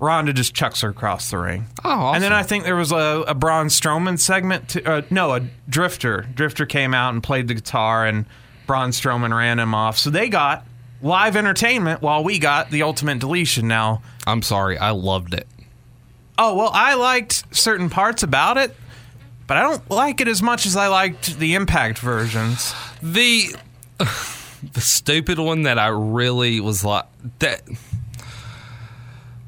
Ronda 0.00 0.32
just 0.32 0.52
chucks 0.52 0.80
her 0.80 0.88
across 0.88 1.30
the 1.30 1.38
ring. 1.38 1.66
Oh, 1.84 1.90
awesome. 1.90 2.16
And 2.16 2.24
then 2.24 2.32
I 2.32 2.42
think 2.42 2.64
there 2.64 2.74
was 2.74 2.90
a, 2.90 3.24
a 3.28 3.34
Braun 3.34 3.66
Strowman 3.66 4.18
segment. 4.18 4.70
To, 4.70 4.84
uh, 4.84 5.02
no, 5.10 5.34
a 5.34 5.40
Drifter. 5.68 6.26
Drifter 6.34 6.66
came 6.66 6.92
out 6.92 7.14
and 7.14 7.22
played 7.22 7.46
the 7.46 7.54
guitar, 7.54 8.04
and 8.04 8.26
Braun 8.72 8.88
Strowman 8.90 9.36
ran 9.36 9.58
him 9.58 9.74
off. 9.74 9.98
So 9.98 10.08
they 10.08 10.30
got 10.30 10.64
live 11.02 11.36
entertainment 11.36 12.00
while 12.00 12.24
we 12.24 12.38
got 12.38 12.70
the 12.70 12.84
ultimate 12.84 13.18
deletion. 13.18 13.68
Now, 13.68 14.00
I'm 14.26 14.40
sorry, 14.40 14.78
I 14.78 14.92
loved 14.92 15.34
it. 15.34 15.46
oh 16.38 16.54
well, 16.54 16.70
I 16.72 16.94
liked 16.94 17.54
certain 17.54 17.90
parts 17.90 18.22
about 18.22 18.56
it, 18.56 18.74
but 19.46 19.58
I 19.58 19.60
don't 19.60 19.90
like 19.90 20.22
it 20.22 20.28
as 20.28 20.40
much 20.40 20.64
as 20.64 20.74
I 20.74 20.86
liked 20.86 21.38
the 21.38 21.52
Impact 21.54 21.98
versions. 21.98 22.72
The 23.02 23.54
the 23.98 24.80
stupid 24.80 25.38
one 25.38 25.64
that 25.64 25.78
I 25.78 25.88
really 25.88 26.58
was 26.60 26.82
like 26.82 27.04
that 27.40 27.60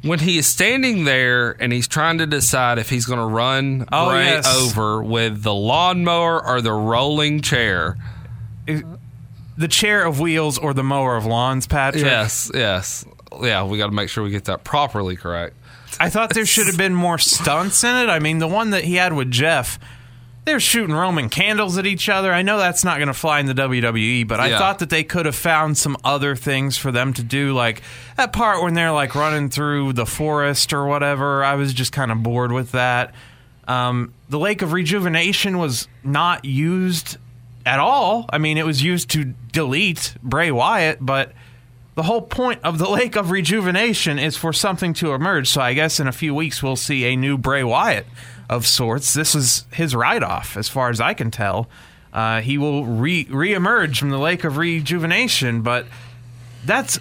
when 0.02 0.18
he 0.18 0.36
is 0.36 0.46
standing 0.46 1.04
there 1.04 1.52
and 1.62 1.72
he's 1.72 1.88
trying 1.88 2.18
to 2.18 2.26
decide 2.26 2.78
if 2.78 2.90
he's 2.90 3.06
going 3.06 3.20
to 3.20 3.24
run 3.24 3.88
Oh, 3.90 4.14
yes. 4.18 4.46
over 4.46 5.02
with 5.02 5.42
the 5.42 5.54
lawnmower 5.54 6.46
or 6.46 6.60
the 6.60 6.72
rolling 6.74 7.40
chair. 7.40 7.96
The 9.56 9.68
chair 9.68 10.04
of 10.04 10.18
wheels 10.20 10.58
or 10.58 10.74
the 10.74 10.82
mower 10.82 11.16
of 11.16 11.26
lawns, 11.26 11.66
Patrick. 11.66 12.04
Yes, 12.04 12.50
yes. 12.52 13.04
Yeah, 13.40 13.64
we 13.64 13.78
got 13.78 13.86
to 13.86 13.92
make 13.92 14.08
sure 14.08 14.24
we 14.24 14.30
get 14.30 14.44
that 14.46 14.64
properly 14.64 15.16
correct. 15.16 15.56
I 16.00 16.10
thought 16.10 16.30
there 16.34 16.46
should 16.46 16.66
have 16.66 16.76
been 16.76 16.94
more 16.94 17.18
stunts 17.18 17.84
in 17.84 17.94
it. 17.96 18.08
I 18.08 18.18
mean, 18.18 18.38
the 18.38 18.48
one 18.48 18.70
that 18.70 18.82
he 18.84 18.96
had 18.96 19.12
with 19.12 19.30
Jeff, 19.30 19.78
they're 20.44 20.58
shooting 20.58 20.94
Roman 20.94 21.28
candles 21.28 21.78
at 21.78 21.86
each 21.86 22.08
other. 22.08 22.32
I 22.32 22.42
know 22.42 22.58
that's 22.58 22.82
not 22.84 22.96
going 22.98 23.06
to 23.08 23.14
fly 23.14 23.38
in 23.38 23.46
the 23.46 23.54
WWE, 23.54 24.26
but 24.26 24.40
I 24.40 24.48
Yeah. 24.48 24.58
thought 24.58 24.80
that 24.80 24.90
they 24.90 25.04
could 25.04 25.24
have 25.26 25.36
found 25.36 25.78
some 25.78 25.96
other 26.04 26.34
things 26.34 26.76
for 26.76 26.90
them 26.90 27.12
to 27.14 27.22
do, 27.22 27.52
like 27.54 27.80
that 28.16 28.32
part 28.32 28.60
when 28.62 28.74
they're 28.74 28.92
like 28.92 29.14
running 29.14 29.50
through 29.50 29.92
the 29.92 30.06
forest 30.06 30.72
or 30.72 30.84
whatever. 30.86 31.44
I 31.44 31.54
was 31.54 31.72
just 31.72 31.92
kind 31.92 32.10
of 32.10 32.22
bored 32.24 32.50
with 32.50 32.72
that. 32.72 33.14
Um, 33.68 34.12
the 34.28 34.38
Lake 34.38 34.62
of 34.62 34.72
Rejuvenation 34.72 35.58
was 35.58 35.86
not 36.02 36.44
used 36.44 37.16
at 37.66 37.78
all. 37.78 38.26
I 38.30 38.38
mean, 38.38 38.58
it 38.58 38.66
was 38.66 38.82
used 38.82 39.10
to 39.10 39.34
delete 39.52 40.14
Bray 40.22 40.50
Wyatt, 40.50 40.98
but 41.00 41.32
the 41.94 42.02
whole 42.02 42.22
point 42.22 42.60
of 42.64 42.78
the 42.78 42.88
Lake 42.90 43.16
of 43.16 43.30
Rejuvenation 43.30 44.18
is 44.18 44.36
for 44.36 44.52
something 44.52 44.92
to 44.94 45.12
emerge. 45.12 45.48
So 45.48 45.60
I 45.60 45.74
guess 45.74 46.00
in 46.00 46.06
a 46.08 46.12
few 46.12 46.34
weeks 46.34 46.62
we'll 46.62 46.76
see 46.76 47.04
a 47.04 47.16
new 47.16 47.38
Bray 47.38 47.62
Wyatt 47.64 48.06
of 48.50 48.66
sorts. 48.66 49.14
This 49.14 49.34
is 49.34 49.64
his 49.72 49.94
write 49.94 50.22
off, 50.22 50.56
as 50.56 50.68
far 50.68 50.90
as 50.90 51.00
I 51.00 51.14
can 51.14 51.30
tell. 51.30 51.68
Uh, 52.12 52.40
he 52.40 52.58
will 52.58 52.84
re 52.84 53.24
reemerge 53.26 53.98
from 53.98 54.10
the 54.10 54.18
Lake 54.18 54.44
of 54.44 54.56
Rejuvenation, 54.56 55.62
but 55.62 55.86
that's 56.64 56.98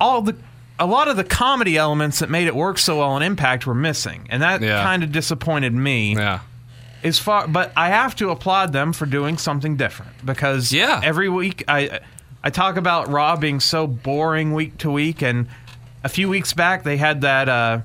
all 0.00 0.22
the 0.22 0.36
a 0.78 0.86
lot 0.86 1.06
of 1.06 1.16
the 1.16 1.24
comedy 1.24 1.76
elements 1.76 2.18
that 2.18 2.28
made 2.28 2.46
it 2.48 2.56
work 2.56 2.76
so 2.76 2.98
well 2.98 3.10
on 3.10 3.22
Impact 3.22 3.66
were 3.66 3.74
missing, 3.74 4.26
and 4.30 4.42
that 4.42 4.60
Yeah. 4.62 4.82
kind 4.82 5.02
of 5.04 5.12
disappointed 5.12 5.72
me 5.72 6.14
Yeah. 6.16 6.40
As 7.04 7.18
far 7.18 7.46
but 7.48 7.72
I 7.76 7.88
have 7.88 8.14
to 8.16 8.30
applaud 8.30 8.72
them 8.72 8.92
for 8.92 9.06
doing 9.06 9.38
something 9.38 9.76
different 9.76 10.12
because 10.24 10.72
Yeah. 10.72 11.00
every 11.02 11.28
week 11.28 11.64
I 11.68 12.00
I 12.44 12.50
talk 12.50 12.76
about 12.76 13.08
Raw 13.08 13.36
being 13.36 13.60
so 13.60 13.86
boring 13.86 14.52
week 14.54 14.78
to 14.78 14.90
week 14.90 15.22
and 15.22 15.46
a 16.04 16.08
few 16.08 16.28
weeks 16.28 16.52
back 16.52 16.82
they 16.84 16.96
had 16.96 17.20
that 17.22 17.48
uh 17.48 17.80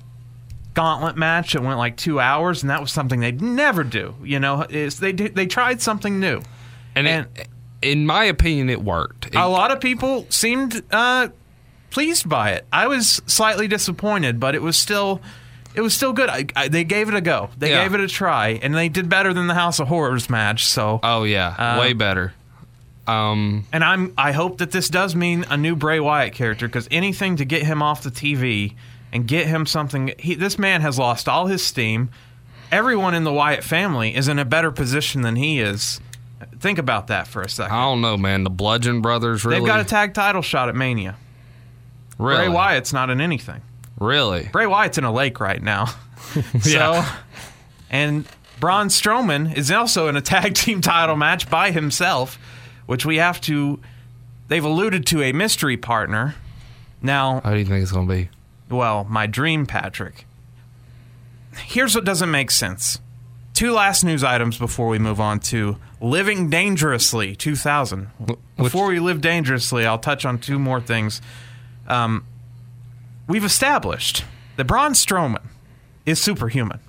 gauntlet 0.73 1.15
match 1.17 1.53
that 1.53 1.63
went 1.63 1.79
like 1.79 1.97
2 1.97 2.19
hours 2.19 2.61
and 2.61 2.69
that 2.69 2.79
was 2.81 2.91
something 2.91 3.19
they'd 3.19 3.41
never 3.41 3.83
do 3.83 4.13
you 4.23 4.39
know 4.39 4.61
is 4.69 4.99
they 4.99 5.11
they 5.11 5.47
tried 5.47 5.81
something 5.81 6.19
new 6.19 6.41
And, 6.95 7.07
And- 7.07 7.27
it, 7.35 7.47
in 7.79 8.07
my 8.07 8.23
opinion, 8.23 8.71
it 8.71 8.81
worked. 8.83 9.27
It- 9.27 9.35
a 9.35 9.45
lot 9.47 9.69
of 9.71 9.79
people 9.79 10.25
seemed 10.29 10.81
uh 10.91 11.29
pleased 11.89 12.27
by 12.29 12.51
it 12.51 12.65
I 12.71 12.85
was 12.87 13.21
slightly 13.27 13.67
disappointed 13.67 14.39
but 14.39 14.53
it 14.55 14.61
was 14.61 14.77
still 14.77 15.21
it 15.77 15.81
was 15.81 15.93
still 15.93 16.11
good. 16.11 16.27
I, 16.29 16.45
I, 16.55 16.67
they 16.67 16.83
gave 16.83 17.07
it 17.07 17.13
a 17.15 17.21
go. 17.21 17.49
They 17.57 17.69
Yeah. 17.69 17.83
gave 17.83 17.93
it 17.93 18.01
a 18.01 18.07
try, 18.07 18.59
and 18.61 18.73
they 18.75 18.89
did 18.89 19.07
better 19.07 19.31
than 19.33 19.45
the 19.47 19.53
House 19.53 19.79
of 19.79 19.87
Horrors 19.87 20.29
match. 20.29 20.65
So 20.65 20.99
oh 21.03 21.23
yeah, 21.23 21.55
Uh, 21.57 21.79
way 21.79 21.93
better. 21.93 22.33
Um, 23.05 23.65
And 23.71 23.83
I'm 23.83 24.13
I 24.17 24.31
hope 24.33 24.57
that 24.57 24.71
this 24.71 24.89
does 24.89 25.15
mean 25.15 25.45
a 25.49 25.55
new 25.55 25.75
Bray 25.75 25.99
Wyatt 25.99 26.33
character 26.33 26.67
because 26.67 26.87
anything 26.91 27.37
to 27.37 27.45
get 27.45 27.63
him 27.63 27.81
off 27.81 28.03
the 28.03 28.09
TV 28.11 28.73
and 29.13 29.25
get 29.27 29.47
him 29.47 29.65
something. 29.65 30.11
He, 30.19 30.35
this 30.35 30.59
man 30.59 30.81
has 30.81 30.99
lost 30.99 31.29
all 31.29 31.45
his 31.47 31.63
steam. 31.65 32.09
Everyone 32.71 33.13
in 33.13 33.23
the 33.23 33.31
Wyatt 33.31 33.63
family 33.63 34.13
is 34.13 34.27
in 34.27 34.39
a 34.39 34.43
better 34.45 34.71
position 34.71 35.21
than 35.21 35.37
he 35.37 35.61
is. 35.61 36.01
Think 36.59 36.77
about 36.79 37.07
that 37.07 37.27
for 37.27 37.41
a 37.41 37.49
second. 37.49 37.73
I 37.75 37.83
don't 37.85 38.01
know, 38.01 38.17
man. 38.17 38.43
The 38.43 38.49
Bludgeon 38.49 39.01
Brothers 39.01 39.45
really, 39.45 39.59
They've 39.61 39.67
got 39.67 39.79
a 39.79 39.85
tag 39.85 40.13
title 40.13 40.41
shot 40.41 40.67
at 40.67 40.75
Mania. 40.75 41.15
really, 42.17 42.45
Bray 42.45 42.49
Wyatt's 42.49 42.91
not 42.91 43.09
in 43.09 43.21
anything. 43.21 43.61
Really. 43.99 44.49
Bray 44.51 44.65
Wyatt's 44.67 44.97
in 44.97 45.03
a 45.03 45.11
lake 45.11 45.39
right 45.39 45.61
now. 45.61 45.85
so, 46.61 46.69
Yeah. 46.69 47.15
and 47.89 48.25
Braun 48.59 48.87
Strowman 48.89 49.55
is 49.55 49.71
also 49.71 50.07
in 50.07 50.15
a 50.15 50.21
tag 50.21 50.53
team 50.55 50.81
title 50.81 51.15
match 51.15 51.49
by 51.49 51.71
himself, 51.71 52.37
which 52.85 53.05
we 53.05 53.17
have 53.17 53.39
to. 53.41 53.79
They've 54.47 54.63
alluded 54.63 55.05
to 55.07 55.21
a 55.23 55.31
mystery 55.33 55.77
partner. 55.77 56.35
Now, 57.01 57.41
How 57.41 57.51
do 57.51 57.57
you 57.59 57.65
think 57.65 57.83
it's 57.83 57.91
gonna 57.91 58.07
be? 58.07 58.29
well, 58.69 59.03
my 59.09 59.27
dream, 59.27 59.65
Patrick. 59.65 60.25
Here's 61.57 61.95
what 61.95 62.05
doesn't 62.05 62.29
make 62.31 62.51
sense. 62.51 62.99
Two 63.53 63.71
last 63.71 64.03
news 64.03 64.23
items 64.23 64.57
before 64.57 64.87
we 64.87 64.99
move 64.99 65.19
on 65.19 65.39
to 65.41 65.77
Living 65.99 66.49
Dangerously 66.49 67.35
2000. 67.35 68.09
Before 68.55 68.87
we 68.87 68.99
live 68.99 69.19
dangerously, 69.21 69.85
I'll 69.85 69.97
touch 69.97 70.25
on 70.25 70.37
two 70.37 70.59
more 70.59 70.79
things. 70.79 71.21
Um, 71.87 72.25
we've 73.27 73.43
established 73.45 74.25
that 74.55 74.65
Braun 74.65 74.93
Strowman 74.93 75.43
is 76.05 76.21
superhuman. 76.21 76.79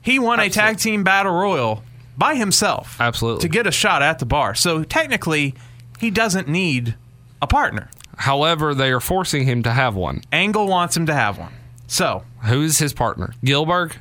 He 0.00 0.18
won 0.18 0.40
a 0.40 0.48
tag 0.50 0.78
team 0.78 1.04
battle 1.04 1.32
royal 1.32 1.82
by 2.18 2.34
himself. 2.34 3.00
Absolutely. 3.00 3.42
To 3.42 3.48
get 3.48 3.66
a 3.66 3.70
shot 3.70 4.02
at 4.02 4.18
the 4.18 4.26
bar. 4.26 4.54
So 4.54 4.84
technically, 4.84 5.54
he 5.98 6.10
doesn't 6.10 6.48
need 6.48 6.96
a 7.40 7.46
partner. 7.46 7.88
However, 8.16 8.74
they 8.74 8.90
are 8.90 9.00
forcing 9.00 9.44
him 9.44 9.62
to 9.62 9.70
have 9.70 9.94
one. 9.94 10.22
Angle 10.30 10.66
wants 10.66 10.96
him 10.96 11.06
to 11.06 11.14
have 11.14 11.38
one. 11.38 11.52
So, 11.86 12.24
Who's 12.44 12.78
his 12.78 12.92
partner? 12.92 13.34
Gilbert. 13.44 13.96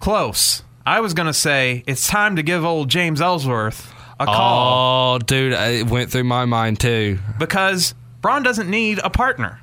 close. 0.00 0.62
I 0.86 1.00
was 1.00 1.14
going 1.14 1.26
to 1.26 1.34
say 1.34 1.84
it's 1.86 2.06
time 2.08 2.36
to 2.36 2.42
give 2.42 2.64
old 2.64 2.88
James 2.88 3.20
Ellsworth 3.20 3.92
a 4.18 4.22
oh, 4.22 4.26
call 4.26 5.14
Oh, 5.14 5.18
dude, 5.18 5.52
it 5.52 5.86
went 5.88 6.10
through 6.10 6.24
my 6.24 6.44
mind 6.46 6.80
too. 6.80 7.18
because 7.38 7.94
Braun 8.22 8.42
doesn't 8.42 8.68
need 8.68 8.98
a 9.02 9.10
partner. 9.10 9.60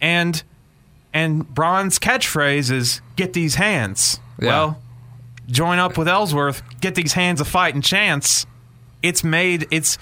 And 0.00 0.42
and 1.12 1.46
Braun's 1.52 1.98
catchphrase 1.98 2.70
is 2.70 3.00
get 3.16 3.32
these 3.32 3.56
hands. 3.56 4.20
Yeah. 4.40 4.48
Well, 4.48 4.82
join 5.48 5.78
up 5.78 5.98
with 5.98 6.08
Ellsworth, 6.08 6.62
get 6.80 6.94
these 6.94 7.12
hands 7.12 7.40
a 7.40 7.44
fighting 7.44 7.82
chance. 7.82 8.46
It's 9.02 9.24
made 9.24 9.66
it's 9.70 9.98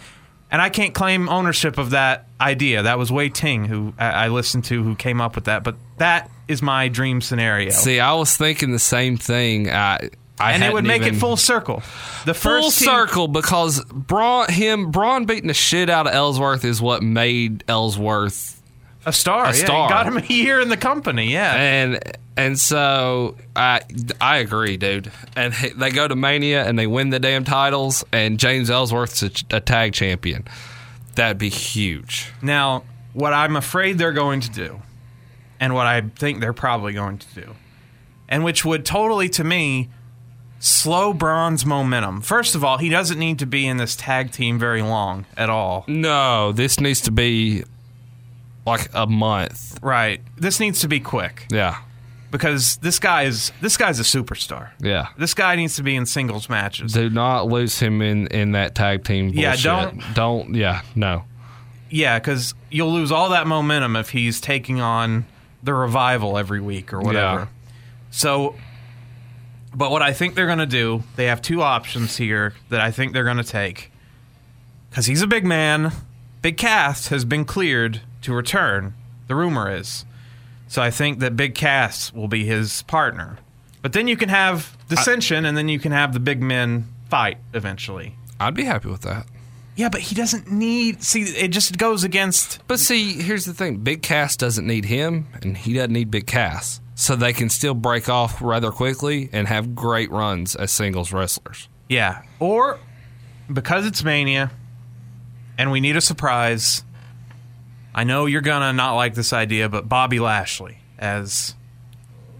and 0.51 0.63
I 0.63 0.69
can't 0.71 0.95
claim 0.95 1.29
ownership 1.29 1.79
of 1.79 1.91
that 1.91 2.27
idea. 2.41 2.83
That 2.83 2.99
was 2.99 3.11
Wei 3.13 3.29
Ting 3.29 3.65
who 3.65 3.95
I 3.99 4.07
I 4.25 4.29
listened 4.29 4.65
to 4.67 4.83
who 4.83 4.95
came 4.95 5.21
up 5.21 5.35
with 5.35 5.45
that, 5.45 5.63
but 5.65 5.77
that 5.99 6.31
is 6.47 6.63
my 6.63 6.89
dream 6.89 7.21
scenario. 7.21 7.71
See, 7.71 8.01
I 8.01 8.15
was 8.15 8.37
thinking 8.37 8.73
the 8.73 8.79
same 8.79 9.17
thing. 9.19 9.71
I, 9.71 10.11
I 10.41 10.53
and 10.53 10.63
it 10.63 10.73
would 10.73 10.85
make 10.85 11.03
even- 11.03 11.17
it 11.17 11.19
full 11.19 11.37
circle. 11.37 11.83
The 12.25 12.33
full 12.33 12.63
team- 12.63 12.71
circle 12.71 13.29
because 13.29 13.85
Braun, 13.85 14.49
him, 14.49 14.91
Braun 14.91 15.25
beating 15.27 15.49
the 15.49 15.55
shit 15.55 15.91
out 15.91 16.07
of 16.07 16.15
Ellsworth 16.15 16.65
is 16.65 16.81
what 16.81 17.03
made 17.03 17.65
Ellsworth 17.69 18.58
a 19.09 19.13
star, 19.13 19.47
yeah, 19.47 19.53
star. 19.53 19.89
got 19.89 20.07
him 20.07 20.19
a 20.19 20.27
year 20.27 20.61
in 20.61 20.69
the 20.69 20.77
company, 20.77 21.33
yeah. 21.33 21.55
and 21.55 22.01
and 22.37 22.59
so 22.59 23.37
I 23.57 23.81
I 24.21 24.39
agree, 24.39 24.77
dude. 24.77 25.11
And 25.35 25.53
they 25.77 25.91
go 25.91 26.07
to 26.07 26.15
Mania 26.15 26.65
and 26.65 26.79
they 26.79 26.87
win 26.87 27.11
the 27.11 27.19
damn 27.19 27.45
titles, 27.45 28.05
and 28.13 28.39
James 28.39 28.71
Ellsworth's 28.71 29.23
a, 29.23 29.57
a 29.57 29.61
tag 29.61 29.93
champion. 29.93 30.45
That'd 31.15 31.39
be 31.39 31.49
huge. 31.49 32.31
Now, 32.43 32.85
what 33.13 33.33
I'm 33.33 33.57
afraid 33.57 33.99
they're 33.99 34.13
going 34.13 34.41
to 34.41 34.51
do, 34.51 34.83
and 35.59 35.75
what 35.75 35.87
I 35.87 36.03
think 36.03 36.41
they're 36.41 36.53
probably 36.53 36.93
going 36.93 37.19
to 37.19 37.35
do, 37.35 37.55
and 38.29 38.45
which 38.45 38.65
would 38.65 38.85
totally, 38.85 39.29
to 39.31 39.43
me, 39.43 39.89
slow 40.61 41.13
Braun's 41.13 41.65
momentum. 41.67 42.21
First 42.21 42.55
of 42.55 42.63
all, 42.63 42.79
he 42.79 42.89
doesn't 42.89 43.19
need 43.19 43.39
to 43.41 43.47
be 43.47 43.67
in 43.67 43.79
this 43.79 43.97
tag 43.97 44.31
team 44.33 44.59
very 44.59 44.83
long 44.83 45.27
at 45.37 45.51
all. 45.51 45.85
No, 45.89 46.53
this 46.53 46.79
needs 46.79 47.01
to 47.03 47.11
be 47.11 47.65
like 48.69 48.89
a 48.95 49.07
month. 49.07 49.79
Right. 49.83 50.21
This 50.37 50.61
needs 50.61 50.81
to 50.81 50.89
be 50.89 51.01
quick 51.01 51.47
Yeah, 51.51 51.79
because 52.31 52.77
this 52.77 52.99
guy 52.99 53.23
is 53.25 53.51
this 53.61 53.77
guy's 53.77 53.99
a 53.99 54.03
superstar. 54.05 54.71
yeah. 54.81 55.09
This 55.19 55.35
guy 55.35 55.57
needs 55.57 55.77
to 55.77 55.83
be 55.83 55.97
in 55.97 56.07
singles 56.07 56.49
matches. 56.49 56.93
Do 56.93 57.11
not 57.11 57.47
lose 57.49 57.79
him 57.81 58.01
in 58.03 58.27
in 58.29 58.53
that 58.53 58.75
tag 58.75 59.05
team. 59.05 59.31
Yeah, 59.35 59.57
don't- 59.57 60.03
don't. 60.15 60.55
Yeah, 60.55 60.83
no. 60.95 61.25
Yeah, 61.91 62.19
because 62.19 62.55
you'll 62.71 62.93
lose 62.93 63.11
all 63.11 63.31
that 63.31 63.47
momentum 63.47 63.97
if 63.97 64.11
he's 64.11 64.41
taking 64.41 64.81
on 64.81 65.25
the 65.63 65.73
revival 65.75 66.37
every 66.39 66.61
week 66.61 66.93
or 66.93 67.01
whatever. 67.01 67.41
Yeah. 67.41 67.47
So, 68.11 68.55
but 69.75 69.91
what 69.91 70.03
I 70.03 70.13
think 70.13 70.35
they're 70.35 70.47
going 70.47 70.59
to 70.59 70.67
do, 70.67 71.03
they 71.17 71.27
have 71.27 71.41
two 71.41 71.63
options 71.63 72.17
here 72.17 72.55
that 72.69 72.81
I 72.81 72.91
think 72.91 73.13
they're 73.15 73.25
going 73.25 73.39
to 73.39 73.43
take. 73.45 73.91
Because 74.91 75.07
he's 75.07 75.23
a 75.23 75.27
big 75.27 75.45
man. 75.47 75.93
Big 76.43 76.57
Cass 76.59 77.09
has 77.09 77.25
been 77.25 77.45
cleared 77.45 78.01
to 78.29 78.35
return, 78.35 78.93
the 79.27 79.35
rumor 79.35 79.75
is. 79.75 80.05
So 80.69 80.83
I 80.83 80.91
think 80.91 81.21
that 81.21 81.35
Big 81.35 81.55
Cass 81.55 82.13
will 82.13 82.29
be 82.29 82.45
his 82.45 82.83
partner. 82.83 83.39
But 83.81 83.95
then 83.95 84.07
you 84.07 84.19
can 84.19 84.29
have 84.29 84.77
dissension, 84.89 85.47
and 85.47 85.57
then 85.57 85.71
you 85.71 85.79
can 85.79 85.93
have 85.93 86.13
the 86.13 86.21
big 86.21 86.43
men 86.43 86.89
fight 87.09 87.39
eventually. 87.55 88.17
I'd 88.39 88.53
be 88.53 88.65
happy 88.65 88.89
with 88.89 89.01
that. 89.03 89.27
Yeah, 89.77 89.89
but 89.89 90.03
he 90.03 90.15
doesn't 90.15 90.51
need. 90.53 91.03
See, 91.03 91.23
it 91.23 91.49
just 91.49 91.79
goes 91.79 92.05
against 92.05 92.61
But 92.67 92.81
see, 92.81 93.15
here's 93.15 93.47
the 93.47 93.55
thing: 93.55 93.79
Big 93.79 94.03
Cass 94.03 94.37
doesn't 94.37 94.67
need 94.67 94.85
him, 94.85 95.29
and 95.41 95.57
he 95.57 95.73
doesn't 95.73 95.93
need 95.93 96.11
Big 96.11 96.27
Cass, 96.27 96.83
so 96.95 97.17
they 97.17 97.33
can 97.33 97.49
still 97.49 97.75
break 97.75 98.11
off 98.11 98.43
rather 98.43 98.71
quickly 98.71 99.31
and 99.33 99.49
have 99.49 99.75
great 99.75 100.11
runs 100.11 100.55
as 100.55 100.71
singles 100.71 101.15
wrestlers. 101.15 101.69
Yeah. 101.89 102.23
Or 102.41 102.79
because 103.51 103.87
it's 103.87 104.05
Mania 104.05 104.51
and 105.59 105.73
we 105.73 105.81
need 105.81 105.97
a 105.97 106.01
surprise, 106.01 106.85
I 107.95 108.05
know 108.05 108.27
you're 108.27 108.41
going 108.41 108.63
to 108.63 108.73
not 108.73 108.95
like 108.95 109.15
this 109.15 109.33
idea, 109.33 109.69
but 109.69 109.89
Bobby 109.89 110.21
Lashley 110.21 110.79
as 110.99 111.55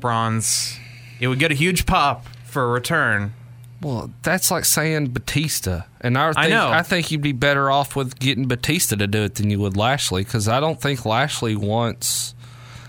Braun's. 0.01 0.79
It 1.21 1.29
would 1.29 1.39
get 1.39 1.51
a 1.51 1.55
huge 1.55 1.87
pop 1.87 2.27
for 2.45 2.65
a 2.65 2.69
return. 2.69 3.35
Well, 3.81 4.11
that's 4.23 4.51
like 4.51 4.65
saying 4.65 5.09
Batista, 5.09 5.83
and 6.01 6.19
I 6.19 6.33
think 6.33 6.47
I 6.47 6.49
know. 6.49 6.69
I 6.69 6.83
think 6.83 7.13
you'd 7.13 7.23
be 7.23 7.31
better 7.33 7.71
off 7.71 7.95
with 7.95 8.19
getting 8.19 8.49
Batista 8.49 8.97
to 8.97 9.07
do 9.07 9.23
it 9.23 9.37
than 9.37 9.51
you 9.51 9.61
would 9.61 9.77
Lashley, 9.77 10.25
because 10.25 10.49
I 10.49 10.59
don't 10.59 10.81
think 10.81 11.07
Lashley 11.07 11.55
wants. 11.55 12.35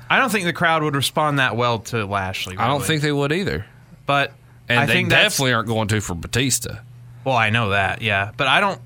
I 0.09 0.17
don't 0.17 0.31
think 0.31 0.45
the 0.45 0.53
crowd 0.53 0.81
would 0.81 0.95
respond 0.95 1.37
that 1.37 1.55
well 1.55 1.77
to 1.79 2.05
Lashley. 2.05 2.57
I 2.57 2.67
don't 2.67 2.83
think 2.83 3.03
they 3.03 3.11
would 3.11 3.31
either, 3.31 3.67
But 4.07 4.33
and 4.67 4.79
I 4.79 4.85
they 4.87 5.03
definitely 5.03 5.53
aren't 5.53 5.67
going 5.67 5.87
to 5.89 6.01
for 6.01 6.15
Batista. 6.15 6.79
Well, 7.23 7.35
I 7.35 7.51
know 7.51 7.69
that, 7.69 8.01
yeah. 8.01 8.31
But 8.35 8.47
I 8.47 8.59
don't. 8.59 8.81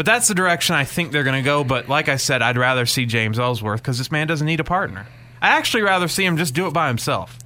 But 0.00 0.06
that's 0.06 0.28
the 0.28 0.34
direction 0.34 0.74
I 0.74 0.84
think 0.84 1.12
they're 1.12 1.24
going 1.24 1.36
to 1.36 1.44
go. 1.44 1.62
But 1.62 1.90
like 1.90 2.08
I 2.08 2.16
said, 2.16 2.40
I'd 2.40 2.56
rather 2.56 2.86
see 2.86 3.04
James 3.04 3.38
Ellsworth 3.38 3.82
because 3.82 3.98
this 3.98 4.10
man 4.10 4.26
doesn't 4.26 4.46
need 4.46 4.58
a 4.58 4.64
partner. 4.64 5.06
I 5.42 5.48
actually 5.58 5.82
rather 5.82 6.08
see 6.08 6.24
him 6.24 6.38
just 6.38 6.54
do 6.54 6.66
it 6.66 6.72
by 6.72 6.88
himself. 6.88 7.38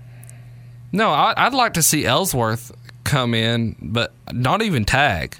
No, 0.92 1.11
I, 1.11 1.34
I'd 1.36 1.52
like 1.52 1.74
to 1.74 1.82
see 1.82 2.07
Ellsworth 2.07 2.70
come 3.02 3.34
in, 3.34 3.74
but 3.82 4.12
not 4.32 4.62
even 4.62 4.84
tag. 4.84 5.36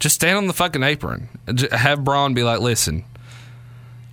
Just 0.00 0.16
stand 0.16 0.36
on 0.36 0.48
the 0.48 0.52
fucking 0.52 0.82
apron. 0.82 1.30
Have 1.72 2.04
Braun 2.04 2.34
be 2.34 2.42
like, 2.42 2.60
"Listen, 2.60 3.06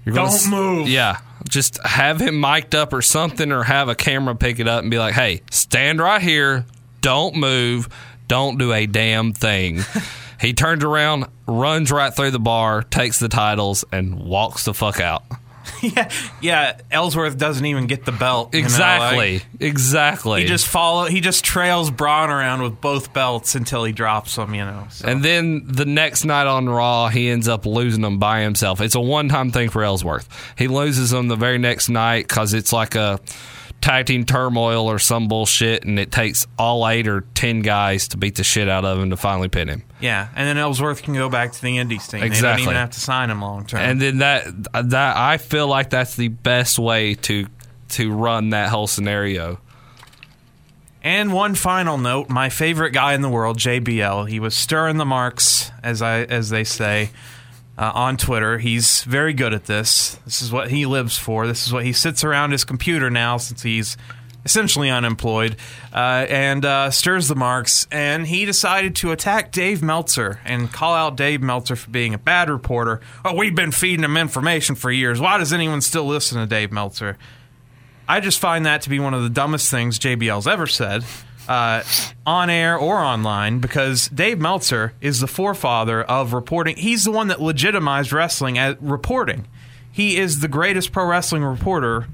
You're 0.06 0.16
gonna 0.16 0.30
Don't 0.30 0.50
move. 0.50 0.88
Yeah. 0.88 1.18
Just 1.50 1.86
have 1.86 2.22
him 2.22 2.40
mic'd 2.40 2.76
up 2.76 2.94
or 2.94 3.02
something, 3.02 3.52
or 3.52 3.64
have 3.64 3.90
a 3.90 3.96
camera 3.96 4.36
pick 4.36 4.62
it 4.62 4.70
up 4.70 4.84
and 4.84 4.90
be 4.90 5.00
like, 5.00 5.16
hey, 5.16 5.42
stand 5.52 6.00
right 6.00 6.22
here. 6.22 6.66
Don't 7.02 7.36
move. 7.36 7.90
Don't 8.30 8.58
do 8.58 8.72
a 8.72 8.86
damn 8.86 9.34
thing. 9.34 9.82
he 10.40 10.54
turns 10.54 10.84
around, 10.84 11.26
runs 11.48 11.92
right 11.92 12.14
through 12.14 12.32
the 12.32 12.40
bar, 12.40 12.84
takes 12.84 13.20
the 13.20 13.30
titles, 13.30 13.86
and 13.92 14.20
walks 14.20 14.66
the 14.66 14.74
fuck 14.74 15.00
out. 15.00 15.24
yeah, 15.82 16.10
yeah. 16.42 16.80
Ellsworth 16.90 17.38
doesn't 17.38 17.66
even 17.66 17.88
get 17.88 18.06
the 18.06 18.14
belt. 18.14 18.54
you 18.54 18.62
know, 18.62 18.66
Exactly. 18.66 19.34
like, 19.40 19.46
exactly. 19.60 20.42
he 20.42 20.48
just 20.48 20.66
follow. 20.66 21.06
He 21.06 21.20
just 21.20 21.44
trails 21.44 21.92
Braun 21.92 22.30
around 22.30 22.62
with 22.62 22.80
both 22.80 23.12
belts 23.14 23.54
until 23.54 23.84
he 23.84 23.92
drops 23.92 24.36
them. 24.38 24.56
You 24.56 24.64
know. 24.66 24.88
So. 24.90 25.08
And 25.10 25.22
then 25.24 25.64
the 25.68 25.86
next 25.86 26.24
night 26.24 26.48
on 26.48 26.70
Raw, 26.70 27.10
he 27.10 27.30
ends 27.30 27.50
up 27.50 27.66
losing 27.66 28.02
them 28.02 28.18
by 28.18 28.42
himself. 28.42 28.80
It's 28.80 28.96
a 28.96 29.02
one 29.02 29.28
time 29.28 29.52
thing 29.52 29.70
for 29.70 29.84
Ellsworth. 29.84 30.30
He 30.58 30.70
loses 30.70 31.10
them 31.10 31.28
the 31.28 31.36
very 31.36 31.58
next 31.58 31.90
night 31.90 32.28
because 32.30 32.54
it's 32.54 32.72
like 32.72 32.96
a 32.96 33.20
tag 33.82 34.06
team 34.08 34.26
turmoil 34.26 34.88
or 34.90 35.00
some 35.00 35.28
bullshit, 35.28 35.84
and 35.86 36.00
it 36.00 36.12
takes 36.12 36.46
all 36.58 36.88
eight 36.88 37.08
or 37.08 37.22
ten 37.36 37.62
guys 37.62 38.08
to 38.10 38.18
beat 38.18 38.36
the 38.36 38.44
shit 38.44 38.68
out 38.68 38.84
of 38.86 39.00
him 39.00 39.10
to 39.12 39.18
finally 39.18 39.48
pin 39.48 39.68
him. 39.70 39.84
yeah, 40.02 40.28
and 40.36 40.48
then 40.48 40.58
Ellsworth 40.58 41.04
can 41.04 41.14
go 41.14 41.30
back 41.30 41.52
to 41.54 41.62
the 41.62 41.78
Indies 41.78 42.08
team. 42.08 42.20
They 42.22 42.28
don't 42.28 42.34
Exactly. 42.36 42.64
even 42.64 42.76
have 42.76 42.92
to 42.92 43.00
sign 43.00 43.30
him 43.30 43.42
long 43.42 43.66
term. 43.66 43.80
And 43.82 44.02
then 44.02 44.18
that 44.20 44.46
that 44.74 45.18
I 45.18 45.38
feel 45.38 45.68
like 45.68 45.90
that's 45.90 46.16
the 46.16 46.28
best 46.30 46.78
way 46.80 47.14
to 47.16 47.48
to 47.90 48.12
run 48.12 48.50
that 48.50 48.70
whole 48.70 48.88
scenario. 48.88 49.60
And 51.04 51.32
one 51.32 51.56
final 51.56 51.98
note: 51.98 52.30
my 52.30 52.50
favorite 52.50 52.92
guy 52.92 53.14
in 53.14 53.22
the 53.22 53.30
world, 53.30 53.58
JBL. 53.60 54.28
He 54.30 54.40
was 54.40 54.56
stirring 54.56 54.98
the 54.98 55.06
marks, 55.06 55.72
as 55.84 56.02
I 56.02 56.24
as 56.24 56.50
they 56.50 56.64
say, 56.64 57.12
uh, 57.78 57.92
on 57.94 58.18
Twitter. 58.18 58.58
He's 58.58 59.04
very 59.04 59.34
good 59.34 59.54
at 59.54 59.66
this. 59.66 60.16
This 60.26 60.42
is 60.42 60.52
what 60.52 60.70
he 60.70 60.86
lives 60.86 61.18
for. 61.18 61.48
This 61.48 61.68
is 61.68 61.74
what 61.74 61.86
he 61.86 61.94
sits 61.94 62.24
around 62.24 62.52
his 62.52 62.64
computer 62.64 63.10
now, 63.10 63.38
since 63.38 63.62
he's 63.62 63.98
essentially 64.46 64.90
unemployed, 64.90 65.58
uh, 65.94 66.26
and 66.30 66.64
uh, 66.64 66.90
stirs 66.90 67.28
the 67.28 67.36
marks. 67.36 67.86
And 67.92 68.26
he 68.26 68.46
decided 68.46 68.96
to 68.98 69.12
attack 69.12 69.52
Dave 69.52 69.84
Meltzer 69.84 70.40
and 70.46 70.72
call 70.72 70.96
out 70.96 71.18
Dave 71.18 71.42
Meltzer 71.42 71.76
for 71.76 71.90
being 71.90 72.14
a 72.14 72.18
bad 72.18 72.50
reporter. 72.50 73.02
Oh, 73.26 73.36
we've 73.36 73.56
been 73.56 73.72
feeding 73.74 74.06
him 74.06 74.16
information 74.16 74.76
for 74.76 74.90
years. 74.90 75.20
Why 75.20 75.38
does 75.38 75.52
anyone 75.52 75.82
still 75.82 76.06
listen 76.06 76.40
to 76.40 76.46
Dave 76.46 76.72
Meltzer? 76.72 77.18
I 78.08 78.22
just 78.22 78.40
find 78.40 78.66
that 78.66 78.84
to 78.84 78.90
be 78.90 79.00
one 79.00 79.14
of 79.14 79.22
the 79.22 79.30
dumbest 79.30 79.70
things 79.70 80.00
JBL's 80.00 80.48
ever 80.48 80.66
said, 80.66 81.04
uh, 81.48 81.84
on 82.26 82.50
air 82.50 82.78
or 82.78 82.98
online, 82.98 83.60
because 83.60 84.10
Dave 84.10 84.40
Meltzer 84.40 84.94
is 85.02 85.20
the 85.20 85.28
forefather 85.28 86.04
of 86.04 86.34
reporting. 86.34 86.76
He's 86.78 87.06
the 87.06 87.12
one 87.12 87.28
that 87.28 87.42
legitimized 87.42 88.12
wrestling 88.12 88.58
at 88.58 88.82
reporting. 88.82 89.48
He 89.92 90.18
is 90.18 90.42
the 90.42 90.48
greatest 90.48 90.92
pro 90.92 91.06
wrestling 91.06 91.44
reporter 91.44 92.08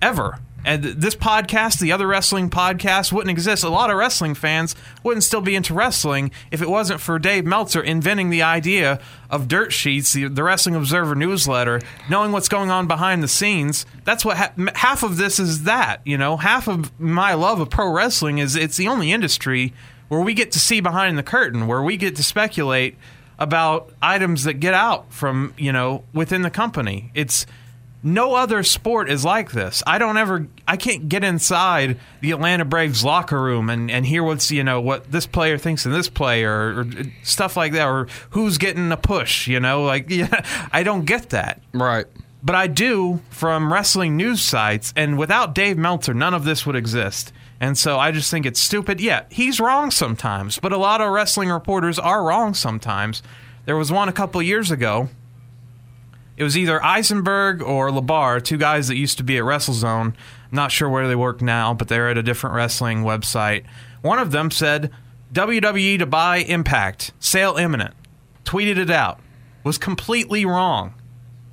ever. 0.00 0.38
And 0.66 0.82
this 0.82 1.14
podcast, 1.14 1.78
the 1.78 1.92
other 1.92 2.08
wrestling 2.08 2.50
podcast, 2.50 3.12
wouldn't 3.12 3.30
exist. 3.30 3.62
A 3.62 3.68
lot 3.68 3.88
of 3.88 3.96
wrestling 3.96 4.34
fans 4.34 4.74
wouldn't 5.04 5.22
still 5.22 5.40
be 5.40 5.54
into 5.54 5.72
wrestling 5.72 6.32
if 6.50 6.60
it 6.60 6.68
wasn't 6.68 7.00
for 7.00 7.20
Dave 7.20 7.46
Meltzer 7.46 7.80
inventing 7.80 8.30
the 8.30 8.42
idea 8.42 8.98
of 9.30 9.46
Dirt 9.46 9.72
Sheets, 9.72 10.12
the, 10.12 10.26
the 10.26 10.42
Wrestling 10.42 10.74
Observer 10.74 11.14
newsletter, 11.14 11.80
knowing 12.10 12.32
what's 12.32 12.48
going 12.48 12.68
on 12.68 12.88
behind 12.88 13.22
the 13.22 13.28
scenes. 13.28 13.86
That's 14.04 14.24
what 14.24 14.38
ha- 14.38 14.52
half 14.74 15.04
of 15.04 15.18
this 15.18 15.38
is. 15.38 15.62
That 15.62 16.00
you 16.04 16.18
know, 16.18 16.36
half 16.36 16.66
of 16.66 16.98
my 17.00 17.34
love 17.34 17.60
of 17.60 17.70
pro 17.70 17.88
wrestling 17.92 18.38
is 18.38 18.56
it's 18.56 18.76
the 18.76 18.88
only 18.88 19.12
industry 19.12 19.72
where 20.08 20.20
we 20.20 20.34
get 20.34 20.50
to 20.50 20.58
see 20.58 20.80
behind 20.80 21.16
the 21.16 21.22
curtain, 21.22 21.68
where 21.68 21.82
we 21.82 21.96
get 21.96 22.16
to 22.16 22.24
speculate 22.24 22.96
about 23.38 23.92
items 24.02 24.42
that 24.44 24.54
get 24.54 24.74
out 24.74 25.12
from 25.12 25.54
you 25.56 25.72
know 25.72 26.02
within 26.12 26.42
the 26.42 26.50
company. 26.50 27.12
It's 27.14 27.46
no 28.02 28.34
other 28.34 28.62
sport 28.62 29.10
is 29.10 29.24
like 29.24 29.52
this. 29.52 29.82
I 29.86 29.98
don't 29.98 30.16
ever 30.16 30.46
I 30.66 30.76
can't 30.76 31.08
get 31.08 31.24
inside 31.24 31.98
the 32.20 32.30
Atlanta 32.30 32.64
Braves 32.64 33.04
locker 33.04 33.40
room 33.40 33.68
and, 33.70 33.90
and 33.90 34.06
hear 34.06 34.22
what's 34.22 34.50
you 34.50 34.62
know 34.62 34.80
what 34.80 35.10
this 35.10 35.26
player 35.26 35.58
thinks 35.58 35.86
of 35.86 35.92
this 35.92 36.08
player 36.08 36.52
or, 36.52 36.80
or 36.80 36.86
stuff 37.22 37.56
like 37.56 37.72
that 37.72 37.86
or 37.86 38.06
who's 38.30 38.58
getting 38.58 38.92
a 38.92 38.96
push, 38.96 39.48
you 39.48 39.60
know, 39.60 39.82
like 39.82 40.06
yeah, 40.10 40.44
I 40.72 40.82
don't 40.82 41.04
get 41.04 41.30
that. 41.30 41.60
Right. 41.72 42.06
But 42.42 42.54
I 42.54 42.68
do 42.68 43.20
from 43.30 43.72
wrestling 43.72 44.16
news 44.16 44.40
sites 44.40 44.92
and 44.94 45.18
without 45.18 45.54
Dave 45.54 45.76
Meltzer 45.76 46.14
none 46.14 46.34
of 46.34 46.44
this 46.44 46.64
would 46.64 46.76
exist. 46.76 47.32
And 47.58 47.76
so 47.76 47.98
I 47.98 48.12
just 48.12 48.30
think 48.30 48.44
it's 48.44 48.60
stupid. 48.60 49.00
Yeah, 49.00 49.24
he's 49.30 49.58
wrong 49.58 49.90
sometimes, 49.90 50.58
but 50.58 50.72
a 50.72 50.76
lot 50.76 51.00
of 51.00 51.10
wrestling 51.10 51.48
reporters 51.48 51.98
are 51.98 52.22
wrong 52.22 52.52
sometimes. 52.52 53.22
There 53.64 53.76
was 53.76 53.90
one 53.90 54.08
a 54.08 54.12
couple 54.12 54.40
years 54.42 54.70
ago 54.70 55.08
it 56.36 56.44
was 56.44 56.56
either 56.56 56.82
Eisenberg 56.84 57.62
or 57.62 57.90
Labar, 57.90 58.42
two 58.42 58.56
guys 58.58 58.88
that 58.88 58.96
used 58.96 59.18
to 59.18 59.24
be 59.24 59.38
at 59.38 59.44
WrestleZone. 59.44 60.06
I'm 60.06 60.14
not 60.52 60.70
sure 60.70 60.88
where 60.88 61.08
they 61.08 61.16
work 61.16 61.40
now, 61.40 61.72
but 61.74 61.88
they're 61.88 62.10
at 62.10 62.18
a 62.18 62.22
different 62.22 62.54
wrestling 62.56 63.02
website. 63.02 63.64
One 64.02 64.18
of 64.18 64.30
them 64.32 64.50
said 64.50 64.90
WWE 65.32 65.98
to 65.98 66.06
buy 66.06 66.38
Impact, 66.38 67.12
sale 67.20 67.56
imminent. 67.56 67.94
Tweeted 68.44 68.76
it 68.76 68.90
out. 68.90 69.20
Was 69.64 69.78
completely 69.78 70.44
wrong. 70.46 70.94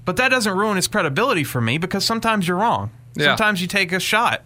But 0.05 0.17
that 0.17 0.29
doesn't 0.29 0.55
ruin 0.55 0.77
its 0.77 0.87
credibility 0.87 1.43
for 1.43 1.61
me 1.61 1.77
because 1.77 2.05
sometimes 2.05 2.47
you're 2.47 2.57
wrong. 2.57 2.91
Yeah. 3.15 3.25
Sometimes 3.35 3.61
you 3.61 3.67
take 3.67 3.91
a 3.91 3.99
shot. 3.99 4.43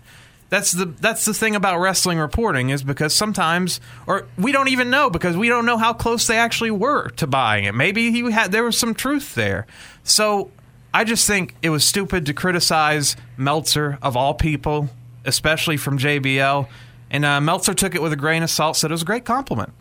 That's 0.49 0.71
the 0.71 0.85
that's 0.85 1.25
the 1.25 1.33
thing 1.33 1.55
about 1.55 1.79
wrestling 1.79 2.19
reporting 2.19 2.69
is 2.69 2.81
because 2.81 3.13
sometimes 3.13 3.81
or 4.05 4.27
we 4.37 4.51
don't 4.51 4.69
even 4.69 4.89
know 4.89 5.09
because 5.09 5.35
we 5.35 5.49
don't 5.49 5.65
know 5.65 5.77
how 5.77 5.93
close 5.93 6.27
they 6.27 6.37
actually 6.37 6.71
were 6.71 7.09
to 7.11 7.27
buying 7.27 7.65
it. 7.65 7.75
Maybe 7.75 8.11
he 8.11 8.31
had 8.31 8.51
there 8.51 8.63
was 8.63 8.77
some 8.77 8.93
truth 8.93 9.35
there. 9.35 9.67
So 10.03 10.51
I 10.93 11.03
just 11.03 11.27
think 11.27 11.55
it 11.61 11.69
was 11.69 11.83
stupid 11.83 12.25
to 12.27 12.33
criticize 12.33 13.17
Meltzer 13.35 13.99
of 14.01 14.15
all 14.15 14.33
people, 14.33 14.89
especially 15.25 15.75
from 15.75 15.97
JBL. 15.97 16.67
And 17.09 17.25
uh, 17.25 17.41
Meltzer 17.41 17.73
took 17.73 17.93
it 17.93 18.01
with 18.01 18.13
a 18.13 18.17
grain 18.17 18.41
of 18.43 18.49
salt, 18.49 18.77
said 18.77 18.91
it 18.91 18.93
was 18.93 19.01
a 19.01 19.05
great 19.05 19.25
compliment. 19.25 19.73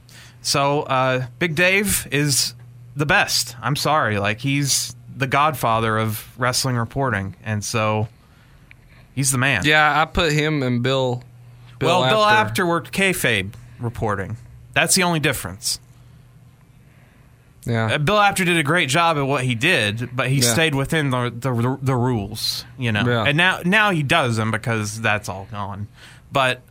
So 0.42 0.82
uh, 0.82 1.26
Big 1.38 1.54
Dave 1.54 2.06
is 2.10 2.54
the 2.94 3.06
best. 3.06 3.56
I'm 3.62 3.76
sorry, 3.76 4.18
like 4.18 4.40
he's 4.40 4.94
the 5.16 5.26
godfather 5.26 5.96
of 5.96 6.26
wrestling 6.38 6.76
reporting, 6.76 7.36
and 7.44 7.64
so 7.64 8.08
he's 9.16 9.32
the 9.32 9.38
man. 9.38 9.62
Yeah, 9.64 10.00
I 10.00 10.04
put 10.04 10.30
him 10.32 10.62
and 10.62 10.80
Bill. 10.82 11.24
Bill 11.80 12.00
well, 12.02 12.08
Bill 12.10 12.24
Apter. 12.24 12.64
Worked 12.64 12.92
kayfabe 12.92 13.52
reporting. 13.80 14.36
That's 14.72 14.94
the 14.94 15.02
only 15.02 15.18
difference. 15.20 15.80
Yeah. 17.64 17.94
Uh, 17.94 17.98
Bill 17.98 18.18
Apter 18.18 18.44
did 18.44 18.56
a 18.56 18.62
great 18.62 18.88
job 18.88 19.16
at 19.16 19.22
what 19.26 19.42
he 19.44 19.54
did, 19.56 20.10
but 20.14 20.28
he 20.28 20.36
Yeah. 20.36 20.52
stayed 20.52 20.74
within 20.74 21.10
the, 21.10 21.32
the 21.36 21.78
the 21.82 21.96
rules, 21.96 22.64
you 22.78 22.92
know. 22.92 23.04
Yeah. 23.04 23.24
And 23.24 23.36
now 23.36 23.60
now 23.64 23.90
he 23.90 24.02
does 24.04 24.36
them 24.36 24.50
because 24.52 25.00
that's 25.00 25.28
all 25.28 25.48
gone. 25.50 25.88
But 26.30 26.62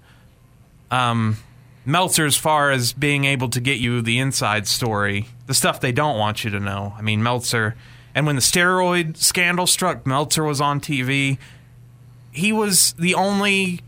um, 0.92 1.38
Meltzer, 1.86 2.26
as 2.26 2.38
far 2.38 2.72
as 2.72 2.94
being 2.94 3.26
able 3.26 3.50
to 3.50 3.60
get 3.60 3.80
you 3.80 4.02
the 4.02 4.20
inside 4.20 4.68
story, 4.68 5.28
the 5.48 5.54
stuff 5.54 5.82
they 5.82 5.92
don't 5.92 6.18
want 6.18 6.44
you 6.46 6.50
to 6.52 6.60
know. 6.60 6.94
I 6.98 7.02
mean, 7.02 7.22
Meltzer, 7.22 7.76
and 8.14 8.26
when 8.26 8.36
the 8.36 8.42
steroid 8.42 9.18
scandal 9.18 9.68
struck, 9.68 10.08
Meltzer 10.08 10.44
was 10.46 10.62
on 10.62 10.80
TV. 10.80 11.38
He 12.36 12.52
was 12.52 12.94
the 12.94 13.16
only. 13.16 13.80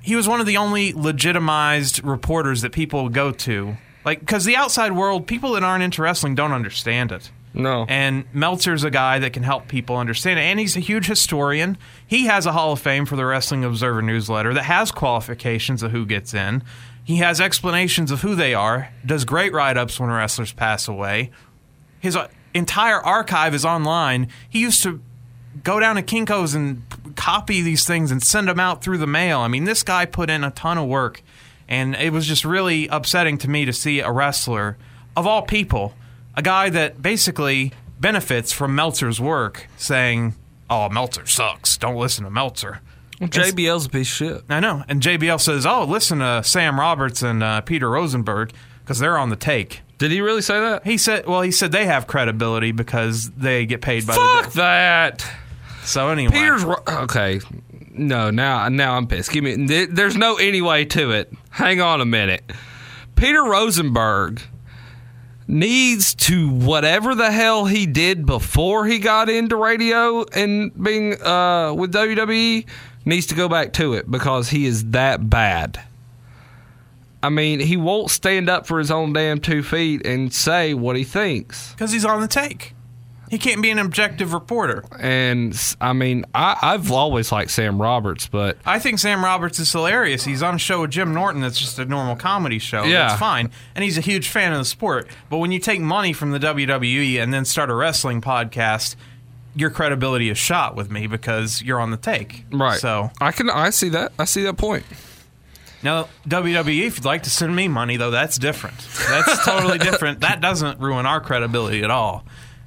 He 0.00 0.16
was 0.16 0.28
one 0.28 0.40
of 0.40 0.46
the 0.46 0.56
only 0.56 0.92
legitimized 0.92 2.02
reporters 2.04 2.62
that 2.62 2.72
people 2.72 3.04
would 3.04 3.12
go 3.12 3.30
to. 3.30 3.76
Like, 4.04 4.18
because 4.18 4.44
the 4.44 4.56
outside 4.56 4.92
world, 4.92 5.28
people 5.28 5.52
that 5.52 5.62
aren't 5.62 5.84
into 5.84 6.02
wrestling 6.02 6.34
don't 6.34 6.50
understand 6.50 7.12
it. 7.12 7.30
no. 7.54 7.86
And 7.88 8.24
Meltzer's 8.34 8.82
a 8.82 8.90
guy 8.90 9.20
that 9.20 9.32
can 9.32 9.44
help 9.44 9.68
people 9.68 9.96
understand 9.96 10.40
it. 10.40 10.42
And 10.42 10.58
he's 10.58 10.76
a 10.76 10.80
huge 10.80 11.06
historian. 11.06 11.78
He 12.04 12.26
has 12.26 12.46
a 12.46 12.52
Hall 12.52 12.72
of 12.72 12.80
Fame 12.80 13.06
for 13.06 13.14
the 13.14 13.24
Wrestling 13.24 13.62
Observer 13.64 14.02
newsletter 14.02 14.52
that 14.54 14.64
has 14.64 14.90
qualifications 14.90 15.84
of 15.84 15.92
who 15.92 16.04
gets 16.04 16.34
in. 16.34 16.64
He 17.04 17.16
has 17.18 17.40
explanations 17.40 18.10
of 18.10 18.22
who 18.22 18.34
they 18.34 18.54
are, 18.54 18.92
does 19.06 19.24
great 19.24 19.52
write 19.52 19.76
ups 19.76 20.00
when 20.00 20.10
wrestlers 20.10 20.52
pass 20.52 20.88
away. 20.88 21.30
His 22.00 22.16
uh, 22.16 22.26
entire 22.54 22.98
archive 22.98 23.54
is 23.54 23.64
online. 23.64 24.28
He 24.48 24.60
used 24.60 24.82
to 24.82 25.00
go 25.62 25.78
down 25.78 25.96
to 25.96 26.02
Kinko's 26.02 26.54
and 26.54 26.82
copy 27.16 27.62
these 27.62 27.86
things 27.86 28.10
and 28.10 28.22
send 28.22 28.48
them 28.48 28.60
out 28.60 28.82
through 28.82 28.98
the 28.98 29.06
mail. 29.06 29.40
I 29.40 29.48
mean, 29.48 29.64
this 29.64 29.82
guy 29.82 30.04
put 30.06 30.30
in 30.30 30.44
a 30.44 30.50
ton 30.50 30.78
of 30.78 30.88
work. 30.88 31.22
And 31.68 31.94
it 31.94 32.12
was 32.12 32.26
just 32.26 32.44
really 32.44 32.86
upsetting 32.88 33.38
to 33.38 33.48
me 33.48 33.64
to 33.64 33.72
see 33.72 34.00
a 34.00 34.10
wrestler, 34.10 34.76
of 35.16 35.26
all 35.26 35.42
people, 35.42 35.94
a 36.36 36.42
guy 36.42 36.68
that 36.70 37.00
basically 37.00 37.72
benefits 38.00 38.52
from 38.52 38.74
Meltzer's 38.74 39.20
work, 39.20 39.66
saying, 39.76 40.34
Oh, 40.68 40.88
Meltzer 40.88 41.26
sucks. 41.26 41.76
Don't 41.76 41.96
listen 41.96 42.24
to 42.24 42.30
Meltzer. 42.30 42.80
Well, 43.20 43.28
JBL's 43.28 43.86
a 43.86 43.88
piece 43.90 44.10
of 44.10 44.16
shit. 44.16 44.42
I 44.48 44.58
know. 44.60 44.84
And 44.88 45.00
JBL 45.00 45.40
says, 45.40 45.64
Oh, 45.64 45.84
listen 45.84 46.18
to 46.18 46.42
Sam 46.44 46.78
Roberts 46.80 47.22
and 47.22 47.42
uh, 47.42 47.60
Peter 47.60 47.88
Rosenberg 47.88 48.52
because 48.80 48.98
they're 48.98 49.16
on 49.18 49.30
the 49.30 49.36
take. 49.36 49.80
Did 49.98 50.10
he 50.10 50.20
really 50.20 50.42
say 50.42 50.58
that? 50.58 50.84
He 50.84 50.98
said, 50.98 51.26
Well, 51.26 51.42
he 51.42 51.52
said 51.52 51.70
they 51.72 51.86
have 51.86 52.06
credibility 52.06 52.72
because 52.72 53.30
they 53.30 53.64
get 53.66 53.80
paid 53.80 54.06
by 54.06 54.14
Fuck 54.14 54.50
the. 54.52 54.56
that. 54.58 55.26
So 55.92 56.08
anyway, 56.08 56.32
Peter's 56.32 56.64
ro- 56.64 56.82
okay. 56.88 57.40
No, 57.90 58.30
now 58.30 58.68
now 58.70 58.94
I'm 58.96 59.06
pissed. 59.06 59.30
Give 59.30 59.44
me. 59.44 59.66
th- 59.66 59.90
There's 59.90 60.16
no 60.16 60.36
any 60.36 60.62
way 60.62 60.86
to 60.86 61.10
it. 61.10 61.30
Hang 61.50 61.80
on 61.82 62.00
a 62.00 62.06
minute. 62.06 62.42
Peter 63.16 63.44
Rosenberg 63.44 64.40
needs 65.46 66.14
to 66.14 66.48
whatever 66.48 67.14
the 67.14 67.30
hell 67.30 67.66
he 67.66 67.84
did 67.84 68.24
before 68.24 68.86
he 68.86 68.98
got 68.98 69.28
into 69.28 69.56
radio 69.56 70.24
and 70.32 70.72
being 70.82 71.20
uh, 71.22 71.74
with 71.74 71.92
WWE 71.92 72.64
needs 73.04 73.26
to 73.26 73.34
go 73.34 73.48
back 73.48 73.74
to 73.74 73.92
it 73.92 74.10
because 74.10 74.48
he 74.48 74.64
is 74.64 74.92
that 74.92 75.28
bad. 75.28 75.82
I 77.22 77.28
mean, 77.28 77.60
he 77.60 77.76
won't 77.76 78.10
stand 78.10 78.48
up 78.48 78.66
for 78.66 78.78
his 78.78 78.90
own 78.90 79.12
damn 79.12 79.40
two 79.40 79.62
feet 79.62 80.06
and 80.06 80.32
say 80.32 80.74
what 80.74 80.96
he 80.96 81.04
thinks. 81.04 81.72
Because 81.72 81.92
he's 81.92 82.04
on 82.04 82.20
the 82.20 82.26
take. 82.28 82.72
He 83.32 83.38
can't 83.38 83.62
be 83.62 83.70
an 83.70 83.78
objective 83.78 84.34
reporter. 84.34 84.84
And 85.00 85.58
I 85.80 85.94
mean, 85.94 86.26
I, 86.34 86.54
I've 86.60 86.92
always 86.92 87.32
liked 87.32 87.50
Sam 87.50 87.80
Roberts, 87.80 88.26
but 88.26 88.58
I 88.66 88.78
think 88.78 88.98
Sam 88.98 89.24
Roberts 89.24 89.58
is 89.58 89.72
hilarious. 89.72 90.22
He's 90.26 90.42
on 90.42 90.56
a 90.56 90.58
show 90.58 90.82
with 90.82 90.90
Jim 90.90 91.14
Norton 91.14 91.40
that's 91.40 91.58
just 91.58 91.78
a 91.78 91.86
normal 91.86 92.14
comedy 92.14 92.58
show. 92.58 92.84
Yeah. 92.84 93.08
That's 93.08 93.18
fine. 93.18 93.50
And 93.74 93.84
he's 93.84 93.96
a 93.96 94.02
huge 94.02 94.28
fan 94.28 94.52
of 94.52 94.58
the 94.58 94.66
sport. 94.66 95.08
But 95.30 95.38
when 95.38 95.50
you 95.50 95.58
take 95.60 95.80
money 95.80 96.12
from 96.12 96.32
the 96.32 96.38
WWE 96.38 97.22
and 97.22 97.32
then 97.32 97.46
start 97.46 97.70
a 97.70 97.74
wrestling 97.74 98.20
podcast, 98.20 98.96
your 99.56 99.70
credibility 99.70 100.28
is 100.28 100.36
shot 100.36 100.76
with 100.76 100.90
me 100.90 101.06
because 101.06 101.62
you're 101.62 101.80
on 101.80 101.90
the 101.90 101.96
take. 101.96 102.44
right. 102.52 102.78
So 102.78 103.12
I 103.18 103.32
can 103.32 103.48
I 103.48 103.70
see 103.70 103.88
that 103.88 104.12
I 104.18 104.26
see 104.26 104.42
that 104.42 104.58
point. 104.58 104.84
now 105.82 106.10
WWE, 106.28 106.86
if 106.86 106.98
you'd 106.98 107.06
like 107.06 107.22
to 107.22 107.30
send 107.30 107.56
me 107.56 107.66
money 107.66 107.96
though, 107.96 108.10
that's 108.10 108.36
different. 108.36 108.76
That's 109.08 109.42
totally 109.46 109.78
different. 109.88 110.20
That 110.20 110.42
doesn't 110.42 110.80
ruin 110.80 111.06
our 111.06 111.22
credibility 111.22 111.82
at 111.82 111.90
all. 111.90 112.26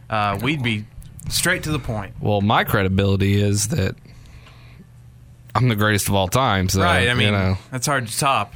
Uh, 0.09 0.37
we'd 0.41 0.61
be 0.63 0.85
straight 1.29 1.63
to 1.63 1.71
the 1.71 1.79
point. 1.79 2.13
Well, 2.19 2.41
my 2.41 2.63
credibility 2.63 3.41
is 3.41 3.69
that 3.69 3.95
I'm 5.53 5.69
the 5.69 5.75
greatest 5.75 6.07
of 6.09 6.15
all 6.15 6.27
time. 6.27 6.69
So, 6.69 6.81
Right. 6.81 7.09
I 7.09 7.13
mean, 7.13 7.27
you 7.27 7.31
know. 7.31 7.57
that's 7.71 7.87
hard 7.87 8.07
to 8.07 8.17
top. 8.17 8.55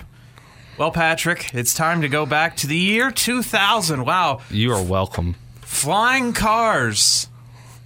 Well, 0.77 0.91
Patrick, 0.91 1.53
it's 1.53 1.73
time 1.73 2.01
to 2.01 2.07
go 2.09 2.25
back 2.25 2.55
to 2.57 2.67
the 2.67 2.77
year 2.77 3.11
2000. 3.11 4.05
Wow. 4.05 4.41
You 4.49 4.73
are 4.73 4.83
welcome. 4.83 5.35
Flying 5.61 6.33
cars. 6.33 7.27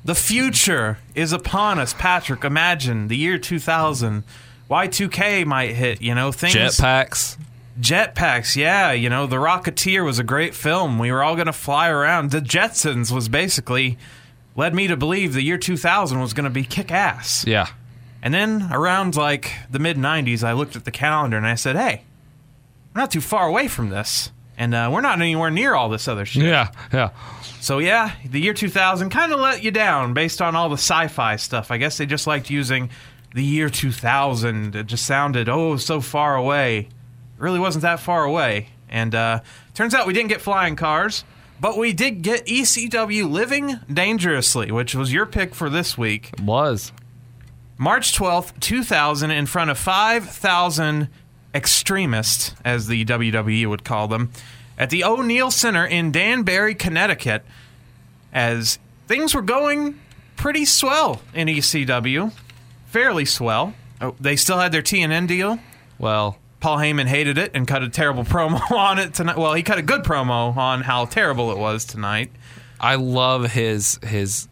The 0.05 0.15
future 0.15 0.97
is 1.15 1.31
upon 1.31 1.79
us, 1.79 1.93
Patrick. 1.93 2.43
Imagine 2.43 3.07
the 3.07 3.17
year 3.17 3.37
2000. 3.37 4.23
Y2K 4.69 5.45
might 5.45 5.75
hit, 5.75 6.01
you 6.01 6.13
know, 6.15 6.31
things. 6.31 6.53
Jetpacks. 6.55 7.37
Jetpacks, 7.79 8.55
yeah. 8.55 8.91
You 8.91 9.09
know, 9.09 9.25
The 9.25 9.37
Rocketeer 9.37 10.05
was 10.05 10.19
a 10.19 10.23
great 10.23 10.53
film. 10.53 10.99
We 10.99 11.11
were 11.11 11.23
all 11.23 11.35
going 11.35 11.47
to 11.47 11.53
fly 11.53 11.89
around. 11.89 12.31
The 12.31 12.39
Jetsons 12.39 13.11
was 13.11 13.29
basically 13.29 13.97
led 14.55 14.75
me 14.75 14.87
to 14.87 14.95
believe 14.95 15.33
the 15.33 15.41
year 15.41 15.57
2000 15.57 16.19
was 16.19 16.33
going 16.33 16.43
to 16.43 16.49
be 16.49 16.63
kick 16.63 16.91
ass. 16.91 17.45
Yeah. 17.47 17.67
And 18.21 18.33
then 18.33 18.69
around 18.71 19.15
like 19.15 19.51
the 19.69 19.79
mid 19.79 19.97
90s, 19.97 20.43
I 20.43 20.53
looked 20.53 20.75
at 20.75 20.85
the 20.85 20.91
calendar 20.91 21.35
and 21.37 21.47
I 21.47 21.55
said, 21.55 21.75
hey, 21.75 22.03
we're 22.93 23.01
not 23.01 23.11
too 23.11 23.21
far 23.21 23.47
away 23.47 23.67
from 23.67 23.89
this. 23.89 24.31
And 24.55 24.75
uh, 24.75 24.89
we're 24.93 25.01
not 25.01 25.19
anywhere 25.19 25.49
near 25.49 25.73
all 25.73 25.89
this 25.89 26.07
other 26.07 26.25
shit. 26.25 26.43
Yeah. 26.43 26.69
Yeah. 26.93 27.09
So, 27.59 27.79
yeah, 27.79 28.11
the 28.29 28.39
year 28.39 28.53
2000 28.53 29.09
kind 29.09 29.33
of 29.33 29.39
let 29.39 29.63
you 29.63 29.71
down 29.71 30.13
based 30.13 30.41
on 30.41 30.55
all 30.55 30.69
the 30.69 30.75
sci 30.77 31.07
fi 31.07 31.37
stuff. 31.37 31.71
I 31.71 31.77
guess 31.77 31.97
they 31.97 32.05
just 32.05 32.27
liked 32.27 32.49
using 32.51 32.91
the 33.33 33.43
year 33.43 33.69
2000. 33.69 34.75
It 34.75 34.85
just 34.85 35.07
sounded, 35.07 35.49
oh, 35.49 35.77
so 35.77 36.01
far 36.01 36.35
away. 36.35 36.89
Really 37.37 37.59
wasn't 37.59 37.83
that 37.83 37.99
far 37.99 38.23
away. 38.23 38.69
And 38.89 39.13
uh, 39.15 39.41
turns 39.73 39.93
out 39.93 40.07
we 40.07 40.13
didn't 40.13 40.29
get 40.29 40.41
flying 40.41 40.75
cars, 40.75 41.23
but 41.59 41.77
we 41.77 41.93
did 41.93 42.21
get 42.21 42.45
ECW 42.45 43.29
Living 43.29 43.79
Dangerously, 43.91 44.71
which 44.71 44.95
was 44.95 45.11
your 45.11 45.25
pick 45.25 45.55
for 45.55 45.69
this 45.69 45.97
week. 45.97 46.31
It 46.33 46.41
was. 46.41 46.91
March 47.77 48.15
12th, 48.17 48.59
2000, 48.59 49.31
in 49.31 49.45
front 49.45 49.71
of 49.71 49.77
5,000 49.77 51.09
extremists, 51.55 52.53
as 52.63 52.87
the 52.87 53.03
WWE 53.05 53.67
would 53.67 53.83
call 53.83 54.07
them, 54.07 54.31
at 54.77 54.89
the 54.89 55.03
O'Neill 55.03 55.51
Center 55.51 55.85
in 55.85 56.11
Danbury, 56.11 56.75
Connecticut, 56.75 57.43
as 58.31 58.79
things 59.07 59.35
were 59.35 59.41
going 59.41 59.99
pretty 60.35 60.65
swell 60.65 61.21
in 61.33 61.47
ECW. 61.47 62.31
Fairly 62.87 63.25
swell. 63.25 63.73
Oh, 64.01 64.15
they 64.19 64.35
still 64.35 64.59
had 64.59 64.71
their 64.71 64.81
TNN 64.81 65.27
deal. 65.27 65.59
Well, 65.97 66.37
Paul 66.63 66.77
Heyman 66.77 67.07
hated 67.07 67.37
it 67.37 67.51
and 67.53 67.67
cut 67.67 67.83
a 67.83 67.89
terrible 67.89 68.23
promo 68.23 68.71
on 68.71 68.97
it 68.97 69.13
tonight. 69.13 69.37
Well, 69.37 69.53
he 69.53 69.63
cut 69.63 69.79
a 69.79 69.81
good 69.81 70.03
promo 70.03 70.55
on 70.55 70.79
how 70.79 71.03
terrible 71.03 71.51
it 71.51 71.57
was 71.57 71.83
tonight. 71.83 72.31
I 72.79 72.95
love 72.95 73.51
his 73.51 73.99
his. 74.01 74.47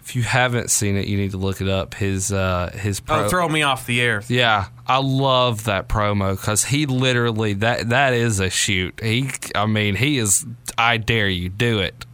If 0.00 0.16
you 0.16 0.22
haven't 0.22 0.70
seen 0.70 0.96
it, 0.96 1.06
you 1.06 1.18
need 1.18 1.32
to 1.32 1.36
look 1.36 1.60
it 1.60 1.68
up. 1.68 1.92
His 1.92 2.32
uh 2.32 2.70
his 2.74 3.00
pro. 3.00 3.26
Oh, 3.26 3.28
throw 3.28 3.46
me 3.46 3.60
off 3.60 3.84
the 3.84 4.00
air. 4.00 4.22
Yeah, 4.26 4.68
I 4.86 4.98
love 4.98 5.64
that 5.64 5.86
promo 5.86 6.34
because 6.34 6.64
he 6.64 6.86
literally 6.86 7.52
that 7.54 7.90
that 7.90 8.14
is 8.14 8.40
a 8.40 8.48
shoot. 8.48 8.98
He, 9.02 9.30
I 9.54 9.66
mean, 9.66 9.96
he 9.96 10.16
is. 10.16 10.46
I 10.78 10.96
dare 10.96 11.28
you, 11.28 11.50
do 11.50 11.80
it. 11.80 12.06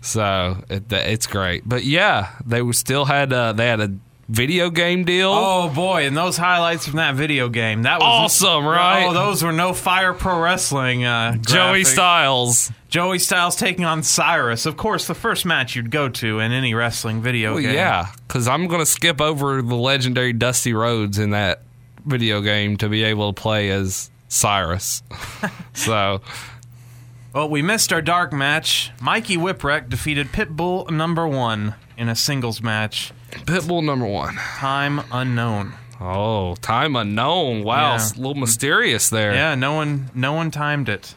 So 0.00 0.62
it, 0.68 0.92
it's 0.92 1.28
great. 1.28 1.68
But 1.68 1.84
yeah, 1.84 2.30
they 2.44 2.68
still 2.72 3.04
had 3.04 3.32
uh, 3.32 3.52
they 3.52 3.68
had 3.68 3.80
a 3.80 3.96
video 4.28 4.70
game 4.70 5.04
deal. 5.04 5.30
Oh 5.32 5.68
boy, 5.68 6.06
and 6.06 6.16
those 6.16 6.36
highlights 6.36 6.86
from 6.86 6.96
that 6.96 7.14
video 7.14 7.48
game. 7.48 7.82
That 7.82 8.00
was 8.00 8.42
Awesome, 8.42 8.66
right? 8.66 9.06
Oh, 9.06 9.12
those 9.12 9.42
were 9.42 9.52
no 9.52 9.72
Fire 9.72 10.12
Pro 10.14 10.40
Wrestling. 10.40 11.04
Uh, 11.04 11.36
Joey. 11.36 11.84
Styles. 11.84 12.72
Joey 12.88 13.18
Styles 13.18 13.56
taking 13.56 13.84
on 13.84 14.02
Cyrus. 14.02 14.66
Of 14.66 14.76
course, 14.76 15.06
the 15.06 15.14
first 15.14 15.44
match 15.44 15.74
you'd 15.76 15.90
go 15.90 16.08
to 16.08 16.38
in 16.40 16.52
any 16.52 16.74
wrestling 16.74 17.20
video 17.22 17.54
Well, 17.54 17.62
game. 17.62 17.74
yeah, 17.74 18.08
because 18.26 18.48
I'm 18.48 18.66
gonna 18.68 18.86
skip 18.86 19.20
over 19.20 19.60
the 19.62 19.74
legendary 19.74 20.32
Dusty 20.32 20.72
Rhodes 20.72 21.18
in 21.18 21.30
that 21.30 21.62
video 22.06 22.40
game 22.40 22.76
to 22.78 22.88
be 22.88 23.02
able 23.04 23.32
to 23.32 23.40
play 23.40 23.70
as 23.70 24.10
Cyrus. 24.28 25.02
so 25.74 26.20
Well, 27.32 27.48
we 27.48 27.62
missed 27.62 27.92
our 27.92 28.02
dark 28.02 28.32
match. 28.32 28.92
Mikey 29.00 29.36
Whipwreck 29.36 29.88
defeated 29.88 30.28
Pitbull 30.28 30.88
number 30.90 31.26
one 31.26 31.74
in 31.96 32.08
a 32.08 32.14
singles 32.14 32.62
match. 32.62 33.12
Pitbull 33.46 33.84
number 33.84 34.06
one. 34.06 34.34
Time 34.36 35.00
unknown. 35.12 35.74
Oh, 36.00 36.54
time 36.56 36.96
unknown. 36.96 37.62
Wow, 37.62 37.96
Yeah. 37.96 38.08
a 38.14 38.18
little 38.18 38.34
mysterious 38.34 39.08
there. 39.08 39.34
Yeah, 39.34 39.54
no 39.54 39.74
one, 39.74 40.10
no 40.14 40.32
one 40.32 40.50
timed 40.50 40.88
it. 40.88 41.14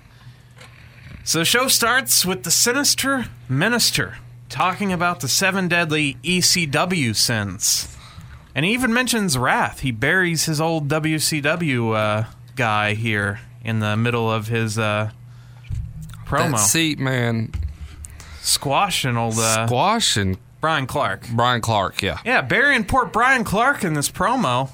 So 1.23 1.39
the 1.39 1.45
show 1.45 1.67
starts 1.67 2.25
with 2.25 2.43
the 2.43 2.51
sinister 2.51 3.25
minister 3.49 4.17
talking 4.49 4.93
about 4.93 5.19
the 5.19 5.27
seven 5.27 5.67
deadly 5.67 6.15
ECW 6.23 7.13
sins, 7.15 7.95
and 8.55 8.65
he 8.65 8.71
even 8.73 8.93
mentions 8.93 9.37
Wrath. 9.37 9.81
He 9.81 9.91
buries 9.91 10.45
his 10.45 10.61
old 10.61 10.87
WCW 10.87 11.93
uh, 11.95 12.25
guy 12.55 12.93
here 12.93 13.41
in 13.63 13.79
the 13.79 13.97
middle 13.97 14.31
of 14.31 14.47
his 14.47 14.79
uh, 14.79 15.09
promo, 16.25 16.51
That 16.51 16.57
seat, 16.59 16.97
man. 16.97 17.51
squashing 18.41 19.17
old 19.17 19.37
uh, 19.37 19.67
Squash 19.67 20.15
and 20.15 20.37
Brian 20.61 20.87
Clark. 20.87 21.27
Brian 21.31 21.61
Clark. 21.61 22.01
Yeah. 22.01 22.19
Yeah, 22.25 22.41
Barry 22.41 22.75
and 22.75 22.87
Port 22.87 23.13
Brian 23.13 23.43
Clark 23.43 23.83
in 23.83 23.93
this 23.93 24.09
promo. 24.09 24.69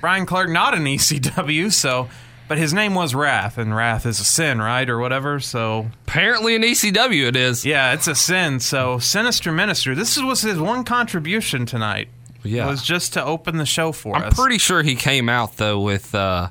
Brian 0.00 0.24
Clark 0.26 0.48
not 0.50 0.74
an 0.74 0.84
ECW, 0.84 1.70
so 1.72 2.08
but 2.48 2.58
his 2.58 2.72
name 2.74 2.94
was 2.94 3.14
Wrath, 3.14 3.58
and 3.58 3.76
Wrath 3.76 4.06
is 4.06 4.18
a 4.18 4.24
sin, 4.24 4.58
right, 4.60 4.88
or 4.88 4.98
whatever. 4.98 5.38
So 5.38 5.90
Apparently 6.08 6.54
in 6.54 6.62
ECW 6.62 7.28
it 7.28 7.36
is. 7.36 7.64
yeah, 7.66 7.92
it's 7.92 8.08
a 8.08 8.14
sin. 8.14 8.60
So 8.60 8.98
Sinister 8.98 9.52
Minister, 9.52 9.94
this 9.94 10.20
was 10.20 10.40
his 10.40 10.58
one 10.58 10.84
contribution 10.84 11.66
tonight. 11.66 12.08
Yeah. 12.42 12.66
was 12.66 12.82
just 12.82 13.12
to 13.12 13.22
open 13.24 13.58
the 13.58 13.66
show 13.66 13.92
for 13.92 14.16
us. 14.16 14.22
I'm 14.22 14.28
us. 14.28 14.34
pretty 14.34 14.56
sure 14.56 14.82
he 14.82 14.96
came 14.96 15.28
out 15.28 15.58
though 15.58 15.80
with 15.80 16.14
uh 16.14 16.48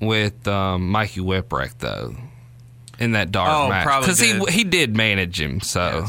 with 0.00 0.46
um, 0.46 0.90
Mikey 0.90 1.20
Whipwreck 1.20 1.78
though 1.78 2.14
in 2.98 3.12
that 3.12 3.32
dark 3.32 3.50
Oh, 3.50 3.68
match 3.68 4.00
because 4.00 4.20
he 4.20 4.38
he 4.50 4.64
did 4.64 4.94
manage 4.96 5.40
him. 5.40 5.60
So 5.60 6.06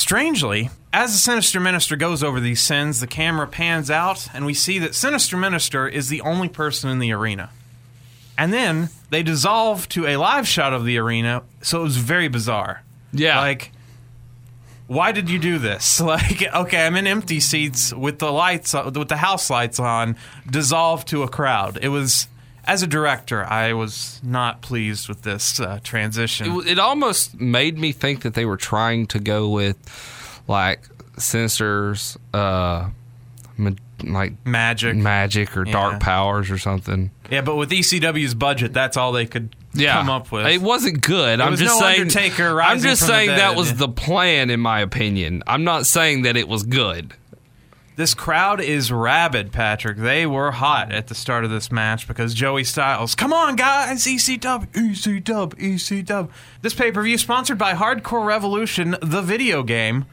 Strangely, 0.00 0.70
as 0.94 1.12
the 1.12 1.18
Sinister 1.18 1.60
Minister 1.60 1.94
goes 1.94 2.24
over 2.24 2.40
these 2.40 2.62
sins, 2.62 3.00
the 3.00 3.06
camera 3.06 3.46
pans 3.46 3.90
out, 3.90 4.28
and 4.32 4.46
we 4.46 4.54
see 4.54 4.78
that 4.78 4.94
Sinister 4.94 5.36
Minister 5.36 5.86
is 5.86 6.08
the 6.08 6.22
only 6.22 6.48
person 6.48 6.88
in 6.88 7.00
the 7.00 7.12
arena. 7.12 7.50
And 8.38 8.50
then 8.50 8.88
they 9.10 9.22
dissolve 9.22 9.90
to 9.90 10.06
a 10.06 10.16
live 10.16 10.48
shot 10.48 10.72
of 10.72 10.86
the 10.86 10.96
arena, 10.96 11.42
so 11.60 11.80
it 11.80 11.82
was 11.82 11.98
very 11.98 12.28
bizarre. 12.28 12.82
yeah, 13.12 13.40
Like, 13.40 13.72
why 14.86 15.12
did 15.12 15.28
you 15.28 15.38
do 15.38 15.58
this? 15.58 16.00
Like, 16.10 16.44
okay, 16.50 16.86
I'm 16.86 16.96
in 16.96 17.06
empty 17.06 17.38
seats 17.38 17.92
with 17.92 18.20
the 18.20 18.32
lights, 18.32 18.72
with 18.72 19.08
the 19.08 19.18
house 19.18 19.50
lights 19.50 19.78
on, 19.78 20.16
dissolved 20.50 21.08
to 21.08 21.24
a 21.24 21.28
crowd. 21.28 21.78
It 21.82 21.90
was, 21.90 22.26
as 22.66 22.82
a 22.82 22.86
director, 22.86 23.44
I 23.44 23.72
was 23.72 24.20
not 24.22 24.60
pleased 24.62 25.08
with 25.08 25.22
this 25.22 25.58
uh, 25.60 25.80
transition. 25.82 26.60
it, 26.60 26.66
it 26.72 26.78
almost 26.78 27.40
made 27.40 27.78
me 27.78 27.92
think 27.92 28.22
that 28.22 28.34
they 28.34 28.44
were 28.44 28.56
trying 28.56 29.06
to 29.08 29.18
go 29.18 29.48
with 29.48 29.76
like 30.48 30.80
Sinister's 31.18 32.16
uh 32.34 32.88
ma- 33.56 33.70
like 34.02 34.32
Magic. 34.46 34.96
magic 34.96 35.56
or 35.56 35.66
Yeah. 35.66 35.72
dark 35.72 36.00
powers 36.00 36.50
or 36.50 36.58
something. 36.58 37.10
yeah, 37.30 37.42
but 37.42 37.56
with 37.56 37.70
ECW's 37.70 38.34
budget, 38.34 38.72
that's 38.72 38.96
all 38.96 39.12
they 39.12 39.26
could 39.26 39.54
yeah. 39.74 39.92
come 39.94 40.08
up 40.10 40.32
with. 40.32 40.46
It 40.46 40.62
wasn't 40.62 41.02
good. 41.02 41.40
I'm 41.40 41.52
was 41.52 41.60
just 41.60 41.74
no 41.78 41.86
saying. 41.86 42.00
I'm 42.02 42.08
just 42.80 43.02
from 43.02 43.08
the 43.08 43.14
saying 43.14 43.28
that 43.28 43.56
was 43.56 43.74
the 43.76 43.88
plan, 43.88 44.50
in 44.50 44.60
my 44.60 44.80
opinion. 44.80 45.42
I'm 45.46 45.64
not 45.64 45.86
saying 45.86 46.22
that 46.22 46.36
it 46.36 46.48
was 46.48 46.62
good. 46.62 47.14
This 48.00 48.14
crowd 48.14 48.62
is 48.62 48.90
rabid, 48.90 49.52
Patrick. 49.52 49.98
They 49.98 50.24
were 50.24 50.52
hot 50.52 50.90
at 50.90 51.08
the 51.08 51.14
start 51.14 51.44
of 51.44 51.50
this 51.50 51.70
match 51.70 52.08
because 52.08 52.32
Joey 52.32 52.64
Styles, 52.64 53.14
come 53.14 53.30
on, 53.30 53.56
guys, 53.56 54.06
EC 54.06 54.40
dub, 54.40 54.68
EC 54.74 55.22
dub, 55.22 55.54
EC 55.60 56.02
dub. 56.06 56.30
This 56.62 56.72
pay 56.72 56.90
per 56.92 57.02
view 57.02 57.18
sponsored 57.18 57.58
by 57.58 57.74
Hardcore 57.74 58.24
Revolution, 58.24 58.96
the 59.02 59.20
video 59.20 59.62
game, 59.62 60.06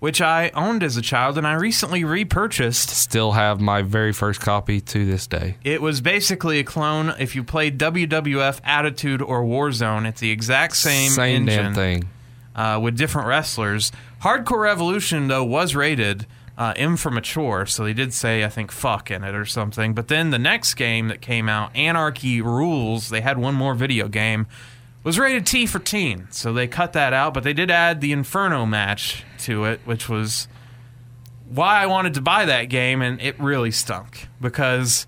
which 0.00 0.20
I 0.20 0.50
owned 0.54 0.82
as 0.82 0.98
a 0.98 1.00
child 1.00 1.38
and 1.38 1.46
I 1.46 1.54
recently 1.54 2.04
repurchased. 2.04 2.90
Still 2.90 3.32
have 3.32 3.58
my 3.58 3.80
very 3.80 4.12
first 4.12 4.42
copy 4.42 4.78
to 4.78 5.06
this 5.06 5.26
day. 5.26 5.56
It 5.64 5.80
was 5.80 6.02
basically 6.02 6.58
a 6.58 6.64
clone. 6.64 7.14
If 7.18 7.34
you 7.34 7.42
played 7.42 7.78
WWF, 7.78 8.60
Attitude, 8.64 9.22
or 9.22 9.42
Warzone, 9.44 10.06
it's 10.06 10.20
the 10.20 10.30
exact 10.30 10.76
same 10.76 11.10
Same 11.10 11.48
engine 11.48 11.64
damn 11.64 11.74
thing. 11.74 12.08
uh, 12.54 12.78
with 12.82 12.98
different 12.98 13.28
wrestlers. 13.28 13.92
Hardcore 14.24 14.60
Revolution 14.60 15.28
though 15.28 15.42
was 15.44 15.74
rated 15.74 16.26
uh, 16.60 16.74
M 16.76 16.98
for 16.98 17.10
mature, 17.10 17.64
so 17.64 17.84
they 17.84 17.94
did 17.94 18.12
say 18.12 18.44
I 18.44 18.50
think 18.50 18.70
fuck 18.70 19.10
in 19.10 19.24
it 19.24 19.34
or 19.34 19.46
something. 19.46 19.94
But 19.94 20.08
then 20.08 20.28
the 20.28 20.38
next 20.38 20.74
game 20.74 21.08
that 21.08 21.22
came 21.22 21.48
out, 21.48 21.74
Anarchy 21.74 22.42
Rules, 22.42 23.08
they 23.08 23.22
had 23.22 23.38
one 23.38 23.54
more 23.54 23.74
video 23.74 24.08
game, 24.08 24.46
was 25.02 25.18
rated 25.18 25.46
T 25.46 25.64
for 25.64 25.78
teen, 25.78 26.28
so 26.30 26.52
they 26.52 26.68
cut 26.68 26.92
that 26.92 27.14
out. 27.14 27.32
But 27.32 27.44
they 27.44 27.54
did 27.54 27.70
add 27.70 28.02
the 28.02 28.12
Inferno 28.12 28.66
match 28.66 29.24
to 29.38 29.64
it, 29.64 29.80
which 29.86 30.10
was 30.10 30.48
why 31.48 31.82
I 31.82 31.86
wanted 31.86 32.12
to 32.14 32.20
buy 32.20 32.44
that 32.44 32.64
game, 32.64 33.00
and 33.00 33.18
it 33.22 33.40
really 33.40 33.70
stunk 33.70 34.28
because 34.38 35.06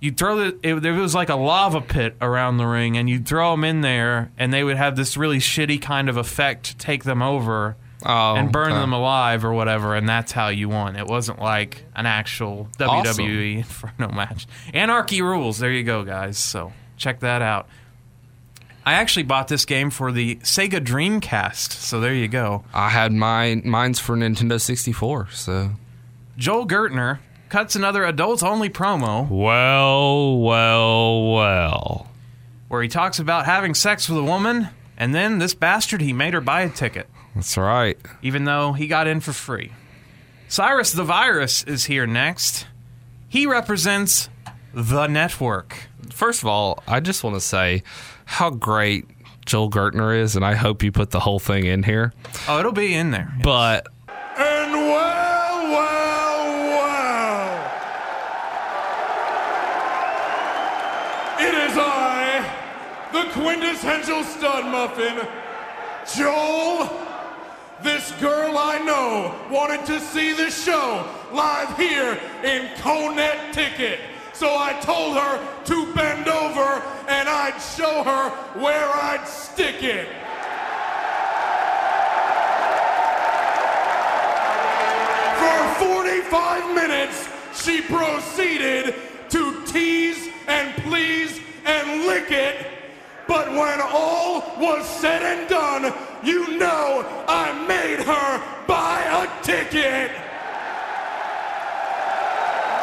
you 0.00 0.10
throw 0.10 0.36
the 0.36 0.58
it, 0.62 0.80
there 0.80 0.94
was 0.94 1.14
like 1.14 1.28
a 1.28 1.36
lava 1.36 1.82
pit 1.82 2.16
around 2.22 2.56
the 2.56 2.66
ring, 2.66 2.96
and 2.96 3.10
you'd 3.10 3.28
throw 3.28 3.50
them 3.50 3.64
in 3.64 3.82
there, 3.82 4.32
and 4.38 4.54
they 4.54 4.64
would 4.64 4.78
have 4.78 4.96
this 4.96 5.18
really 5.18 5.38
shitty 5.38 5.82
kind 5.82 6.08
of 6.08 6.16
effect 6.16 6.78
take 6.78 7.04
them 7.04 7.20
over 7.20 7.76
Oh, 8.04 8.34
and 8.34 8.52
burn 8.52 8.72
okay. 8.72 8.80
them 8.80 8.92
alive 8.92 9.44
or 9.44 9.52
whatever, 9.54 9.94
and 9.94 10.08
that's 10.08 10.30
how 10.32 10.48
you 10.48 10.68
won. 10.68 10.96
It 10.96 11.06
wasn't 11.06 11.40
like 11.40 11.84
an 11.96 12.06
actual 12.06 12.68
Awesome. 12.80 13.24
WWE 13.24 13.56
Inferno 13.56 14.08
match. 14.14 14.46
Anarchy 14.74 15.22
rules. 15.22 15.58
There 15.58 15.72
you 15.72 15.84
go, 15.84 16.04
guys. 16.04 16.36
So 16.36 16.72
check 16.96 17.20
that 17.20 17.40
out. 17.40 17.66
I 18.86 18.94
actually 18.94 19.22
bought 19.22 19.48
this 19.48 19.64
game 19.64 19.88
for 19.88 20.12
the 20.12 20.36
Sega 20.36 20.84
Dreamcast, 20.84 21.72
so 21.72 22.00
there 22.00 22.12
you 22.12 22.28
go. 22.28 22.64
I 22.74 22.90
had 22.90 23.12
mine. 23.12 23.62
Mine's 23.64 23.98
for 23.98 24.14
Nintendo 24.14 24.60
64. 24.60 25.28
So 25.30 25.70
Joel 26.36 26.66
Gertner 26.66 27.20
cuts 27.48 27.74
another 27.76 28.04
adults-only 28.04 28.68
promo 28.68 29.28
well, 29.30 30.38
well, 30.38 31.32
well. 31.32 32.10
where 32.68 32.82
he 32.82 32.88
talks 32.88 33.18
about 33.18 33.46
having 33.46 33.72
sex 33.72 34.08
with 34.08 34.18
a 34.18 34.22
woman, 34.22 34.68
and 34.98 35.14
then 35.14 35.38
this 35.38 35.54
bastard 35.54 36.02
he 36.02 36.12
made 36.12 36.34
her 36.34 36.40
buy 36.42 36.62
a 36.62 36.68
ticket. 36.68 37.08
That's 37.34 37.56
right. 37.56 37.98
even 38.22 38.44
though 38.44 38.72
he 38.72 38.86
got 38.86 39.06
in 39.06 39.20
for 39.20 39.32
free. 39.32 39.72
Cyrus 40.48 40.92
the 40.92 41.04
Virus 41.04 41.64
is 41.64 41.84
here 41.86 42.06
next. 42.06 42.66
He 43.28 43.46
represents 43.46 44.28
the 44.72 45.06
network. 45.08 45.88
First 46.12 46.42
of 46.42 46.48
all, 46.48 46.82
I 46.86 47.00
just 47.00 47.24
want 47.24 47.34
to 47.36 47.40
say 47.40 47.82
how 48.24 48.50
great 48.50 49.06
Joel 49.46 49.68
Gertner 49.70 50.16
is, 50.16 50.36
and 50.36 50.44
I 50.44 50.54
hope 50.54 50.82
you 50.82 50.92
put 50.92 51.10
the 51.10 51.20
whole 51.20 51.38
thing 51.40 51.64
in 51.66 51.82
here. 51.82 52.12
Oh, 52.48 52.58
it'll 52.60 52.72
be 52.72 52.94
in 52.94 53.10
there. 53.10 53.34
But 53.42 53.88
And 54.36 54.72
well, 54.72 55.62
well, 55.72 56.68
well. 56.70 57.70
It 61.40 61.54
is 61.70 61.76
I, 61.76 63.08
the 63.12 63.24
quintessential 63.32 64.22
stud 64.22 64.64
muffin, 64.66 65.26
Joel. 66.16 67.00
This 67.84 68.12
girl 68.12 68.56
I 68.56 68.78
know 68.78 69.34
wanted 69.50 69.84
to 69.84 70.00
see 70.00 70.32
the 70.32 70.50
show 70.50 71.06
live 71.34 71.76
here 71.76 72.18
in 72.42 72.70
Conet 72.78 73.52
Ticket. 73.52 74.00
So 74.32 74.56
I 74.56 74.72
told 74.80 75.18
her 75.18 75.64
to 75.66 75.92
bend 75.92 76.26
over 76.26 76.82
and 77.08 77.28
I'd 77.28 77.58
show 77.58 78.02
her 78.02 78.30
where 78.58 78.88
I'd 78.88 79.28
stick 79.28 79.82
it. 79.82 80.08
For 85.38 85.84
45 85.84 86.74
minutes, 86.74 87.28
she 87.62 87.82
proceeded 87.82 88.94
to 89.28 89.66
tease 89.66 90.30
and 90.46 90.74
please 90.84 91.38
and 91.66 92.06
lick 92.06 92.30
it. 92.30 92.73
But 93.26 93.50
when 93.50 93.80
all 93.80 94.40
was 94.58 94.86
said 94.86 95.22
and 95.22 95.48
done, 95.48 95.92
you 96.22 96.58
know 96.58 97.04
I 97.26 97.52
made 97.66 98.00
her 98.00 98.66
buy 98.66 99.00
a 99.22 99.42
ticket. 99.42 100.10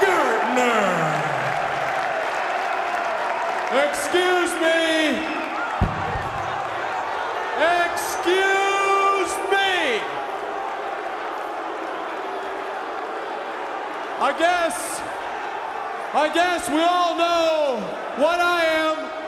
Gertner. 0.02 1.22
Excuse 3.88 4.54
me. 4.66 5.42
Excuse 7.86 9.34
me. 9.54 10.02
I 14.20 14.36
guess, 14.38 15.02
I 16.14 16.32
guess 16.34 16.70
we 16.70 16.82
all 16.82 17.16
know 17.16 17.80
what 18.18 18.40
I 18.40 18.66
am. 18.66 19.21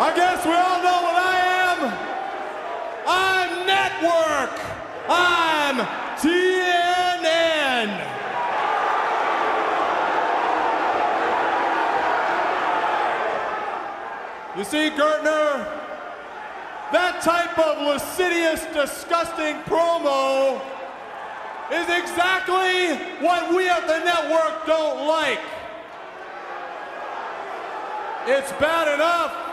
I 0.00 0.14
guess 0.14 0.44
we 0.46 0.52
all 0.52 0.80
know 0.80 1.02
what 1.02 1.16
I 1.16 1.38
am. 1.74 1.80
I'm 3.04 3.66
Network. 3.66 4.54
I'm 5.08 5.74
TNN. 6.22 7.88
You 14.56 14.62
see, 14.62 14.90
Gertner, 14.90 15.66
that 16.92 17.20
type 17.20 17.58
of 17.58 17.82
lascivious, 17.84 18.66
disgusting 18.66 19.56
promo 19.62 20.60
is 21.72 21.88
exactly 21.88 22.94
what 23.18 23.52
we 23.52 23.68
at 23.68 23.84
the 23.88 23.98
network 24.04 24.64
don't 24.64 25.08
like. 25.08 25.40
It's 28.28 28.52
bad 28.60 28.94
enough 28.94 29.47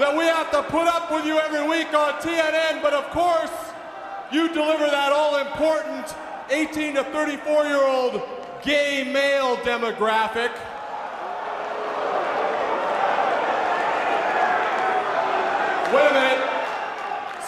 that 0.00 0.16
we 0.16 0.24
have 0.24 0.50
to 0.50 0.62
put 0.62 0.86
up 0.86 1.12
with 1.12 1.26
you 1.26 1.38
every 1.38 1.62
week 1.68 1.92
on 1.92 2.14
TNN, 2.22 2.80
but 2.80 2.94
of 2.94 3.04
course, 3.10 3.52
you 4.32 4.48
deliver 4.48 4.86
that 4.86 5.12
all 5.12 5.36
important 5.36 6.14
18 6.48 6.94
to 6.94 7.04
34 7.04 7.66
year 7.66 7.84
old 7.84 8.22
gay 8.62 9.04
male 9.04 9.58
demographic. 9.58 10.52
Wait. 15.92 16.40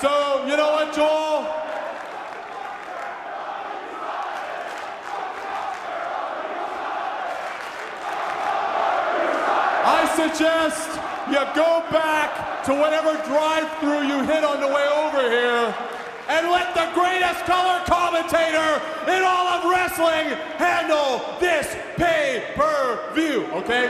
So, 0.03 0.45
you 0.47 0.57
know 0.59 0.73
what, 0.73 0.95
Joel? 0.95 1.47
I 9.85 10.13
suggest 10.15 11.12
you 11.29 11.39
go 11.55 11.85
back 11.91 12.65
to 12.65 12.75
whatever 12.75 13.13
drive-through 13.25 14.07
you 14.07 14.25
hit 14.25 14.45
on 14.45 14.61
the 14.61 14.67
way 14.67 14.87
over 14.89 15.23
here 15.31 15.75
and 16.29 16.51
let 16.51 16.75
the 16.75 16.89
greatest 16.95 17.45
color 17.45 17.83
commentator 17.87 18.81
in 19.07 19.23
all 19.23 19.49
of 19.49 19.71
wrestling 19.71 20.37
handle 20.59 21.39
this 21.41 21.77
pay-per-view, 21.97 23.47
okay? 23.53 23.89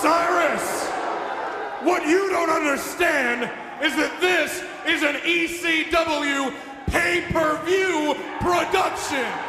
Cyrus, 0.00 0.88
what 1.82 2.06
you 2.06 2.28
don't 2.30 2.50
understand 2.50 3.50
is 3.82 3.96
that 3.96 4.20
this 4.20 4.62
is 4.86 5.02
an 5.02 5.16
ECW 5.22 6.54
pay-per-view 6.86 8.14
production. 8.40 9.41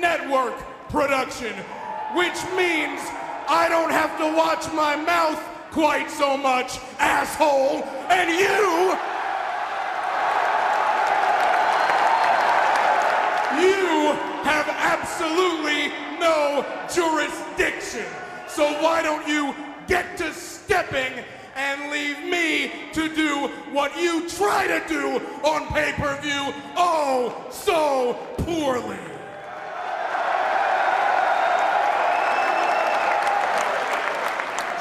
Network 0.00 0.54
production, 0.88 1.54
which 2.14 2.38
means 2.56 3.00
I 3.48 3.66
don't 3.68 3.90
have 3.90 4.16
to 4.18 4.36
watch 4.36 4.72
my 4.72 4.96
mouth 4.96 5.38
quite 5.70 6.10
so 6.10 6.36
much, 6.36 6.78
asshole, 6.98 7.84
and 8.08 8.30
you. 8.30 8.96
You 13.60 14.12
have 14.42 14.68
absolutely 14.68 15.92
no 16.18 16.64
jurisdiction. 16.92 18.06
So 18.48 18.72
why 18.82 19.02
don't 19.02 19.26
you 19.28 19.54
get 19.86 20.16
to 20.18 20.32
stepping 20.32 21.24
and 21.54 21.90
leave 21.90 22.18
me 22.24 22.72
to 22.92 23.14
do 23.14 23.48
what 23.72 23.96
you 24.00 24.28
try 24.28 24.66
to 24.66 24.82
do 24.88 25.20
on 25.44 25.66
pay-per-view 25.68 26.54
oh 26.76 27.46
so 27.50 28.14
poorly. 28.44 29.09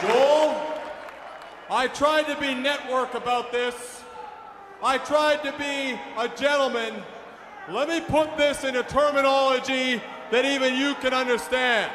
Joel, 0.01 0.55
I 1.69 1.87
tried 1.87 2.27
to 2.27 2.39
be 2.39 2.55
network 2.55 3.15
about 3.15 3.51
this. 3.51 4.01
I 4.81 4.97
tried 4.97 5.43
to 5.43 5.51
be 5.57 5.99
a 6.17 6.29
gentleman. 6.37 7.03
Let 7.69 7.89
me 7.89 7.99
put 7.99 8.37
this 8.37 8.63
in 8.63 8.77
a 8.77 8.83
terminology 8.83 10.01
that 10.31 10.45
even 10.45 10.75
you 10.75 10.95
can 10.95 11.13
understand. 11.13 11.91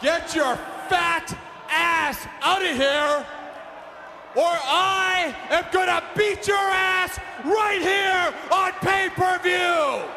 Get 0.00 0.34
your 0.34 0.56
fat 0.88 1.36
ass 1.68 2.26
out 2.40 2.62
of 2.62 2.74
here, 2.74 3.26
or 4.34 4.50
I 4.50 5.36
am 5.50 5.64
gonna 5.70 6.02
beat 6.16 6.48
your 6.48 6.56
ass 6.56 7.18
right 7.44 7.82
here 7.82 8.34
on 8.50 8.72
pay 8.80 9.10
per 9.10 9.38
view! 9.42 10.08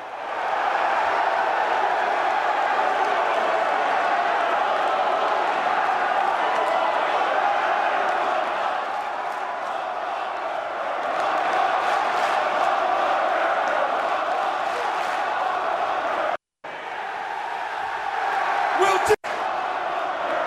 Will 18.80 19.00
do. 19.08 19.16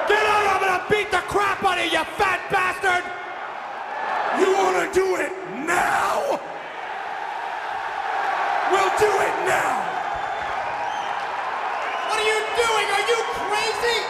Get 0.06 0.24
out! 0.24 0.46
I'm 0.46 0.60
gonna 0.60 0.84
beat 0.88 1.10
the 1.10 1.18
crap 1.26 1.64
out 1.64 1.78
of 1.78 1.84
you, 1.84 2.04
fat 2.14 2.40
bastard! 2.50 3.04
You 4.38 4.54
wanna 4.54 4.86
do 4.94 5.16
it 5.16 5.32
now? 5.66 6.38
We'll 8.70 8.94
do 9.02 9.10
it 9.10 9.34
now! 9.50 9.82
What 12.06 12.22
are 12.22 12.28
you 12.30 12.38
doing? 12.54 12.86
Are 12.94 13.06
you 13.10 13.20
crazy? 13.34 14.00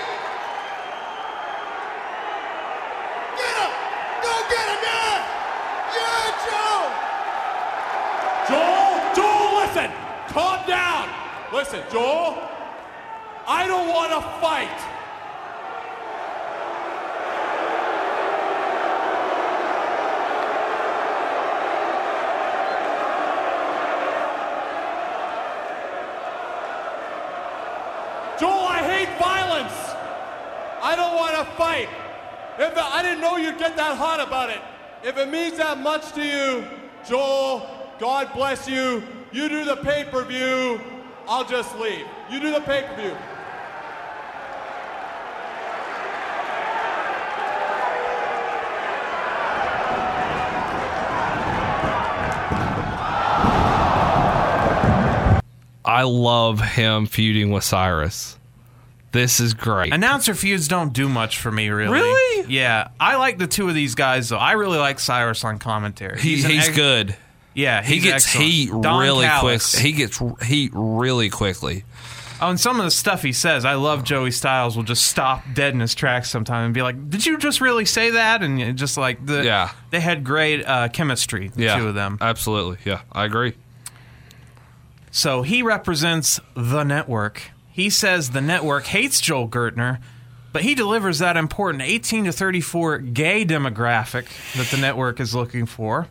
Get 3.40 3.56
him! 3.56 3.72
Go 4.20 4.32
get 4.52 4.66
him, 4.68 4.80
yeah! 4.84 5.24
Yeah, 5.96 6.44
Joe! 6.44 6.92
Joel, 8.52 8.92
Joel, 9.16 9.48
listen! 9.64 9.90
Calm 10.28 10.60
down! 10.68 11.08
Listen, 11.52 11.80
Joel, 11.90 12.36
I 13.48 13.66
don't 13.66 13.88
want 13.88 14.12
to 14.12 14.20
fight. 14.40 14.68
Joel, 28.38 28.66
I 28.68 28.78
hate 28.78 29.18
violence. 29.18 29.72
I 30.80 30.94
don't 30.96 31.16
want 31.16 31.34
to 31.36 31.44
fight. 31.56 31.88
If 32.58 32.78
I 32.78 33.02
didn't 33.70 33.76
know 33.76 33.92
you'd 33.92 33.98
get 33.98 33.98
that 33.98 33.98
hot 33.98 34.20
about 34.20 34.50
it. 34.50 34.60
If 35.02 35.16
it 35.16 35.30
means 35.30 35.56
that 35.58 35.78
much 35.78 36.12
to 36.12 36.22
you, 36.22 36.64
Joel, 37.06 37.66
God 37.98 38.32
bless 38.34 38.68
you. 38.68 39.02
You 39.32 39.48
do 39.48 39.64
the 39.64 39.76
pay-per-view. 39.76 40.80
I'll 41.28 41.44
just 41.44 41.76
leave. 41.78 42.06
You 42.30 42.40
do 42.40 42.50
the 42.50 42.60
pay-per-view. 42.60 43.16
I 55.84 56.02
love 56.04 56.60
him 56.60 57.06
feuding 57.06 57.50
with 57.50 57.64
Cyrus. 57.64 58.38
This 59.12 59.40
is 59.40 59.54
great. 59.54 59.92
Announcer 59.92 60.34
feuds 60.34 60.68
don't 60.68 60.92
do 60.92 61.08
much 61.08 61.38
for 61.38 61.50
me, 61.50 61.68
really. 61.68 61.92
Really? 61.92 62.39
Yeah, 62.50 62.88
I 62.98 63.16
like 63.16 63.38
the 63.38 63.46
two 63.46 63.68
of 63.68 63.74
these 63.74 63.94
guys 63.94 64.28
though. 64.28 64.36
I 64.38 64.52
really 64.52 64.78
like 64.78 64.98
Cyrus 64.98 65.44
on 65.44 65.58
commentary. 65.58 66.20
He, 66.20 66.36
he's 66.36 66.68
ex- 66.68 66.76
good. 66.76 67.16
Yeah, 67.54 67.82
He 67.82 67.98
gets 67.98 68.26
excellent. 68.26 68.46
heat 68.48 68.70
Don 68.70 69.00
really 69.02 69.26
quick. 69.26 69.30
Callis. 69.30 69.74
He 69.74 69.92
gets 69.92 70.22
heat 70.44 70.70
really 70.74 71.30
quickly. 71.30 71.84
Oh, 72.42 72.48
and 72.48 72.58
some 72.58 72.78
of 72.78 72.84
the 72.84 72.90
stuff 72.90 73.22
he 73.22 73.32
says, 73.34 73.64
I 73.66 73.74
love 73.74 74.02
Joey 74.02 74.30
Styles 74.30 74.74
will 74.74 74.84
just 74.84 75.04
stop 75.04 75.42
dead 75.52 75.74
in 75.74 75.80
his 75.80 75.94
tracks 75.94 76.30
sometime 76.30 76.64
and 76.64 76.72
be 76.72 76.80
like, 76.80 77.10
"Did 77.10 77.26
you 77.26 77.36
just 77.36 77.60
really 77.60 77.84
say 77.84 78.10
that?" 78.12 78.42
And 78.42 78.78
just 78.78 78.96
like 78.96 79.26
the 79.26 79.44
Yeah. 79.44 79.72
they 79.90 80.00
had 80.00 80.24
great 80.24 80.64
uh, 80.66 80.88
chemistry, 80.88 81.48
the 81.48 81.64
Yeah, 81.64 81.76
two 81.78 81.88
of 81.88 81.94
them. 81.94 82.16
Absolutely. 82.20 82.78
Yeah, 82.86 83.02
I 83.12 83.24
agree. 83.26 83.54
So 85.10 85.42
he 85.42 85.62
represents 85.62 86.40
the 86.54 86.84
network. 86.84 87.50
He 87.70 87.90
says 87.90 88.30
the 88.30 88.40
network 88.40 88.86
hates 88.86 89.20
Joel 89.20 89.48
Gertner, 89.48 89.98
but 90.52 90.62
he 90.62 90.74
delivers 90.74 91.18
that 91.20 91.36
important 91.36 91.82
18 91.82 92.24
to 92.24 92.32
34 92.32 92.98
gay 92.98 93.44
demographic 93.44 94.26
that 94.56 94.66
the 94.70 94.76
network 94.76 95.20
is 95.20 95.34
looking 95.34 95.66
for. 95.66 96.08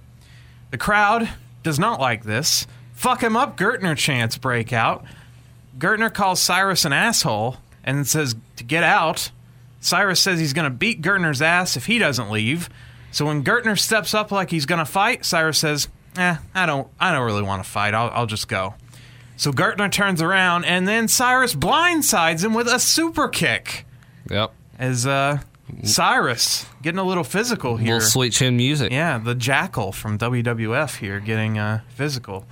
The 0.71 0.77
crowd 0.77 1.29
does 1.63 1.79
not 1.79 1.99
like 1.99 2.23
this. 2.23 2.67
Fuck 2.93 3.21
him 3.21 3.35
up, 3.35 3.57
Gertner 3.57 3.97
chants 3.97 4.37
break 4.37 4.73
out. 4.73 5.05
Gertner 5.77 6.13
calls 6.13 6.41
Cyrus 6.41 6.85
an 6.85 6.93
asshole 6.93 7.57
and 7.83 8.05
says 8.07 8.35
to 8.57 8.63
get 8.63 8.83
out. 8.83 9.31
Cyrus 9.79 10.19
says 10.19 10.39
he's 10.39 10.53
going 10.53 10.69
to 10.69 10.75
beat 10.75 11.01
Gertner's 11.01 11.41
ass 11.41 11.77
if 11.77 11.85
he 11.85 11.97
doesn't 11.97 12.29
leave. 12.29 12.69
So 13.11 13.25
when 13.25 13.43
Gertner 13.43 13.79
steps 13.79 14.13
up 14.13 14.31
like 14.31 14.51
he's 14.51 14.65
going 14.65 14.79
to 14.79 14.85
fight, 14.85 15.25
Cyrus 15.25 15.57
says, 15.57 15.87
"Eh, 16.17 16.35
I 16.53 16.65
don't, 16.65 16.87
I 16.99 17.11
don't 17.11 17.25
really 17.25 17.41
want 17.41 17.63
to 17.63 17.69
fight. 17.69 17.93
I'll, 17.93 18.09
I'll 18.13 18.25
just 18.27 18.47
go." 18.47 18.75
So 19.37 19.51
Gertner 19.51 19.89
turns 19.89 20.21
around, 20.21 20.65
and 20.65 20.85
then 20.87 21.07
Cyrus 21.07 21.55
blindsides 21.55 22.43
him 22.43 22.53
with 22.53 22.67
a 22.67 22.77
super 22.79 23.29
kick. 23.29 23.85
Yep. 24.29 24.53
As 24.77 25.05
uh, 25.07 25.39
Cyrus 25.83 26.65
getting 26.81 26.99
a 26.99 27.03
little 27.03 27.23
physical 27.23 27.77
here. 27.77 27.95
Little 27.95 28.09
sweet 28.09 28.33
chin 28.33 28.55
music. 28.57 28.91
Yeah, 28.91 29.17
the 29.17 29.35
Jackal 29.35 29.91
from 29.91 30.17
WWF 30.17 30.97
here 30.97 31.19
getting 31.19 31.57
uh, 31.57 31.81
physical. 31.89 32.45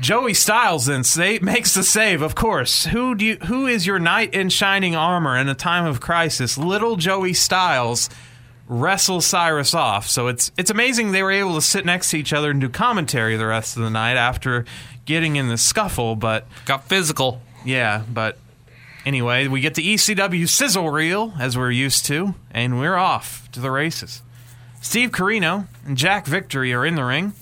Joey 0.00 0.34
Styles 0.34 0.86
then 0.86 1.04
sa- 1.04 1.38
makes 1.40 1.72
the 1.74 1.82
save, 1.82 2.20
of 2.20 2.34
course. 2.34 2.84
Who 2.86 3.14
do 3.14 3.24
you, 3.24 3.36
who 3.46 3.66
is 3.66 3.86
your 3.86 3.98
knight 3.98 4.34
in 4.34 4.50
shining 4.50 4.94
armor 4.94 5.36
in 5.38 5.48
a 5.48 5.54
time 5.54 5.86
of 5.86 6.00
crisis? 6.00 6.58
Little 6.58 6.96
Joey 6.96 7.32
Styles 7.32 8.10
wrestles 8.68 9.24
Cyrus 9.24 9.72
off. 9.74 10.06
So 10.08 10.26
it's 10.28 10.52
it's 10.58 10.70
amazing 10.70 11.12
they 11.12 11.22
were 11.22 11.30
able 11.30 11.54
to 11.54 11.62
sit 11.62 11.86
next 11.86 12.10
to 12.10 12.18
each 12.18 12.32
other 12.34 12.50
and 12.50 12.60
do 12.60 12.68
commentary 12.68 13.36
the 13.36 13.46
rest 13.46 13.76
of 13.76 13.82
the 13.84 13.90
night 13.90 14.16
after 14.16 14.66
getting 15.06 15.36
in 15.36 15.48
the 15.48 15.56
scuffle. 15.56 16.14
But 16.14 16.46
Got 16.66 16.84
physical. 16.88 17.40
yeah, 17.64 18.02
but 18.12 18.36
anyway, 19.06 19.48
we 19.48 19.60
get 19.60 19.74
the 19.74 19.94
ECW 19.94 20.46
sizzle 20.46 20.90
reel 20.90 21.32
as 21.38 21.56
we're 21.56 21.70
used 21.70 22.04
to, 22.06 22.34
and 22.50 22.78
we're 22.78 22.96
off 22.96 23.50
to 23.52 23.60
the 23.60 23.70
races. 23.70 24.22
Steve 24.82 25.10
Corino 25.10 25.68
and 25.86 25.96
Jack 25.96 26.26
Victory 26.26 26.74
are 26.74 26.84
in 26.84 26.96
the 26.96 27.04
ring, 27.04 27.32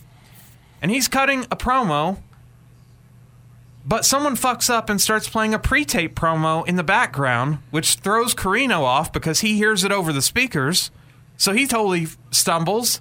and 0.81 0.91
he's 0.91 1.09
cutting 1.09 1.45
a 1.51 1.57
promo. 1.57 2.19
But 3.86 4.07
someone 4.07 4.36
fucks 4.36 4.70
up 4.70 4.89
and 4.89 4.99
starts 4.99 5.28
playing 5.28 5.53
a 5.53 5.59
pre 5.59 5.85
tape 5.85 6.15
promo 6.15 6.66
in 6.66 6.77
the 6.77 6.85
background, 6.85 7.59
which 7.70 7.97
throws 7.97 8.35
Corino 8.35 8.81
off 8.81 9.12
because 9.12 9.41
he 9.41 9.57
hears 9.57 9.85
it 9.85 9.93
over 9.93 10.12
the 10.12 10.23
speakers. 10.23 10.91
So 11.36 11.53
he 11.53 11.66
totally 11.66 12.07
stumbles. 12.31 13.01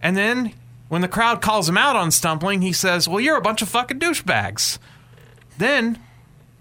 And 0.00 0.16
then 0.16 0.52
when 0.88 1.00
the 1.00 1.08
crowd 1.08 1.40
calls 1.40 1.68
him 1.68 1.78
out 1.78 1.96
on 1.96 2.12
stumbling, 2.12 2.62
he 2.62 2.72
says, 2.72 3.08
Well, 3.08 3.18
you're 3.18 3.36
a 3.36 3.42
bunch 3.42 3.62
of 3.62 3.68
fucking 3.68 3.98
douchebags. 3.98 4.78
Then 5.58 5.98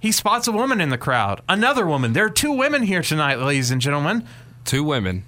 he 0.03 0.11
spots 0.11 0.49
a 0.49 0.51
woman 0.51 0.81
in 0.81 0.89
the 0.89 0.97
crowd. 0.97 1.41
Another 1.47 1.87
woman. 1.87 2.11
There 2.11 2.25
are 2.25 2.29
two 2.29 2.51
women 2.51 2.83
here 2.83 3.01
tonight, 3.01 3.39
ladies 3.39 3.71
and 3.71 3.79
gentlemen. 3.79 4.27
Two 4.65 4.83
women. 4.83 5.23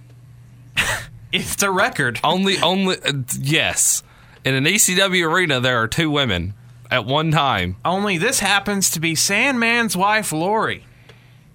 It's 1.32 1.64
a 1.64 1.72
record. 1.72 2.20
Only, 2.24 2.60
only, 2.60 2.98
uh, 3.02 3.12
yes. 3.38 4.04
In 4.46 4.54
an 4.54 4.64
ECW 4.64 5.30
arena, 5.30 5.60
there 5.60 5.82
are 5.82 5.88
two 5.88 6.10
women 6.10 6.54
at 6.90 7.06
one 7.06 7.32
time. 7.32 7.76
Only 7.84 8.18
this 8.18 8.40
happens 8.40 8.90
to 8.92 9.02
be 9.02 9.16
Sandman's 9.16 9.98
wife, 9.98 10.32
Lori. 10.32 10.86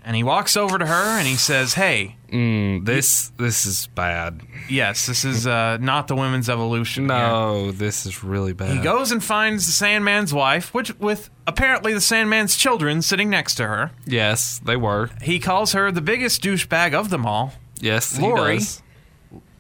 And 0.03 0.17
he 0.17 0.23
walks 0.23 0.57
over 0.57 0.79
to 0.79 0.87
her 0.87 1.19
and 1.19 1.27
he 1.27 1.35
says, 1.37 1.75
Hey, 1.75 2.17
This, 2.31 3.29
this 3.37 3.67
is 3.67 3.87
bad. 3.95 4.41
yes, 4.69 5.07
this 5.07 5.25
is 5.25 5.47
uh, 5.47 5.77
not 5.79 6.09
the 6.09 6.17
women's 6.17 6.49
evolution. 6.49 7.05
here." 7.09 7.19
No, 7.19 7.71
this 7.71 8.07
is 8.07 8.25
really 8.25 8.53
bad. 8.55 8.71
He 8.77 8.83
goes 8.83 9.13
and 9.13 9.23
finds 9.23 9.67
the 9.67 9.73
Sandman's 9.73 10.33
wife, 10.33 10.73
which 10.73 10.99
with 10.99 11.29
apparently 11.47 11.93
the 11.93 12.01
Sandman's 12.01 12.57
children 12.57 13.03
sitting 13.03 13.29
next 13.29 13.57
to 13.57 13.67
her. 13.67 13.91
Yes, 14.07 14.59
they 14.65 14.77
were. 14.77 15.11
He 15.23 15.39
calls 15.39 15.73
her 15.73 15.93
the 15.93 16.01
biggest 16.01 16.43
douchebag 16.43 16.95
of 16.95 17.11
them 17.11 17.27
all. 17.27 17.53
Yes, 17.79 18.19
Lori. 18.19 18.55
he 18.55 18.59
does. 18.59 18.83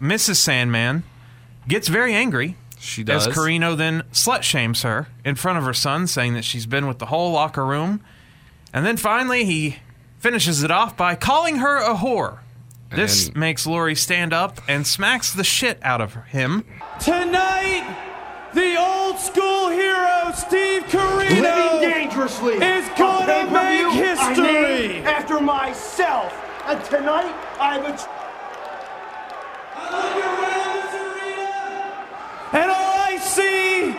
Mrs. 0.00 0.36
Sandman 0.36 1.02
gets 1.68 1.88
very 1.88 2.14
angry 2.14 2.56
She 2.78 3.02
does. 3.04 3.26
As 3.26 3.34
Corino 3.36 3.76
then 3.76 4.04
slut 4.12 4.42
shames 4.42 4.82
her 4.82 5.08
in 5.24 5.34
front 5.34 5.58
of 5.58 5.64
her 5.64 5.74
son, 5.74 6.06
saying 6.06 6.32
that 6.34 6.44
she's 6.44 6.64
been 6.66 6.86
with 6.86 6.98
the 6.98 7.06
whole 7.06 7.30
locker 7.32 7.66
room. 7.66 8.00
And 8.72 8.86
then 8.86 8.96
finally, 8.96 9.44
he 9.44 9.76
finishes 10.20 10.62
it 10.62 10.70
off 10.70 10.96
by 10.96 11.14
calling 11.16 11.56
her 11.56 11.78
a 11.78 11.94
whore. 11.96 12.38
This 12.90 13.26
And- 13.28 13.36
makes 13.36 13.66
Lori 13.66 13.94
stand 13.94 14.32
up 14.32 14.60
and 14.68 14.86
smacks 14.86 15.32
the 15.32 15.44
shit 15.44 15.78
out 15.82 16.00
of 16.00 16.14
him. 16.26 16.64
Tonight, 17.00 17.84
the 18.52 18.76
old 18.78 19.18
school 19.18 19.68
hero 19.70 20.32
Steve 20.34 20.84
Corino 20.88 21.80
dangerously. 21.80 22.54
is 22.54 22.88
gonna 22.98 23.32
A 23.32 23.46
pay-per-view 23.46 23.88
make 23.88 24.18
I 24.18 24.28
history. 24.28 24.44
named 24.92 25.06
after 25.06 25.40
myself. 25.40 26.32
And 26.66 26.84
tonight, 26.84 27.34
I'm 27.60 27.84
a. 27.86 27.98
and 32.52 32.70
all 32.70 32.98
I 32.98 33.18
see 33.22 33.90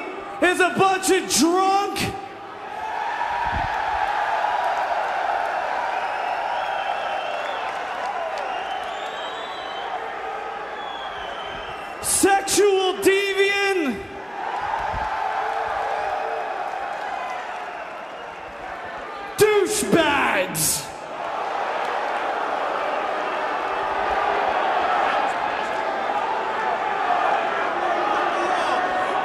is 0.45 0.59
a 0.59 0.69
bunch 0.77 1.09
of 1.09 1.29
drunk. 1.29 2.13
Sexual 12.51 12.95
deviant. 12.95 13.95
Douchebags. 19.37 20.85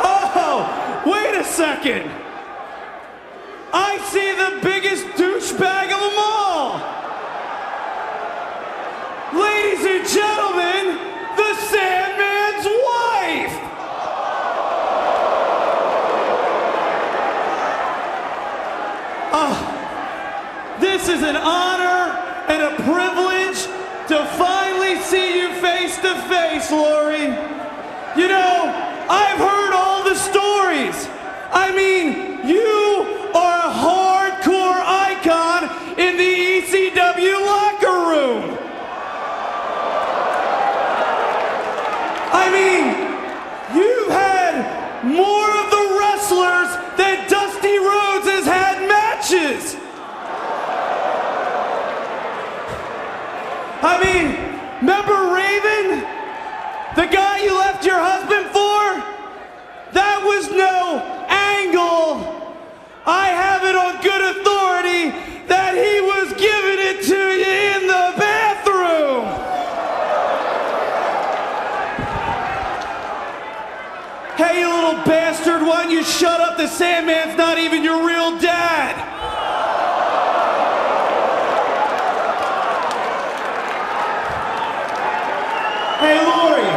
Oh, 0.05 1.03
wait 1.05 1.35
a 1.35 1.43
second. 1.43 2.09
I 3.73 3.99
see 4.07 4.37
the 4.37 4.61
biggest 4.63 5.05
douchebag 5.19 5.87
of 5.87 6.01
them 6.01 6.19
all. 6.19 6.79
Ladies 9.35 9.85
and 9.85 10.07
gentlemen, 10.09 10.85
the 11.37 11.55
Sandman's 11.71 12.67
wife. 12.67 13.57
Ah, 19.39 19.57
this 21.07 21.19
is 21.19 21.23
an 21.23 21.37
honor 21.37 22.19
and 22.49 22.63
a 22.63 22.75
privilege 22.83 23.63
to 24.09 24.27
finally 24.37 25.01
see 25.03 25.39
you 25.39 25.55
face 25.61 25.97
to 25.99 26.21
face, 26.23 26.73
Lori. 26.73 27.27
You 28.21 28.27
know, 28.27 29.05
I've 29.09 29.39
heard 29.39 29.73
all 29.73 30.03
the 30.03 30.17
stories. 30.17 31.09
I 31.53 31.73
mean, 31.77 32.45
you 32.45 33.31
are 33.37 33.69
a 33.69 33.73
hardcore 33.73 34.06
I 53.87 54.03
mean, 54.03 54.27
remember 54.81 55.15
Raven? 55.31 56.03
The 56.97 57.07
guy 57.07 57.45
you 57.45 57.55
left 57.55 57.87
your 57.87 58.01
husband 58.01 58.47
for? 58.51 58.83
That 59.95 60.23
was 60.27 60.51
no 60.51 60.99
angle. 61.31 62.19
I 63.07 63.29
have 63.29 63.63
it 63.63 63.77
on 63.77 64.03
good 64.03 64.23
authority 64.35 65.15
that 65.47 65.79
he 65.79 66.01
was 66.03 66.35
giving 66.35 66.83
it 66.83 67.07
to 67.07 67.21
you 67.39 67.47
in 67.79 67.87
the 67.87 68.07
bathroom. 68.19 69.31
Hey, 74.37 74.61
you 74.61 74.69
little 74.69 75.05
bastard, 75.05 75.63
why 75.63 75.85
don't 75.85 75.93
you 75.93 76.03
shut 76.03 76.41
up? 76.41 76.57
The 76.59 76.67
Sandman's 76.67 77.39
not 77.39 77.59
even 77.59 77.85
your 77.85 78.05
real 78.05 78.37
dad. 78.41 79.16
Hey, 85.99 86.19
Lori. 86.19 86.69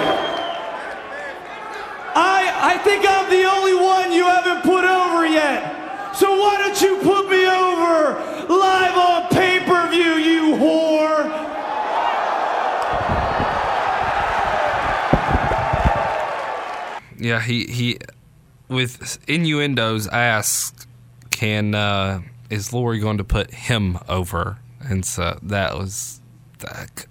I, 2.15 2.73
I 2.73 2.77
think 2.83 3.05
I'm 3.07 3.29
the 3.29 3.43
only 3.43 3.75
one 3.75 4.11
you 4.11 4.23
haven't 4.23 4.63
put 4.63 4.85
over 4.85 5.25
yet. 5.27 6.15
So 6.15 6.39
why 6.39 6.57
don't 6.57 6.81
you 6.81 6.97
put 6.97 7.29
me 7.29 7.45
over 7.45 8.15
live 8.53 8.97
on 8.97 9.29
pay 9.29 9.59
per 9.59 9.89
view, 9.89 10.13
you 10.15 10.55
whore? 10.55 11.29
Yeah, 17.19 17.41
he 17.41 17.65
he 17.65 17.99
with 18.69 19.19
innuendos 19.27 20.07
asked, 20.07 20.87
"Can 21.29 21.75
uh, 21.75 22.21
is 22.49 22.71
Lori 22.71 22.99
going 22.99 23.17
to 23.17 23.25
put 23.25 23.53
him 23.53 23.99
over?" 24.07 24.59
And 24.81 25.05
so 25.05 25.37
that 25.43 25.77
was 25.77 26.21
that, 26.59 27.05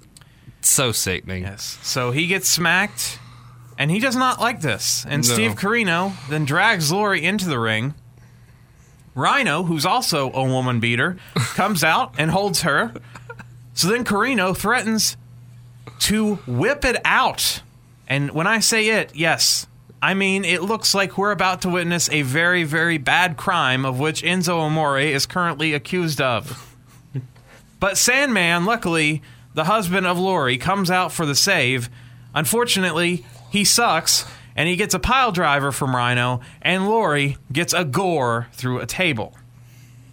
so 0.69 0.93
sickening. 0.93 1.43
Yes. 1.43 1.79
So 1.83 2.11
he 2.11 2.27
gets 2.27 2.49
smacked, 2.49 3.19
and 3.79 3.91
he 3.91 3.99
does 4.01 4.17
not 4.17 4.41
like 4.41 4.61
this. 4.61 5.05
And 5.09 5.27
No. 5.27 5.35
Steve 5.35 5.53
Corino 5.55 6.13
then 6.29 6.45
drags 6.45 6.91
Lori 6.93 7.25
into 7.25 7.47
the 7.49 7.59
ring. 7.59 7.95
Rhino, 9.15 9.65
who's 9.65 9.85
also 9.85 10.31
a 10.33 10.45
woman 10.45 10.79
beater, 10.81 11.17
comes 11.35 11.83
out 11.83 12.15
and 12.19 12.31
holds 12.31 12.63
her. 12.63 12.93
So 13.75 13.89
then 13.89 14.05
Corino 14.05 14.57
threatens 14.57 15.17
to 16.01 16.37
whip 16.47 16.85
it 16.85 17.01
out. 17.05 17.63
And 18.07 18.31
when 18.31 18.47
I 18.47 18.61
say 18.61 18.89
it, 18.89 19.15
yes, 19.15 19.67
I 20.01 20.15
mean 20.15 20.45
it 20.45 20.63
looks 20.63 20.95
like 20.95 21.19
we're 21.19 21.33
about 21.33 21.63
to 21.63 21.69
witness 21.69 22.09
a 22.11 22.23
very, 22.23 22.63
very 22.65 22.99
bad 22.99 23.37
crime 23.37 23.85
of 23.85 23.99
which 23.99 24.23
Enzo 24.23 24.59
Amore 24.61 25.01
is 25.01 25.27
currently 25.27 25.75
accused 25.75 26.21
of. 26.21 26.65
But 27.81 27.97
Sandman, 27.97 28.65
luckily, 28.65 29.23
the 29.59 29.65
husband 29.65 30.07
of 30.07 30.17
Lori, 30.17 30.57
comes 30.57 30.89
out 30.89 31.11
for 31.11 31.27
the 31.27 31.35
save. 31.35 31.91
Unfortunately, 32.33 33.27
he 33.51 33.65
sucks, 33.65 34.25
and 34.55 34.69
he 34.69 34.77
gets 34.77 34.95
a 34.95 35.01
pile 35.01 35.33
driver 35.33 35.73
from 35.73 35.97
Rhino, 35.97 36.41
and 36.63 36.87
Lori 36.87 37.39
gets 37.53 37.73
a 37.73 37.85
gore 37.85 38.47
through 38.53 38.79
a 38.79 38.87
table. 38.87 39.37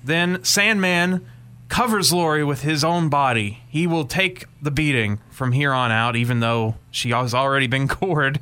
Then 0.03 0.43
Sandman 0.43 1.23
covers 1.67 2.11
Lori 2.11 2.43
with 2.43 2.63
his 2.63 2.83
own 2.83 3.07
body. 3.07 3.59
He 3.69 3.85
will 3.85 4.05
take 4.05 4.45
the 4.63 4.71
beating 4.71 5.19
from 5.29 5.51
here 5.51 5.73
on 5.73 5.91
out, 5.91 6.15
even 6.15 6.39
though 6.39 6.73
she 6.89 7.11
has 7.11 7.35
already 7.35 7.67
been 7.67 7.85
gored. 7.99 8.39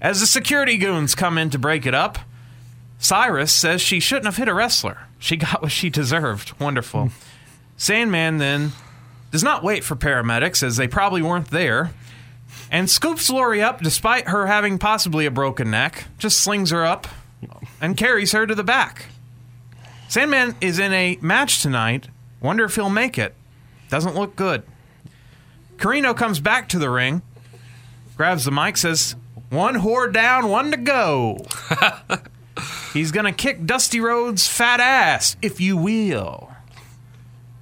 As 0.00 0.20
the 0.20 0.26
security 0.26 0.78
goons 0.78 1.14
come 1.14 1.36
in 1.36 1.50
to 1.50 1.58
break 1.58 1.84
it 1.84 1.92
up, 1.92 2.20
Cyrus 2.98 3.52
says 3.52 3.82
she 3.82 4.00
shouldn't 4.00 4.24
have 4.24 4.38
hit 4.38 4.48
a 4.48 4.54
wrestler. 4.54 5.08
She 5.18 5.36
got 5.36 5.60
what 5.60 5.72
she 5.72 5.90
deserved. 5.90 6.58
Wonderful. 6.58 7.08
Hmm. 7.08 7.14
Sandman 7.76 8.38
then 8.38 8.72
does 9.30 9.42
not 9.42 9.62
wait 9.62 9.84
for 9.84 9.96
paramedics, 9.96 10.62
as 10.62 10.76
they 10.76 10.88
probably 10.88 11.22
weren't 11.22 11.50
there, 11.50 11.92
and 12.70 12.88
scoops 12.88 13.28
Lori 13.30 13.62
up 13.62 13.82
despite 13.82 14.28
her 14.28 14.46
having 14.46 14.78
possibly 14.78 15.26
a 15.26 15.30
broken 15.30 15.70
neck, 15.70 16.06
just 16.18 16.40
slings 16.40 16.70
her 16.70 16.84
up 16.84 17.06
and 17.80 17.96
carries 17.96 18.32
her 18.32 18.46
to 18.46 18.54
the 18.54 18.64
back. 18.64 19.06
Sandman 20.08 20.56
is 20.60 20.78
in 20.78 20.92
a 20.92 21.18
match 21.20 21.62
tonight. 21.62 22.08
Wonder 22.40 22.64
if 22.64 22.74
he'll 22.74 22.88
make 22.88 23.18
it. 23.18 23.34
Doesn't 23.90 24.14
look 24.14 24.36
good. 24.36 24.62
Corino 25.76 26.16
comes 26.16 26.40
back 26.40 26.68
to 26.70 26.78
the 26.78 26.90
ring, 26.90 27.22
grabs 28.16 28.44
the 28.44 28.50
mic, 28.50 28.76
says, 28.76 29.14
One 29.50 29.76
whore 29.76 30.12
down, 30.12 30.48
one 30.48 30.70
to 30.72 30.76
go. 30.76 31.44
He's 32.92 33.12
going 33.12 33.26
to 33.26 33.32
kick 33.32 33.64
Dusty 33.64 34.00
Rhodes' 34.00 34.48
fat 34.48 34.80
ass, 34.80 35.36
if 35.40 35.60
you 35.60 35.76
will. 35.76 36.47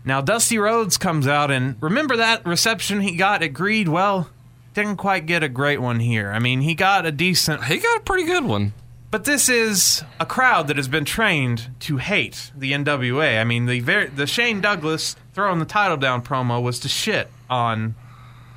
Now, 0.06 0.20
Dusty 0.20 0.56
Rhodes 0.56 0.96
comes 0.96 1.26
out, 1.26 1.50
and 1.50 1.76
remember 1.82 2.16
that 2.16 2.46
reception 2.46 3.00
he 3.00 3.16
got 3.16 3.42
at 3.42 3.48
Greed? 3.48 3.88
Well, 3.88 4.30
didn't 4.72 4.96
quite 4.96 5.26
get 5.26 5.42
a 5.42 5.48
great 5.48 5.80
one 5.80 5.98
here. 5.98 6.30
I 6.30 6.38
mean, 6.38 6.60
he 6.60 6.74
got 6.74 7.04
a 7.04 7.12
decent. 7.12 7.64
He 7.64 7.78
got 7.78 7.98
a 7.98 8.02
pretty 8.04 8.24
good 8.24 8.44
one. 8.44 8.72
But 9.10 9.24
this 9.24 9.48
is 9.48 10.04
a 10.20 10.26
crowd 10.26 10.68
that 10.68 10.76
has 10.76 10.88
been 10.88 11.04
trained 11.04 11.70
to 11.80 11.96
hate 11.96 12.52
the 12.56 12.72
NWA. 12.72 13.40
I 13.40 13.44
mean, 13.44 13.66
the 13.66 13.80
ver- 13.80 14.08
the 14.08 14.26
Shane 14.26 14.60
Douglas 14.60 15.16
throwing 15.32 15.58
the 15.58 15.64
title 15.64 15.96
down 15.96 16.22
promo 16.22 16.62
was 16.62 16.78
to 16.80 16.88
shit 16.88 17.28
on 17.50 17.94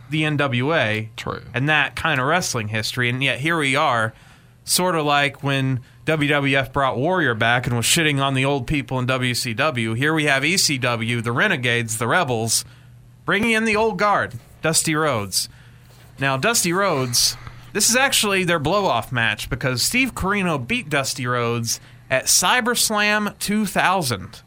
the 0.09 0.23
NWA 0.23 1.09
True. 1.15 1.41
and 1.53 1.69
that 1.69 1.95
kind 1.95 2.19
of 2.19 2.27
wrestling 2.27 2.67
history. 2.69 3.09
And 3.09 3.23
yet 3.23 3.39
here 3.39 3.57
we 3.57 3.75
are, 3.75 4.13
sort 4.65 4.95
of 4.95 5.05
like 5.05 5.43
when 5.43 5.79
WWF 6.09 6.73
brought 6.73 6.97
Warrior 6.97 7.35
back 7.35 7.67
and 7.67 7.75
was 7.75 7.85
shitting 7.85 8.19
on 8.19 8.33
the 8.33 8.43
old 8.43 8.65
people 8.65 8.97
in 8.97 9.05
WCW. 9.05 9.95
Here 9.95 10.11
we 10.11 10.23
have 10.23 10.41
ECW, 10.41 11.23
the 11.23 11.31
Renegades, 11.31 11.99
the 11.99 12.07
Rebels, 12.07 12.65
bringing 13.25 13.51
in 13.51 13.63
the 13.63 13.75
old 13.75 13.99
guard, 13.99 14.33
Dusty 14.63 14.95
Rhodes. 14.95 15.49
Now, 16.17 16.35
Dusty 16.35 16.73
Rhodes, 16.73 17.37
this 17.73 17.91
is 17.91 17.95
actually 17.95 18.43
their 18.43 18.57
blow 18.57 18.87
off 18.87 19.11
match 19.11 19.51
because 19.51 19.83
Steve 19.83 20.15
Corino 20.15 20.57
beat 20.57 20.89
Dusty 20.89 21.27
Rhodes 21.27 21.79
at 22.09 22.25
CyberSlam 22.25 23.37
2000 23.37 24.41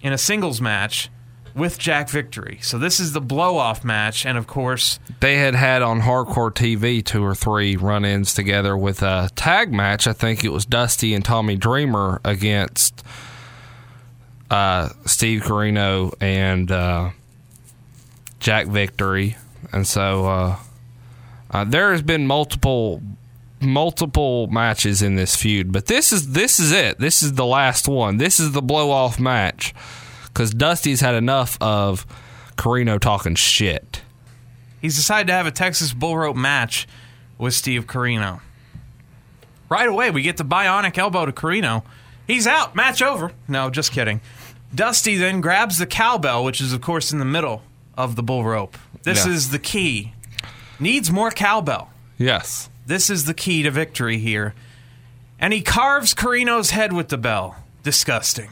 in 0.00 0.12
a 0.14 0.18
singles 0.18 0.62
match 0.62 1.10
with 1.58 1.78
Jack 1.78 2.08
Victory. 2.08 2.58
So 2.62 2.78
this 2.78 3.00
is 3.00 3.12
the 3.12 3.20
blow 3.20 3.58
off 3.58 3.84
match, 3.84 4.24
and 4.24 4.38
of 4.38 4.46
course, 4.46 4.98
They 5.20 5.36
had 5.36 5.54
had 5.54 5.82
on 5.82 6.00
Hardcore 6.02 6.52
TV 6.52 7.04
two 7.04 7.24
or 7.24 7.34
three 7.34 7.76
run 7.76 8.04
ins 8.04 8.32
together 8.32 8.76
with 8.76 9.02
a 9.02 9.30
tag 9.34 9.72
match. 9.72 10.06
I 10.06 10.12
think 10.12 10.44
it 10.44 10.52
was 10.52 10.64
Dusty 10.64 11.14
and 11.14 11.24
Tommy 11.24 11.56
Dreamer 11.56 12.20
against 12.24 13.04
uh, 14.50 14.90
Steve 15.04 15.42
Corino 15.42 16.14
and 16.20 16.70
uh, 16.70 17.10
Jack 18.40 18.66
Victory, 18.66 19.36
and 19.72 19.86
so 19.86 20.26
uh, 20.26 20.56
uh, 21.50 21.64
there 21.64 21.92
has 21.92 22.02
been 22.02 22.26
multiple 22.26 23.02
multiple 23.60 24.46
matches 24.46 25.02
in 25.02 25.16
this 25.16 25.34
feud, 25.34 25.72
but 25.72 25.86
this 25.86 26.12
is 26.12 26.32
this 26.32 26.60
is 26.60 26.72
it. 26.72 26.98
This 26.98 27.22
is 27.22 27.34
the 27.34 27.46
last 27.46 27.88
one. 27.88 28.18
This 28.18 28.38
is 28.38 28.52
the 28.52 28.62
blow 28.62 28.90
off 28.90 29.18
match 29.18 29.74
because 30.38 30.54
Dusty's 30.54 31.00
had 31.00 31.16
enough 31.16 31.58
of 31.60 32.06
Corino 32.54 33.00
talking 33.00 33.34
shit. 33.34 34.02
He's 34.80 34.94
decided 34.94 35.26
to 35.26 35.32
have 35.32 35.48
a 35.48 35.50
Texas 35.50 35.92
bull 35.92 36.16
rope 36.16 36.36
match 36.36 36.86
with 37.38 37.54
Steve 37.54 37.88
Corino. 37.88 38.40
Right 39.68 39.88
away, 39.88 40.12
we 40.12 40.22
get 40.22 40.36
the 40.36 40.44
bionic 40.44 40.96
elbow 40.96 41.26
to 41.26 41.32
Corino. 41.32 41.82
He's 42.24 42.46
out. 42.46 42.76
Match 42.76 43.02
over. 43.02 43.32
No, 43.48 43.68
just 43.68 43.90
kidding. 43.90 44.20
Dusty 44.72 45.16
then 45.16 45.40
grabs 45.40 45.76
the 45.78 45.86
cowbell, 45.86 46.44
which 46.44 46.60
is, 46.60 46.72
of 46.72 46.82
course, 46.82 47.12
in 47.12 47.18
the 47.18 47.24
middle 47.24 47.64
of 47.96 48.14
the 48.14 48.22
bull 48.22 48.44
rope. 48.44 48.78
This 49.02 49.26
Yeah. 49.26 49.32
is 49.32 49.50
the 49.50 49.58
key. 49.58 50.12
Needs 50.78 51.10
more 51.10 51.32
cowbell. 51.32 51.90
Yes. 52.16 52.70
This 52.86 53.10
is 53.10 53.24
the 53.24 53.34
key 53.34 53.64
to 53.64 53.72
victory 53.72 54.18
here. 54.18 54.54
And 55.40 55.52
he 55.52 55.62
carves 55.62 56.14
Corino's 56.14 56.70
head 56.70 56.92
with 56.92 57.08
the 57.08 57.18
bell. 57.18 57.56
Disgusting. 57.82 58.50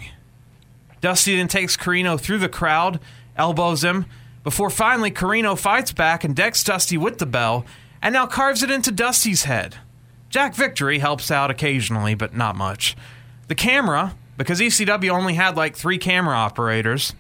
Dusty 1.00 1.36
then 1.36 1.48
takes 1.48 1.76
Corino 1.76 2.18
through 2.18 2.38
the 2.38 2.48
crowd, 2.48 3.00
elbows 3.36 3.84
him, 3.84 4.06
before 4.42 4.70
finally 4.70 5.10
Corino 5.10 5.58
fights 5.58 5.92
back 5.92 6.24
and 6.24 6.34
decks 6.34 6.62
Dusty 6.62 6.96
with 6.96 7.18
the 7.18 7.26
bell, 7.26 7.64
and 8.00 8.12
now 8.12 8.26
carves 8.26 8.62
it 8.62 8.70
into 8.70 8.90
Dusty's 8.92 9.44
head. 9.44 9.76
Jack 10.28 10.54
Victory 10.54 10.98
helps 10.98 11.30
out 11.30 11.50
occasionally, 11.50 12.14
but 12.14 12.34
not 12.34 12.56
much. 12.56 12.96
The 13.48 13.54
camera, 13.54 14.14
because 14.36 14.60
ECW 14.60 15.10
only 15.10 15.34
had 15.34 15.56
like 15.56 15.76
three 15.76 15.98
camera 15.98 16.36
operators, 16.36 17.14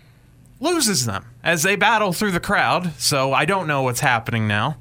loses 0.60 1.06
them 1.06 1.26
as 1.42 1.62
they 1.62 1.76
battle 1.76 2.12
through 2.12 2.32
the 2.32 2.40
crowd, 2.40 2.92
so 2.98 3.32
I 3.32 3.44
don't 3.44 3.66
know 3.66 3.82
what's 3.82 4.00
happening 4.00 4.46
now. 4.48 4.76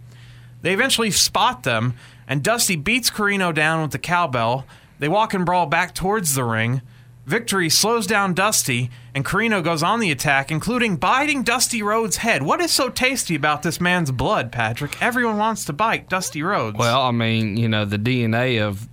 They 0.62 0.74
eventually 0.74 1.12
spot 1.12 1.64
them, 1.64 1.94
and 2.28 2.44
Dusty 2.44 2.76
beats 2.76 3.10
Corino 3.10 3.54
down 3.54 3.82
with 3.82 3.92
the 3.92 4.00
cowbell. 4.00 4.66
They 5.00 5.08
walk 5.08 5.34
and 5.34 5.46
brawl 5.46 5.68
back 5.68 5.94
towards 5.94 6.34
the 6.34 6.44
ring. 6.44 6.82
Victory 7.26 7.70
slows 7.70 8.06
down 8.06 8.36
Dusty, 8.36 8.92
and 9.16 9.26
Corino 9.26 9.64
goes 9.64 9.82
on 9.82 10.00
the 10.00 10.12
attack, 10.12 10.52
including 10.52 10.98
biting 10.98 11.42
Dusty 11.42 11.82
Rhodes' 11.82 12.18
head. 12.18 12.44
What 12.44 12.62
is 12.62 12.72
so 12.72 12.90
tasty 12.90 13.34
about 13.36 13.64
this 13.64 13.82
man's 13.82 14.12
blood, 14.12 14.52
Patrick? 14.52 15.02
Everyone 15.02 15.38
wants 15.38 15.66
to 15.66 15.74
bite 15.74 16.08
Dusty 16.08 16.44
Rhodes. 16.44 16.78
Well, 16.78 17.02
I 17.02 17.12
mean, 17.12 17.58
you 17.58 17.68
know, 17.68 17.84
the 17.84 17.98
DNA 17.98 18.62
of 18.62 18.88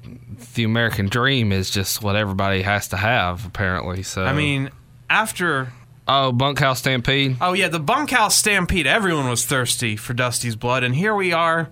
the 0.54 0.64
American 0.64 1.09
dream 1.09 1.52
is 1.52 1.68
just 1.68 2.02
what 2.02 2.16
everybody 2.16 2.62
has 2.62 2.88
to 2.88 2.96
have, 2.96 3.46
apparently. 3.46 4.02
So 4.02 4.24
I 4.24 4.32
mean, 4.32 4.70
after 5.10 5.72
oh, 6.09 6.32
bunkhouse 6.32 6.78
stampede. 6.78 7.36
Oh 7.40 7.52
yeah, 7.52 7.68
the 7.68 7.80
bunkhouse 7.80 8.34
stampede. 8.34 8.86
Everyone 8.86 9.28
was 9.28 9.44
thirsty 9.44 9.96
for 9.96 10.14
Dusty's 10.14 10.56
blood, 10.56 10.84
and 10.84 10.94
here 10.94 11.14
we 11.14 11.32
are, 11.32 11.68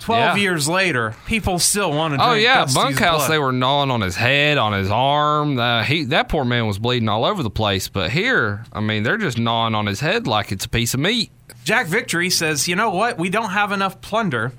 twelve 0.00 0.36
Yeah. 0.36 0.42
years 0.42 0.68
later. 0.68 1.14
People 1.26 1.58
still 1.58 1.90
want 1.92 2.14
to. 2.14 2.22
Oh 2.24 2.34
yeah, 2.34 2.66
bunkhouse. 2.72 3.28
They 3.28 3.38
were 3.38 3.52
gnawing 3.52 3.90
on 3.90 4.00
his 4.00 4.16
head, 4.16 4.58
on 4.58 4.72
his 4.72 4.90
arm. 4.90 5.58
Uh, 5.58 5.82
he 5.82 6.04
that 6.06 6.28
poor 6.28 6.44
man 6.44 6.66
was 6.66 6.78
bleeding 6.78 7.08
all 7.08 7.24
over 7.24 7.42
the 7.42 7.50
place. 7.50 7.88
But 7.88 8.10
here, 8.10 8.64
I 8.72 8.80
mean, 8.80 9.02
they're 9.02 9.18
just 9.18 9.38
gnawing 9.38 9.74
on 9.74 9.86
his 9.86 10.00
head 10.00 10.26
like 10.26 10.52
it's 10.52 10.64
a 10.64 10.68
piece 10.68 10.94
of 10.94 11.00
meat. 11.00 11.30
Jack 11.64 11.86
Victory 11.86 12.30
says, 12.30 12.68
"You 12.68 12.76
know 12.76 12.90
what? 12.90 13.18
We 13.18 13.30
don't 13.30 13.50
have 13.50 13.72
enough 13.72 14.00
plunder. 14.00 14.52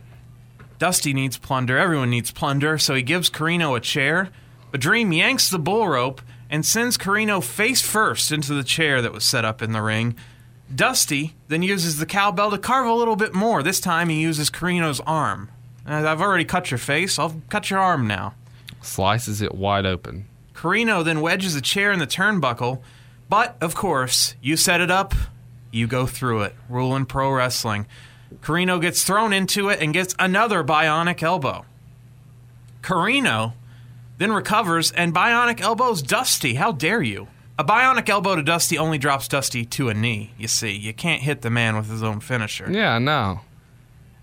Dusty 0.80 1.14
needs 1.14 1.38
plunder. 1.38 1.78
Everyone 1.78 2.10
needs 2.10 2.32
plunder." 2.32 2.78
So 2.78 2.95
he 2.95 3.02
gives 3.02 3.30
Corino 3.30 3.76
a 3.78 3.80
chair. 3.80 4.30
But 4.72 4.82
Dream 4.82 5.14
yanks 5.14 5.49
the 5.49 5.60
bull 5.60 5.88
rope 5.88 6.22
and 6.49 6.66
sends 6.66 6.98
Corino 6.98 7.41
face 7.44 7.82
first 7.82 8.32
into 8.32 8.53
the 8.53 8.64
chair 8.64 9.02
that 9.02 9.14
was 9.14 9.24
set 9.24 9.45
up 9.45 9.62
in 9.62 9.72
the 9.72 9.82
ring. 9.82 10.16
Dusty 10.74 11.36
then 11.48 11.64
uses 11.64 11.98
the 11.98 12.06
cowbell 12.06 12.52
to 12.52 12.58
carve 12.58 12.88
a 12.88 12.94
little 12.94 13.16
bit 13.16 13.34
more. 13.34 13.62
This 13.62 13.80
time 13.80 14.10
he 14.10 14.20
uses 14.20 14.50
Corino's 14.50 15.00
arm. 15.02 15.50
Uh, 15.88 16.08
I've 16.08 16.22
already 16.22 16.46
cut 16.46 16.72
your 16.72 16.78
face. 16.78 17.20
I'll 17.20 17.42
cut 17.50 17.70
your 17.70 17.80
arm 17.80 18.08
now. 18.08 18.34
Slices 18.82 19.42
it 19.42 19.56
wide 19.56 19.86
open. 19.86 20.28
Corino 20.54 21.04
then 21.04 21.22
wedges 21.22 21.56
a 21.56 21.62
chair 21.62 21.92
in 21.92 22.00
the 22.00 22.08
turnbuckle, 22.08 22.82
but 23.30 23.58
of 23.62 23.76
course, 23.76 24.36
you 24.42 24.58
set 24.58 24.82
it 24.82 24.90
up, 24.90 25.14
you 25.72 25.86
go 25.86 26.06
through 26.06 26.44
it. 26.44 26.56
Rule 26.70 26.96
in 26.96 27.06
pro 27.06 27.32
wrestling. 27.32 27.86
Corino 28.42 28.82
gets 28.82 29.04
thrown 29.04 29.34
into 29.34 29.70
it 29.70 29.80
and 29.82 29.94
gets 29.94 30.16
another 30.18 30.64
bionic 30.64 31.22
elbow. 31.22 31.66
Corino 32.82 33.54
then 34.18 34.32
recovers 34.32 34.92
and 34.92 35.14
bionic 35.14 35.60
elbows 35.62 36.02
Dusty. 36.02 36.56
How 36.56 36.72
dare 36.72 37.02
you? 37.02 37.28
A 37.57 37.64
bionic 37.64 38.10
elbow 38.10 38.36
to 38.36 38.44
Dusty 38.44 38.77
only 38.77 38.98
drops 38.98 39.30
Dusty 39.30 39.64
to 39.65 39.88
a 39.88 39.94
knee, 39.94 40.32
you 40.38 40.48
see. 40.48 40.72
You 40.72 40.94
can't 40.94 41.22
hit 41.22 41.41
the 41.41 41.49
man 41.49 41.77
with 41.77 41.90
his 41.90 42.03
own 42.03 42.19
finisher. 42.19 42.69
Yeah, 42.69 42.99
no. 42.99 43.41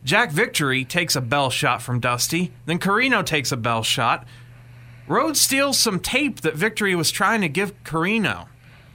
Jack 0.05 0.33
Victory 0.33 0.85
takes 0.85 1.17
a 1.17 1.21
bell 1.21 1.49
shot 1.49 1.81
from 1.81 1.99
Dusty. 1.99 2.53
Then 2.67 2.79
Corino 2.79 3.25
takes 3.25 3.51
a 3.51 3.57
bell 3.57 3.83
shot. 3.83 4.27
Rhodes 5.07 5.41
steals 5.41 5.79
some 5.79 5.99
tape 5.99 6.43
that 6.43 6.57
Victory 6.57 6.95
was 6.95 7.11
trying 7.11 7.41
to 7.41 7.49
give 7.49 7.83
Corino, 7.85 8.49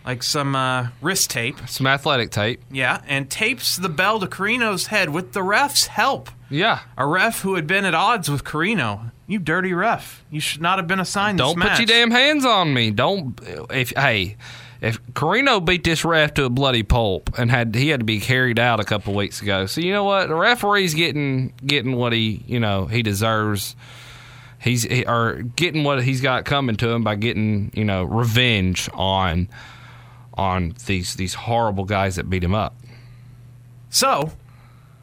like 0.06 0.22
some 0.22 0.56
uh, 0.56 0.90
wrist 1.02 1.32
tape. 1.32 1.58
Some 1.68 1.88
athletic 1.88 2.30
tape. 2.30 2.62
Yeah, 2.72 3.02
and 3.08 3.30
tapes 3.30 3.76
the 3.76 3.90
bell 3.90 4.20
to 4.20 4.28
Corino's 4.28 4.88
head 4.88 5.10
with 5.10 5.34
the 5.34 5.44
ref's 5.44 5.88
help. 5.88 6.30
Yeah. 6.50 6.82
A 6.98 7.08
ref 7.08 7.42
who 7.42 7.56
had 7.56 7.66
been 7.66 7.86
at 7.86 7.96
odds 7.96 8.30
with 8.30 8.44
Corino. 8.44 9.12
You 9.28 9.40
dirty 9.40 9.74
ref. 9.74 10.24
You 10.32 10.40
should 10.40 10.62
not 10.62 10.80
have 10.80 10.88
been 10.88 11.02
assigned. 11.02 11.38
Don't 11.38 11.60
put 11.60 11.78
your 11.78 11.86
damn 11.86 12.12
hands 12.12 12.46
on 12.46 12.74
me. 12.74 12.92
Don't 12.92 13.38
if 13.70 13.90
hey, 13.90 14.38
if 14.80 15.04
Corino 15.14 15.64
beat 15.64 15.84
this 15.84 16.06
ref 16.06 16.34
to 16.36 16.46
a 16.46 16.50
bloody 16.50 16.84
pulp 16.84 17.38
and 17.38 17.52
had 17.52 17.76
he 17.76 17.90
had 17.90 18.00
to 18.00 18.06
be 18.06 18.22
carried 18.22 18.58
out 18.58 18.80
a 18.80 18.86
couple 18.86 19.14
weeks 19.14 19.42
ago. 19.42 19.66
So 19.66 19.82
you 19.82 19.92
know 19.92 20.06
what? 20.06 20.28
The 20.30 20.36
referee's 20.36 20.94
getting 20.94 21.54
getting 21.66 21.96
what 21.98 22.14
he 22.14 22.44
you 22.48 22.60
know 22.60 22.86
he 22.86 23.04
deserves. 23.04 23.76
He's 24.60 24.84
he, 24.84 25.06
or 25.06 25.42
getting 25.42 25.84
what 25.84 26.02
he's 26.04 26.22
got 26.22 26.46
coming 26.46 26.78
to 26.78 26.90
him 26.90 27.04
by 27.04 27.16
getting 27.16 27.72
you 27.76 27.84
know 27.84 28.04
revenge 28.04 28.90
on 28.94 29.50
on 30.36 30.76
these 30.86 31.16
these 31.16 31.34
horrible 31.34 31.84
guys 31.84 32.16
that 32.16 32.30
beat 32.30 32.44
him 32.44 32.56
up. 32.56 32.76
So, 33.90 34.32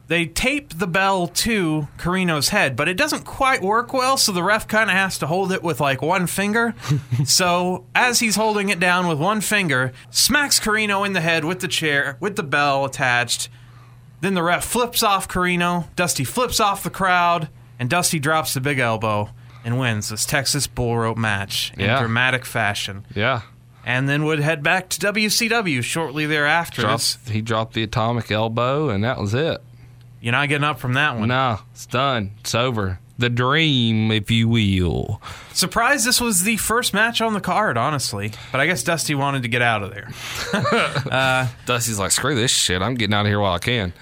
they 0.07 0.25
tape 0.27 0.77
the 0.77 0.87
bell 0.87 1.27
to 1.27 1.87
Corino's 1.97 2.49
head, 2.49 2.75
but 2.75 2.87
it 2.87 2.95
doesn't 2.95 3.25
quite 3.25 3.61
work 3.61 3.91
well, 3.93 4.17
so 4.17 4.31
the 4.31 4.43
ref 4.43 4.67
kind 4.67 4.89
of 4.89 4.95
has 4.95 5.17
to 5.19 5.27
hold 5.27 5.51
it 5.51 5.63
with 5.63 5.79
like 5.79 6.01
one 6.01 6.27
finger. 6.27 6.75
so, 7.25 7.85
as 7.95 8.19
he's 8.19 8.35
holding 8.35 8.69
it 8.69 8.79
down 8.79 9.07
with 9.07 9.17
one 9.19 9.41
finger, 9.41 9.93
smacks 10.11 10.59
Corino 10.59 11.05
in 11.05 11.13
the 11.13 11.21
head 11.21 11.43
with 11.43 11.59
the 11.59 11.67
chair, 11.67 12.17
with 12.19 12.35
the 12.35 12.43
bell 12.43 12.85
attached. 12.85 13.49
Then 14.21 14.33
the 14.35 14.43
ref 14.43 14.63
flips 14.63 15.03
off 15.03 15.27
Corino, 15.27 15.87
Dusty 15.95 16.23
flips 16.23 16.59
off 16.59 16.83
the 16.83 16.89
crowd, 16.89 17.49
and 17.79 17.89
Dusty 17.89 18.19
drops 18.19 18.53
the 18.53 18.61
big 18.61 18.79
elbow 18.79 19.29
and 19.63 19.79
wins 19.79 20.09
this 20.09 20.25
Texas 20.25 20.67
bull 20.67 20.97
rope 20.97 21.17
match 21.17 21.73
in 21.73 21.81
Yeah. 21.85 21.99
dramatic 21.99 22.45
fashion. 22.45 23.05
Yeah. 23.15 23.41
And 23.83 24.07
then 24.07 24.23
would 24.25 24.39
head 24.39 24.63
back 24.63 24.89
to 24.89 24.99
WCW 24.99 25.83
shortly 25.83 26.25
thereafter. 26.25 26.81
Dropped, 26.83 27.17
he 27.29 27.41
dropped 27.41 27.73
the 27.73 27.83
atomic 27.83 28.31
elbow 28.31 28.89
and 28.89 29.03
that 29.03 29.19
was 29.19 29.33
it. 29.33 29.61
You're 30.25 30.31
not 30.31 30.49
getting 30.49 30.63
up 30.63 30.79
from 30.79 30.93
that 30.93 31.19
one. 31.19 31.27
No, 31.27 31.59
it's 31.71 31.85
done. 31.85 32.31
It's 32.39 32.55
over. 32.55 32.97
The 33.19 33.29
dream, 33.29 34.09
if 34.09 34.31
you 34.31 34.49
will. 34.49 35.21
Surprised 35.53 36.03
this 36.03 36.19
was 36.19 36.41
the 36.41 36.57
first 36.57 36.95
match 36.95 37.21
on 37.21 37.35
the 37.35 37.39
card, 37.39 37.77
honestly. 37.77 38.31
But 38.51 38.59
I 38.59 38.65
guess 38.65 38.81
Dusty 38.81 39.13
wanted 39.13 39.43
to 39.43 39.49
get 39.49 39.61
out 39.61 39.83
of 39.83 39.91
there. 39.91 40.09
Dusty's 41.67 41.99
like, 41.99 42.09
screw 42.09 42.33
this 42.33 42.49
shit. 42.49 42.81
I'm 42.81 42.95
getting 42.95 43.13
out 43.13 43.27
of 43.27 43.27
here 43.27 43.39
while 43.39 43.53
I 43.53 43.59
can. 43.59 43.93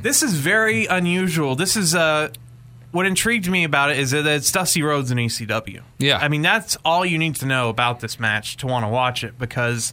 This 0.00 0.22
is 0.22 0.32
very 0.32 0.86
unusual. 0.86 1.56
This 1.56 1.76
is 1.76 1.94
uh, 1.94 2.30
what 2.90 3.04
intrigued 3.04 3.50
me 3.50 3.64
about 3.64 3.90
it 3.90 3.98
is 3.98 4.12
that 4.12 4.26
it's 4.26 4.50
Dusty 4.50 4.82
Rhodes 4.82 5.10
and 5.10 5.20
ECW. 5.20 5.82
Yeah. 5.98 6.16
I 6.16 6.28
mean 6.28 6.40
that's 6.40 6.78
all 6.86 7.04
you 7.04 7.18
need 7.18 7.34
to 7.36 7.44
know 7.44 7.68
about 7.68 8.00
this 8.00 8.18
match 8.18 8.56
to 8.56 8.66
want 8.66 8.86
to 8.86 8.88
watch 8.88 9.24
it 9.24 9.38
because 9.38 9.92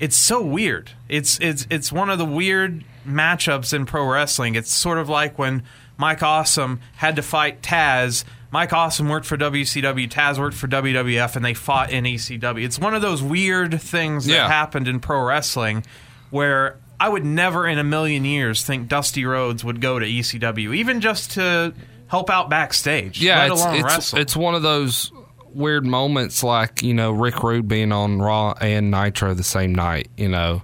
it's 0.00 0.16
so 0.16 0.42
weird. 0.42 0.90
It's 1.08 1.38
it's 1.38 1.68
it's 1.70 1.92
one 1.92 2.10
of 2.10 2.18
the 2.18 2.24
weird 2.24 2.82
matchups 3.08 3.72
in 3.74 3.86
pro 3.86 4.06
wrestling. 4.06 4.54
It's 4.54 4.70
sort 4.72 4.98
of 4.98 5.08
like 5.08 5.38
when 5.38 5.62
Mike 5.96 6.22
Awesome 6.22 6.80
had 6.96 7.16
to 7.16 7.22
fight 7.22 7.62
Taz. 7.62 8.24
Mike 8.50 8.72
Awesome 8.72 9.08
worked 9.08 9.26
for 9.26 9.36
WCW, 9.36 10.08
Taz 10.08 10.38
worked 10.38 10.56
for 10.56 10.68
WWF, 10.68 11.36
and 11.36 11.44
they 11.44 11.54
fought 11.54 11.90
in 11.90 12.04
ECW. 12.04 12.64
It's 12.64 12.78
one 12.78 12.94
of 12.94 13.02
those 13.02 13.22
weird 13.22 13.80
things 13.80 14.24
that 14.26 14.32
Yeah. 14.32 14.48
happened 14.48 14.88
in 14.88 15.00
pro 15.00 15.20
wrestling 15.22 15.84
where 16.30 16.76
I 17.00 17.08
would 17.08 17.24
never 17.24 17.66
in 17.66 17.78
a 17.78 17.84
million 17.84 18.24
years 18.24 18.64
think 18.64 18.88
Dusty 18.88 19.24
Rhodes 19.24 19.64
would 19.64 19.80
go 19.80 19.98
to 19.98 20.06
ECW, 20.06 20.72
even 20.74 21.00
just 21.00 21.32
to 21.32 21.74
help 22.08 22.30
out 22.30 22.48
backstage, 22.48 23.20
Yeah, 23.20 23.38
let 23.42 23.52
it's 23.52 23.60
alone 23.62 23.74
it's, 23.76 23.84
wrestle. 23.84 24.18
it's 24.18 24.36
one 24.36 24.54
of 24.54 24.62
those 24.62 25.12
weird 25.52 25.84
moments 25.86 26.42
like, 26.42 26.82
you 26.82 26.94
know, 26.94 27.10
Rick 27.10 27.42
Rude 27.42 27.68
being 27.68 27.92
on 27.92 28.18
Raw 28.18 28.54
and 28.60 28.90
Nitro 28.90 29.34
the 29.34 29.44
same 29.44 29.74
night, 29.74 30.08
you 30.16 30.28
know. 30.28 30.62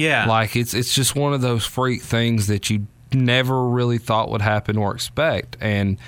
Yeah, 0.00 0.26
Like 0.26 0.56
it's 0.56 0.74
it's 0.74 0.94
just 0.94 1.14
one 1.14 1.32
of 1.32 1.40
those 1.40 1.64
freak 1.64 2.02
things 2.02 2.46
that 2.48 2.70
you 2.70 2.86
never 3.12 3.68
really 3.68 3.98
thought 3.98 4.30
would 4.30 4.42
happen 4.42 4.76
or 4.76 4.94
expect. 4.94 5.56
And 5.60 5.98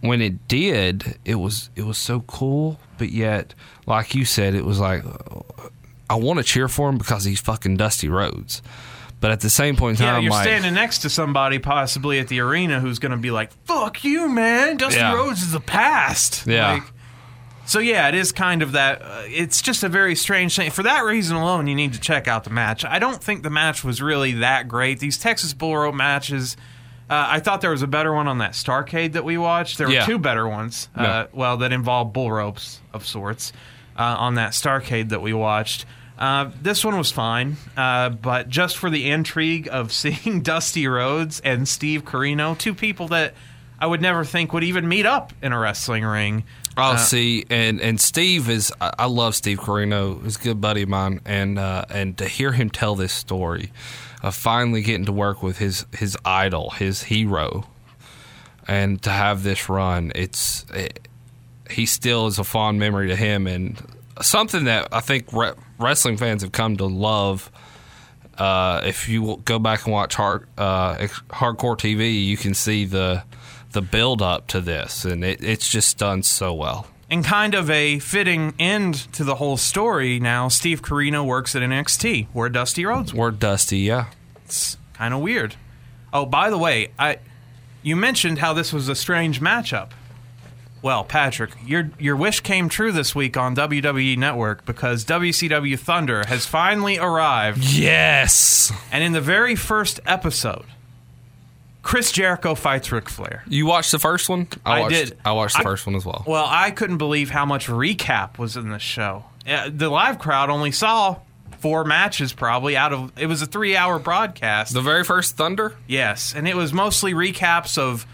when 0.00 0.20
it 0.20 0.48
did, 0.48 1.18
it 1.24 1.36
was 1.36 1.70
it 1.76 1.82
was 1.82 1.98
so 1.98 2.20
cool, 2.20 2.78
but 2.98 3.10
yet 3.10 3.54
like 3.86 4.14
you 4.14 4.24
said, 4.24 4.54
it 4.54 4.64
was 4.64 4.78
like 4.80 5.04
I 6.08 6.16
want 6.16 6.38
to 6.38 6.44
cheer 6.44 6.68
for 6.68 6.88
him 6.88 6.98
because 6.98 7.24
he's 7.24 7.40
fucking 7.40 7.76
Dusty 7.76 8.08
Rhodes. 8.08 8.62
But 9.20 9.30
at 9.30 9.40
the 9.40 9.48
same 9.48 9.76
point 9.76 10.00
in 10.00 10.04
Yeah, 10.06 10.18
you're 10.18 10.30
like, 10.30 10.44
standing 10.46 10.74
next 10.74 10.98
to 10.98 11.08
somebody 11.10 11.58
possibly 11.58 12.18
at 12.18 12.28
the 12.28 12.40
arena 12.40 12.80
who's 12.80 12.98
going 12.98 13.12
to 13.12 13.16
be 13.16 13.30
like, 13.30 13.52
"Fuck 13.64 14.04
you, 14.04 14.28
man! 14.28 14.76
Dusty 14.76 15.00
Yeah. 15.00 15.14
Rhodes 15.14 15.40
is 15.40 15.52
the 15.52 15.60
past." 15.60 16.46
Yeah. 16.46 16.74
Like, 16.74 16.82
so 17.66 17.78
yeah, 17.78 18.08
it 18.08 18.14
is 18.14 18.32
kind 18.32 18.62
of 18.62 18.72
that. 18.72 19.02
Uh, 19.02 19.22
it's 19.26 19.62
just 19.62 19.82
a 19.82 19.88
very 19.88 20.14
strange 20.14 20.54
thing. 20.56 20.70
For 20.70 20.82
that 20.82 21.00
reason 21.04 21.36
alone, 21.36 21.66
you 21.66 21.74
need 21.74 21.92
to 21.94 22.00
check 22.00 22.28
out 22.28 22.44
the 22.44 22.50
match. 22.50 22.84
I 22.84 22.98
don't 22.98 23.22
think 23.22 23.42
the 23.42 23.50
match 23.50 23.82
was 23.84 24.02
really 24.02 24.32
that 24.34 24.68
great. 24.68 25.00
These 25.00 25.18
Texas 25.18 25.52
Bull 25.54 25.76
Rope 25.76 25.94
matches. 25.94 26.56
Uh, 27.08 27.26
I 27.28 27.40
thought 27.40 27.60
there 27.60 27.70
was 27.70 27.82
a 27.82 27.86
better 27.86 28.12
one 28.14 28.28
on 28.28 28.38
that 28.38 28.52
Starcade 28.52 29.12
that 29.12 29.24
we 29.24 29.36
watched. 29.36 29.76
There 29.78 29.86
were 29.88 29.92
Yeah. 29.94 30.06
two 30.06 30.18
better 30.18 30.48
ones. 30.48 30.88
Uh, 30.96 31.26
well, 31.32 31.58
that 31.58 31.70
involved 31.72 32.12
bull 32.14 32.32
ropes 32.32 32.80
of 32.94 33.06
sorts 33.06 33.52
uh, 33.98 34.02
on 34.18 34.36
that 34.36 34.52
Starcade 34.52 35.10
that 35.10 35.20
we 35.20 35.32
watched. 35.34 35.84
Uh, 36.18 36.50
this 36.62 36.84
one 36.84 36.96
was 36.96 37.10
fine, 37.10 37.56
uh, 37.76 38.08
but 38.08 38.48
just 38.48 38.76
for 38.78 38.88
the 38.88 39.10
intrigue 39.10 39.68
of 39.70 39.92
seeing 40.00 40.40
Dusty 40.42 40.86
Rhodes 40.86 41.40
and 41.40 41.68
Steve 41.68 42.04
Corino, 42.04 42.56
two 42.56 42.72
people 42.74 43.08
that 43.08 43.34
I 43.80 43.86
would 43.86 44.00
never 44.00 44.24
think 44.24 44.52
would 44.54 44.64
even 44.64 44.88
meet 44.88 45.04
up 45.04 45.32
in 45.42 45.52
a 45.52 45.58
wrestling 45.58 46.04
ring. 46.04 46.44
Oh, 46.76 46.96
see, 46.96 47.44
and 47.50 47.80
and 47.80 48.00
Steve 48.00 48.48
is 48.48 48.72
I, 48.80 49.06
love 49.06 49.34
Steve 49.34 49.58
Corino. 49.58 50.22
He's 50.24 50.36
a 50.36 50.42
good 50.42 50.60
buddy 50.60 50.82
of 50.82 50.88
mine, 50.88 51.20
and 51.24 51.58
uh, 51.58 51.84
and 51.88 52.18
to 52.18 52.26
hear 52.26 52.52
him 52.52 52.70
tell 52.70 52.96
this 52.96 53.12
story 53.12 53.70
of 54.22 54.34
finally 54.34 54.82
getting 54.82 55.04
to 55.06 55.12
work 55.12 55.42
with 55.42 55.58
his 55.58 55.86
his 55.92 56.16
idol, 56.24 56.70
his 56.70 57.04
hero, 57.04 57.66
and 58.66 59.00
to 59.02 59.10
have 59.10 59.44
this 59.44 59.68
run, 59.68 60.10
it's 60.14 60.66
it, 60.74 61.06
he 61.70 61.86
still 61.86 62.26
is 62.26 62.38
a 62.38 62.44
fond 62.44 62.80
memory 62.80 63.08
to 63.08 63.16
him, 63.16 63.46
and 63.46 63.80
something 64.20 64.64
that 64.64 64.88
I 64.90 65.00
think 65.00 65.32
re- 65.32 65.52
wrestling 65.78 66.16
fans 66.16 66.42
have 66.42 66.52
come 66.52 66.76
to 66.78 66.86
love. 66.86 67.50
Uh, 68.36 68.80
if 68.84 69.08
you 69.08 69.40
go 69.44 69.60
back 69.60 69.84
and 69.84 69.92
watch 69.92 70.16
hard, 70.16 70.48
uh, 70.58 70.96
hardcore 71.28 71.76
TV, 71.78 72.24
you 72.24 72.36
can 72.36 72.52
see 72.52 72.84
the 72.84 73.22
the 73.74 73.82
build 73.82 74.22
up 74.22 74.46
to 74.48 74.60
this, 74.60 75.04
and 75.04 75.22
it, 75.22 75.44
it's 75.44 75.68
just 75.68 75.98
done 75.98 76.22
so 76.22 76.54
well. 76.54 76.86
And 77.10 77.22
kind 77.24 77.54
of 77.54 77.68
a 77.70 77.98
fitting 77.98 78.54
end 78.58 78.94
to 79.12 79.22
the 79.24 79.34
whole 79.34 79.58
story 79.58 80.18
now, 80.18 80.48
Steve 80.48 80.80
Corino 80.82 81.24
works 81.24 81.54
at 81.54 81.60
NXT, 81.62 82.28
where 82.32 82.48
Dusty 82.48 82.86
Rhodes 82.86 83.12
We're 83.12 83.30
Dusty, 83.30 83.78
yeah. 83.80 84.06
It's 84.46 84.78
kind 84.94 85.12
of 85.12 85.20
weird. 85.20 85.56
Oh, 86.12 86.24
by 86.24 86.48
the 86.48 86.58
way, 86.58 86.92
I 86.98 87.18
you 87.82 87.94
mentioned 87.96 88.38
how 88.38 88.54
this 88.54 88.72
was 88.72 88.88
a 88.88 88.94
strange 88.94 89.40
matchup. 89.40 89.90
Well, 90.80 91.02
Patrick, 91.04 91.50
your 91.66 91.90
your 91.98 92.16
wish 92.16 92.40
came 92.40 92.68
true 92.68 92.92
this 92.92 93.14
week 93.14 93.36
on 93.36 93.54
WWE 93.56 94.16
Network 94.18 94.64
because 94.66 95.04
WCW 95.04 95.78
Thunder 95.78 96.24
has 96.26 96.46
finally 96.46 96.98
arrived, 96.98 97.64
Yes. 97.64 98.72
and 98.92 99.02
in 99.04 99.12
the 99.12 99.20
very 99.20 99.54
first 99.56 100.00
episode, 100.06 100.64
Chris 101.84 102.10
Jericho 102.10 102.54
fights 102.56 102.90
Ric 102.90 103.08
Flair. 103.08 103.44
You 103.46 103.66
watched 103.66 103.92
the 103.92 103.98
first 104.00 104.28
one? 104.28 104.48
I 104.66 104.80
watched, 104.80 104.94
did. 104.94 105.18
I 105.24 105.32
watched 105.32 105.54
the 105.54 105.60
I- 105.60 105.64
first 105.64 105.86
one 105.86 105.94
as 105.94 106.04
well. 106.04 106.24
Well, 106.26 106.46
I 106.48 106.70
couldn't 106.72 106.98
believe 106.98 107.30
how 107.30 107.44
much 107.44 107.68
recap 107.68 108.38
was 108.38 108.56
in 108.56 108.70
this 108.70 108.82
show. 108.82 109.24
Uh, 109.48 109.70
The 109.72 109.88
live 109.90 110.18
crowd 110.18 110.48
only 110.50 110.72
saw 110.72 111.18
four 111.60 111.84
matches, 111.84 112.32
probably 112.32 112.76
out 112.76 112.92
of 112.92 113.12
it 113.18 113.26
was 113.26 113.42
a 113.42 113.46
three-hour 113.46 113.98
broadcast. 113.98 114.72
The 114.74 114.80
very 114.80 115.04
first 115.04 115.36
Thunder? 115.36 115.76
Yes, 115.86 116.34
and 116.34 116.48
it 116.48 116.56
was 116.56 116.72
mostly 116.72 117.12
recaps 117.14 117.76
of 117.78 118.06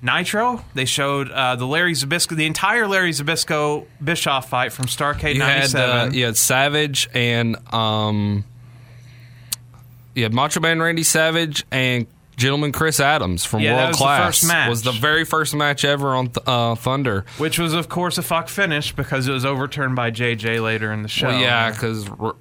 Nitro. 0.00 0.64
They 0.74 0.84
showed 0.86 1.30
uh, 1.30 1.56
the 1.56 1.66
Larry 1.66 1.92
Zbyszko, 1.92 2.34
the 2.36 2.46
entire 2.46 2.86
Larry 2.86 3.10
Zbyszko 3.12 3.86
Bischoff 4.02 4.48
fight 4.48 4.72
from 4.72 4.86
Starcade 4.86 5.34
You 5.34 5.42
had 5.42 5.70
'97. 5.72 5.90
uh, 5.90 6.10
you 6.14 6.24
had 6.24 6.36
Savage 6.36 7.08
and 7.14 7.56
um, 7.74 8.44
you 10.14 10.22
had 10.22 10.32
Macho 10.32 10.60
Man 10.60 10.80
Randy 10.80 11.02
Savage 11.02 11.64
and 11.70 12.06
Gentleman 12.38 12.72
Chris 12.72 13.00
Adams 13.00 13.44
from 13.44 13.60
Yeah, 13.60 13.74
that 13.74 13.78
World 13.80 13.88
was 13.90 13.98
the 13.98 14.04
Class. 14.04 14.26
first 14.38 14.46
match. 14.48 14.70
Was 14.70 14.82
the 14.82 14.92
very 14.92 15.24
first 15.24 15.54
match 15.54 15.84
ever 15.84 16.14
on 16.14 16.30
uh, 16.46 16.74
Thunder. 16.76 17.24
which 17.36 17.58
was, 17.58 17.74
of 17.74 17.88
course, 17.88 18.16
a 18.16 18.22
fuck 18.22 18.48
finish 18.48 18.94
because 18.94 19.28
it 19.28 19.32
was 19.32 19.44
overturned 19.44 19.96
by 19.96 20.10
JJ 20.10 20.62
later 20.62 20.92
in 20.92 21.02
the 21.02 21.08
show. 21.08 21.26
Well, 21.28 21.40
yeah, 21.40 21.70
because 21.70 22.08
R- 22.08 22.36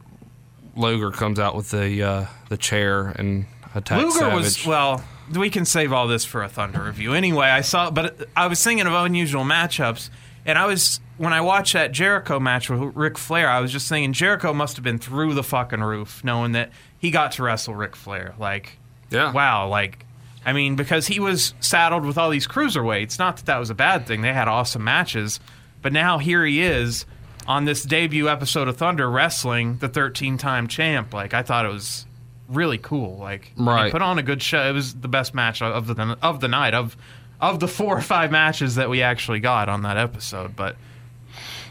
Luger 0.76 1.12
comes 1.12 1.40
out 1.40 1.56
with 1.56 1.72
the 1.72 2.04
uh, 2.04 2.26
the 2.50 2.58
chair 2.58 3.08
and 3.08 3.46
attacks 3.76 4.04
Luger 4.04 4.20
Savage. 4.20 4.38
was 4.44 4.66
well. 4.66 5.04
We 5.36 5.50
can 5.50 5.66
save 5.66 5.92
all 5.92 6.08
this 6.08 6.24
for 6.24 6.42
a 6.44 6.48
Thunder 6.48 6.84
review. 6.84 7.14
Anyway, 7.14 7.48
I 7.48 7.60
saw, 7.62 7.92
but 7.92 8.30
I 8.38 8.48
was 8.48 8.64
thinking 8.64 8.88
of 8.88 8.94
unusual 8.94 9.44
matchups, 9.44 10.10
and 10.46 10.58
I 10.58 10.66
was 10.68 11.02
when 11.18 11.34
I 11.34 11.42
watched 11.42 11.74
that 11.74 11.92
Jericho 11.92 12.40
match 12.40 12.70
with 12.70 12.80
Ric 12.96 13.18
Flair, 13.18 13.50
I 13.50 13.60
was 13.60 13.72
just 13.72 13.90
thinking 13.90 14.14
Jericho 14.14 14.54
must 14.54 14.78
have 14.78 14.84
been 14.84 15.00
through 15.00 15.34
the 15.34 15.44
fucking 15.44 15.82
roof, 15.82 16.24
knowing 16.24 16.52
that 16.54 16.70
he 16.98 17.10
got 17.12 17.32
to 17.34 17.44
wrestle 17.44 17.74
Ric 17.76 17.96
Flair. 17.96 18.36
Like, 18.40 18.78
Yeah. 19.10 19.32
wow, 19.32 19.68
like. 19.68 20.04
I 20.46 20.54
mean, 20.54 20.78
because 20.78 21.08
he 21.08 21.20
was 21.20 21.54
saddled 21.60 22.06
with 22.06 22.18
all 22.18 22.30
these 22.30 22.48
cruiserweights. 22.48 23.20
Not 23.20 23.36
that 23.38 23.46
that 23.48 23.58
was 23.58 23.70
a 23.70 23.76
bad 23.76 24.08
thing. 24.08 24.22
They 24.22 24.32
had 24.32 24.48
awesome 24.48 24.82
matches. 24.84 25.42
But 25.82 25.92
now 25.92 26.20
here 26.20 26.46
he 26.46 26.62
is 26.62 27.06
on 27.48 27.66
this 27.66 27.84
debut 27.84 28.30
episode 28.30 28.70
of 28.70 28.78
Thunder 28.78 29.10
wrestling 29.10 29.78
the 29.80 29.90
13 29.90 30.38
time 30.38 30.68
champ. 30.68 31.14
Like, 31.14 31.34
I 31.34 31.42
thought 31.44 31.66
it 31.66 31.72
was 31.74 32.06
really 32.48 32.78
cool. 32.78 33.18
Like, 33.18 33.52
he 33.58 33.62
Right. 33.64 33.92
put 33.92 34.02
on 34.02 34.20
a 34.20 34.24
good 34.24 34.42
show. 34.42 34.70
It 34.70 34.72
was 34.72 34.94
the 34.94 35.10
best 35.10 35.34
match 35.34 35.62
of 35.62 35.88
the 35.88 36.18
of 36.22 36.40
the 36.40 36.48
night 36.48 36.74
of 36.74 36.96
of 37.42 37.60
the 37.60 37.68
four 37.68 37.98
or 37.98 38.02
five 38.02 38.32
matches 38.32 38.76
that 38.76 38.90
we 38.90 39.02
actually 39.02 39.42
got 39.42 39.68
on 39.68 39.82
that 39.82 39.98
episode. 39.98 40.56
But 40.56 40.78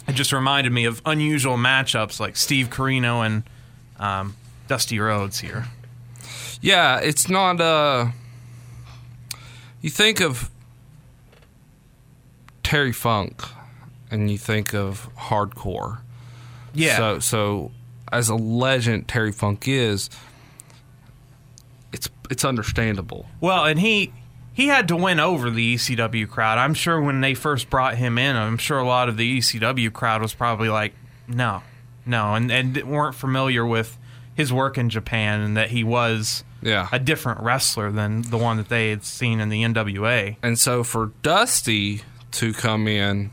it 0.06 0.12
just 0.12 0.34
reminded 0.34 0.70
me 0.72 0.84
of 0.84 1.00
unusual 1.06 1.56
matchups 1.56 2.20
like 2.20 2.36
Steve 2.36 2.68
Corino 2.68 3.24
and 3.24 3.42
um, 3.98 4.36
Dusty 4.68 5.00
Rhodes 5.00 5.40
here. 5.40 5.64
Yeah, 6.60 6.98
it's 6.98 7.28
not. 7.28 7.60
Uh, 7.60 8.08
you 9.80 9.90
think 9.90 10.20
of 10.20 10.50
Terry 12.62 12.92
Funk, 12.92 13.42
and 14.10 14.30
you 14.30 14.38
think 14.38 14.74
of 14.74 15.08
hardcore. 15.16 15.98
Yeah. 16.74 16.96
So, 16.96 17.18
so 17.20 17.70
as 18.10 18.28
a 18.28 18.34
legend, 18.34 19.08
Terry 19.08 19.32
Funk 19.32 19.68
is. 19.68 20.10
It's 21.92 22.08
it's 22.30 22.44
understandable. 22.44 23.26
Well, 23.40 23.64
and 23.64 23.78
he 23.78 24.12
he 24.52 24.68
had 24.68 24.88
to 24.88 24.96
win 24.96 25.20
over 25.20 25.50
the 25.50 25.74
ECW 25.74 26.28
crowd. 26.28 26.58
I'm 26.58 26.74
sure 26.74 27.00
when 27.00 27.20
they 27.20 27.34
first 27.34 27.68
brought 27.70 27.96
him 27.96 28.18
in, 28.18 28.36
I'm 28.36 28.58
sure 28.58 28.78
a 28.78 28.86
lot 28.86 29.08
of 29.08 29.16
the 29.16 29.38
ECW 29.38 29.92
crowd 29.92 30.22
was 30.22 30.34
probably 30.34 30.68
like, 30.68 30.94
no, 31.28 31.62
no, 32.04 32.34
and 32.34 32.50
and 32.50 32.76
weren't 32.84 33.14
familiar 33.14 33.64
with 33.64 33.96
his 34.36 34.52
work 34.52 34.78
in 34.78 34.88
Japan 34.90 35.40
and 35.40 35.56
that 35.56 35.70
he 35.70 35.82
was 35.82 36.44
Yeah. 36.62 36.88
a 36.92 36.98
different 37.00 37.40
wrestler 37.40 37.90
than 37.90 38.22
the 38.22 38.36
one 38.38 38.58
that 38.58 38.68
they 38.68 38.90
had 38.90 39.02
seen 39.04 39.40
in 39.40 39.48
the 39.48 39.64
NWA. 39.64 40.36
And 40.42 40.56
so 40.58 40.84
for 40.84 41.10
Dusty 41.22 42.02
to 42.32 42.52
come 42.52 42.86
in, 42.86 43.30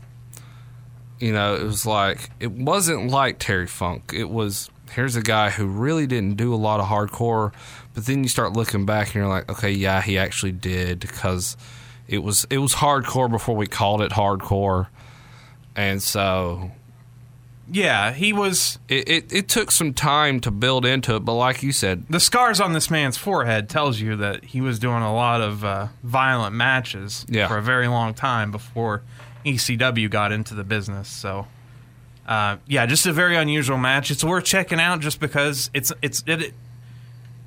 you 1.20 1.32
know, 1.32 1.54
it 1.54 1.62
was 1.62 1.86
like 1.86 2.30
it 2.40 2.50
wasn't 2.52 3.08
like 3.10 3.38
Terry 3.38 3.66
Funk. 3.66 4.12
It 4.14 4.28
was 4.30 4.70
here's 4.92 5.14
a 5.16 5.22
guy 5.22 5.50
who 5.50 5.66
really 5.66 6.06
didn't 6.06 6.36
do 6.36 6.52
a 6.54 6.56
lot 6.56 6.80
of 6.80 6.86
hardcore, 6.86 7.52
but 7.94 8.06
then 8.06 8.22
you 8.22 8.28
start 8.28 8.52
looking 8.54 8.84
back 8.86 9.08
and 9.08 9.14
you're 9.16 9.28
like, 9.28 9.50
okay, 9.50 9.70
yeah, 9.70 10.00
he 10.02 10.16
actually 10.18 10.52
did 10.52 11.00
because 11.00 11.56
it 12.08 12.22
was 12.22 12.46
it 12.50 12.58
was 12.58 12.74
hardcore 12.74 13.30
before 13.30 13.56
we 13.56 13.66
called 13.66 14.00
it 14.02 14.12
hardcore. 14.12 14.88
And 15.76 16.02
so 16.02 16.70
Yeah, 17.70 18.12
he 18.12 18.32
was. 18.32 18.78
it, 18.88 19.08
it, 19.08 19.32
it 19.32 19.48
took 19.48 19.70
some 19.70 19.94
time 19.94 20.40
to 20.40 20.50
build 20.50 20.84
into 20.84 21.16
it, 21.16 21.20
but 21.20 21.34
like 21.34 21.62
you 21.62 21.72
said, 21.72 22.04
The 22.10 22.20
scars 22.20 22.60
on 22.60 22.72
this 22.74 22.90
man's 22.90 23.16
forehead 23.16 23.68
tells 23.68 23.98
you 24.00 24.16
that 24.16 24.44
he 24.44 24.60
was 24.60 24.78
doing 24.78 25.02
a 25.02 25.14
lot 25.14 25.40
of 25.40 25.64
uh, 25.64 25.88
violent 26.02 26.54
matches 26.54 27.24
Yeah. 27.28 27.48
for 27.48 27.56
a 27.58 27.62
very 27.62 27.88
long 27.88 28.12
time 28.14 28.50
before 28.50 29.02
ECW 29.46 30.10
got 30.10 30.30
into 30.32 30.54
the 30.54 30.64
business. 30.64 31.08
So, 31.08 31.46
uh, 32.28 32.56
yeah, 32.66 32.84
just 32.86 33.06
a 33.06 33.12
very 33.12 33.36
unusual 33.36 33.78
match. 33.78 34.10
It's 34.10 34.24
worth 34.24 34.44
checking 34.44 34.80
out 34.80 35.00
just 35.00 35.18
because 35.20 35.70
it's 35.74 35.92
it's 36.02 36.22
it, 36.26 36.42
it- 36.42 36.54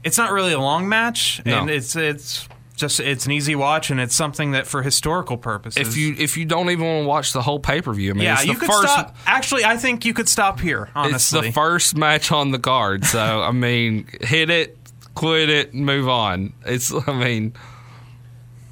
it's 0.03 0.17
not 0.17 0.31
really 0.31 0.53
a 0.53 0.59
long 0.59 0.87
match, 0.87 1.41
No. 1.45 1.59
and 1.61 1.69
it's 1.69 1.95
it's 1.95 2.47
just 2.77 2.99
it's 3.01 3.25
an 3.25 3.31
easy 3.33 3.55
watch, 3.55 3.89
and 3.89 3.99
it's 3.99 4.15
something 4.15 4.51
that 4.51 4.67
for 4.67 4.83
historical 4.83 5.35
purposes. 5.35 5.85
if 5.85 5.97
you 5.97 6.15
if 6.17 6.37
you 6.37 6.45
don't 6.45 6.69
even 6.69 6.85
want 6.85 7.03
to 7.03 7.07
watch 7.07 7.33
the 7.33 7.41
whole 7.41 7.59
pay 7.59 7.81
per 7.81 7.91
view, 7.91 8.11
I 8.11 8.13
mean, 8.13 8.23
yeah, 8.23 8.33
it's 8.33 8.43
the 8.43 8.47
you 8.49 8.57
could 8.57 8.69
first 8.69 8.93
stop. 8.93 9.17
Actually, 9.25 9.65
I 9.65 9.75
think 9.77 10.05
you 10.05 10.13
could 10.13 10.29
stop 10.29 10.59
here. 10.59 10.89
Honestly, 10.95 11.39
It's 11.39 11.47
the 11.47 11.51
first 11.51 11.97
match 11.97 12.31
on 12.31 12.51
the 12.51 12.59
card. 12.59 13.03
So, 13.03 13.41
I 13.41 13.51
mean, 13.51 14.07
hit 14.21 14.49
it, 14.49 14.77
quit 15.15 15.49
it, 15.49 15.73
move 15.73 16.07
on. 16.07 16.53
It's, 16.65 16.93
I 17.07 17.13
mean, 17.13 17.53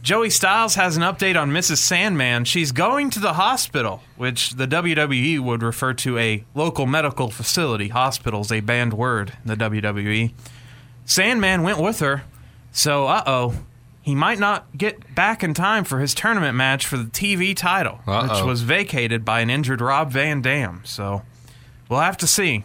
Joey 0.04 0.30
Styles 0.30 0.76
has 0.76 0.96
an 0.98 1.02
update 1.04 1.36
on 1.40 1.50
Mrs. 1.50 1.78
Sandman. 1.78 2.46
She's 2.46 2.72
going 2.72 3.10
to 3.10 3.20
the 3.20 3.34
hospital, 3.34 4.04
which 4.18 4.52
the 4.52 4.68
WWE 4.68 5.40
would 5.40 5.64
refer 5.64 5.94
to 5.96 6.20
a 6.20 6.44
local 6.54 6.86
medical 6.86 7.32
facility. 7.32 7.88
Hospital's 7.88 8.52
a 8.52 8.60
banned 8.60 8.94
word 8.94 9.34
in 9.44 9.48
the 9.48 9.56
WWE. 9.58 10.32
Sandman 11.06 11.64
went 11.64 11.80
with 11.80 12.02
her, 12.02 12.24
so 12.72 13.08
uh 13.08 13.24
oh, 13.26 13.56
he 14.06 14.14
might 14.14 14.38
not 14.38 14.78
get 14.78 15.16
back 15.16 15.44
in 15.44 15.56
time 15.56 15.84
for 15.84 16.00
his 16.00 16.14
tournament 16.14 16.56
match 16.56 16.86
for 16.86 16.96
the 16.96 17.06
TV 17.06 17.56
title, 17.56 17.96
which 18.06 18.08
Uh-oh. 18.08 18.46
was 18.46 18.62
vacated 18.62 19.26
by 19.26 19.40
an 19.40 19.50
injured 19.50 19.82
Rob 19.82 20.12
Van 20.12 20.44
Dam. 20.44 20.82
So 20.86 21.24
we'll 21.90 22.02
have 22.02 22.18
to 22.18 22.28
see. 22.28 22.64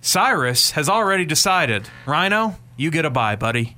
Cyrus 0.00 0.70
has 0.70 0.88
already 0.88 1.26
decided, 1.26 1.90
Rhino, 2.06 2.56
you 2.76 2.90
get 2.90 3.04
a 3.04 3.10
bye, 3.10 3.36
buddy, 3.36 3.76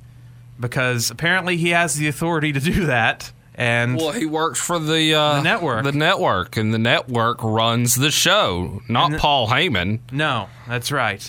because 0.60 1.10
apparently 1.10 1.56
he 1.56 1.70
has 1.70 1.96
the 1.96 2.06
authority 2.06 2.52
to 2.52 2.60
do 2.60 2.86
that. 2.86 3.32
And 3.56 3.96
Well, 3.96 4.12
he 4.12 4.24
works 4.26 4.60
for 4.60 4.78
the 4.78 5.14
uh, 5.14 5.36
The 5.38 5.42
network. 5.42 5.82
The 5.84 5.90
network, 5.90 6.56
and 6.56 6.72
the 6.72 6.78
network 6.78 7.42
runs 7.42 7.96
the 7.96 8.12
show, 8.12 8.82
not 8.88 9.10
the- 9.10 9.18
Paul 9.18 9.48
Heyman. 9.48 9.98
no, 10.12 10.48
that's 10.68 10.92
right. 10.92 11.28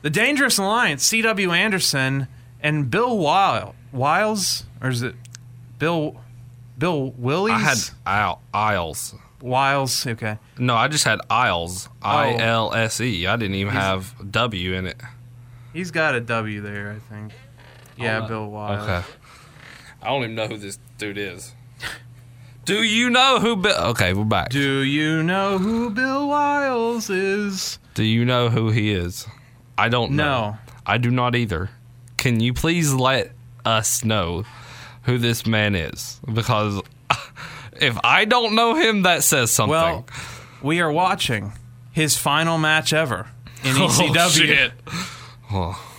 The 0.00 0.08
Dangerous 0.08 0.56
Alliance, 0.56 1.04
C.W. 1.04 1.50
Anderson 1.50 2.28
and 2.62 2.90
Bill 2.90 3.16
Weil, 3.18 3.74
Wiles, 3.92 4.64
or 4.82 4.88
is 4.90 5.02
it 5.02 5.14
Bill 5.78 6.16
Bill 6.78 7.10
Willies? 7.16 7.54
I 7.54 7.58
had 7.60 7.78
Isle- 8.06 8.42
Isles. 8.52 9.14
Wiles. 9.40 10.06
Okay. 10.06 10.38
No, 10.58 10.74
I 10.74 10.88
just 10.88 11.04
had 11.04 11.20
Isles. 11.30 11.88
Oh. 12.02 12.08
I 12.08 12.32
L 12.38 12.72
S 12.74 13.00
E. 13.00 13.26
I 13.26 13.36
didn't 13.36 13.56
even 13.56 13.72
have 13.74 14.14
W 14.30 14.72
in 14.74 14.86
it. 14.86 15.00
He's 15.72 15.90
got 15.90 16.14
a 16.14 16.20
W 16.20 16.60
there, 16.62 16.92
I 16.92 17.12
think. 17.14 17.32
Yeah, 17.98 18.20
no. 18.20 18.28
Bill 18.28 18.50
Wiles. 18.50 18.82
Okay. 18.82 19.08
I 20.02 20.08
don't 20.08 20.22
even 20.24 20.34
know 20.34 20.48
who 20.48 20.56
this 20.58 20.78
dude 20.98 21.18
is. 21.18 21.54
Do 22.64 22.82
you 22.82 23.10
know 23.10 23.38
who 23.40 23.56
Bill? 23.56 23.76
Okay, 23.76 24.12
we're 24.14 24.24
back. 24.24 24.48
Do, 24.50 24.58
Do 24.60 24.84
you 24.84 25.22
know 25.22 25.58
who 25.58 25.90
Bill 25.90 26.28
Wiles 26.28 27.10
is? 27.10 27.78
Do 27.94 28.02
you 28.04 28.24
know 28.24 28.48
who 28.48 28.70
he 28.70 28.90
is? 28.92 29.26
I 29.78 29.88
don't 29.88 30.12
know. 30.12 30.24
No. 30.50 30.58
I 30.86 30.98
do 30.98 31.10
not 31.10 31.34
either. 31.36 31.70
Can 32.16 32.40
you 32.40 32.52
please 32.52 32.92
let 32.92 33.32
us 33.64 34.04
know 34.04 34.44
who 35.02 35.18
this 35.18 35.46
man 35.46 35.74
is? 35.74 36.20
Because 36.32 36.80
if 37.80 37.98
I 38.02 38.24
don't 38.24 38.54
know 38.54 38.74
him, 38.74 39.02
that 39.02 39.22
says 39.22 39.50
something. 39.50 39.70
Well, 39.72 40.06
we 40.62 40.80
are 40.80 40.90
watching 40.90 41.52
his 41.92 42.16
final 42.16 42.58
match 42.58 42.92
ever 42.92 43.28
in 43.64 43.74
ECW. 43.76 44.16
Oh, 44.18 44.28
shit. 44.28 44.72
Oh. 45.52 45.92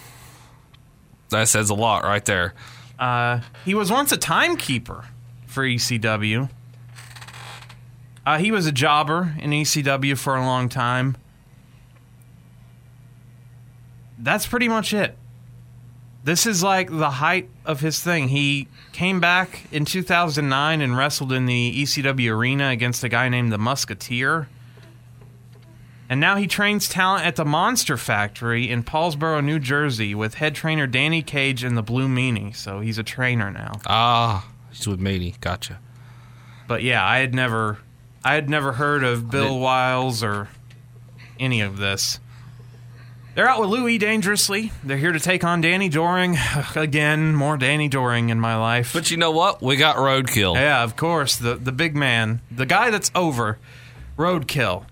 That 1.29 1.47
says 1.47 1.69
a 1.69 1.75
lot 1.75 2.03
right 2.03 2.23
there. 2.25 2.53
Uh, 2.97 3.41
he 3.65 3.73
was 3.75 3.91
once 3.91 4.11
a 4.11 4.17
timekeeper 4.17 5.05
for 5.45 5.63
ECW. 5.63 6.49
Uh, 8.25 8.37
he 8.39 8.51
was 8.51 8.65
a 8.65 8.71
jobber 8.71 9.33
in 9.39 9.51
ECW 9.51 10.17
for 10.17 10.35
a 10.35 10.41
long 10.41 10.67
time. 10.67 11.15
That's 14.17 14.47
pretty 14.47 14.67
much 14.67 14.93
it. 14.93 15.17
This 16.27 16.45
is 16.45 16.61
like 16.61 16.89
the 16.89 17.09
height 17.09 17.49
of 17.63 17.79
his 17.79 18.01
thing. 18.01 18.27
He 18.27 18.67
came 18.91 19.21
back 19.21 19.61
in 19.71 19.85
2009 19.85 20.81
and 20.81 20.97
wrestled 20.97 21.31
in 21.31 21.45
the 21.45 21.81
ECW 21.83 22.35
arena 22.35 22.67
against 22.67 23.01
a 23.05 23.07
guy 23.07 23.29
named 23.29 23.49
the 23.49 23.57
Musketeer. 23.57 24.49
And 26.09 26.19
now 26.19 26.35
he 26.35 26.45
trains 26.45 26.89
talent 26.89 27.25
at 27.25 27.37
the 27.37 27.45
Monster 27.45 27.95
Factory 27.95 28.69
in 28.69 28.83
Paulsboro, 28.83 29.41
New 29.41 29.57
Jersey, 29.57 30.13
with 30.13 30.33
head 30.33 30.53
trainer 30.53 30.85
Danny 30.85 31.21
Cage 31.21 31.63
and 31.63 31.77
the 31.77 31.81
Blue 31.81 32.09
Meanie. 32.09 32.53
So 32.53 32.81
he's 32.81 32.97
a 32.97 33.03
trainer 33.03 33.49
now. 33.49 33.79
Ah, 33.85 34.45
he's 34.69 34.85
with 34.85 34.99
Meanie. 34.99 35.39
Gotcha. 35.39 35.79
But 36.67 36.83
yeah, 36.83 37.07
I 37.07 37.19
had 37.19 37.33
never, 37.33 37.77
I 38.25 38.33
had 38.33 38.49
never 38.49 38.73
heard 38.73 39.05
of 39.05 39.31
Bill 39.31 39.57
Wiles 39.57 40.21
or 40.21 40.49
any 41.39 41.61
of 41.61 41.77
this. 41.77 42.19
They're 43.37 43.47
out 43.47 43.61
with 43.61 43.69
Louis 43.69 43.99
dangerously. 43.99 44.71
They're 44.83 44.97
here 44.97 45.11
to 45.11 45.19
take 45.19 45.43
on 45.43 45.61
Danny 45.61 45.89
Doring 45.89 46.39
again. 46.75 47.35
More 47.35 47.55
Danny 47.55 47.87
Doring 47.87 48.29
in 48.29 48.39
my 48.39 48.55
life. 48.55 48.93
But 48.93 49.11
you 49.11 49.17
know 49.17 49.29
what? 49.29 49.61
We 49.61 49.75
got 49.75 49.97
Roadkill. 49.97 50.55
yeah, 50.55 50.83
of 50.83 50.95
course, 50.95 51.35
the 51.35 51.53
the 51.53 51.71
big 51.71 51.95
man, 51.95 52.41
the 52.49 52.65
guy 52.65 52.89
that's 52.89 53.11
over, 53.13 53.59
Roadkill. 54.17 54.85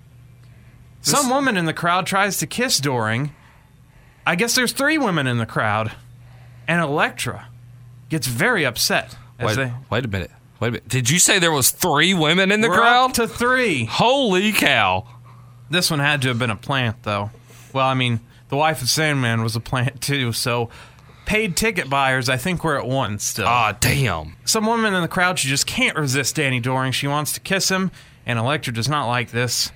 Some 1.02 1.32
woman 1.32 1.58
in 1.58 1.66
the 1.66 1.74
crowd 1.74 2.06
tries 2.06 2.38
to 2.38 2.46
kiss 2.46 2.78
Doring. 2.78 3.34
I 4.28 4.36
guess 4.36 4.54
there's 4.54 4.74
three 4.74 5.00
women 5.00 5.26
in 5.26 5.40
the 5.40 5.48
crowd, 5.48 5.94
and 6.68 6.80
Elektra 6.80 7.48
gets 8.10 8.28
very 8.28 8.64
upset. 8.64 9.18
As 9.40 9.58
Wait, 9.58 9.66
they, 9.66 9.74
wait 9.90 10.06
a 10.06 10.08
minute. 10.08 10.32
Wait 10.60 10.68
a 10.68 10.72
minute. 10.72 10.88
Did 10.88 11.10
you 11.10 11.18
say 11.18 11.40
there 11.40 11.52
was 11.52 11.72
three 11.72 12.14
women 12.14 12.52
in 12.52 12.62
the 12.62 12.70
we're 12.70 12.76
crowd? 12.76 13.10
up 13.10 13.14
to 13.14 13.28
three. 13.28 13.86
Holy 13.86 14.52
cow! 14.52 15.08
This 15.72 15.90
one 15.90 16.00
had 16.00 16.22
to 16.22 16.28
have 16.28 16.38
been 16.38 16.52
a 16.52 16.56
plant, 16.56 17.02
though. 17.02 17.32
Well, 17.74 17.88
I 17.88 17.96
mean, 17.96 18.20
the 18.50 18.58
wife 18.58 18.82
of 18.82 18.90
Sandman 18.90 19.44
was 19.44 19.56
a 19.56 19.60
plant 19.60 20.02
too, 20.02 20.32
so 20.32 20.70
paid 21.26 21.58
ticket 21.58 21.90
buyers, 21.90 22.30
I 22.30 22.38
think, 22.38 22.64
were 22.64 22.78
at 22.78 22.88
one 22.88 23.20
still. 23.20 23.48
Ah, 23.48 23.76
damn. 23.80 24.36
Some 24.46 24.66
woman 24.66 24.94
in 24.94 25.02
the 25.02 25.08
crowd, 25.08 25.40
she 25.40 25.48
just 25.48 25.66
can't 25.66 25.98
resist 25.98 26.36
Danny 26.36 26.60
Doring. 26.60 26.92
She 26.92 27.08
wants 27.08 27.34
to 27.34 27.40
kiss 27.40 27.70
him, 27.70 27.92
and 28.26 28.38
Elektra 28.40 28.74
does 28.74 28.88
not 28.90 29.08
like 29.08 29.32
this. 29.32 29.72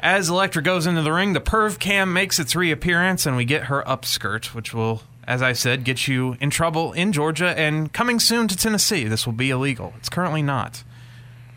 As 0.00 0.28
Elektra 0.28 0.62
goes 0.62 0.86
into 0.86 1.02
the 1.02 1.12
ring, 1.12 1.32
the 1.32 1.40
perv 1.40 1.78
cam 1.78 2.12
makes 2.12 2.38
its 2.38 2.54
reappearance, 2.54 3.26
and 3.26 3.36
we 3.36 3.44
get 3.44 3.64
her 3.64 3.82
upskirt, 3.82 4.54
which 4.54 4.72
will, 4.72 5.02
as 5.24 5.42
I 5.42 5.52
said, 5.52 5.84
get 5.84 6.06
you 6.06 6.36
in 6.40 6.50
trouble 6.50 6.92
in 6.92 7.12
Georgia 7.12 7.58
and 7.58 7.92
coming 7.92 8.20
soon 8.20 8.46
to 8.48 8.56
Tennessee. 8.56 9.04
This 9.04 9.26
will 9.26 9.32
be 9.32 9.50
illegal. 9.50 9.94
It's 9.98 10.08
currently 10.08 10.42
not. 10.42 10.84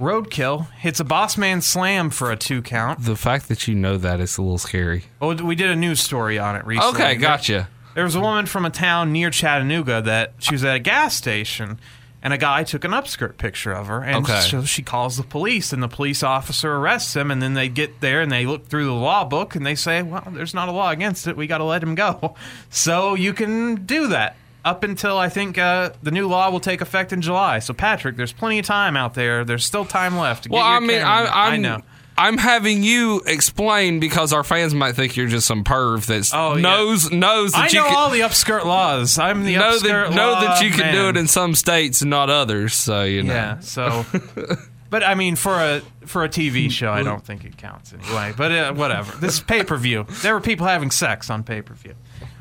Roadkill 0.02 0.70
hits 0.74 1.00
a 1.00 1.04
boss 1.04 1.38
man 1.38 1.62
slam 1.62 2.10
for 2.10 2.32
a 2.32 2.36
two 2.36 2.62
count. 2.64 3.04
The 3.06 3.16
fact 3.16 3.48
that 3.50 3.68
you 3.68 3.76
know 3.76 3.98
that 3.98 4.20
is 4.20 4.38
a 4.38 4.42
little 4.42 4.58
scary. 4.58 5.04
Oh, 5.22 5.36
we 5.36 5.56
did 5.56 5.70
a 5.70 5.76
news 5.76 6.00
story 6.02 6.40
on 6.40 6.56
it 6.56 6.66
recently. 6.66 7.00
Okay, 7.02 7.16
gotcha. 7.16 7.70
There 7.94 8.04
was 8.04 8.16
a 8.16 8.20
woman 8.20 8.48
from 8.48 8.66
a 8.66 8.70
town 8.72 9.12
near 9.12 9.30
Chattanooga 9.30 10.02
that 10.02 10.34
she 10.40 10.56
was 10.56 10.64
at 10.64 10.76
a 10.76 10.80
gas 10.80 11.16
station, 11.16 11.78
and 12.24 12.34
a 12.34 12.38
guy 12.38 12.64
took 12.64 12.84
an 12.84 12.92
upskirt 12.92 13.38
picture 13.38 13.72
of 13.74 13.88
her, 13.88 14.02
and 14.02 14.18
Okay. 14.26 14.40
so 14.42 14.64
she 14.64 14.82
calls 14.82 15.18
the 15.18 15.24
police, 15.24 15.72
and 15.74 15.84
the 15.84 15.88
police 15.88 16.24
officer 16.24 16.74
arrests 16.78 17.16
him, 17.16 17.30
and 17.30 17.42
then 17.42 17.54
they 17.54 17.70
get 17.70 18.00
there 18.02 18.22
and 18.22 18.32
they 18.32 18.46
look 18.46 18.68
through 18.68 18.86
the 18.86 18.94
law 18.94 19.24
book 19.26 19.56
and 19.56 19.66
they 19.66 19.76
say, 19.76 20.02
"Well, 20.02 20.24
there's 20.32 20.54
not 20.54 20.68
a 20.68 20.72
law 20.72 20.90
against 20.90 21.28
it. 21.28 21.38
We 21.38 21.46
got 21.48 21.60
to 21.60 21.64
let 21.66 21.84
him 21.84 21.94
go." 21.96 22.36
So 22.72 23.14
you 23.14 23.34
can 23.34 23.86
do 23.86 24.08
that 24.08 24.36
up 24.64 24.84
until 24.84 25.18
I 25.18 25.30
think 25.30 25.58
uh, 25.58 25.92
the 26.04 26.12
new 26.12 26.28
law 26.28 26.50
will 26.52 26.60
take 26.60 26.82
effect 26.82 27.12
in 27.14 27.22
July. 27.22 27.60
So 27.60 27.74
Patrick, 27.74 28.16
there's 28.16 28.34
plenty 28.34 28.60
of 28.60 28.66
time 28.66 28.96
out 28.96 29.14
there. 29.16 29.44
There's 29.44 29.66
still 29.66 29.86
time 29.86 30.18
left. 30.18 30.44
To 30.44 30.50
Well, 30.50 30.62
get 30.64 30.68
your 30.68 30.78
I 30.78 30.80
mean. 30.80 31.02
I, 31.08 31.26
I'm, 31.26 31.54
I 31.54 31.58
know. 31.58 31.82
I'm 32.18 32.38
having 32.38 32.84
you 32.84 33.22
explain 33.26 34.00
because 34.00 34.32
our 34.34 34.44
fans 34.44 34.76
might 34.76 34.92
think 34.96 35.16
you're 35.18 35.28
just 35.30 35.48
some 35.48 35.64
perv 35.64 36.06
that 36.08 36.30
Oh, 36.34 36.56
yeah. 36.56 36.62
knows 36.62 37.10
knows 37.10 37.54
that 37.54 37.62
I 37.62 37.68
you 37.70 37.76
know 37.80 37.88
can, 37.88 37.96
all 37.96 38.10
the 38.12 38.20
upskirt 38.20 38.66
laws. 38.66 39.18
I'm 39.18 39.44
the 39.44 39.56
know 39.56 39.72
upskirt 39.78 40.10
that 40.10 40.14
know 40.16 40.40
that 40.42 40.62
you 40.62 40.70
can 40.72 40.94
do 40.94 41.08
it 41.10 41.18
in 41.18 41.28
some 41.28 41.56
states 41.56 42.02
and 42.02 42.12
not 42.12 42.30
others. 42.30 42.76
So 42.76 43.04
you 43.04 43.24
know. 43.24 43.34
Yeah. 43.34 43.60
So, 43.62 44.06
but 44.92 45.04
I 45.04 45.16
mean, 45.16 45.36
for 45.36 45.56
a 45.56 45.82
for 46.06 46.24
a 46.24 46.30
TV 46.30 46.70
show, 46.70 46.92
I 46.92 47.02
don't 47.02 47.26
think 47.26 47.44
it 47.46 47.58
counts 47.58 47.94
anyway. 47.94 48.34
But 48.38 48.52
uh, 48.52 48.74
whatever. 48.74 49.18
This 49.18 49.36
is 49.36 49.40
pay 49.40 49.64
per 49.64 49.78
view. 49.78 50.06
There 50.22 50.34
were 50.36 50.42
people 50.42 50.68
having 50.68 50.92
sex 50.92 51.30
on 51.32 51.44
pay 51.44 51.62
per 51.64 51.74
view. 51.74 51.96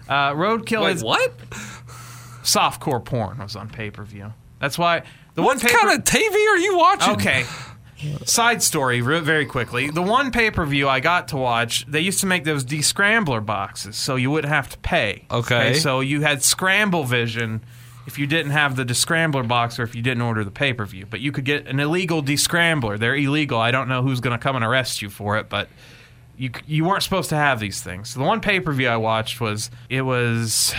Uh, 0.08 0.32
Roadkill 0.32 0.82
Wait, 0.86 0.96
is 0.96 1.04
what? 1.04 1.32
Softcore 2.42 3.04
porn 3.04 3.38
was 3.38 3.56
on 3.56 3.68
pay 3.68 3.90
per 3.90 4.04
view. 4.04 4.32
That's 4.58 4.78
why 4.78 5.02
the 5.34 5.42
What 5.42 5.56
one 5.56 5.60
pay 5.60 5.74
kind 5.74 5.98
of 5.98 6.04
TV 6.04 6.34
are 6.34 6.58
you 6.58 6.76
watching? 6.76 7.14
Okay. 7.14 7.44
Side 8.24 8.62
story, 8.62 9.02
re- 9.02 9.20
very 9.20 9.44
quickly. 9.44 9.90
The 9.90 10.00
one 10.02 10.30
pay 10.30 10.50
per 10.50 10.64
view 10.64 10.88
I 10.88 11.00
got 11.00 11.28
to 11.28 11.36
watch, 11.36 11.84
they 11.86 12.00
used 12.00 12.20
to 12.20 12.26
make 12.26 12.44
those 12.44 12.64
descrambler 12.64 13.44
boxes, 13.44 13.96
so 13.96 14.16
you 14.16 14.30
wouldn't 14.30 14.52
have 14.52 14.70
to 14.70 14.78
pay. 14.78 15.26
Okay. 15.30 15.74
So 15.74 16.00
you 16.00 16.22
had 16.22 16.42
scramble 16.42 17.04
vision 17.04 17.62
if 18.06 18.18
you 18.18 18.26
didn't 18.26 18.52
have 18.52 18.76
the 18.76 18.84
descrambler 18.84 19.46
box 19.46 19.78
or 19.78 19.82
if 19.82 19.94
you 19.94 20.00
didn't 20.02 20.22
order 20.22 20.44
the 20.44 20.50
pay 20.50 20.72
per 20.72 20.86
view. 20.86 21.04
But 21.08 21.20
you 21.20 21.30
could 21.30 21.44
get 21.44 21.66
an 21.66 21.78
illegal 21.78 22.22
descrambler. 22.22 22.98
They're 22.98 23.16
illegal. 23.16 23.58
I 23.60 23.70
don't 23.70 23.88
know 23.88 24.02
who's 24.02 24.20
going 24.20 24.36
to 24.36 24.42
come 24.42 24.56
and 24.56 24.64
arrest 24.64 25.02
you 25.02 25.10
for 25.10 25.36
it, 25.36 25.50
but 25.50 25.68
you 26.38 26.50
you 26.66 26.86
weren't 26.86 27.02
supposed 27.02 27.28
to 27.30 27.36
have 27.36 27.60
these 27.60 27.82
things. 27.82 28.08
So 28.10 28.20
the 28.20 28.24
one 28.26 28.40
pay 28.40 28.60
per 28.60 28.72
view 28.72 28.88
I 28.88 28.96
watched 28.96 29.40
was 29.42 29.70
it 29.90 30.02
was 30.02 30.74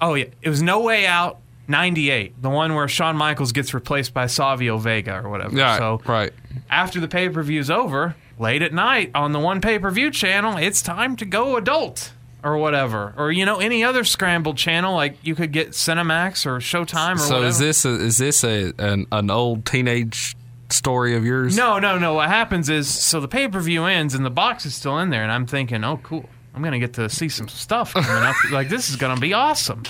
oh 0.00 0.14
yeah 0.14 0.26
it 0.42 0.48
was 0.48 0.62
No 0.62 0.80
Way 0.80 1.06
Out. 1.06 1.38
98, 1.68 2.42
the 2.42 2.50
one 2.50 2.74
where 2.74 2.88
Shawn 2.88 3.16
Michaels 3.16 3.52
gets 3.52 3.72
replaced 3.72 4.12
by 4.12 4.26
Savio 4.26 4.76
Vega 4.76 5.22
or 5.22 5.28
whatever. 5.30 5.56
Yeah, 5.56 5.78
so 5.78 6.00
right. 6.04 6.32
after 6.68 6.98
the 6.98 7.06
pay 7.06 7.28
per 7.28 7.44
view's 7.44 7.70
over, 7.70 8.16
late 8.40 8.60
at 8.60 8.72
night 8.72 9.12
on 9.14 9.30
the 9.30 9.38
one 9.38 9.60
pay 9.60 9.78
per 9.78 9.88
view 9.90 10.10
channel, 10.10 10.56
it's 10.56 10.82
time 10.82 11.14
to 11.16 11.24
go 11.24 11.56
adult 11.56 12.12
or 12.42 12.56
whatever, 12.56 13.14
or 13.16 13.30
you 13.30 13.44
know 13.44 13.58
any 13.58 13.84
other 13.84 14.04
scrambled 14.04 14.56
channel 14.56 14.94
like 14.94 15.16
you 15.22 15.34
could 15.34 15.52
get 15.52 15.70
Cinemax 15.70 16.46
or 16.46 16.58
Showtime 16.58 17.12
or 17.12 17.12
whatever. 17.12 17.18
So 17.18 17.34
whatever. 17.34 17.46
is 17.46 17.58
this 17.58 17.84
a, 17.84 17.90
is 17.90 18.18
this 18.18 18.44
a 18.44 18.72
an, 18.78 19.06
an 19.12 19.30
old 19.30 19.66
teenage 19.66 20.36
story 20.70 21.14
of 21.14 21.24
yours? 21.24 21.56
No, 21.56 21.78
no, 21.78 21.98
no. 21.98 22.14
What 22.14 22.28
happens 22.28 22.68
is 22.68 22.88
so 22.88 23.20
the 23.20 23.28
pay 23.28 23.48
per 23.48 23.60
view 23.60 23.84
ends 23.84 24.14
and 24.14 24.24
the 24.24 24.30
box 24.30 24.66
is 24.66 24.74
still 24.74 24.98
in 24.98 25.10
there, 25.10 25.22
and 25.22 25.32
I'm 25.32 25.46
thinking, 25.46 25.84
oh, 25.84 25.98
cool. 26.02 26.28
I'm 26.54 26.62
gonna 26.62 26.78
get 26.78 26.94
to 26.94 27.08
see 27.08 27.28
some 27.28 27.48
stuff 27.48 27.94
coming 27.94 28.10
up. 28.10 28.36
like 28.50 28.68
this 28.68 28.90
is 28.90 28.96
gonna 28.96 29.20
be 29.20 29.32
awesome. 29.32 29.82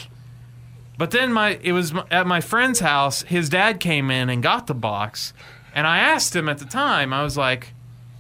But 0.99 1.11
then 1.13 1.33
my 1.33 1.59
it 1.63 1.73
was 1.73 1.95
at 2.11 2.27
my 2.27 2.41
friend's 2.41 2.81
house. 2.81 3.23
His 3.23 3.49
dad 3.49 3.81
came 3.81 4.11
in 4.11 4.29
and 4.29 4.43
got 4.43 4.67
the 4.67 4.75
box, 4.75 5.33
and 5.75 5.87
I 5.87 5.99
asked 5.99 6.37
him 6.37 6.49
at 6.49 6.59
the 6.59 6.67
time. 6.67 7.13
I 7.13 7.23
was 7.23 7.37
like, 7.37 7.73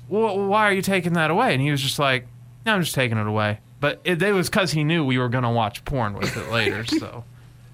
well, 0.08 0.46
"Why 0.46 0.62
are 0.62 0.72
you 0.72 0.82
taking 0.82 1.12
that 1.12 1.30
away?" 1.30 1.52
And 1.52 1.62
he 1.62 1.70
was 1.70 1.82
just 1.82 1.98
like, 1.98 2.26
"No, 2.64 2.74
I'm 2.74 2.80
just 2.80 2.94
taking 2.94 3.18
it 3.18 3.26
away." 3.26 3.60
But 3.80 4.00
it, 4.04 4.22
it 4.22 4.32
was 4.32 4.48
because 4.48 4.72
he 4.72 4.84
knew 4.84 5.04
we 5.04 5.18
were 5.18 5.28
gonna 5.28 5.52
watch 5.52 5.84
porn 5.84 6.14
with 6.14 6.36
it 6.36 6.50
later. 6.50 6.84
So 6.86 7.24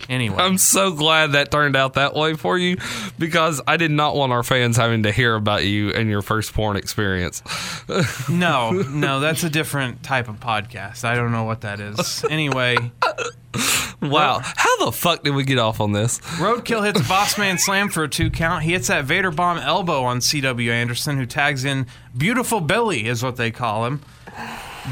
anyway, 0.09 0.37
I'm 0.39 0.59
so 0.59 0.93
glad 0.93 1.33
that 1.33 1.51
turned 1.51 1.77
out 1.77 1.95
that 1.95 2.15
way 2.15 2.35
for 2.35 2.59
you 2.59 2.77
because 3.19 3.61
I 3.67 3.77
did 3.77 3.91
not 3.91 4.17
want 4.17 4.33
our 4.33 4.43
fans 4.43 4.77
having 4.77 5.03
to 5.05 5.13
hear 5.13 5.35
about 5.35 5.65
you 5.65 5.91
and 5.91 6.09
your 6.11 6.23
first 6.23 6.55
porn 6.55 6.77
experience. 6.77 7.43
No, 8.29 8.71
no, 8.73 9.21
that's 9.21 9.45
a 9.45 9.51
different 9.51 10.03
type 10.03 10.29
of 10.29 10.41
podcast. 10.41 11.05
I 11.05 11.15
don't 11.15 11.33
know 11.33 11.45
what 11.45 11.61
that 11.63 11.81
is. 11.81 12.25
Anyway, 12.29 12.77
Wow. 14.03 14.41
How 14.43 14.85
the 14.85 14.93
fuck 14.93 15.23
did 15.25 15.35
we 15.35 15.45
get 15.45 15.59
off 15.59 15.81
on 15.81 15.93
this? 15.93 16.19
Roadkill 16.21 16.85
hits 16.85 17.07
boss 17.09 17.39
man 17.39 17.59
slam 17.59 17.89
for 17.89 18.05
a 18.05 18.09
two 18.09 18.31
count. 18.31 18.63
He 18.65 18.73
hits 18.73 18.89
that 18.89 19.05
Vader 19.05 19.31
bomb 19.31 19.59
elbow 19.59 20.03
on 20.05 20.19
CW 20.19 20.71
Anderson, 20.71 21.17
who 21.17 21.27
tags 21.27 21.65
in 21.65 21.87
Beautiful 22.17 22.61
Billy, 22.61 23.07
is 23.07 23.23
what 23.23 23.37
they 23.37 23.51
call 23.51 23.87
him. 23.87 24.03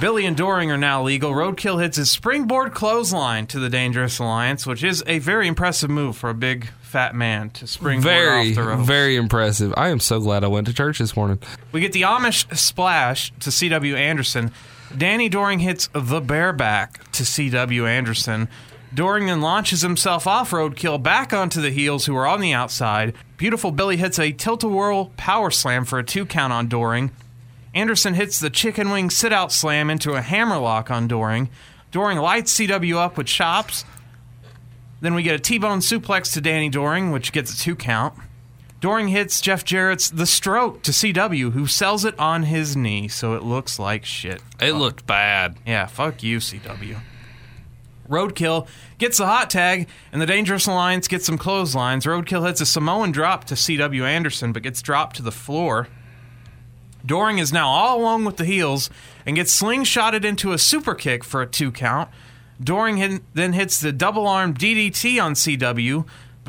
Billy 0.00 0.26
and 0.26 0.36
Doring 0.36 0.70
are 0.70 0.76
now 0.76 1.02
legal. 1.02 1.32
Roadkill 1.32 1.80
hits 1.80 1.96
his 1.96 2.10
springboard 2.10 2.74
clothesline 2.74 3.46
to 3.46 3.60
the 3.60 3.70
Dangerous 3.70 4.18
Alliance, 4.18 4.66
which 4.66 4.82
is 4.82 5.02
a 5.06 5.18
very 5.20 5.46
impressive 5.46 5.88
move 5.88 6.16
for 6.16 6.30
a 6.30 6.34
big 6.34 6.68
fat 6.82 7.14
man 7.14 7.50
to 7.50 7.66
springboard 7.66 8.02
Very, 8.12 8.50
off 8.50 8.54
the 8.56 8.62
ropes. 8.62 8.86
very 8.86 9.16
impressive. 9.16 9.72
I 9.76 9.88
am 9.88 10.00
so 10.00 10.20
glad 10.20 10.42
I 10.44 10.48
went 10.48 10.66
to 10.66 10.74
church 10.74 10.98
this 10.98 11.16
morning. 11.16 11.38
We 11.72 11.80
get 11.80 11.92
the 11.92 12.02
Amish 12.02 12.54
splash 12.56 13.32
to 13.40 13.50
CW 13.50 13.96
Anderson. 13.96 14.50
Danny 14.96 15.28
Doring 15.28 15.60
hits 15.60 15.88
the 15.92 16.20
bareback 16.20 17.10
to 17.12 17.22
CW 17.22 17.88
Anderson. 17.88 18.48
Doring 18.92 19.26
then 19.26 19.40
launches 19.40 19.82
himself 19.82 20.26
off 20.26 20.50
roadkill 20.50 21.02
back 21.02 21.32
onto 21.32 21.60
the 21.60 21.70
heels 21.70 22.06
who 22.06 22.16
are 22.16 22.26
on 22.26 22.40
the 22.40 22.52
outside. 22.52 23.14
Beautiful 23.36 23.70
Billy 23.72 23.96
hits 23.96 24.18
a 24.18 24.32
tilt 24.32 24.62
a 24.64 24.68
whirl 24.68 25.12
power 25.16 25.50
slam 25.50 25.84
for 25.84 25.98
a 25.98 26.04
two 26.04 26.26
count 26.26 26.52
on 26.52 26.68
Doring. 26.68 27.10
Anderson 27.74 28.14
hits 28.14 28.38
the 28.38 28.50
chicken 28.50 28.90
wing 28.90 29.10
sit 29.10 29.32
out 29.32 29.52
slam 29.52 29.90
into 29.90 30.12
a 30.12 30.22
hammerlock 30.22 30.90
on 30.90 31.08
Doring. 31.08 31.50
Doring 31.90 32.18
lights 32.18 32.56
CW 32.58 32.96
up 32.96 33.18
with 33.18 33.26
chops. 33.26 33.84
Then 35.00 35.14
we 35.14 35.22
get 35.22 35.34
a 35.34 35.38
T 35.38 35.58
bone 35.58 35.80
suplex 35.80 36.32
to 36.32 36.40
Danny 36.40 36.68
Doring, 36.68 37.10
which 37.10 37.32
gets 37.32 37.52
a 37.52 37.58
two 37.58 37.74
count. 37.74 38.14
Doring 38.80 39.08
hits 39.08 39.40
Jeff 39.40 39.64
Jarrett's 39.64 40.10
The 40.10 40.26
Stroke 40.26 40.82
to 40.82 40.90
CW, 40.90 41.52
who 41.52 41.66
sells 41.66 42.04
it 42.04 42.18
on 42.18 42.44
his 42.44 42.76
knee, 42.76 43.08
so 43.08 43.34
it 43.34 43.42
looks 43.42 43.78
like 43.78 44.04
shit. 44.04 44.42
It 44.60 44.72
looked 44.72 45.06
bad. 45.06 45.56
Yeah, 45.66 45.86
fuck 45.86 46.22
you, 46.22 46.38
CW. 46.38 46.98
Roadkill 48.08 48.66
gets 48.98 49.18
the 49.18 49.26
hot 49.26 49.48
tag, 49.48 49.88
and 50.12 50.20
the 50.20 50.26
Dangerous 50.26 50.66
Alliance 50.66 51.08
gets 51.08 51.24
some 51.24 51.38
clotheslines. 51.38 52.04
Roadkill 52.04 52.46
hits 52.46 52.60
a 52.60 52.66
Samoan 52.66 53.10
drop 53.10 53.44
to 53.44 53.54
CW 53.54 54.02
Anderson, 54.02 54.52
but 54.52 54.62
gets 54.62 54.82
dropped 54.82 55.16
to 55.16 55.22
the 55.22 55.32
floor. 55.32 55.88
Doring 57.04 57.38
is 57.38 57.52
now 57.52 57.68
all 57.68 58.00
alone 58.00 58.24
with 58.24 58.38
the 58.38 58.44
heels 58.44 58.88
and 59.26 59.36
gets 59.36 59.60
slingshotted 59.60 60.24
into 60.24 60.52
a 60.52 60.58
super 60.58 60.94
kick 60.94 61.22
for 61.22 61.42
a 61.42 61.46
two 61.46 61.70
count. 61.70 62.08
Doring 62.62 63.20
then 63.34 63.52
hits 63.52 63.80
the 63.80 63.92
double 63.92 64.26
arm 64.26 64.54
DDT 64.54 65.22
on 65.22 65.34
CW, 65.34 66.06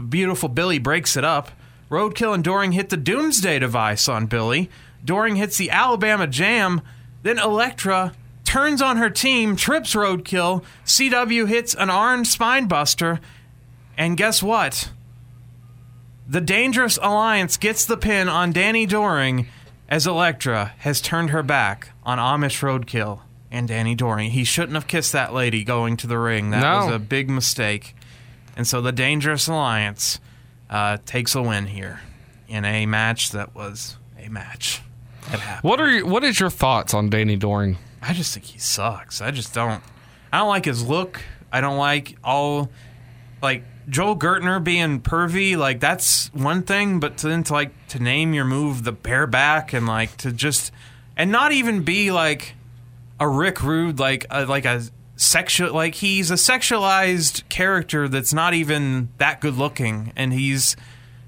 beautiful 0.10 0.49
Billy 0.49 0.80
breaks 0.80 1.18
it 1.18 1.23
up. 1.23 1.52
Roadkill 1.90 2.34
and 2.34 2.44
Doring 2.44 2.72
hit 2.72 2.90
the 2.90 2.98
Doomsday 2.98 3.60
device 3.60 4.07
on 4.07 4.26
Billy. 4.26 4.69
Doring 5.03 5.36
hits 5.36 5.57
the 5.57 5.69
Alabama 5.69 6.27
Jam. 6.27 6.82
Then 7.23 7.38
Elektra 7.38 8.14
turns 8.44 8.82
on 8.82 8.98
her 8.98 9.10
team, 9.10 9.56
trips 9.56 9.94
Roadkill. 9.94 10.64
CW 10.86 11.48
hits 11.48 11.76
an 11.76 11.90
Arn 11.90 12.26
spine 12.26 12.68
buster. 12.68 13.19
And 13.98 14.18
guess 14.18 14.41
what? 14.41 14.90
The 16.27 16.41
Dangerous 16.41 16.98
Alliance 17.02 17.57
gets 17.57 17.86
the 17.86 17.98
pin 17.98 18.27
on 18.27 18.52
Danny 18.52 18.86
Doring 18.86 19.48
as 19.90 20.07
Elektra 20.07 20.74
has 20.80 21.02
turned 21.02 21.30
her 21.30 21.44
back 21.44 21.90
on 22.03 22.18
Amish 22.18 22.62
Roadkill 22.62 23.20
and 23.52 23.68
Danny 23.68 23.95
Doring. 23.95 24.32
He 24.32 24.44
shouldn't 24.44 24.74
have 24.74 24.88
kissed 24.88 25.12
that 25.14 25.34
lady 25.34 25.64
going 25.64 25.98
to 25.98 26.07
the 26.07 26.18
ring. 26.18 26.49
That 26.49 26.62
No. 26.62 26.86
was 26.88 26.95
a 26.95 26.99
big 26.99 27.30
mistake. 27.30 27.95
And 28.57 28.66
so 28.68 28.82
the 28.82 28.91
Dangerous 28.91 29.48
Alliance 29.48 30.20
uh, 30.70 30.98
takes 31.06 31.36
a 31.36 31.41
win 31.41 31.68
here 31.68 32.02
in 32.48 32.66
a 32.66 32.86
match 32.86 33.32
that 33.32 33.53
was 33.56 33.98
a 34.20 34.30
match. 34.30 34.82
That 35.32 35.40
happened. 35.40 35.70
What 35.70 35.80
are 35.82 35.90
your, 35.90 36.06
what 36.06 36.24
is 36.24 36.40
your 36.40 36.49
thoughts 36.49 36.94
on 36.94 37.10
Danny 37.10 37.36
Doring? 37.36 37.78
I 38.02 38.14
just 38.14 38.34
think 38.34 38.45
he 38.45 38.60
sucks. 38.60 39.22
I 39.22 39.32
just 39.32 39.53
don't. 39.53 39.84
I 40.32 40.40
don't 40.40 40.49
like 40.49 40.66
his 40.66 40.86
look. 40.86 41.22
I 41.52 41.62
don't 41.62 41.78
like 41.78 42.18
all 42.24 42.70
like 43.41 43.64
Joel 43.90 44.18
Gertner 44.18 44.64
being 44.64 45.02
pervy. 45.02 45.57
Like 45.57 45.80
that's 45.80 46.34
one 46.34 46.64
thing, 46.64 46.99
but 46.99 47.18
to 47.18 47.28
then 47.28 47.44
to 47.44 47.53
like 47.53 47.88
to 47.90 47.99
name 47.99 48.34
your 48.34 48.45
move 48.45 48.84
the 48.84 48.91
bareback 48.91 49.74
and 49.74 49.86
like 49.88 50.16
to 50.18 50.32
just 50.32 50.72
and 51.18 51.32
not 51.32 51.52
even 51.52 51.84
be 51.84 52.12
like 52.12 52.53
a 53.20 53.28
Rick 53.28 53.64
Rude 53.64 53.99
like 53.99 54.26
a, 54.30 54.45
like 54.45 54.66
a 54.66 54.82
sexual 55.18 55.74
like 55.74 55.95
he's 55.95 56.30
a 56.32 56.36
sexualized 56.36 57.48
character 57.48 58.07
that's 58.10 58.34
not 58.34 58.53
even 58.53 59.07
that 59.18 59.40
good 59.40 59.56
looking 59.56 60.12
and 60.18 60.34
he's 60.34 60.76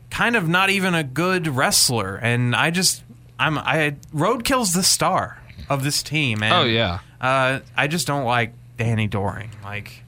kind 0.10 0.36
of 0.36 0.48
not 0.50 0.70
even 0.70 0.94
a 0.94 1.04
good 1.04 1.48
wrestler 1.48 2.16
and 2.18 2.54
I 2.56 2.70
just 2.72 3.04
I'm 3.40 3.58
I 3.58 3.96
Roadkill's 4.14 4.74
the 4.74 4.84
star 4.84 5.42
of 5.70 5.84
this 5.86 6.04
team 6.04 6.44
and 6.44 6.54
Oh, 6.54 6.64
yeah. 6.64 7.00
uh, 7.22 7.60
I 7.78 7.88
just 7.88 8.08
don't 8.08 8.26
like 8.26 8.54
Danny 8.78 9.08
Doring 9.08 9.52
like 9.64 10.04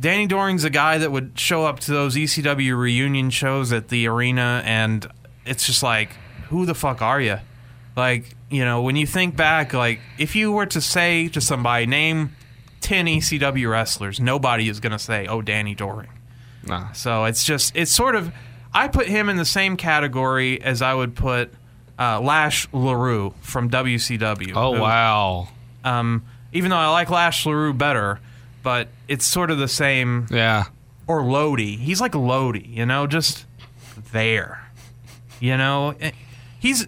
Danny 0.00 0.26
Doring's 0.26 0.64
a 0.64 0.70
guy 0.70 0.96
that 0.98 1.12
would 1.12 1.38
show 1.38 1.64
up 1.66 1.78
to 1.80 1.92
those 1.92 2.16
ECW 2.16 2.76
reunion 2.76 3.28
shows 3.28 3.70
at 3.72 3.88
the 3.88 4.06
arena, 4.08 4.62
and 4.64 5.06
it's 5.44 5.66
just 5.66 5.82
like, 5.82 6.10
who 6.48 6.64
the 6.64 6.74
fuck 6.74 7.02
are 7.02 7.20
you? 7.20 7.38
Like, 7.96 8.34
you 8.48 8.64
know, 8.64 8.80
when 8.80 8.96
you 8.96 9.06
think 9.06 9.36
back, 9.36 9.74
like, 9.74 10.00
if 10.18 10.34
you 10.34 10.52
were 10.52 10.66
to 10.66 10.80
say 10.80 11.28
to 11.28 11.40
somebody, 11.40 11.84
name 11.86 12.34
10 12.80 13.06
ECW 13.06 13.70
wrestlers, 13.70 14.18
nobody 14.18 14.68
is 14.68 14.80
going 14.80 14.92
to 14.92 14.98
say, 14.98 15.26
oh, 15.26 15.42
Danny 15.42 15.74
Doring. 15.74 16.08
Nah. 16.66 16.92
So 16.92 17.24
it's 17.24 17.44
just, 17.44 17.76
it's 17.76 17.92
sort 17.92 18.14
of, 18.14 18.32
I 18.72 18.88
put 18.88 19.06
him 19.06 19.28
in 19.28 19.36
the 19.36 19.44
same 19.44 19.76
category 19.76 20.62
as 20.62 20.80
I 20.80 20.94
would 20.94 21.14
put 21.14 21.52
uh, 21.98 22.20
Lash 22.20 22.66
LaRue 22.72 23.34
from 23.42 23.68
WCW. 23.68 24.52
Oh 24.56 24.74
who- 24.76 24.80
wow. 24.80 25.48
Um, 25.84 26.24
even 26.52 26.70
though 26.70 26.76
I 26.76 26.88
like 26.88 27.10
Lash 27.10 27.44
LaRue 27.44 27.74
better, 27.74 28.18
but 28.62 28.88
it's 29.08 29.24
sort 29.26 29.50
of 29.50 29.58
the 29.58 29.68
same 29.68 30.26
Yeah. 30.30 30.64
or 31.06 31.22
Lodi. 31.22 31.76
He's 31.76 32.00
like 32.00 32.14
Lodi, 32.14 32.66
you 32.68 32.86
know, 32.86 33.06
just 33.06 33.46
there. 34.12 34.70
You 35.40 35.56
know, 35.56 35.94
Eh, 36.00 36.10
he's 36.58 36.86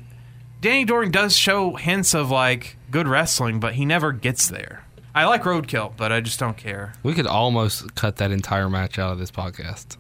Danny 0.61 0.85
Doring 0.85 1.11
does 1.11 1.37
show 1.37 1.75
hints 1.77 2.15
of 2.15 2.31
like 2.31 2.77
good 2.91 3.09
wrestling, 3.09 3.59
but 3.61 3.75
he 3.75 3.85
never 3.85 4.13
gets 4.13 4.49
there. 4.49 4.85
I 5.15 5.27
like 5.27 5.43
Roadkill, 5.43 5.93
but 5.97 6.11
I 6.13 6.21
just 6.21 6.39
don't 6.39 6.57
care. 6.57 6.95
We 7.03 7.13
could 7.15 7.27
almost 7.27 7.95
cut 7.95 8.17
that 8.17 8.31
entire 8.31 8.71
match 8.71 8.99
out 8.99 9.13
of 9.13 9.19
this 9.19 9.31
podcast. 9.31 9.97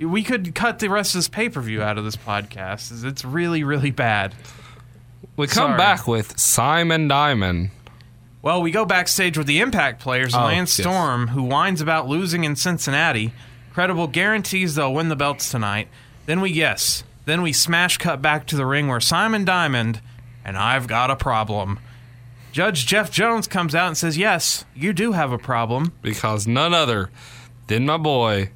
We 0.00 0.22
could 0.24 0.54
cut 0.54 0.78
the 0.80 0.88
rest 0.88 1.14
of 1.14 1.20
this 1.20 1.28
pay 1.28 1.48
per 1.48 1.60
view 1.60 1.82
out 1.82 1.96
of 1.96 2.04
this 2.04 2.16
podcast. 2.16 3.04
It's 3.04 3.24
really, 3.24 3.62
really 3.64 3.90
bad. 3.92 4.34
We 5.36 5.46
come 5.46 5.68
Sorry. 5.70 5.78
back 5.78 6.06
with 6.08 6.38
Simon 6.40 7.08
Diamond. 7.08 7.70
Well, 8.46 8.62
we 8.62 8.70
go 8.70 8.84
backstage 8.84 9.36
with 9.36 9.48
the 9.48 9.58
Impact 9.58 10.00
players, 10.00 10.32
Oh, 10.32 10.44
Lance 10.44 10.78
yes. 10.78 10.86
Storm, 10.86 11.26
who 11.26 11.42
whines 11.42 11.80
about 11.80 12.06
losing 12.06 12.44
in 12.44 12.54
Cincinnati. 12.54 13.32
Credible 13.72 14.06
guarantees 14.06 14.76
they'll 14.76 14.94
win 14.94 15.08
the 15.08 15.16
belts 15.16 15.50
tonight. 15.50 15.88
Then 16.26 16.40
we 16.40 16.50
yes. 16.52 17.02
Then 17.24 17.42
we 17.42 17.52
smash 17.52 17.98
cut 17.98 18.22
back 18.22 18.46
to 18.46 18.56
the 18.56 18.64
ring 18.64 18.86
where 18.86 19.00
Simon 19.00 19.44
Diamond 19.44 20.00
and 20.44 20.56
I've 20.56 20.86
got 20.86 21.10
a 21.10 21.16
problem. 21.16 21.80
Judge 22.52 22.86
Jeff 22.86 23.10
Jones 23.10 23.48
comes 23.48 23.74
out 23.74 23.88
and 23.88 23.96
says, 23.96 24.16
"Yes, 24.16 24.64
you 24.76 24.92
do 24.92 25.10
have 25.10 25.32
a 25.32 25.38
problem." 25.38 25.92
because 26.00 26.46
none 26.46 26.72
other 26.72 27.10
than 27.66 27.84
my 27.84 27.96
boy, 27.96 28.50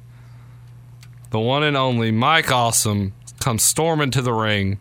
the 1.31 1.39
one 1.41 1.63
and 1.63 1.75
only 1.75 2.11
Mike 2.11 2.49
Awesome, 2.49 3.11
comes 3.41 3.61
storming 3.61 4.11
to 4.11 4.21
the 4.21 4.31
ring. 4.31 4.79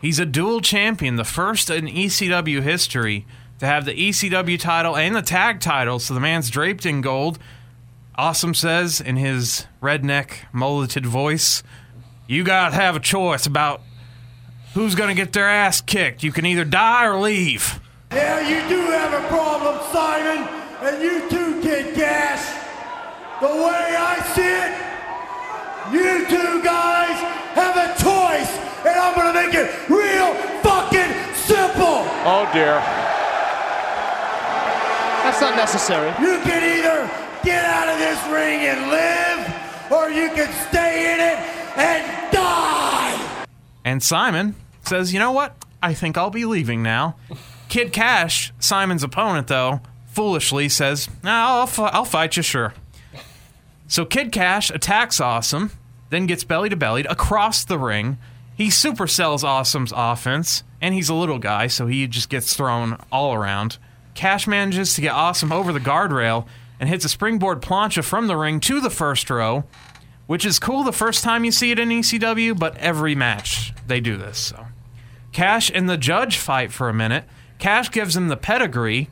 He's 0.00 0.20
a 0.20 0.24
dual 0.24 0.60
champion, 0.60 1.16
the 1.16 1.24
first 1.24 1.68
in 1.68 1.88
ECW 1.88 2.62
history 2.62 3.26
to 3.58 3.66
have 3.66 3.84
the 3.84 3.92
ECW 3.92 4.58
title 4.58 4.96
and 4.96 5.14
the 5.14 5.22
tag 5.22 5.60
title. 5.60 5.98
So 5.98 6.14
the 6.14 6.20
man's 6.20 6.50
draped 6.50 6.84
in 6.86 7.00
gold. 7.00 7.38
Awesome 8.16 8.54
says 8.54 9.00
in 9.00 9.16
his 9.16 9.66
redneck, 9.82 10.44
mulleted 10.52 11.04
voice, 11.04 11.62
"You 12.26 12.44
gotta 12.44 12.74
have 12.74 12.96
a 12.96 13.00
choice 13.00 13.46
about 13.46 13.82
who's 14.74 14.94
gonna 14.94 15.14
get 15.14 15.32
their 15.32 15.48
ass 15.48 15.80
kicked. 15.80 16.22
You 16.22 16.32
can 16.32 16.46
either 16.46 16.64
die 16.64 17.04
or 17.04 17.18
leave." 17.18 17.80
Yeah, 18.12 18.40
you 18.40 18.68
do 18.68 18.90
have 18.90 19.12
a 19.12 19.28
problem, 19.28 19.78
Simon, 19.92 20.48
and 20.82 21.02
you 21.02 21.28
too, 21.28 21.60
Kid 21.60 21.94
Cash. 21.94 22.40
The 23.40 23.48
way 23.48 23.96
I 23.98 24.16
see 24.34 24.54
it, 24.64 24.72
you 25.92 26.26
two 26.26 26.62
guys 26.62 27.18
have 27.54 27.76
a 27.76 27.88
choice, 28.02 28.50
and 28.86 28.98
I'm 28.98 29.14
gonna 29.14 29.34
make 29.34 29.54
it 29.54 29.70
real 29.88 30.34
fucking 30.62 31.34
simple. 31.34 32.06
Oh 32.24 32.48
dear. 32.54 32.80
That's 35.26 35.40
not 35.40 35.56
necessary. 35.56 36.10
You 36.24 36.38
can 36.38 36.62
either 36.78 37.10
get 37.42 37.64
out 37.64 37.88
of 37.88 37.98
this 37.98 38.24
ring 38.28 38.60
and 38.60 38.90
live, 38.92 39.90
or 39.90 40.08
you 40.08 40.28
can 40.30 40.52
stay 40.68 41.14
in 41.14 41.18
it 41.18 41.36
and 41.76 42.32
die. 42.32 43.46
And 43.84 44.04
Simon 44.04 44.54
says, 44.84 45.12
You 45.12 45.18
know 45.18 45.32
what? 45.32 45.56
I 45.82 45.94
think 45.94 46.16
I'll 46.16 46.30
be 46.30 46.44
leaving 46.44 46.80
now. 46.80 47.16
Kid 47.68 47.92
Cash, 47.92 48.52
Simon's 48.60 49.02
opponent, 49.02 49.48
though, 49.48 49.80
foolishly 50.12 50.68
says, 50.68 51.08
No, 51.24 51.32
I'll, 51.32 51.66
fi- 51.66 51.88
I'll 51.88 52.04
fight 52.04 52.36
you, 52.36 52.44
sure. 52.44 52.72
So 53.88 54.04
Kid 54.04 54.30
Cash 54.30 54.70
attacks 54.70 55.20
Awesome, 55.20 55.72
then 56.10 56.26
gets 56.26 56.44
belly 56.44 56.68
to 56.68 56.76
belly 56.76 57.02
across 57.02 57.64
the 57.64 57.80
ring. 57.80 58.16
He 58.56 58.68
supersells 58.68 59.42
Awesome's 59.42 59.92
offense, 59.94 60.62
and 60.80 60.94
he's 60.94 61.08
a 61.08 61.14
little 61.14 61.40
guy, 61.40 61.66
so 61.66 61.88
he 61.88 62.06
just 62.06 62.28
gets 62.28 62.54
thrown 62.54 62.96
all 63.10 63.34
around. 63.34 63.78
Cash 64.16 64.46
manages 64.46 64.94
to 64.94 65.00
get 65.00 65.12
Awesome 65.12 65.52
over 65.52 65.72
the 65.72 65.78
guardrail, 65.78 66.46
and 66.80 66.88
hits 66.88 67.04
a 67.04 67.08
springboard 67.08 67.62
plancha 67.62 68.02
from 68.02 68.26
the 68.26 68.36
ring 68.36 68.60
to 68.60 68.80
the 68.80 68.90
first 68.90 69.30
row, 69.30 69.64
which 70.26 70.44
is 70.44 70.58
cool 70.58 70.82
the 70.82 70.92
first 70.92 71.22
time 71.22 71.44
you 71.44 71.52
see 71.52 71.70
it 71.70 71.78
in 71.78 71.88
ECW, 71.88 72.58
but 72.58 72.76
every 72.78 73.14
match 73.14 73.72
they 73.86 74.00
do 74.00 74.16
this. 74.16 74.38
So, 74.38 74.66
Cash 75.32 75.70
and 75.72 75.88
the 75.88 75.96
Judge 75.96 76.38
fight 76.38 76.72
for 76.72 76.88
a 76.88 76.94
minute. 76.94 77.24
Cash 77.58 77.90
gives 77.90 78.16
him 78.16 78.28
the 78.28 78.36
pedigree, 78.36 79.08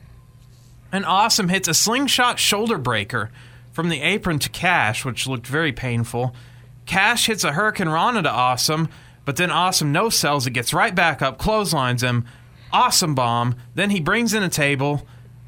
and 0.91 1.05
Awesome 1.05 1.49
hits 1.49 1.67
a 1.67 1.73
slingshot 1.73 2.39
shoulder 2.39 2.77
breaker 2.77 3.31
from 3.71 3.89
the 3.89 4.01
apron 4.01 4.39
to 4.39 4.49
Cash, 4.49 5.05
which 5.05 5.27
looked 5.27 5.47
very 5.47 5.71
painful. 5.71 6.35
Cash 6.85 7.27
hits 7.27 7.43
a 7.43 7.53
Hurricane 7.53 7.89
Rana 7.89 8.23
to 8.23 8.31
Awesome, 8.31 8.89
but 9.23 9.37
then 9.37 9.51
Awesome 9.51 9.91
no 9.91 10.09
sells 10.09 10.45
it, 10.45 10.51
gets 10.51 10.73
right 10.73 10.93
back 10.93 11.21
up, 11.21 11.37
clotheslines 11.37 12.03
him. 12.03 12.25
Awesome 12.71 13.15
bomb. 13.15 13.55
Then 13.73 13.89
he 13.89 13.99
brings 13.99 14.33
in 14.33 14.43
a 14.43 14.49
table. 14.49 15.05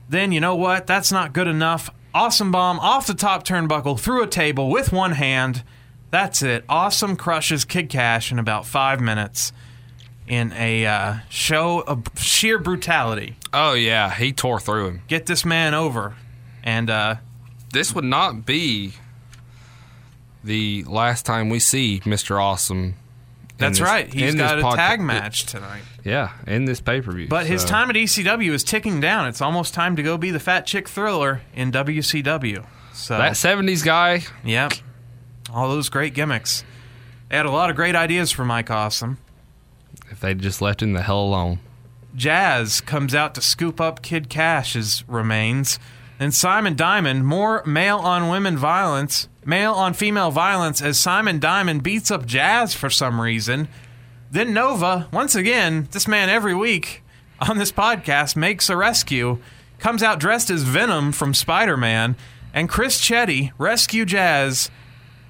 Then 0.09 0.31
you 0.31 0.39
know 0.39 0.55
what? 0.55 0.87
That's 0.87 1.11
not 1.11 1.33
good 1.33 1.47
enough. 1.47 1.89
Awesome 2.13 2.51
bomb 2.51 2.79
off 2.79 3.05
the 3.07 3.13
top 3.13 3.45
turnbuckle 3.45 3.99
through 3.99 4.23
a 4.23 4.27
table 4.27 4.69
with 4.69 4.91
one 4.91 5.11
hand. 5.11 5.63
That's 6.09 6.41
it. 6.41 6.63
Awesome 6.69 7.15
crushes 7.15 7.65
Kid 7.65 7.89
Cash 7.89 8.31
in 8.31 8.39
about 8.39 8.65
five 8.65 9.01
minutes 9.01 9.51
in 10.27 10.51
a 10.53 10.85
uh, 10.85 11.15
show 11.29 11.81
of 11.81 12.03
sheer 12.17 12.59
brutality. 12.59 13.35
Oh 13.53 13.73
yeah, 13.73 14.13
he 14.13 14.31
tore 14.33 14.59
through 14.59 14.87
him. 14.87 15.01
Get 15.07 15.25
this 15.25 15.45
man 15.45 15.73
over. 15.73 16.15
And 16.63 16.89
uh, 16.89 17.15
This 17.71 17.93
would 17.93 18.03
not 18.05 18.45
be 18.45 18.93
the 20.43 20.83
last 20.85 21.25
time 21.25 21.49
we 21.49 21.59
see 21.59 21.99
Mr. 22.01 22.41
Awesome. 22.41 22.95
That's 23.57 23.79
this- 23.79 23.85
right. 23.85 24.11
He's 24.11 24.35
got 24.35 24.59
a 24.59 24.75
tag 24.75 24.99
match 24.99 25.45
tonight. 25.45 25.81
Yeah, 26.03 26.31
in 26.45 26.65
this 26.65 26.79
pay 26.79 27.01
per 27.01 27.11
view. 27.11 27.27
But 27.27 27.47
his 27.47 27.65
time 27.65 27.89
at 27.89 27.95
ECW 27.95 28.51
is 28.51 28.63
ticking 28.63 28.99
down. 28.99 29.27
It's 29.27 29.41
almost 29.41 29.73
time 29.73 29.95
to 29.97 30.03
go 30.03 30.17
be 30.17 30.31
the 30.31 30.39
fat 30.39 30.65
chick 30.65 30.87
thriller 30.87 31.41
in 31.53 31.71
WCW. 31.71 32.65
So 32.93 33.17
that 33.17 33.33
'70s 33.33 33.83
guy. 33.83 34.23
Yep. 34.43 34.73
All 35.53 35.69
those 35.69 35.89
great 35.89 36.13
gimmicks. 36.13 36.63
They 37.29 37.37
had 37.37 37.45
a 37.45 37.51
lot 37.51 37.69
of 37.69 37.75
great 37.75 37.95
ideas 37.95 38.31
for 38.31 38.45
Mike 38.45 38.71
Awesome. 38.71 39.17
If 40.09 40.19
they'd 40.21 40.39
just 40.39 40.61
left 40.61 40.81
him 40.81 40.93
the 40.93 41.01
hell 41.01 41.19
alone. 41.21 41.59
Jazz 42.15 42.81
comes 42.81 43.13
out 43.13 43.35
to 43.35 43.41
scoop 43.41 43.79
up 43.79 44.01
Kid 44.01 44.29
Cash's 44.29 45.03
remains. 45.07 45.77
And 46.19 46.33
Simon 46.33 46.75
Diamond, 46.75 47.25
more 47.27 47.63
male 47.65 47.99
on 47.99 48.29
women 48.29 48.57
violence, 48.57 49.27
male 49.47 49.73
on 49.73 49.93
female 49.93 50.29
violence, 50.29 50.81
as 50.81 50.99
Simon 50.99 51.39
Diamond 51.39 51.81
beats 51.81 52.11
up 52.11 52.25
Jazz 52.25 52.73
for 52.73 52.89
some 52.89 53.21
reason. 53.21 53.69
Then 54.29 54.53
Nova, 54.53 55.07
once 55.11 55.35
again, 55.35 55.87
this 55.91 56.07
man 56.07 56.29
every 56.29 56.53
week 56.53 57.01
on 57.39 57.57
this 57.57 57.71
podcast 57.71 58.35
makes 58.35 58.69
a 58.69 58.75
rescue, 58.75 59.39
comes 59.79 60.03
out 60.03 60.19
dressed 60.19 60.49
as 60.49 60.63
Venom 60.63 61.13
from 61.13 61.33
Spider 61.33 61.77
Man, 61.77 62.17
and 62.53 62.67
Chris 62.67 62.99
Chetti 62.99 63.51
rescue 63.57 64.03
Jazz. 64.03 64.69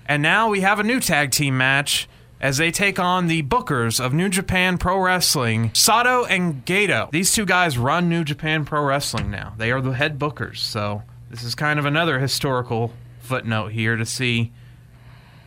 And 0.08 0.24
now 0.24 0.50
we 0.50 0.62
have 0.62 0.80
a 0.80 0.84
new 0.84 1.00
tag 1.00 1.30
team 1.30 1.56
match 1.56 2.10
as 2.42 2.58
they 2.58 2.72
take 2.72 3.00
on 3.00 3.28
the 3.28 3.44
bookers 3.44 4.04
of 4.04 4.14
New 4.14 4.30
Japan 4.30 4.80
Pro 4.80 5.00
Wrestling, 5.00 5.70
Jado 5.72 6.26
and 6.28 6.66
Gedo. 6.66 7.12
These 7.12 7.34
two 7.34 7.46
guys 7.46 7.78
run 7.78 8.10
New 8.10 8.24
Japan 8.24 8.66
Pro 8.66 8.84
Wrestling 8.84 9.30
now. 9.30 9.54
They 9.58 9.72
are 9.72 9.82
the 9.82 9.92
head 9.92 10.18
bookers. 10.18 10.58
So 10.58 11.04
this 11.30 11.44
is 11.44 11.54
kind 11.54 11.78
of 11.78 11.86
another 11.86 12.18
historical 12.20 12.94
footnote 13.28 13.74
here 13.74 13.98
to 13.98 14.06
see 14.06 14.54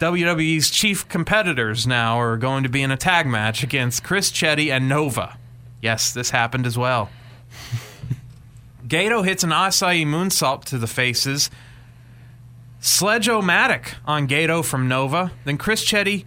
WWE's 0.01 0.71
chief 0.71 1.09
competitors 1.09 1.87
now 1.87 2.21
are 2.21 2.37
going 2.37 2.63
to 2.63 2.69
be 2.69 2.83
in 2.83 2.91
a 2.91 2.97
tag 2.97 3.27
match 3.27 3.63
against 3.63 4.05
Chris 4.05 4.31
Chetti 4.31 4.71
and 4.71 4.89
Nova. 4.89 5.39
Yes, 5.81 6.13
this 6.13 6.31
happened 6.31 6.67
as 6.67 6.77
well. 6.77 7.09
Gedo 8.87 9.25
hits 9.25 9.43
an 9.43 9.51
Asai 9.51 10.05
moonsault 10.05 10.65
to 10.65 10.77
the 10.77 10.87
faces. 10.87 11.51
Sledge-o-matic 12.81 13.95
on 14.07 14.29
Gedo 14.29 14.65
from 14.65 14.89
Nova. 14.89 15.33
Then 15.45 15.57
Chris 15.57 15.85
Chetti 15.85 16.25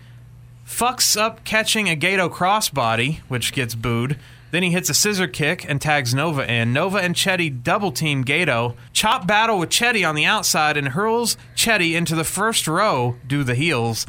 fucks 0.67 1.15
up 1.15 1.43
catching 1.43 1.87
a 1.87 1.95
Gedo 1.95 2.31
crossbody, 2.31 3.19
which 3.27 3.53
gets 3.53 3.75
booed. 3.75 4.17
Then 4.53 4.61
he 4.61 4.69
hits 4.69 4.87
a 4.87 4.93
scissor 4.93 5.25
kick 5.25 5.67
and 5.67 5.81
tags 5.81 6.13
Nova 6.13 6.47
in. 6.47 6.73
Nova 6.73 6.99
and 6.99 7.15
Chetti 7.15 7.63
double 7.63 7.91
team 7.91 8.23
Gedo. 8.23 8.75
Chop 8.93 9.25
battle 9.25 9.57
with 9.57 9.71
Chetti 9.71 10.07
on 10.07 10.13
the 10.13 10.25
outside 10.25 10.77
and 10.77 10.89
hurls 10.89 11.37
Chetti 11.55 11.95
into 11.95 12.13
the 12.13 12.23
first 12.23 12.67
row, 12.67 13.15
do 13.25 13.43
the 13.43 13.55
heels. 13.55 14.05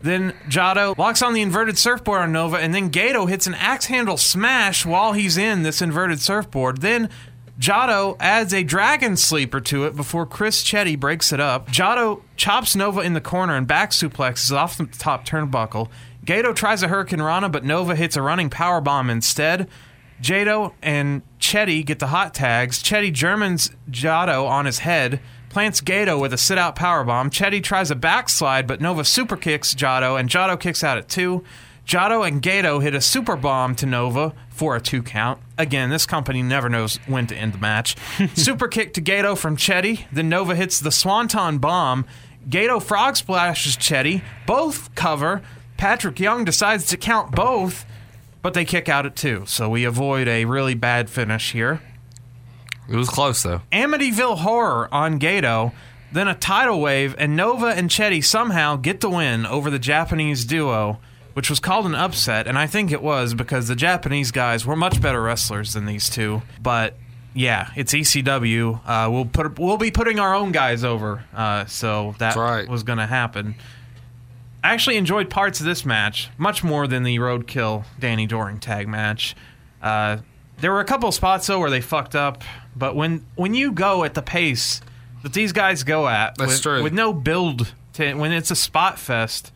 Then 0.00 0.32
Jado 0.48 0.96
locks 0.96 1.20
on 1.20 1.34
the 1.34 1.42
inverted 1.42 1.76
surfboard 1.76 2.22
on 2.22 2.32
Nova, 2.32 2.56
and 2.56 2.74
then 2.74 2.90
Gedo 2.90 3.28
hits 3.28 3.46
an 3.46 3.52
axe 3.52 3.84
handle 3.84 4.16
smash 4.16 4.86
while 4.86 5.12
he's 5.12 5.36
in 5.36 5.62
this 5.62 5.82
inverted 5.82 6.20
surfboard. 6.20 6.80
Then 6.80 7.10
Jado 7.60 8.16
adds 8.18 8.54
a 8.54 8.62
dragon 8.62 9.14
sleeper 9.14 9.60
to 9.60 9.84
it 9.84 9.94
before 9.94 10.24
Chris 10.24 10.64
Chetti 10.64 10.98
breaks 10.98 11.34
it 11.34 11.40
up. 11.40 11.68
Jado 11.68 12.22
chops 12.36 12.76
Nova 12.76 13.02
in 13.02 13.12
the 13.12 13.20
corner 13.20 13.54
and 13.54 13.66
back 13.66 13.90
suplexes 13.90 14.52
off 14.52 14.78
the 14.78 14.86
top 14.86 15.26
turnbuckle. 15.26 15.90
Gedo 16.26 16.52
tries 16.52 16.82
a 16.82 16.88
Hurricane 16.88 17.22
Rana, 17.22 17.48
but 17.48 17.64
Nova 17.64 17.94
hits 17.94 18.16
a 18.16 18.22
running 18.22 18.50
power 18.50 18.80
bomb 18.80 19.08
instead. 19.08 19.68
Jado 20.20 20.74
and 20.82 21.22
Chetti 21.38 21.86
get 21.86 22.00
the 22.00 22.08
hot 22.08 22.34
tags. 22.34 22.82
Chetti 22.82 23.12
Germans 23.12 23.70
Jado 23.90 24.48
on 24.48 24.66
his 24.66 24.80
head, 24.80 25.20
plants 25.50 25.80
Gedo 25.80 26.20
with 26.20 26.32
a 26.32 26.38
sit 26.38 26.58
out 26.58 26.74
power 26.74 27.04
bomb. 27.04 27.30
Chetti 27.30 27.62
tries 27.62 27.92
a 27.92 27.94
backslide, 27.94 28.66
but 28.66 28.80
Nova 28.80 29.04
super 29.04 29.36
kicks 29.36 29.72
Jado, 29.72 30.18
and 30.18 30.28
Jado 30.28 30.58
kicks 30.58 30.82
out 30.82 30.98
at 30.98 31.08
two. 31.08 31.44
Jado 31.86 32.26
and 32.26 32.42
Gedo 32.42 32.82
hit 32.82 32.96
a 32.96 33.00
super 33.00 33.36
bomb 33.36 33.76
to 33.76 33.86
Nova 33.86 34.34
for 34.48 34.74
a 34.74 34.80
two 34.80 35.04
count. 35.04 35.40
Again, 35.56 35.90
this 35.90 36.06
company 36.06 36.42
never 36.42 36.68
knows 36.68 36.96
when 37.06 37.28
to 37.28 37.36
end 37.36 37.52
the 37.52 37.58
match. 37.58 37.94
super 38.34 38.66
kick 38.66 38.94
to 38.94 39.00
Gedo 39.00 39.38
from 39.38 39.56
Chetti. 39.56 40.06
Then 40.10 40.28
Nova 40.28 40.56
hits 40.56 40.80
the 40.80 40.90
Swanton 40.90 41.58
bomb. 41.58 42.04
Gedo 42.48 42.82
frog 42.82 43.16
splashes 43.16 43.76
Chetti. 43.76 44.22
Both 44.46 44.92
cover. 44.96 45.42
Patrick 45.76 46.18
Young 46.18 46.44
decides 46.44 46.86
to 46.86 46.96
count 46.96 47.34
both, 47.34 47.84
but 48.42 48.54
they 48.54 48.64
kick 48.64 48.88
out 48.88 49.06
at 49.06 49.16
two. 49.16 49.44
So 49.46 49.68
we 49.68 49.84
avoid 49.84 50.28
a 50.28 50.44
really 50.44 50.74
bad 50.74 51.10
finish 51.10 51.52
here. 51.52 51.80
It 52.88 52.96
was 52.96 53.08
close 53.08 53.42
though. 53.42 53.62
Amityville 53.72 54.38
Horror 54.38 54.88
on 54.92 55.18
Gedo, 55.18 55.72
then 56.12 56.28
a 56.28 56.34
tidal 56.34 56.80
wave, 56.80 57.14
and 57.18 57.36
Nova 57.36 57.66
and 57.66 57.90
Chetti 57.90 58.24
somehow 58.24 58.76
get 58.76 59.00
the 59.00 59.10
win 59.10 59.44
over 59.44 59.70
the 59.70 59.78
Japanese 59.78 60.44
duo, 60.44 61.00
which 61.34 61.50
was 61.50 61.58
called 61.58 61.86
an 61.86 61.94
upset, 61.94 62.46
and 62.46 62.58
I 62.58 62.66
think 62.66 62.92
it 62.92 63.02
was 63.02 63.34
because 63.34 63.68
the 63.68 63.76
Japanese 63.76 64.30
guys 64.30 64.64
were 64.64 64.76
much 64.76 65.02
better 65.02 65.20
wrestlers 65.20 65.72
than 65.72 65.84
these 65.84 66.08
two. 66.08 66.42
But 66.62 66.96
yeah, 67.34 67.70
it's 67.76 67.92
ECW. 67.92 68.80
Uh, 68.86 69.10
we'll 69.10 69.26
put 69.26 69.58
we'll 69.58 69.76
be 69.76 69.90
putting 69.90 70.18
our 70.18 70.34
own 70.34 70.52
guys 70.52 70.84
over, 70.84 71.24
uh, 71.34 71.66
so 71.66 72.14
that 72.18 72.36
right. 72.36 72.68
was 72.68 72.82
going 72.82 72.98
to 72.98 73.06
happen. 73.06 73.56
I 74.66 74.74
actually 74.74 74.96
enjoyed 74.96 75.30
parts 75.30 75.60
of 75.60 75.66
this 75.66 75.84
match 75.84 76.28
much 76.36 76.64
more 76.64 76.88
than 76.88 77.04
the 77.04 77.18
Roadkill 77.18 77.84
Danny 78.00 78.26
Doring 78.26 78.58
tag 78.58 78.88
match. 78.88 79.36
Uh, 79.80 80.16
there 80.58 80.72
were 80.72 80.80
a 80.80 80.84
couple 80.84 81.12
spots 81.12 81.46
though 81.46 81.60
where 81.60 81.70
they 81.70 81.80
fucked 81.80 82.16
up, 82.16 82.42
but 82.74 82.96
when 82.96 83.24
when 83.36 83.54
you 83.54 83.70
go 83.70 84.02
at 84.02 84.14
the 84.14 84.22
pace 84.22 84.80
that 85.22 85.34
these 85.34 85.52
guys 85.52 85.84
go 85.84 86.08
at, 86.08 86.36
That's 86.36 86.54
with, 86.54 86.62
true. 86.62 86.82
with 86.82 86.92
no 86.92 87.12
build 87.12 87.74
to 87.92 88.14
when 88.14 88.32
it's 88.32 88.50
a 88.50 88.56
spot 88.56 88.98
fest, 88.98 89.52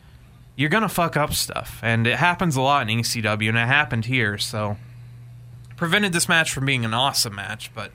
you're 0.55 0.69
gonna 0.69 0.87
fuck 0.87 1.17
up 1.17 1.33
stuff, 1.33 1.81
and 1.83 2.07
it 2.07 2.15
happens 2.15 2.55
a 2.55 2.61
lot 2.61 2.89
in 2.89 2.99
ECW, 2.99 3.49
and 3.49 3.57
it 3.57 3.67
happened 3.67 4.05
here. 4.05 4.37
So 4.37 4.77
prevented 5.75 6.13
this 6.13 6.29
match 6.29 6.53
from 6.53 6.65
being 6.65 6.85
an 6.85 6.93
awesome 6.93 7.35
match. 7.35 7.69
But 7.75 7.91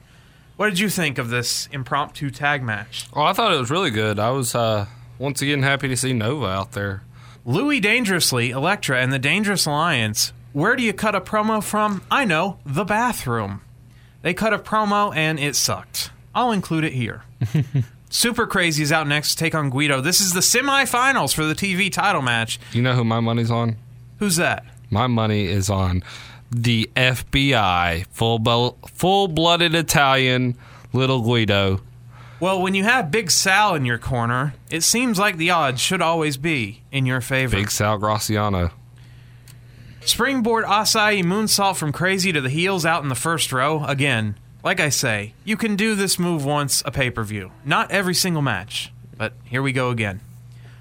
what 0.57 0.69
did 0.69 0.81
you 0.81 0.91
think 0.91 1.17
of 1.17 1.31
this 1.31 1.67
impromptu 1.73 2.29
tag 2.29 2.63
match? 2.63 3.07
Oh, 3.15 3.23
I 3.23 3.33
thought 3.33 3.55
it 3.55 3.59
was 3.59 3.71
really 3.71 3.91
good. 3.91 4.19
I 4.19 4.33
was 4.33 4.55
uh, 4.55 4.85
once 5.19 5.41
again 5.41 5.63
happy 5.63 5.89
to 5.89 5.97
see 5.97 6.13
Nova 6.13 6.49
out 6.49 6.73
there. 6.73 7.03
Louis 7.49 7.79
Dangerously, 7.79 8.51
Elektra, 8.51 9.01
and 9.01 9.13
the 9.13 9.21
Dangerous 9.21 9.67
Alliance. 9.67 10.33
Where 10.53 10.75
do 10.75 10.83
you 10.83 10.93
cut 10.93 11.15
a 11.15 11.21
promo 11.21 11.63
from? 11.63 12.03
I 12.11 12.25
know, 12.25 12.59
the 12.67 12.85
bathroom. 12.85 13.61
They 14.23 14.35
cut 14.35 14.53
a 14.53 14.59
promo 14.59 15.15
and 15.15 15.39
it 15.39 15.55
sucked. 15.55 16.11
I'll 16.35 16.51
include 16.51 16.83
it 16.83 16.93
here. 16.95 17.23
Super 18.11 18.49
Crazy 18.49 18.83
is 18.83 18.91
out 18.91 19.07
next 19.07 19.31
to 19.31 19.37
take 19.37 19.55
on 19.55 19.71
Guido. 19.71 20.01
This 20.01 20.21
is 20.21 20.33
the 20.33 20.41
semifinals 20.41 21.33
for 21.33 21.45
the 21.45 21.55
TV 21.55 21.91
title 21.91 22.21
match. 22.21 22.59
You 22.73 22.83
know 22.83 22.95
who 22.95 23.05
my 23.05 23.21
money's 23.21 23.53
on? 23.53 23.77
Who's 24.19 24.35
that? 24.37 24.65
My 24.91 25.07
money 25.07 25.47
is 25.47 25.71
on 25.71 26.03
the 26.51 26.91
FBI, 26.97 28.07
full 28.09 28.77
full 28.93 29.29
blooded 29.29 29.77
Italian 29.77 30.57
little 30.93 31.23
Guido. 31.23 31.81
Well, 32.39 32.61
when 32.61 32.75
you 32.75 32.85
have 32.85 33.11
Big 33.11 33.31
Sal 33.31 33.75
in 33.75 33.87
your 33.87 33.97
corner, 33.97 34.55
it 34.71 34.83
seems 34.83 35.19
like 35.19 35.39
the 35.39 35.51
odds 35.51 35.81
should 35.81 36.03
always 36.03 36.37
be 36.37 36.83
in 36.93 37.07
your 37.07 37.23
favor. 37.23 37.57
Big 37.57 37.71
Sal 37.71 37.97
Graziano. 37.97 38.73
Springboard 40.03 40.67
Asai 40.67 41.23
moonsault 41.25 41.77
from 41.77 41.93
crazy 41.93 42.33
to 42.33 42.41
the 42.41 42.51
heels 42.51 42.85
out 42.85 43.03
in 43.03 43.09
the 43.09 43.15
first 43.15 43.53
row. 43.53 43.85
Again, 43.85 44.39
like 44.63 44.81
I 44.81 44.91
say, 44.91 45.33
you 45.45 45.57
can 45.57 45.77
do 45.77 45.95
this 45.95 46.19
move 46.19 46.45
once 46.45 46.83
a 46.85 46.91
pay 46.91 47.11
per 47.11 47.25
view. 47.25 47.53
Not 47.65 47.91
every 47.91 48.15
single 48.15 48.43
match, 48.43 48.93
but 49.17 49.33
here 49.45 49.63
we 49.63 49.73
go 49.73 49.89
again. 49.89 50.21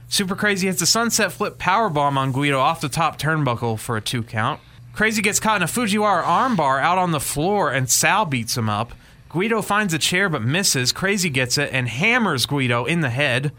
Super 0.10 0.36
Crazy 0.36 0.68
hits 0.68 0.82
a 0.82 0.86
sunset 0.86 1.32
flip 1.32 1.57
power 1.57 1.90
bomb 1.90 2.18
on 2.18 2.34
Guido 2.34 2.60
off 2.60 2.82
the 2.82 2.90
top 2.90 3.18
turnbuckle 3.18 3.80
for 3.80 3.95
a 3.95 4.02
two 4.02 4.23
count. 4.23 4.60
Crazy 4.94 5.22
gets 5.22 5.40
caught 5.40 5.57
in 5.57 5.64
a 5.64 5.65
Fujiwara 5.65 6.23
armbar 6.23 6.82
out 6.82 6.98
on 6.98 7.11
the 7.11 7.19
floor, 7.19 7.72
and 7.72 7.90
Sal 7.90 8.26
beats 8.26 8.57
him 8.57 8.69
up. 8.69 8.94
Guido 9.36 9.62
finds 9.62 9.94
a 9.94 9.99
chair 9.99 10.30
but 10.30 10.44
misses. 10.44 10.94
Crazy 10.94 11.30
gets 11.30 11.57
it 11.57 11.70
and 11.74 11.90
hammers 11.90 12.45
Guido 12.45 12.86
in 12.86 13.02
the 13.02 13.10
head. 13.10 13.52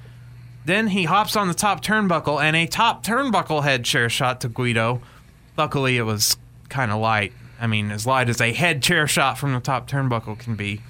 Then 0.64 0.86
he 0.86 1.04
hops 1.04 1.36
on 1.36 1.48
the 1.48 1.54
top 1.54 1.84
turnbuckle 1.84 2.42
and 2.42 2.56
a 2.56 2.66
top 2.66 3.04
turnbuckle 3.04 3.62
head 3.62 3.84
chair 3.84 4.08
shot 4.08 4.40
to 4.40 4.48
Guido. 4.48 5.02
Luckily, 5.54 5.98
it 5.98 6.04
was 6.04 6.38
kind 6.70 6.90
of 6.90 6.98
light. 6.98 7.34
I 7.60 7.66
mean, 7.66 7.90
as 7.90 8.06
light 8.06 8.30
as 8.30 8.40
a 8.40 8.54
head 8.54 8.82
chair 8.82 9.06
shot 9.06 9.36
from 9.36 9.52
the 9.52 9.60
top 9.60 9.86
turnbuckle 9.86 10.38
can 10.38 10.54
be. 10.54 10.80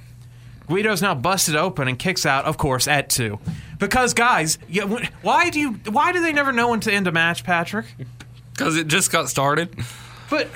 Guido's 0.69 1.03
now 1.03 1.17
busted 1.17 1.57
open 1.57 1.89
and 1.89 1.99
kicks 1.99 2.25
out, 2.25 2.45
of 2.45 2.57
course, 2.57 2.87
at 2.87 3.11
two. 3.11 3.41
Because 3.81 4.15
guys, 4.15 4.57
yeah, 4.69 4.85
why 5.21 5.51
do 5.51 5.59
you? 5.59 5.73
Why 5.91 6.13
do 6.13 6.21
they 6.23 6.33
never 6.33 6.53
know 6.53 6.71
when 6.71 6.79
to 6.81 6.93
end 6.93 7.09
a 7.09 7.13
match, 7.13 7.43
Patrick? 7.43 7.87
Because 8.53 8.79
it 8.79 8.87
just 8.87 9.13
got 9.13 9.29
started. 9.29 9.77
But 10.31 10.49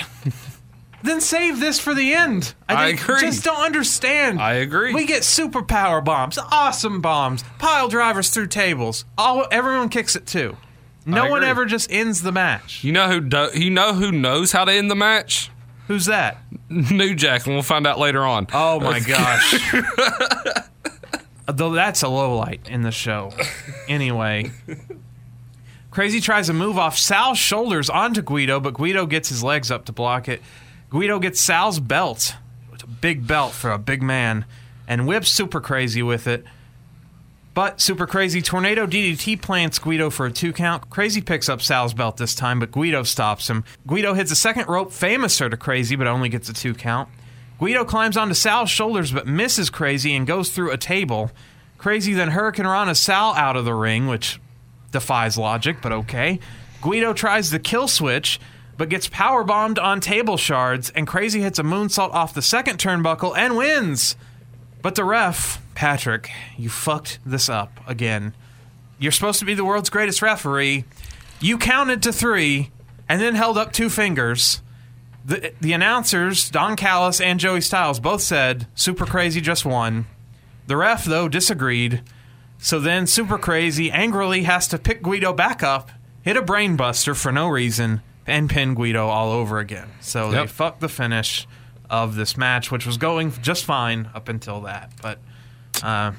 then 1.02 1.20
save 1.20 1.60
this 1.60 1.78
for 1.80 1.94
the 1.94 2.12
end. 2.14 2.54
I 2.68 2.86
think- 2.90 3.02
agree. 3.02 3.20
Just 3.20 3.44
don't 3.44 3.64
understand. 3.64 4.40
I 4.40 4.54
agree. 4.54 4.92
We 4.94 5.06
get 5.06 5.24
super 5.24 5.62
power 5.62 6.00
bombs, 6.00 6.38
awesome 6.38 7.00
bombs, 7.00 7.42
pile 7.58 7.88
drivers 7.88 8.30
through 8.30 8.48
tables. 8.48 9.04
All 9.18 9.46
everyone 9.50 9.88
kicks 9.88 10.14
it 10.16 10.26
too. 10.26 10.56
No 11.06 11.28
one 11.30 11.42
ever 11.42 11.64
just 11.66 11.90
ends 11.90 12.22
the 12.22 12.30
match. 12.32 12.84
You 12.84 12.92
know 12.92 13.08
who 13.08 13.20
do, 13.20 13.48
you 13.54 13.70
know 13.70 13.94
who 13.94 14.12
knows 14.12 14.52
how 14.52 14.64
to 14.64 14.72
end 14.72 14.90
the 14.90 14.94
match? 14.94 15.50
Who's 15.88 16.04
that? 16.06 16.38
New 16.68 17.14
Jack, 17.16 17.46
and 17.46 17.54
we'll 17.54 17.62
find 17.64 17.86
out 17.86 17.98
later 17.98 18.24
on. 18.24 18.46
Oh 18.52 18.78
my 18.78 19.00
gosh. 19.06 19.72
Though 21.52 21.72
that's 21.72 22.02
a 22.02 22.08
low 22.08 22.36
light 22.36 22.68
in 22.68 22.82
the 22.82 22.92
show. 22.92 23.32
Anyway. 23.88 24.52
Crazy 25.90 26.20
tries 26.20 26.46
to 26.46 26.52
move 26.52 26.78
off 26.78 26.96
Sal's 26.96 27.38
shoulders 27.38 27.90
onto 27.90 28.22
Guido, 28.22 28.60
but 28.60 28.74
Guido 28.74 29.04
gets 29.06 29.28
his 29.30 29.42
legs 29.42 29.68
up 29.72 29.86
to 29.86 29.92
block 29.92 30.28
it. 30.28 30.40
Guido 30.90 31.20
gets 31.20 31.40
Sal's 31.40 31.78
belt. 31.80 32.34
It's 32.72 32.82
a 32.82 32.88
big 32.88 33.26
belt 33.26 33.52
for 33.52 33.70
a 33.70 33.78
big 33.78 34.02
man. 34.02 34.44
And 34.88 35.06
whips 35.06 35.30
Super 35.30 35.60
Crazy 35.60 36.02
with 36.02 36.26
it. 36.26 36.44
But 37.54 37.80
Super 37.80 38.06
Crazy 38.06 38.42
Tornado 38.42 38.86
DDT 38.86 39.40
plants 39.40 39.78
Guido 39.78 40.10
for 40.10 40.26
a 40.26 40.32
two 40.32 40.52
count. 40.52 40.90
Crazy 40.90 41.20
picks 41.20 41.48
up 41.48 41.62
Sal's 41.62 41.94
belt 41.94 42.16
this 42.16 42.34
time, 42.34 42.58
but 42.58 42.72
Guido 42.72 43.02
stops 43.04 43.48
him. 43.48 43.64
Guido 43.86 44.14
hits 44.14 44.32
a 44.32 44.36
second 44.36 44.68
rope 44.68 44.90
famouser 44.90 45.50
to 45.50 45.56
Crazy, 45.56 45.96
but 45.96 46.06
only 46.06 46.28
gets 46.28 46.48
a 46.48 46.52
two 46.52 46.74
count. 46.74 47.08
Guido 47.58 47.84
climbs 47.84 48.16
onto 48.16 48.34
Sal's 48.34 48.70
shoulders, 48.70 49.12
but 49.12 49.26
misses 49.26 49.68
Crazy 49.68 50.14
and 50.14 50.26
goes 50.26 50.50
through 50.50 50.70
a 50.70 50.78
table. 50.78 51.30
Crazy 51.78 52.14
then 52.14 52.30
Hurricane 52.30 52.66
Rana 52.66 52.94
Sal 52.94 53.34
out 53.34 53.56
of 53.56 53.64
the 53.64 53.74
ring, 53.74 54.06
which 54.06 54.40
defies 54.92 55.36
logic, 55.36 55.78
but 55.82 55.92
okay. 55.92 56.40
Guido 56.82 57.12
tries 57.12 57.50
the 57.50 57.58
kill 57.58 57.88
switch, 57.88 58.40
but 58.80 58.88
gets 58.88 59.08
power 59.08 59.44
bombed 59.44 59.78
on 59.78 60.00
table 60.00 60.38
shards, 60.38 60.88
and 60.94 61.06
Crazy 61.06 61.42
hits 61.42 61.58
a 61.58 61.62
moonsault 61.62 62.14
off 62.14 62.32
the 62.32 62.40
second 62.40 62.78
turnbuckle 62.78 63.36
and 63.36 63.54
wins. 63.54 64.16
But 64.80 64.94
the 64.94 65.04
ref, 65.04 65.60
Patrick, 65.74 66.30
you 66.56 66.70
fucked 66.70 67.18
this 67.26 67.50
up 67.50 67.78
again. 67.86 68.32
You're 68.98 69.12
supposed 69.12 69.38
to 69.40 69.44
be 69.44 69.52
the 69.52 69.66
world's 69.66 69.90
greatest 69.90 70.22
referee. 70.22 70.86
You 71.40 71.58
counted 71.58 72.02
to 72.04 72.10
three 72.10 72.70
and 73.06 73.20
then 73.20 73.34
held 73.34 73.58
up 73.58 73.74
two 73.74 73.90
fingers. 73.90 74.62
The, 75.26 75.52
the 75.60 75.74
announcers, 75.74 76.48
Don 76.48 76.74
Callis 76.74 77.20
and 77.20 77.38
Joey 77.38 77.60
Styles, 77.60 78.00
both 78.00 78.22
said 78.22 78.66
Super 78.74 79.04
Crazy 79.04 79.42
just 79.42 79.66
won. 79.66 80.06
The 80.68 80.78
ref, 80.78 81.04
though, 81.04 81.28
disagreed. 81.28 82.00
So 82.56 82.80
then 82.80 83.06
Super 83.06 83.36
Crazy 83.36 83.90
angrily 83.90 84.44
has 84.44 84.66
to 84.68 84.78
pick 84.78 85.02
Guido 85.02 85.34
back 85.34 85.62
up, 85.62 85.90
hit 86.22 86.38
a 86.38 86.42
brainbuster 86.42 87.14
for 87.14 87.30
no 87.30 87.46
reason, 87.46 88.00
and 88.30 88.48
pin 88.48 88.74
Guido 88.74 89.08
all 89.08 89.30
over 89.32 89.58
again. 89.58 89.88
So 90.00 90.30
they 90.30 90.38
Yep. 90.38 90.48
fucked 90.48 90.80
the 90.80 90.88
finish 90.88 91.46
of 91.90 92.14
this 92.14 92.36
match, 92.36 92.70
which 92.70 92.86
was 92.86 92.96
going 92.96 93.32
just 93.42 93.64
fine 93.64 94.08
up 94.14 94.28
until 94.28 94.60
that. 94.62 94.92
But 95.02 95.18
uh, 95.82 96.12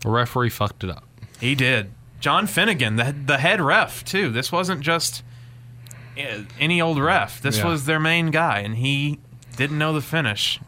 The 0.00 0.08
referee 0.10 0.50
fucked 0.50 0.84
it 0.84 0.90
up. 0.90 1.04
he 1.40 1.54
did. 1.54 1.90
John 2.20 2.46
Finnegan, 2.46 2.96
the, 2.96 3.14
the 3.26 3.38
head 3.38 3.60
ref, 3.60 4.04
too. 4.04 4.30
This 4.30 4.50
wasn't 4.50 4.80
just 4.80 5.22
eh, 6.16 6.42
any 6.58 6.80
old 6.80 6.98
ref. 6.98 7.42
This 7.42 7.58
Yeah. 7.58 7.66
was 7.66 7.84
their 7.84 8.00
main 8.00 8.30
guy, 8.30 8.60
and 8.60 8.76
he 8.76 9.18
didn't 9.56 9.78
know 9.78 9.92
the 9.92 10.00
finish. 10.00 10.60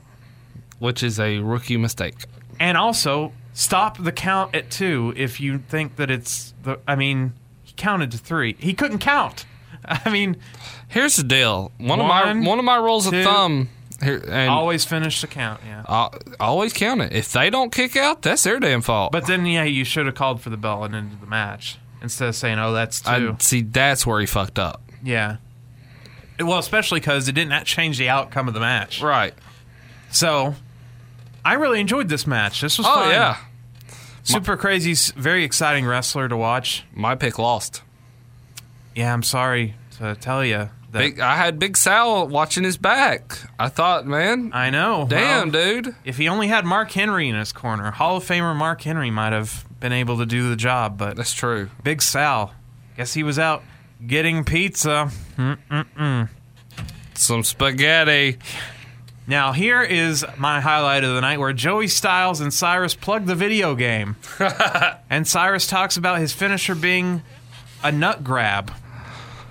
which 0.78 1.02
is 1.02 1.18
a 1.18 1.40
rookie 1.40 1.76
mistake. 1.76 2.14
And 2.60 2.78
also, 2.78 3.32
stop 3.52 3.98
the 3.98 4.12
count 4.12 4.54
at 4.54 4.70
two 4.70 5.12
if 5.16 5.40
you 5.40 5.58
think 5.58 5.96
that 5.96 6.08
it's 6.08 6.54
the. 6.62 6.78
I 6.86 6.94
mean, 6.94 7.32
he 7.64 7.72
counted 7.76 8.12
to 8.12 8.18
three. 8.18 8.54
He 8.60 8.74
couldn't 8.74 9.00
count. 9.00 9.44
I 10.04 10.10
mean, 10.10 10.36
Here's 10.88 11.16
the 11.16 11.22
deal. 11.22 11.70
One, 11.78 12.00
of 12.00 12.06
my 12.06 12.32
one 12.40 12.58
of 12.58 12.64
my 12.64 12.76
rules 12.76 13.10
two, 13.10 13.16
of 13.18 13.24
thumb 13.24 13.68
here, 14.02 14.22
and 14.26 14.48
always 14.50 14.84
finish 14.86 15.20
the 15.20 15.26
count. 15.26 15.60
Yeah. 15.66 16.08
Always 16.40 16.72
count 16.72 17.02
it. 17.02 17.12
If 17.12 17.32
they 17.32 17.50
don't 17.50 17.70
kick 17.70 17.94
out, 17.96 18.22
that's 18.22 18.42
their 18.42 18.58
damn 18.58 18.80
fault. 18.80 19.12
But 19.12 19.26
then, 19.26 19.44
yeah, 19.44 19.64
you 19.64 19.84
should 19.84 20.06
have 20.06 20.14
called 20.14 20.40
for 20.40 20.48
the 20.50 20.56
bell 20.56 20.84
and 20.84 20.94
ended 20.94 21.20
the 21.20 21.26
match 21.26 21.78
instead 22.00 22.28
of 22.28 22.36
saying, 22.36 22.58
"Oh, 22.58 22.72
that's 22.72 23.02
two. 23.02 23.10
I 23.10 23.42
see 23.42 23.60
that's 23.62 24.06
where 24.06 24.18
he 24.20 24.26
fucked 24.26 24.58
up. 24.58 24.82
yeah. 25.02 25.36
Well, 26.40 26.58
especially 26.58 27.00
because 27.00 27.28
it 27.28 27.32
didn't 27.32 27.64
change 27.64 27.98
the 27.98 28.08
outcome 28.08 28.46
of 28.48 28.54
the 28.54 28.60
match. 28.60 29.02
Right. 29.02 29.34
So, 30.10 30.54
I 31.44 31.54
really 31.54 31.80
enjoyed 31.80 32.08
this 32.08 32.26
match. 32.28 32.60
This 32.60 32.78
was 32.78 32.86
Oh 32.88 32.94
fun. 32.94 33.10
yeah. 33.10 33.36
Super 34.22 34.56
crazy, 34.56 34.94
very 35.20 35.42
exciting 35.42 35.84
wrestler 35.84 36.28
to 36.28 36.36
watch. 36.36 36.84
My 36.94 37.14
pick 37.16 37.38
lost. 37.38 37.82
Yeah, 38.98 39.12
I'm 39.12 39.22
sorry 39.22 39.76
to 39.98 40.16
tell 40.16 40.44
you 40.44 40.70
that. 40.90 40.98
Big, 40.98 41.20
I 41.20 41.36
had 41.36 41.60
Big 41.60 41.76
Sal 41.76 42.26
watching 42.26 42.64
his 42.64 42.76
back. 42.76 43.38
I 43.56 43.68
thought, 43.68 44.08
man, 44.08 44.50
I 44.52 44.70
know. 44.70 45.06
damn, 45.08 45.52
well, 45.52 45.82
dude. 45.82 45.94
If 46.04 46.16
he 46.16 46.28
only 46.28 46.48
had 46.48 46.64
Mark 46.64 46.90
Henry 46.90 47.28
in 47.28 47.36
his 47.36 47.52
corner, 47.52 47.92
Hall 47.92 48.16
of 48.16 48.24
Famer 48.24 48.56
Mark 48.56 48.82
Henry 48.82 49.12
might 49.12 49.32
have 49.32 49.64
been 49.78 49.92
able 49.92 50.18
to 50.18 50.26
do 50.26 50.50
the 50.50 50.56
job. 50.56 50.98
But 50.98 51.14
That's 51.16 51.32
true. 51.32 51.70
Big 51.84 52.02
Sal, 52.02 52.52
guess 52.96 53.14
he 53.14 53.22
was 53.22 53.38
out 53.38 53.62
getting 54.04 54.42
pizza. 54.42 55.12
Some 57.14 57.44
spaghetti. 57.44 58.38
Now, 59.28 59.52
here 59.52 59.80
is 59.80 60.26
my 60.38 60.60
highlight 60.60 61.04
of 61.04 61.14
the 61.14 61.20
night 61.20 61.38
where 61.38 61.52
Joey 61.52 61.86
Styles 61.86 62.40
and 62.40 62.52
Cyrus 62.52 62.96
plug 62.96 63.26
the 63.26 63.36
video 63.36 63.76
game. 63.76 64.16
and 65.08 65.24
Cyrus 65.28 65.68
talks 65.68 65.96
about 65.96 66.18
his 66.18 66.32
finisher 66.32 66.74
being 66.74 67.22
a 67.84 67.92
nut 67.92 68.24
grab. 68.24 68.72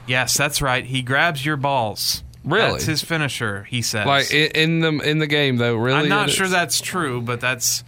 Yes, 0.07 0.37
that's 0.37 0.61
right. 0.61 0.85
He 0.85 1.01
grabs 1.01 1.45
your 1.45 1.57
balls. 1.57 2.23
Really? 2.43 2.71
That's 2.71 2.85
his 2.85 3.03
finisher, 3.03 3.63
he 3.63 3.81
says. 3.81 4.05
Like 4.05 4.31
in, 4.31 4.51
in 4.51 4.79
the 4.79 5.09
in 5.09 5.17
the 5.17 5.27
game 5.27 5.57
though, 5.57 5.75
really. 5.75 5.99
I'm 5.99 6.09
not 6.09 6.29
sure 6.29 6.45
is? 6.45 6.51
that's 6.51 6.79
true, 6.79 7.21
but 7.21 7.41
that's 7.41 7.83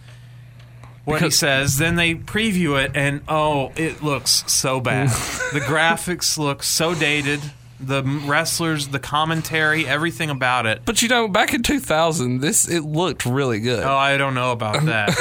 what 1.04 1.22
he 1.22 1.30
says. 1.30 1.78
Then 1.78 1.96
they 1.96 2.14
preview 2.14 2.82
it, 2.82 2.92
and 2.94 3.22
oh, 3.26 3.72
it 3.76 4.02
looks 4.02 4.44
so 4.52 4.80
bad. 4.80 5.08
the 5.52 5.60
graphics 5.60 6.36
look 6.38 6.62
so 6.62 6.94
dated. 6.94 7.40
The 7.82 8.02
wrestlers, 8.26 8.88
the 8.88 8.98
commentary, 8.98 9.86
everything 9.86 10.28
about 10.28 10.66
it. 10.66 10.82
But 10.84 11.00
you 11.00 11.08
know, 11.08 11.28
back 11.28 11.54
in 11.54 11.62
2000, 11.62 12.40
this 12.40 12.68
it 12.68 12.82
looked 12.82 13.24
really 13.24 13.60
good. 13.60 13.82
Oh, 13.82 13.96
I 13.96 14.18
don't 14.18 14.34
know 14.34 14.52
about 14.52 14.84
that. 14.84 15.16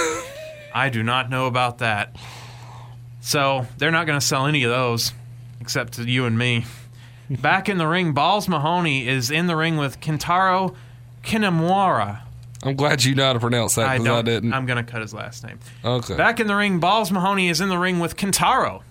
I 0.74 0.90
do 0.90 1.02
not 1.02 1.30
know 1.30 1.48
about 1.48 1.78
that. 1.78 2.18
So 3.22 3.66
they're 3.78 3.92
not 3.92 4.06
going 4.08 4.20
to 4.20 4.26
sell 4.26 4.46
any 4.46 4.64
of 4.64 4.72
those, 4.72 5.14
except 5.62 5.94
to 5.94 6.04
you 6.04 6.26
and 6.26 6.38
me. 6.38 6.66
Back 7.30 7.70
in 7.70 7.78
the 7.78 7.88
ring, 7.88 8.14
Balls 8.14 8.48
Mahoney 8.50 9.08
is 9.08 9.30
in 9.30 9.48
the 9.48 9.56
ring 9.56 9.78
with 9.78 10.00
Kintaro 10.00 10.76
Kanemura. 11.24 12.22
I'm 12.64 12.76
glad 12.76 13.04
you 13.04 13.16
know 13.16 13.28
how 13.28 13.34
to 13.34 13.40
pronounce 13.40 13.76
that 13.76 13.88
I 13.88 13.98
because 13.98 14.08
I, 14.08 14.16
don't. 14.16 14.26
didn't. 14.26 14.54
I'm 14.54 14.66
going 14.66 14.84
to 14.84 14.92
cut 14.92 15.02
his 15.02 15.14
last 15.14 15.46
name. 15.46 15.60
okay. 15.86 16.18
Back 16.18 16.40
in 16.40 16.48
the 16.48 16.56
ring, 16.56 16.80
Balls 16.80 17.12
Mahoney 17.12 17.50
is 17.50 17.62
in 17.62 17.70
the 17.70 17.78
ring 17.78 18.00
with 18.00 18.18
Kintaro. 18.18 18.82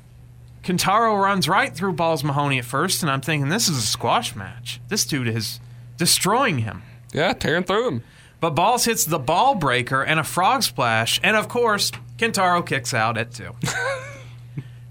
Kintaro 0.62 1.20
runs 1.22 1.48
right 1.48 1.74
through 1.74 1.92
Balls 1.94 2.24
Mahoney 2.24 2.58
at 2.58 2.64
first, 2.64 3.02
and 3.02 3.10
I'm 3.10 3.20
thinking 3.20 3.48
this 3.48 3.68
is 3.68 3.76
a 3.78 3.82
squash 3.86 4.34
match. 4.34 4.80
This 4.88 5.04
dude 5.04 5.28
is 5.28 5.60
destroying 5.96 6.58
him. 6.58 6.82
yeah, 7.12 7.32
tearing 7.32 7.64
through 7.64 7.88
him. 7.88 8.02
But 8.40 8.50
Balls 8.50 8.84
hits 8.84 9.04
the 9.04 9.18
ball 9.18 9.56
breaker 9.56 10.02
and 10.02 10.20
a 10.20 10.24
frog 10.24 10.62
splash, 10.62 11.20
and 11.22 11.36
of 11.36 11.48
course, 11.48 11.90
Kintaro 12.18 12.64
kicks 12.64 12.94
out 12.94 13.18
at 13.18 13.32
two. 13.32 13.52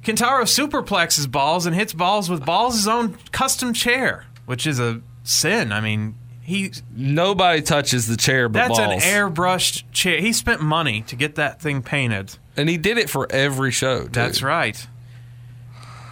Kintaro 0.07 0.43
superplexes 0.43 1.29
Balls 1.29 1.65
and 1.65 1.75
hits 1.75 1.91
Balls 1.91 2.29
with 2.29 2.45
Balls' 2.45 2.75
his 2.75 2.87
own 2.87 3.17
custom 3.33 3.73
chair, 3.73 4.25
which 4.45 4.65
is 4.65 4.79
a 4.79 5.01
sin. 5.23 5.73
I 5.73 5.81
mean, 5.81 6.15
he 6.41 6.71
Nobody 6.95 7.61
touches 7.61 8.07
the 8.07 8.15
chair 8.15 8.47
but 8.47 8.69
that's 8.69 8.79
balls. 8.79 9.03
an 9.03 9.09
airbrushed 9.09 9.83
chair. 9.91 10.21
He 10.21 10.31
spent 10.31 10.61
money 10.61 11.01
to 11.07 11.17
get 11.17 11.35
that 11.35 11.61
thing 11.61 11.81
painted. 11.81 12.37
and 12.55 12.69
he 12.69 12.77
did 12.77 12.97
it 12.97 13.09
for 13.09 13.29
every 13.29 13.69
show. 13.69 14.03
Too. 14.03 14.09
That's 14.13 14.41
right. 14.41 14.87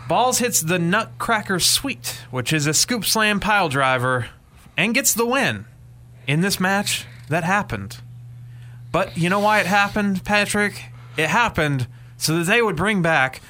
Balls 0.09 0.39
hits 0.39 0.59
the 0.59 0.77
Nutcracker 0.77 1.61
Sweet, 1.61 2.21
which 2.31 2.51
is 2.51 2.67
a 2.67 2.73
scoop 2.73 3.05
slam 3.05 3.39
pile 3.39 3.69
driver, 3.69 4.27
and 4.75 4.93
gets 4.93 5.13
the 5.13 5.25
win. 5.25 5.65
In 6.27 6.41
this 6.41 6.59
match, 6.59 7.05
that 7.29 7.45
happened. 7.45 8.01
But 8.91 9.17
you 9.17 9.29
know 9.29 9.39
why 9.39 9.61
it 9.61 9.67
happened, 9.67 10.25
Patrick? 10.25 10.83
It 11.15 11.29
happened 11.29 11.87
so 12.17 12.37
that 12.37 12.43
they 12.43 12.61
would 12.61 12.75
bring 12.75 13.01
back 13.01 13.41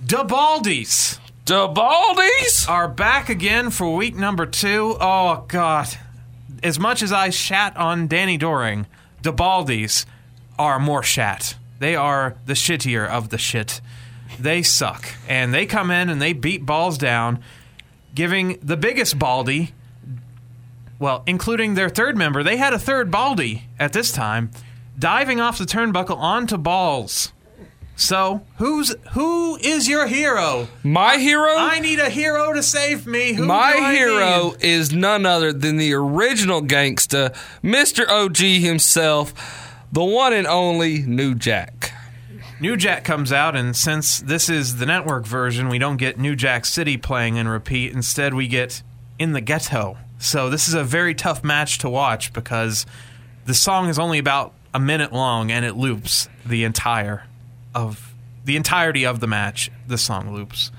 the 0.00 0.24
Baldies. 0.24 1.18
The 1.44 1.68
Baldies. 1.68 2.68
Are 2.68 2.88
back 2.88 3.28
again 3.28 3.70
for 3.70 3.94
week 3.94 4.14
number 4.14 4.46
two. 4.46 4.96
Oh 5.00 5.44
God! 5.48 5.88
As 6.62 6.78
much 6.78 7.02
as 7.02 7.12
I 7.12 7.30
shat 7.30 7.76
on 7.76 8.06
Danny 8.06 8.36
Doring, 8.36 8.86
the 9.22 9.32
Baldies 9.32 10.06
are 10.58 10.78
more 10.78 11.02
shat. 11.02 11.56
They 11.78 11.96
are 11.96 12.36
the 12.46 12.54
shittier 12.54 13.06
of 13.06 13.28
the 13.28 13.38
shit. 13.38 13.80
They 14.38 14.62
suck. 14.62 15.06
And 15.28 15.52
they 15.52 15.66
come 15.66 15.90
in 15.90 16.08
and 16.08 16.20
they 16.20 16.32
beat 16.32 16.64
balls 16.64 16.96
down, 16.96 17.42
giving 18.14 18.58
the 18.62 18.76
biggest 18.76 19.18
baldy, 19.18 19.74
well, 20.98 21.22
including 21.26 21.74
their 21.74 21.90
third 21.90 22.16
member, 22.16 22.42
they 22.42 22.56
had 22.56 22.72
a 22.72 22.78
third 22.78 23.10
baldy 23.10 23.64
at 23.78 23.92
this 23.92 24.10
time, 24.10 24.50
diving 24.98 25.40
off 25.40 25.58
the 25.58 25.64
turnbuckle 25.64 26.16
onto 26.16 26.56
balls. 26.56 27.32
So, 27.96 28.42
who's 28.58 28.94
who 29.12 29.56
is 29.56 29.88
your 29.88 30.06
hero? 30.08 30.66
My 30.82 31.16
hero? 31.18 31.54
I 31.56 31.78
need 31.78 32.00
a 32.00 32.10
hero 32.10 32.52
to 32.52 32.62
save 32.62 33.06
me. 33.06 33.34
Who 33.34 33.46
My 33.46 33.92
hero 33.94 34.50
need? 34.50 34.64
is 34.64 34.92
none 34.92 35.24
other 35.24 35.52
than 35.52 35.76
the 35.76 35.92
original 35.94 36.60
gangsta, 36.60 37.34
Mr. 37.62 38.08
OG 38.08 38.38
himself, 38.62 39.32
the 39.92 40.02
one 40.04 40.32
and 40.32 40.46
only 40.46 41.02
New 41.02 41.36
Jack. 41.36 41.92
New 42.60 42.76
Jack 42.76 43.04
comes 43.04 43.32
out, 43.32 43.54
and 43.54 43.76
since 43.76 44.20
this 44.20 44.48
is 44.48 44.76
the 44.76 44.86
network 44.86 45.24
version, 45.24 45.68
we 45.68 45.78
don't 45.78 45.96
get 45.96 46.18
New 46.18 46.34
Jack 46.34 46.64
City 46.64 46.96
playing 46.96 47.38
and 47.38 47.48
repeat. 47.48 47.92
Instead, 47.92 48.34
we 48.34 48.48
get 48.48 48.82
In 49.20 49.32
the 49.32 49.40
Ghetto. 49.40 49.98
So 50.18 50.50
this 50.50 50.66
is 50.66 50.74
a 50.74 50.82
very 50.84 51.14
tough 51.14 51.44
match 51.44 51.78
to 51.78 51.90
watch 51.90 52.32
because 52.32 52.86
the 53.44 53.54
song 53.54 53.88
is 53.88 53.98
only 53.98 54.18
about 54.18 54.52
a 54.72 54.80
minute 54.80 55.12
long 55.12 55.50
and 55.52 55.64
it 55.64 55.76
loops 55.76 56.28
the 56.46 56.64
entire 56.64 57.24
of 57.74 58.14
the 58.44 58.56
entirety 58.56 59.04
of 59.04 59.20
the 59.20 59.26
match. 59.26 59.70
The 59.86 59.98
song 59.98 60.32
loops. 60.32 60.70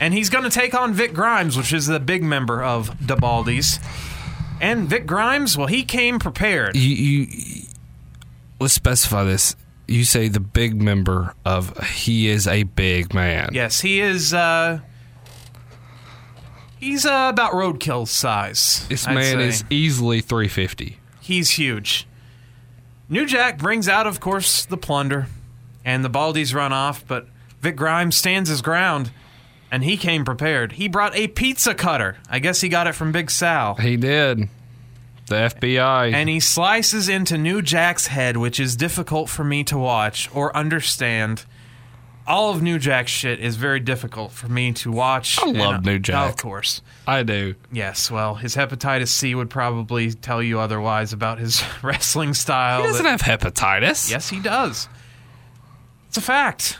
And 0.00 0.12
he's 0.12 0.30
going 0.30 0.44
to 0.44 0.50
take 0.50 0.74
on 0.74 0.92
Vic 0.92 1.14
Grimes, 1.14 1.56
which 1.56 1.72
is 1.72 1.86
the 1.86 2.00
big 2.00 2.22
member 2.24 2.62
of 2.62 3.06
the 3.06 3.14
Baldies. 3.14 3.80
And 4.60 4.88
Vic 4.88 5.06
Grimes, 5.06 5.56
well, 5.56 5.68
he 5.68 5.84
came 5.84 6.18
prepared. 6.18 6.76
You, 6.76 6.88
you 6.88 7.66
let's 8.60 8.74
specify 8.74 9.24
this. 9.24 9.54
You 9.88 10.04
say 10.04 10.28
the 10.28 10.40
big 10.40 10.80
member 10.80 11.34
of 11.44 11.76
he 11.86 12.28
is 12.28 12.46
a 12.46 12.62
big 12.62 13.12
man. 13.12 13.50
Yes, 13.52 13.80
he 13.80 14.00
is. 14.00 14.32
Uh, 14.32 14.80
he's 16.78 17.04
uh, 17.04 17.28
about 17.32 17.52
roadkill 17.52 18.06
size. 18.08 18.86
This 18.88 19.06
I'd 19.06 19.14
man 19.14 19.38
say. 19.38 19.48
is 19.48 19.64
easily 19.70 20.20
350. 20.20 20.98
He's 21.20 21.50
huge. 21.50 22.06
New 23.08 23.26
Jack 23.26 23.58
brings 23.58 23.88
out, 23.88 24.06
of 24.06 24.20
course, 24.20 24.64
the 24.64 24.76
plunder, 24.76 25.26
and 25.84 26.04
the 26.04 26.10
Baldies 26.10 26.54
run 26.54 26.72
off. 26.72 27.06
But 27.06 27.26
Vic 27.60 27.76
Grimes 27.76 28.16
stands 28.16 28.48
his 28.48 28.62
ground, 28.62 29.10
and 29.70 29.84
he 29.84 29.96
came 29.96 30.24
prepared. 30.24 30.72
He 30.72 30.88
brought 30.88 31.14
a 31.14 31.28
pizza 31.28 31.74
cutter. 31.74 32.16
I 32.28 32.38
guess 32.38 32.60
he 32.60 32.68
got 32.68 32.86
it 32.86 32.94
from 32.94 33.12
Big 33.12 33.30
Sal. 33.30 33.74
He 33.76 33.96
did. 33.96 34.48
The 35.28 35.36
FBI. 35.36 36.12
And 36.12 36.28
he 36.28 36.40
slices 36.40 37.08
into 37.08 37.38
New 37.38 37.62
Jack's 37.62 38.08
head, 38.08 38.36
which 38.36 38.58
is 38.58 38.76
difficult 38.76 39.28
for 39.28 39.44
me 39.44 39.64
to 39.64 39.78
watch 39.78 40.28
or 40.34 40.54
understand. 40.56 41.44
All 42.26 42.50
of 42.50 42.62
New 42.62 42.78
Jack's 42.78 43.10
shit 43.10 43.40
is 43.40 43.56
very 43.56 43.80
difficult 43.80 44.30
for 44.32 44.48
me 44.48 44.72
to 44.74 44.92
watch. 44.92 45.38
I 45.42 45.50
love 45.50 45.76
and, 45.76 45.86
New 45.86 45.98
Jack. 45.98 46.30
Of 46.30 46.36
course. 46.36 46.80
I 47.06 47.22
do. 47.24 47.54
Yes, 47.72 48.10
well, 48.10 48.34
his 48.36 48.54
hepatitis 48.54 49.08
C 49.08 49.34
would 49.34 49.50
probably 49.50 50.12
tell 50.12 50.40
you 50.42 50.60
otherwise 50.60 51.12
about 51.12 51.38
his 51.38 51.62
wrestling 51.82 52.34
style. 52.34 52.82
He 52.82 52.88
doesn't 52.88 53.04
that- 53.04 53.20
have 53.22 53.40
hepatitis. 53.40 54.10
Yes, 54.10 54.28
he 54.28 54.38
does. 54.38 54.88
It's 56.12 56.18
a 56.18 56.20
fact. 56.20 56.78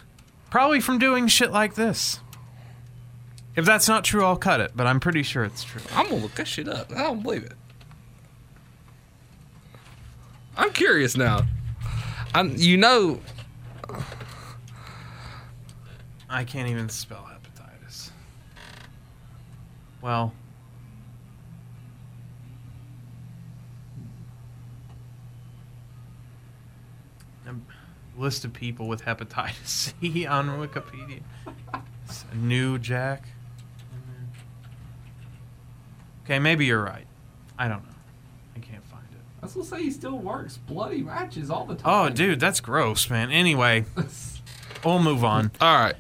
Probably 0.51 0.79
from 0.79 0.99
doing 0.99 1.27
shit 1.27 1.51
like 1.51 1.75
this. 1.75 2.21
If 3.57 3.65
that's 3.65 3.89
not 3.89 4.05
true, 4.05 4.23
I'll 4.23 4.37
cut 4.37 4.61
it, 4.61 4.73
but 4.77 4.87
I'm 4.87 5.01
pretty 5.01 5.23
sure 5.23 5.43
it's 5.43 5.65
true. 5.65 5.81
I'm 5.95 6.11
gonna 6.11 6.21
look 6.21 6.35
that 6.35 6.47
shit 6.47 6.69
up. 6.69 6.93
I 6.93 7.05
don't 7.05 7.23
believe 7.23 7.43
it. 7.43 7.55
I'm 10.55 10.71
curious 10.73 11.17
now. 11.17 11.47
I'm, 12.35 12.57
you 12.59 12.77
know, 12.77 13.21
I 16.29 16.45
can't 16.45 16.69
even 16.69 16.91
spell 16.91 17.27
hepatitis. 17.27 18.11
Well, 20.03 20.35
a 27.47 28.12
list 28.23 28.45
of 28.45 28.53
people 28.53 28.87
with 28.87 29.03
hepatitis 29.03 29.93
C 30.01 30.27
on 30.27 30.49
Wikipedia. 30.49 31.21
It's 32.07 32.25
a 32.33 32.37
New 32.37 32.79
Jack. 32.79 33.25
Okay, 36.25 36.39
maybe 36.39 36.65
you're 36.65 36.83
right. 36.83 37.07
I 37.59 37.69
don't 37.69 37.83
know. 37.85 37.95
I 38.57 38.61
can't 38.61 38.85
find 38.85 39.05
it. 39.13 39.19
I 39.43 39.47
was 39.47 39.55
gonna 39.55 39.67
say 39.67 39.83
he 39.83 39.91
still 39.91 40.19
works 40.19 40.57
bloody 40.57 41.03
matches 41.03 41.51
all 41.51 41.67
the 41.67 41.75
oh, 41.75 41.77
time. 41.77 42.13
Oh, 42.13 42.15
dude, 42.15 42.41
that's 42.41 42.61
gross, 42.61 43.11
man. 43.11 43.31
Anyway, 43.31 43.85
we'll 44.85 45.03
move 45.03 45.25
on. 45.25 45.51
All 45.61 45.77
right. 45.77 45.97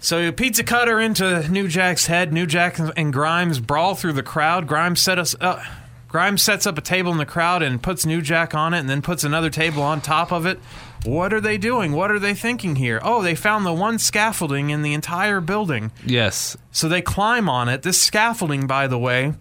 So 0.00 0.30
pizza 0.32 0.62
cutter 0.62 1.00
into 1.00 1.48
New 1.48 1.66
Jack's 1.66 2.06
head. 2.06 2.30
New 2.30 2.44
Jack 2.44 2.78
and 2.78 3.10
Grimes 3.10 3.58
brawl 3.58 3.94
through 3.94 4.12
the 4.12 4.22
crowd. 4.22 4.66
Grimes 4.66 5.00
set 5.00 5.18
us 5.18 5.34
up. 5.40 5.62
Grimes 6.08 6.42
sets 6.42 6.66
up 6.66 6.78
a 6.78 6.80
table 6.80 7.10
in 7.10 7.18
the 7.18 7.26
crowd 7.26 7.62
and 7.62 7.82
puts 7.82 8.04
New 8.04 8.20
Jack 8.20 8.54
on 8.54 8.74
it, 8.74 8.78
and 8.78 8.88
then 8.88 9.02
puts 9.02 9.24
another 9.24 9.50
table 9.50 9.82
on 9.82 10.00
top 10.00 10.30
of 10.30 10.46
it. 10.46 10.60
What 11.04 11.32
are 11.34 11.40
they 11.40 11.58
doing? 11.58 11.92
What 11.92 12.10
are 12.10 12.18
they 12.18 12.34
thinking 12.34 12.76
here? 12.76 13.00
Oh, 13.02 13.22
they 13.22 13.34
found 13.34 13.66
the 13.66 13.72
one 13.72 13.98
scaffolding 13.98 14.70
in 14.70 14.82
the 14.82 14.94
entire 14.94 15.40
building. 15.40 15.92
Yes. 16.04 16.56
So 16.72 16.88
they 16.88 17.02
climb 17.02 17.48
on 17.48 17.68
it. 17.68 17.82
This 17.82 18.00
scaffolding, 18.00 18.66
by 18.66 18.86
the 18.86 18.98
way, 18.98 19.34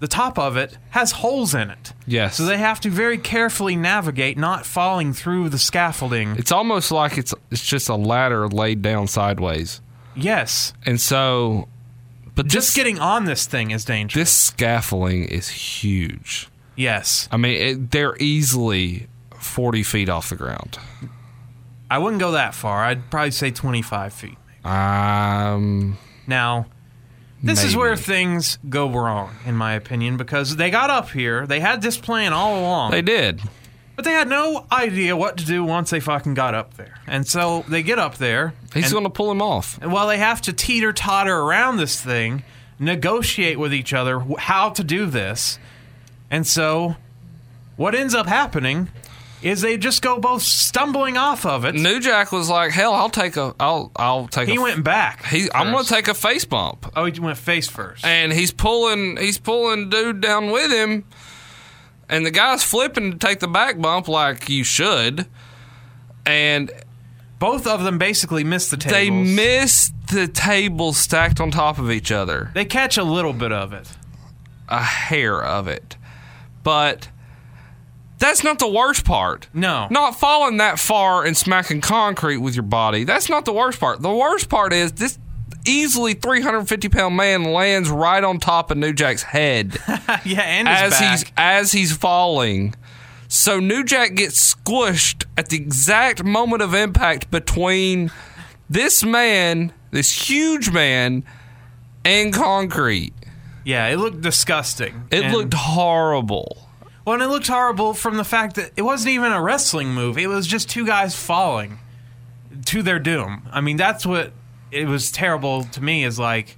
the 0.00 0.08
top 0.08 0.38
of 0.38 0.56
it 0.56 0.76
has 0.90 1.12
holes 1.12 1.54
in 1.54 1.70
it. 1.70 1.92
Yes. 2.06 2.36
So 2.36 2.44
they 2.46 2.58
have 2.58 2.80
to 2.80 2.90
very 2.90 3.18
carefully 3.18 3.76
navigate, 3.76 4.36
not 4.38 4.64
falling 4.66 5.12
through 5.12 5.50
the 5.50 5.58
scaffolding. 5.58 6.36
It's 6.36 6.52
almost 6.52 6.90
like 6.90 7.16
it's 7.18 7.34
it's 7.50 7.64
just 7.64 7.88
a 7.88 7.94
ladder 7.96 8.48
laid 8.48 8.82
down 8.82 9.06
sideways, 9.06 9.80
Yes. 10.16 10.72
and 10.86 11.00
so, 11.00 11.68
but 12.34 12.46
Just 12.48 12.68
this, 12.68 12.74
getting 12.76 12.98
on 12.98 13.24
this 13.24 13.46
thing 13.46 13.70
is 13.70 13.84
dangerous. 13.84 14.22
this 14.22 14.32
scaffolding 14.36 15.24
is 15.24 15.48
huge. 15.48 16.48
yes. 16.76 17.28
I 17.30 17.36
mean, 17.36 17.56
it, 17.60 17.90
they're 17.90 18.16
easily 18.18 19.06
forty 19.44 19.82
feet 19.82 20.08
off 20.08 20.28
the 20.30 20.36
ground. 20.36 20.78
I 21.90 21.98
wouldn't 21.98 22.20
go 22.20 22.32
that 22.32 22.54
far. 22.54 22.82
I'd 22.84 23.10
probably 23.10 23.30
say 23.30 23.50
25 23.52 24.12
feet. 24.12 24.38
Um, 24.64 25.96
Now, 26.26 26.66
this 27.42 27.62
is 27.62 27.76
where 27.76 27.94
things 27.94 28.58
go 28.68 28.88
wrong, 28.90 29.36
in 29.44 29.54
my 29.54 29.74
opinion, 29.74 30.16
because 30.16 30.56
they 30.56 30.70
got 30.70 30.88
up 30.90 31.10
here, 31.10 31.46
they 31.46 31.60
had 31.60 31.82
this 31.82 31.98
plan 31.98 32.32
all 32.32 32.58
along, 32.58 32.90
they 32.90 33.02
did. 33.02 33.42
but 33.96 34.04
they 34.06 34.12
had 34.12 34.28
no 34.28 34.66
idea 34.72 35.14
what 35.14 35.36
to 35.36 35.44
do 35.44 35.62
once 35.62 35.90
they 35.90 36.00
fucking 36.00 36.32
got 36.34 36.54
up 36.54 36.74
there. 36.78 36.94
And 37.06 37.28
so 37.28 37.64
they 37.68 37.82
get 37.82 37.98
up 37.98 38.16
there. 38.16 38.54
He's 38.72 38.90
going 38.90 39.04
to 39.04 39.10
pull 39.10 39.30
him 39.30 39.42
off. 39.42 39.78
and 39.82 39.92
while 39.92 40.08
they 40.08 40.18
have 40.18 40.40
to 40.42 40.52
teeter 40.54 40.92
totter 40.92 41.36
around 41.36 41.76
this 41.76 42.00
thing, 42.00 42.42
negotiate 42.78 43.58
with 43.58 43.74
each 43.74 43.92
other 43.92 44.20
how 44.38 44.70
to 44.70 44.82
do 44.82 45.06
this. 45.06 45.58
And 46.30 46.46
so, 46.46 46.96
what 47.76 47.94
ends 47.94 48.14
up 48.14 48.26
happening 48.26 48.88
is 49.44 49.60
they 49.60 49.76
just 49.76 50.00
go 50.02 50.18
both 50.18 50.42
stumbling 50.42 51.16
off 51.16 51.44
of 51.46 51.64
it. 51.64 51.74
New 51.74 52.00
Jack 52.00 52.32
was 52.32 52.48
like, 52.48 52.72
"Hell, 52.72 52.94
I'll 52.94 53.10
take 53.10 53.36
a, 53.36 53.54
I'll, 53.60 53.92
I'll 53.96 54.26
take." 54.26 54.48
A 54.48 54.50
He 54.52 54.56
a, 54.56 54.60
went 54.60 54.82
back. 54.84 55.24
He, 55.26 55.48
I'm 55.54 55.70
gonna 55.72 55.84
take 55.84 56.08
a 56.08 56.14
face 56.14 56.44
bump, 56.44 56.90
Oh, 56.96 57.04
he 57.04 57.20
went 57.20 57.38
face 57.38 57.68
first. 57.68 58.04
and 58.04 58.32
he's 58.32 58.50
pulling, 58.52 59.16
he's 59.18 59.38
pulling 59.38 59.90
dude 59.90 60.20
down 60.20 60.50
with 60.50 60.72
him, 60.72 61.04
and 62.08 62.24
the 62.24 62.30
guy's 62.30 62.64
flipping 62.64 63.12
to 63.12 63.18
take 63.18 63.40
the 63.40 63.48
back 63.48 63.78
bump 63.80 64.08
like 64.08 64.48
you 64.48 64.64
should, 64.64 65.26
and 66.26 66.70
Both 67.38 67.66
of 67.66 67.82
them 67.84 67.98
basically 67.98 68.44
miss 68.44 68.68
the 68.70 68.76
tables. 68.78 68.92
they 68.94 69.10
miss 69.10 69.90
the 70.10 70.26
table 70.28 70.92
stacked 70.94 71.40
on 71.40 71.50
top 71.50 71.78
of 71.78 71.90
each 71.90 72.10
other, 72.10 72.50
They 72.54 72.64
catch 72.64 72.96
a 72.96 73.04
little 73.04 73.32
bit 73.34 73.52
of 73.52 73.72
it. 73.74 73.88
a 74.68 74.82
hair 74.82 75.42
of 75.42 75.68
it, 75.68 75.96
but. 76.62 77.08
That's 78.24 78.42
not 78.42 78.58
the 78.58 78.68
worst 78.68 79.04
part. 79.04 79.48
No. 79.52 79.86
Not 79.90 80.18
falling 80.18 80.56
that 80.56 80.78
far 80.78 81.24
and 81.26 81.36
smacking 81.36 81.82
concrete 81.82 82.38
with 82.38 82.54
your 82.56 82.62
body. 82.62 83.04
That's 83.04 83.28
not 83.28 83.44
the 83.44 83.52
worst 83.52 83.78
part. 83.78 84.00
The 84.00 84.10
worst 84.14 84.48
part 84.48 84.72
is 84.72 84.92
this 84.92 85.18
easily 85.66 86.14
350 86.14 86.88
pound 86.88 87.16
man 87.16 87.44
lands 87.44 87.90
right 87.90 88.24
on 88.24 88.38
top 88.38 88.70
of 88.70 88.78
New 88.78 88.94
Jack's 88.94 89.22
head 89.22 89.76
yeah, 90.24 90.40
and 90.40 90.66
his 90.68 90.78
as 90.80 90.90
back. 90.92 91.10
he's 91.18 91.32
as 91.36 91.72
he's 91.72 91.94
falling. 91.96 92.74
So 93.28 93.60
New 93.60 93.84
Jack 93.84 94.14
gets 94.14 94.54
squished 94.54 95.26
at 95.36 95.50
the 95.50 95.56
exact 95.58 96.24
moment 96.24 96.62
of 96.62 96.72
impact 96.74 97.30
between 97.30 98.10
this 98.70 99.04
man, 99.04 99.72
this 99.90 100.30
huge 100.30 100.70
man, 100.70 101.24
and 102.06 102.32
concrete. 102.32 103.12
yeah, 103.64 103.86
it 103.88 103.96
looked 103.98 104.22
disgusting. 104.22 105.08
It 105.10 105.24
And- 105.24 105.32
looked 105.34 105.54
horrible. 105.54 106.63
Well, 107.04 107.14
and 107.14 107.22
it 107.22 107.28
looked 107.28 107.46
horrible 107.48 107.94
from 107.94 108.16
the 108.16 108.24
fact 108.24 108.56
that 108.56 108.72
it 108.76 108.82
wasn't 108.82 109.10
even 109.10 109.32
a 109.32 109.42
wrestling 109.42 109.88
move. 109.88 110.16
It 110.18 110.26
was 110.28 110.46
just 110.46 110.68
two 110.70 110.86
guys 110.86 111.14
falling 111.14 111.78
to 112.66 112.82
their 112.82 112.98
doom. 112.98 113.42
I 113.52 113.60
mean, 113.60 113.76
that's 113.76 114.06
what 114.06 114.32
it 114.70 114.86
was 114.86 115.12
terrible 115.12 115.64
to 115.64 115.82
me. 115.82 116.04
Is 116.04 116.18
like, 116.18 116.56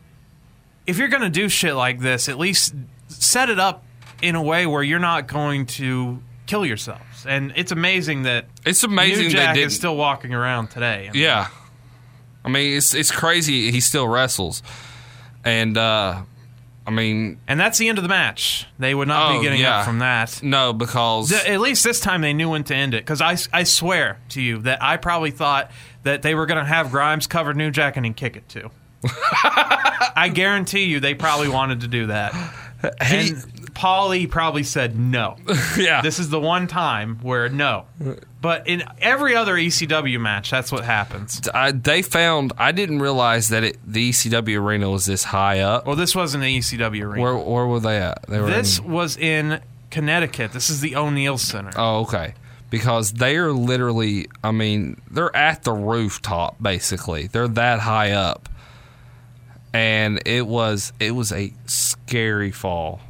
if 0.86 0.98
you're 0.98 1.08
gonna 1.08 1.30
do 1.30 1.48
shit 1.48 1.74
like 1.74 2.00
this, 2.00 2.28
at 2.28 2.38
least 2.38 2.74
set 3.08 3.50
it 3.50 3.58
up 3.58 3.84
in 4.22 4.34
a 4.34 4.42
way 4.42 4.66
where 4.66 4.82
you're 4.82 4.98
not 4.98 5.26
going 5.26 5.66
to 5.66 6.22
kill 6.46 6.64
yourselves. 6.64 7.26
And 7.26 7.52
it's 7.56 7.72
amazing 7.72 8.22
that 8.22 8.46
It's 8.64 8.84
amazing 8.84 9.24
New 9.24 9.30
Jack 9.30 9.56
is 9.56 9.74
still 9.74 9.96
walking 9.96 10.32
around 10.32 10.68
today. 10.68 11.08
I 11.08 11.12
mean, 11.12 11.22
yeah, 11.22 11.48
I 12.44 12.48
mean 12.48 12.76
it's 12.76 12.94
it's 12.94 13.10
crazy. 13.10 13.70
He 13.72 13.80
still 13.80 14.06
wrestles, 14.06 14.62
and 15.44 15.76
uh, 15.76 16.22
I 16.86 16.90
mean 16.90 17.38
And 17.48 17.58
that's 17.58 17.78
the 17.78 17.88
end 17.88 17.98
of 17.98 18.02
the 18.02 18.08
match. 18.08 18.66
They 18.78 18.94
would 18.94 19.08
not 19.08 19.32
Oh, 19.32 19.38
be 19.38 19.44
getting 19.44 19.60
yeah. 19.60 19.80
up 19.80 19.84
from 19.86 19.98
that. 19.98 20.40
no 20.42 20.72
because 20.72 21.30
Th- 21.30 21.44
At 21.44 21.60
least 21.60 21.82
this 21.84 21.98
time 22.00 22.20
they 22.20 22.32
knew 22.32 22.50
when 22.50 22.62
to 22.64 22.74
end 22.74 22.94
it. 22.94 23.04
Because 23.04 23.20
I, 23.20 23.36
I 23.52 23.64
swear 23.64 24.18
to 24.30 24.40
you 24.40 24.58
that 24.58 24.82
I 24.82 24.96
probably 24.96 25.30
thought 25.32 25.70
that 26.04 26.22
they 26.22 26.34
were 26.34 26.46
going 26.46 26.58
to 26.60 26.64
have 26.64 26.90
Grimes 26.92 27.26
cover 27.26 27.52
New 27.54 27.70
Jack 27.70 27.96
and 27.96 28.16
kick 28.16 28.36
it 28.36 28.48
too. 28.48 28.70
I 29.44 30.30
guarantee 30.32 30.84
you 30.84 31.00
they 31.00 31.14
probably 31.14 31.48
wanted 31.48 31.80
to 31.80 31.88
do 31.88 32.06
that. 32.06 32.32
he, 33.04 33.16
And 33.30 33.36
Paulie 33.74 34.28
probably 34.30 34.62
said 34.62 34.98
no. 34.98 35.36
yeah 35.76 36.02
This 36.02 36.18
is 36.18 36.28
the 36.30 36.40
one 36.40 36.66
time 36.66 37.18
where 37.22 37.48
no. 37.48 37.86
But 38.46 38.68
in 38.68 38.84
every 39.00 39.34
other 39.34 39.56
ECW 39.56 40.20
match, 40.20 40.52
that's 40.52 40.70
what 40.70 40.84
happens. 40.84 41.40
I, 41.52 41.72
they 41.72 42.00
found 42.00 42.52
I 42.56 42.70
didn't 42.70 43.00
realize 43.00 43.48
that 43.48 43.64
it, 43.64 43.78
the 43.84 44.10
ECW 44.10 44.60
arena 44.60 44.88
was 44.88 45.04
this 45.04 45.24
high 45.24 45.58
up. 45.58 45.84
Well, 45.84 45.96
this 45.96 46.14
wasn't 46.14 46.44
an 46.44 46.50
ECW 46.50 47.02
arena. 47.02 47.20
Where 47.20 47.36
where 47.36 47.66
were 47.66 47.80
they 47.80 47.98
at? 47.98 48.22
They 48.28 48.40
were 48.40 48.46
this 48.46 48.78
in, 48.78 48.92
was 48.92 49.16
in 49.16 49.60
Connecticut. 49.90 50.52
This 50.52 50.70
is 50.70 50.80
the 50.80 50.94
O'Neill 50.94 51.38
Center. 51.38 51.72
oh 51.76 52.02
okay 52.02 52.34
because 52.70 53.14
they 53.14 53.36
are 53.36 53.50
literally 53.50 54.28
I 54.44 54.52
mean 54.52 55.00
they're 55.10 55.34
at 55.34 55.64
the 55.64 55.72
rooftop 55.72 56.62
basically 56.62 57.26
they're 57.26 57.48
that 57.48 57.80
high 57.80 58.12
up 58.12 58.48
and 59.72 60.22
it 60.24 60.46
was 60.46 60.92
it 61.00 61.10
was 61.10 61.32
a 61.32 61.52
scary 61.66 62.52
fall. 62.52 63.00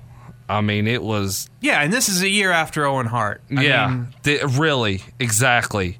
I 0.48 0.60
mean 0.60 0.86
it 0.86 1.02
was 1.02 1.50
Yeah, 1.60 1.82
and 1.82 1.92
this 1.92 2.08
is 2.08 2.22
a 2.22 2.28
year 2.28 2.50
after 2.52 2.84
Owen 2.86 3.06
Hart. 3.06 3.40
I 3.50 3.62
yeah 3.62 3.88
mean, 3.88 4.08
th- 4.22 4.42
really 4.44 5.02
exactly 5.18 5.98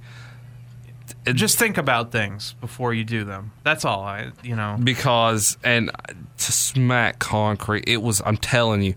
just 1.33 1.59
think 1.59 1.77
about 1.77 2.13
things 2.13 2.55
before 2.61 2.95
you 2.95 3.03
do 3.03 3.25
them. 3.25 3.51
That's 3.65 3.85
all 3.85 4.05
I, 4.05 4.31
you 4.45 4.55
know. 4.55 4.77
because 4.83 5.59
and 5.65 5.91
to 6.39 6.53
smack 6.53 7.19
concrete 7.19 7.85
it 7.89 8.01
was 8.03 8.23
i'm 8.25 8.37
telling 8.37 8.83
you 8.83 8.95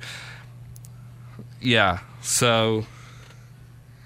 yeah 1.61 1.99
so 2.21 2.85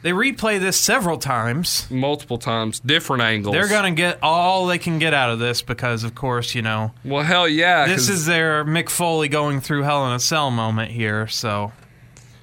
They 0.03 0.11
replay 0.11 0.59
this 0.59 0.77
several 0.79 1.17
times. 1.17 1.87
multiple 1.89 2.37
times 2.37 2.79
different 2.81 3.23
angles 3.23 3.53
They're 3.53 3.67
going 3.69 3.95
to 3.95 3.97
get 3.99 4.19
all 4.21 4.67
they 4.67 4.77
can 4.77 4.99
get 4.99 5.13
out 5.13 5.31
of 5.31 5.39
this 5.39 5.61
because, 5.63 6.03
of 6.03 6.13
course, 6.13 6.53
you 6.53 6.61
know, 6.61 6.91
well 7.03 7.23
hell 7.23 7.47
yeah 7.47 7.87
this 7.87 8.07
'cause 8.07 8.09
is 8.09 8.25
their 8.27 8.63
Mick 8.65 8.89
Foley 8.89 9.27
going 9.29 9.59
through 9.61 9.83
Hell 9.83 10.05
in 10.07 10.13
a 10.13 10.19
Cell 10.19 10.51
moment 10.51 10.91
here. 10.91 11.27
So 11.27 11.71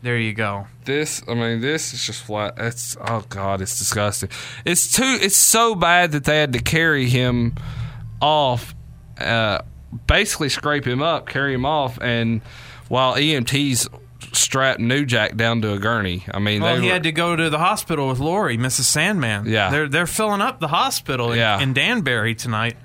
there 0.02 0.16
you 0.18 0.32
go. 0.32 0.66
this 0.86 1.22
i 1.28 1.34
mean 1.34 1.60
this 1.60 1.92
is 1.92 2.04
just 2.06 2.22
flat 2.24 2.54
it's 2.56 2.96
oh 3.06 3.22
god 3.28 3.60
it's 3.60 3.78
disgusting 3.78 4.30
it's 4.64 4.90
too 4.90 5.18
it's 5.20 5.36
so 5.36 5.74
bad 5.74 6.12
that 6.12 6.24
they 6.24 6.38
had 6.40 6.54
to 6.54 6.58
carry 6.58 7.06
him 7.10 7.54
off 8.22 8.74
uh 9.18 9.58
basically 10.06 10.48
scrape 10.48 10.86
him 10.86 11.02
up 11.02 11.28
carry 11.28 11.52
him 11.52 11.66
off 11.66 11.98
and 12.00 12.40
while 12.88 13.14
emts 13.14 13.86
strapped 14.40 14.80
new 14.80 15.04
jack 15.04 15.36
down 15.36 15.60
to 15.62 15.72
a 15.72 15.78
gurney 15.78 16.24
i 16.32 16.38
mean 16.38 16.62
Well, 16.62 16.74
they 16.76 16.80
he 16.82 16.86
were- 16.88 16.92
had 16.94 17.02
to 17.04 17.12
go 17.12 17.36
to 17.36 17.50
the 17.50 17.58
hospital 17.58 18.08
with 18.08 18.18
Lori, 18.18 18.56
Mrs. 18.58 18.82
Sandman. 18.84 19.44
Yeah. 19.46 19.70
they're 19.70 19.88
they're 19.88 20.06
filling 20.06 20.40
up 20.40 20.60
the 20.60 20.68
hospital 20.68 21.32
in, 21.32 21.38
Yeah. 21.38 21.60
in 21.60 21.72
Danbury 21.72 22.34
tonight. 22.34 22.76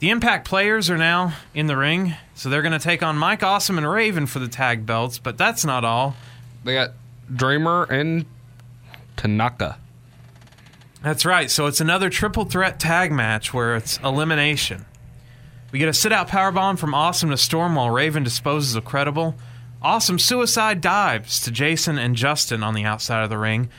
The 0.00 0.08
Impact 0.10 0.48
players 0.48 0.88
are 0.88 0.96
now 0.96 1.34
in 1.54 1.66
the 1.66 1.76
ring, 1.76 2.14
so 2.34 2.48
they're 2.48 2.62
going 2.62 2.72
to 2.72 2.78
take 2.78 3.02
on 3.02 3.18
Mike 3.18 3.42
Awesome 3.42 3.76
and 3.76 3.86
Raven 3.90 4.24
for 4.26 4.38
the 4.38 4.48
tag 4.48 4.86
belts. 4.86 5.18
But 5.18 5.36
that's 5.36 5.62
not 5.64 5.84
all. 5.84 6.16
they 6.64 6.72
got 6.74 6.92
dreamer 7.34 7.84
and 7.84 8.24
tanaka 9.16 9.76
That's 11.02 11.24
right. 11.26 11.50
So 11.50 11.66
it's 11.66 11.80
another 11.80 12.08
triple 12.10 12.44
threat 12.46 12.80
tag 12.80 13.12
match 13.12 13.52
where 13.54 13.76
it's 13.76 13.98
elimination. 13.98 14.86
We 15.72 15.78
get 15.78 15.88
a 15.88 15.92
sit 15.94 16.12
out 16.12 16.28
powerbomb 16.28 16.78
from 16.78 16.94
Awesome 16.94 17.30
to 17.30 17.36
Storm 17.36 17.74
while 17.74 17.90
Raven 17.90 18.22
disposes 18.22 18.74
of 18.74 18.84
Credible. 18.84 19.34
Awesome 19.82 20.18
suicide 20.18 20.82
dives 20.82 21.40
to 21.40 21.50
Jason 21.50 21.96
and 21.96 22.14
Justin 22.14 22.62
on 22.62 22.74
the 22.74 22.84
outside 22.84 23.24
of 23.24 23.30
the 23.30 23.38
ring. 23.38 23.70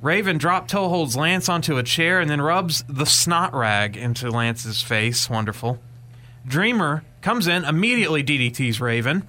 Raven 0.00 0.38
drop 0.38 0.68
toe 0.68 0.88
holds 0.88 1.16
Lance 1.16 1.48
onto 1.48 1.76
a 1.76 1.82
chair 1.82 2.20
and 2.20 2.30
then 2.30 2.40
rubs 2.40 2.84
the 2.88 3.04
snot 3.04 3.52
rag 3.52 3.96
into 3.96 4.30
Lance's 4.30 4.80
face. 4.80 5.28
Wonderful. 5.28 5.80
Dreamer 6.46 7.02
comes 7.20 7.48
in, 7.48 7.64
immediately 7.64 8.22
DDTs 8.22 8.80
Raven. 8.80 9.26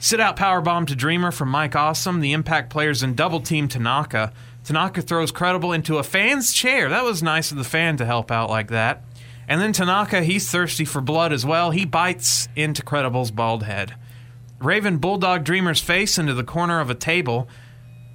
Sit 0.00 0.18
out 0.18 0.36
powerbomb 0.36 0.88
to 0.88 0.96
Dreamer 0.96 1.30
from 1.30 1.48
Mike 1.48 1.76
Awesome. 1.76 2.18
The 2.18 2.32
Impact 2.32 2.68
players 2.68 3.04
in 3.04 3.14
double 3.14 3.40
team 3.40 3.68
Tanaka. 3.68 4.32
Tanaka 4.64 5.00
throws 5.00 5.30
Credible 5.30 5.72
into 5.72 5.98
a 5.98 6.02
fan's 6.02 6.52
chair. 6.52 6.88
That 6.88 7.04
was 7.04 7.22
nice 7.22 7.52
of 7.52 7.56
the 7.56 7.62
fan 7.62 7.96
to 7.98 8.04
help 8.04 8.32
out 8.32 8.50
like 8.50 8.68
that. 8.70 9.04
And 9.46 9.60
then 9.60 9.72
Tanaka, 9.72 10.24
he's 10.24 10.50
thirsty 10.50 10.84
for 10.84 11.00
blood 11.00 11.32
as 11.32 11.46
well. 11.46 11.70
He 11.70 11.84
bites 11.84 12.48
into 12.56 12.82
Credible's 12.82 13.30
bald 13.30 13.62
head. 13.62 13.94
Raven 14.64 14.98
bulldog 14.98 15.44
Dreamer's 15.44 15.80
face 15.80 16.18
into 16.18 16.34
the 16.34 16.44
corner 16.44 16.80
of 16.80 16.90
a 16.90 16.94
table 16.94 17.48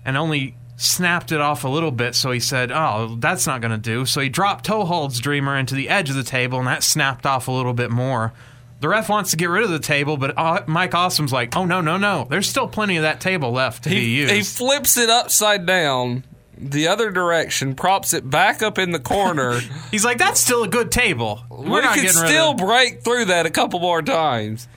and 0.05 0.17
only 0.17 0.55
snapped 0.77 1.31
it 1.31 1.41
off 1.41 1.63
a 1.63 1.67
little 1.67 1.91
bit. 1.91 2.15
So 2.15 2.31
he 2.31 2.39
said, 2.39 2.71
Oh, 2.71 3.17
that's 3.19 3.45
not 3.45 3.61
going 3.61 3.71
to 3.71 3.77
do. 3.77 4.05
So 4.05 4.21
he 4.21 4.29
dropped 4.29 4.65
toe 4.65 4.85
holds 4.85 5.19
Dreamer 5.19 5.57
into 5.57 5.75
the 5.75 5.89
edge 5.89 6.09
of 6.09 6.15
the 6.15 6.23
table 6.23 6.59
and 6.59 6.67
that 6.67 6.83
snapped 6.83 7.25
off 7.25 7.47
a 7.47 7.51
little 7.51 7.73
bit 7.73 7.91
more. 7.91 8.33
The 8.79 8.89
ref 8.89 9.09
wants 9.09 9.31
to 9.31 9.37
get 9.37 9.49
rid 9.49 9.63
of 9.63 9.71
the 9.71 9.79
table, 9.79 10.17
but 10.17 10.67
Mike 10.67 10.93
Awesome's 10.93 11.33
like, 11.33 11.55
Oh, 11.57 11.65
no, 11.65 11.81
no, 11.81 11.97
no. 11.97 12.27
There's 12.29 12.47
still 12.47 12.67
plenty 12.67 12.97
of 12.97 13.03
that 13.03 13.19
table 13.19 13.51
left 13.51 13.83
to 13.83 13.89
be 13.89 13.95
he, 13.95 14.17
used. 14.17 14.33
he 14.33 14.43
flips 14.43 14.97
it 14.97 15.09
upside 15.09 15.65
down 15.65 16.23
the 16.59 16.87
other 16.87 17.11
direction 17.11 17.75
props 17.75 18.13
it 18.13 18.27
back 18.27 18.63
up 18.63 18.79
in 18.79 18.91
the 18.91 18.99
corner 18.99 19.59
He's 19.91 20.03
like, 20.03 20.17
That's 20.17 20.39
still 20.39 20.63
a 20.63 20.67
good 20.67 20.91
table. 20.91 21.43
We're 21.51 21.75
we 21.75 21.81
not 21.81 21.95
could 21.97 22.09
still 22.09 22.53
break 22.55 23.03
through 23.03 23.25
that 23.25 23.45
a 23.45 23.51
couple 23.51 23.79
more 23.79 24.01
times 24.01 24.67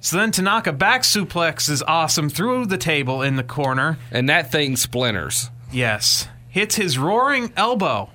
So 0.00 0.16
then 0.16 0.30
Tanaka 0.30 0.72
back 0.72 1.02
suplexes 1.02 1.82
Awesome 1.86 2.28
through 2.28 2.66
the 2.66 2.78
table 2.78 3.22
in 3.22 3.36
the 3.36 3.42
corner. 3.42 3.98
and 4.10 4.28
that 4.28 4.50
thing 4.52 4.76
splinters 4.76 5.50
Yes. 5.72 6.28
Hits 6.48 6.76
his 6.76 6.98
roaring 6.98 7.52
elbow, 7.56 8.10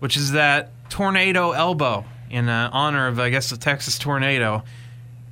which 0.00 0.16
is 0.16 0.32
that 0.32 0.70
tornado 0.90 1.52
elbow 1.52 2.04
in 2.30 2.48
uh, 2.48 2.70
honor 2.72 3.06
of, 3.06 3.20
I 3.20 3.30
guess, 3.30 3.50
the 3.50 3.56
Texas 3.56 3.98
tornado. 3.98 4.64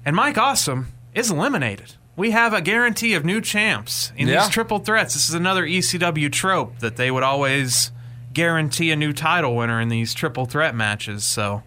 And 0.05 0.15
Mike 0.15 0.39
Awesome 0.39 0.89
is 1.15 1.31
eliminated. 1.31 1.95
We 2.17 2.31
have 2.33 2.53
a 2.53 2.61
guarantee 2.61 3.15
of 3.15 3.25
new 3.25 3.41
champs 3.41 4.13
in 4.17 4.29
Yeah. 4.29 4.41
these 4.41 4.49
triple 4.51 4.79
threats. 4.79 5.15
This 5.15 5.29
is 5.29 5.35
another 5.35 5.65
ECW 5.67 6.31
trope 6.31 6.79
that 6.81 6.97
they 6.97 7.11
would 7.11 7.23
always 7.23 7.91
guarantee 8.33 8.91
a 8.93 8.97
new 8.97 9.13
title 9.13 9.57
winner 9.57 9.81
in 9.81 9.89
these 9.89 10.15
triple 10.15 10.45
threat 10.45 10.75
matches. 10.75 11.25
So 11.25 11.63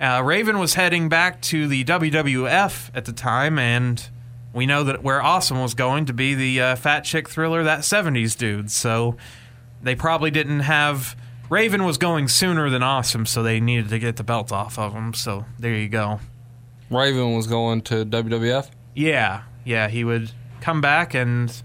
uh, 0.00 0.22
Raven 0.24 0.58
was 0.58 0.74
heading 0.74 1.08
back 1.08 1.40
to 1.42 1.68
the 1.68 1.84
WWF 1.84 2.90
at 2.94 3.04
the 3.04 3.12
time, 3.12 3.58
and 3.58 4.08
we 4.52 4.66
know 4.66 4.84
that 4.84 5.02
where 5.02 5.22
Awesome 5.22 5.60
was 5.60 5.74
going 5.74 6.06
to 6.06 6.12
be 6.12 6.34
the 6.34 6.60
uh, 6.60 6.76
Fat 6.76 7.00
Chick 7.00 7.28
Thrilla, 7.28 7.64
that 7.64 7.80
70s 7.80 8.36
dude. 8.36 8.70
So 8.70 9.16
they 9.82 9.94
probably 9.94 10.30
didn't 10.30 10.60
have. 10.60 11.16
Raven 11.50 11.84
was 11.84 11.98
going 11.98 12.28
sooner 12.28 12.70
than 12.70 12.82
Awesome, 12.82 13.26
so 13.26 13.42
they 13.42 13.60
needed 13.60 13.90
to 13.90 13.98
get 13.98 14.16
the 14.16 14.24
belt 14.24 14.50
off 14.50 14.78
of 14.78 14.94
him. 14.94 15.14
So 15.14 15.44
there 15.58 15.74
you 15.74 15.88
go. 15.88 16.20
raven 16.90 17.34
was 17.34 17.46
going 17.46 17.82
to 17.82 18.04
wwf 18.06 18.70
Yeah, 18.94 19.42
yeah, 19.64 19.88
he 19.88 20.04
would 20.04 20.32
come 20.60 20.80
back 20.80 21.14
and 21.14 21.62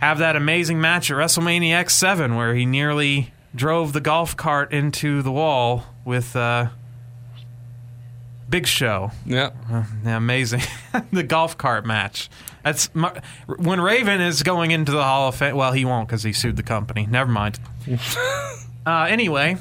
have 0.00 0.18
that 0.18 0.36
amazing 0.36 0.80
match 0.80 1.10
at 1.10 1.16
WrestleMania 1.16 1.84
X7 1.84 2.36
where 2.36 2.54
he 2.54 2.66
nearly 2.66 3.32
drove 3.56 3.92
the 3.92 4.00
golf 4.00 4.36
cart 4.36 4.72
into 4.72 5.22
the 5.22 5.32
wall 5.32 5.84
with 6.04 6.36
uh, 6.36 6.68
Big 8.48 8.66
Show. 8.66 9.10
yeah 9.24 9.50
Yeah, 10.04 10.16
amazing. 10.16 10.62
the 11.12 11.22
golf 11.22 11.58
cart 11.58 11.84
match. 11.84 12.30
That's 12.62 12.94
my, 12.94 13.20
when 13.46 13.80
Raven 13.80 14.20
is 14.20 14.42
going 14.42 14.70
into 14.70 14.92
the 14.92 15.02
Hall 15.02 15.28
of 15.28 15.36
Fame. 15.36 15.56
Well, 15.56 15.72
he 15.72 15.84
won't 15.84 16.08
because 16.08 16.22
he 16.22 16.32
sued 16.32 16.56
the 16.56 16.62
company. 16.62 17.06
Never 17.08 17.30
mind. 17.30 17.58
uh, 18.86 19.06
anyway, 19.08 19.56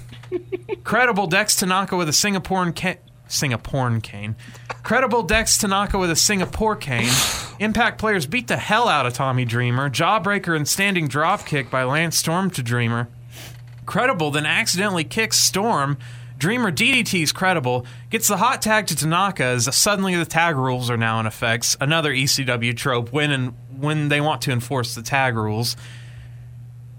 credible 0.84 1.28
Dex 1.28 1.56
Tanaka 1.56 1.96
with 1.96 2.10
a 2.10 2.14
Singapore 2.14 2.72
ca- 2.72 2.98
Singapore 3.28 4.00
cane. 4.02 4.36
Credible 4.84 5.24
Dex 5.24 5.58
Tanaka 5.58 5.98
with 5.98 6.12
a 6.12 6.16
Singapore 6.16 6.76
cane. 6.76 7.12
Impact 7.60 7.98
players 7.98 8.26
beat 8.26 8.48
the 8.48 8.58
hell 8.58 8.88
out 8.88 9.06
of 9.06 9.14
Tommy 9.14 9.46
Dreamer. 9.46 9.90
Jawbreaker 9.90 10.56
and 10.56 10.68
standing 10.68 11.08
dropkick 11.08 11.70
by 11.72 11.84
Lance 11.84 12.18
Storm 12.18 12.50
to 12.52 12.62
Dreamer. 12.62 13.08
Credible 13.86 14.32
then 14.32 14.45
accidentally 14.45 15.03
kicks 15.03 15.38
Storm. 15.38 15.98
Dreamer 16.38 16.72
DDT's 16.72 17.32
Credible, 17.32 17.86
gets 18.10 18.28
the 18.28 18.38
hot 18.38 18.62
tag 18.62 18.88
to 18.88 18.95
Tanaka 18.95 19.45
as 19.45 19.74
suddenly 19.74 20.16
the 20.16 20.26
tag 20.26 20.57
rules 20.57 20.90
are 20.90 20.98
now 20.98 21.20
in 21.20 21.26
effect. 21.26 21.78
Another 21.80 22.14
ECW 22.14 22.76
trope 22.76 23.14
when 23.14 23.32
and 23.32 23.53
when 23.78 24.10
they 24.10 24.20
want 24.20 24.41
to 24.41 24.52
enforce 24.52 24.95
the 24.95 25.02
tag 25.02 25.36
rules. 25.36 25.78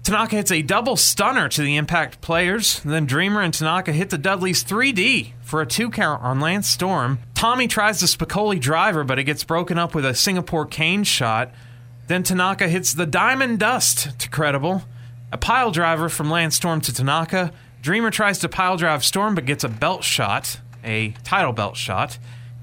Tanaka 0.03 0.37
hits 0.37 0.51
a 0.51 0.61
double 0.61 0.95
stunner 0.95 1.49
to 1.49 1.61
the 1.61 1.75
Impact 1.75 2.21
players. 2.21 2.79
Then 2.79 3.05
Dreamer 3.05 3.41
and 3.41 3.53
Tanaka 3.53 3.91
hit 3.91 4.09
the 4.09 4.17
Dudleys 4.17 4.63
3D 4.63 5.33
for 5.41 5.61
a 5.61 5.65
two 5.65 5.89
count 5.89 6.23
on 6.23 6.39
Lance 6.39 6.69
Storm. 6.69 7.19
Tommy 7.35 7.67
tries 7.67 7.99
the 7.99 8.07
Spicolli 8.07 8.59
driver, 8.59 9.03
but 9.03 9.19
it 9.19 9.25
gets 9.25 9.43
broken 9.43 9.77
up 9.77 9.93
with 9.93 10.05
a 10.05 10.15
Singapore 10.15 10.65
cane 10.65 11.03
shot. 11.03 11.51
Then 12.07 12.23
Tanaka 12.23 12.69
hits 12.69 12.93
the 12.93 13.05
Diamond 13.05 13.59
Dust 13.59 14.17
to 14.17 14.29
Credible. 14.29 14.83
A 15.31 15.37
pile 15.37 15.71
driver 15.71 16.09
from 16.09 16.29
Lance 16.29 16.55
Storm 16.55 16.81
to 16.81 16.93
Tanaka. 16.93 17.51
Dreamer 17.81 18.11
tries 18.11 18.39
to 18.39 18.49
pile 18.49 18.77
drive 18.77 19.03
Storm 19.03 19.35
but 19.35 19.45
gets 19.45 19.63
a 19.63 19.69
belt 19.69 20.03
shot, 20.03 20.59
a 20.83 21.11
title 21.23 21.53
belt 21.53 21.75
shot, 21.75 22.17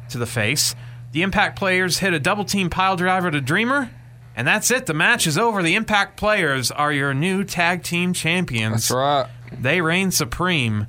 to 0.08 0.18
the 0.18 0.26
face. 0.26 0.74
The 1.12 1.22
Impact 1.22 1.58
players 1.58 1.98
hit 1.98 2.14
a 2.14 2.18
double 2.18 2.44
team 2.44 2.70
pile 2.70 2.96
driver 2.96 3.30
to 3.30 3.40
Dreamer. 3.40 3.90
And 4.36 4.48
that's 4.48 4.70
it. 4.70 4.86
The 4.86 4.94
match 4.94 5.26
is 5.26 5.38
over. 5.38 5.62
The 5.62 5.76
Impact 5.76 6.16
players 6.16 6.70
are 6.72 6.92
your 6.92 7.14
new 7.14 7.44
tag 7.44 7.84
team 7.84 8.12
champions. 8.12 8.88
That's 8.88 8.90
right. 8.90 9.28
They 9.52 9.80
reign 9.80 10.10
supreme. 10.10 10.88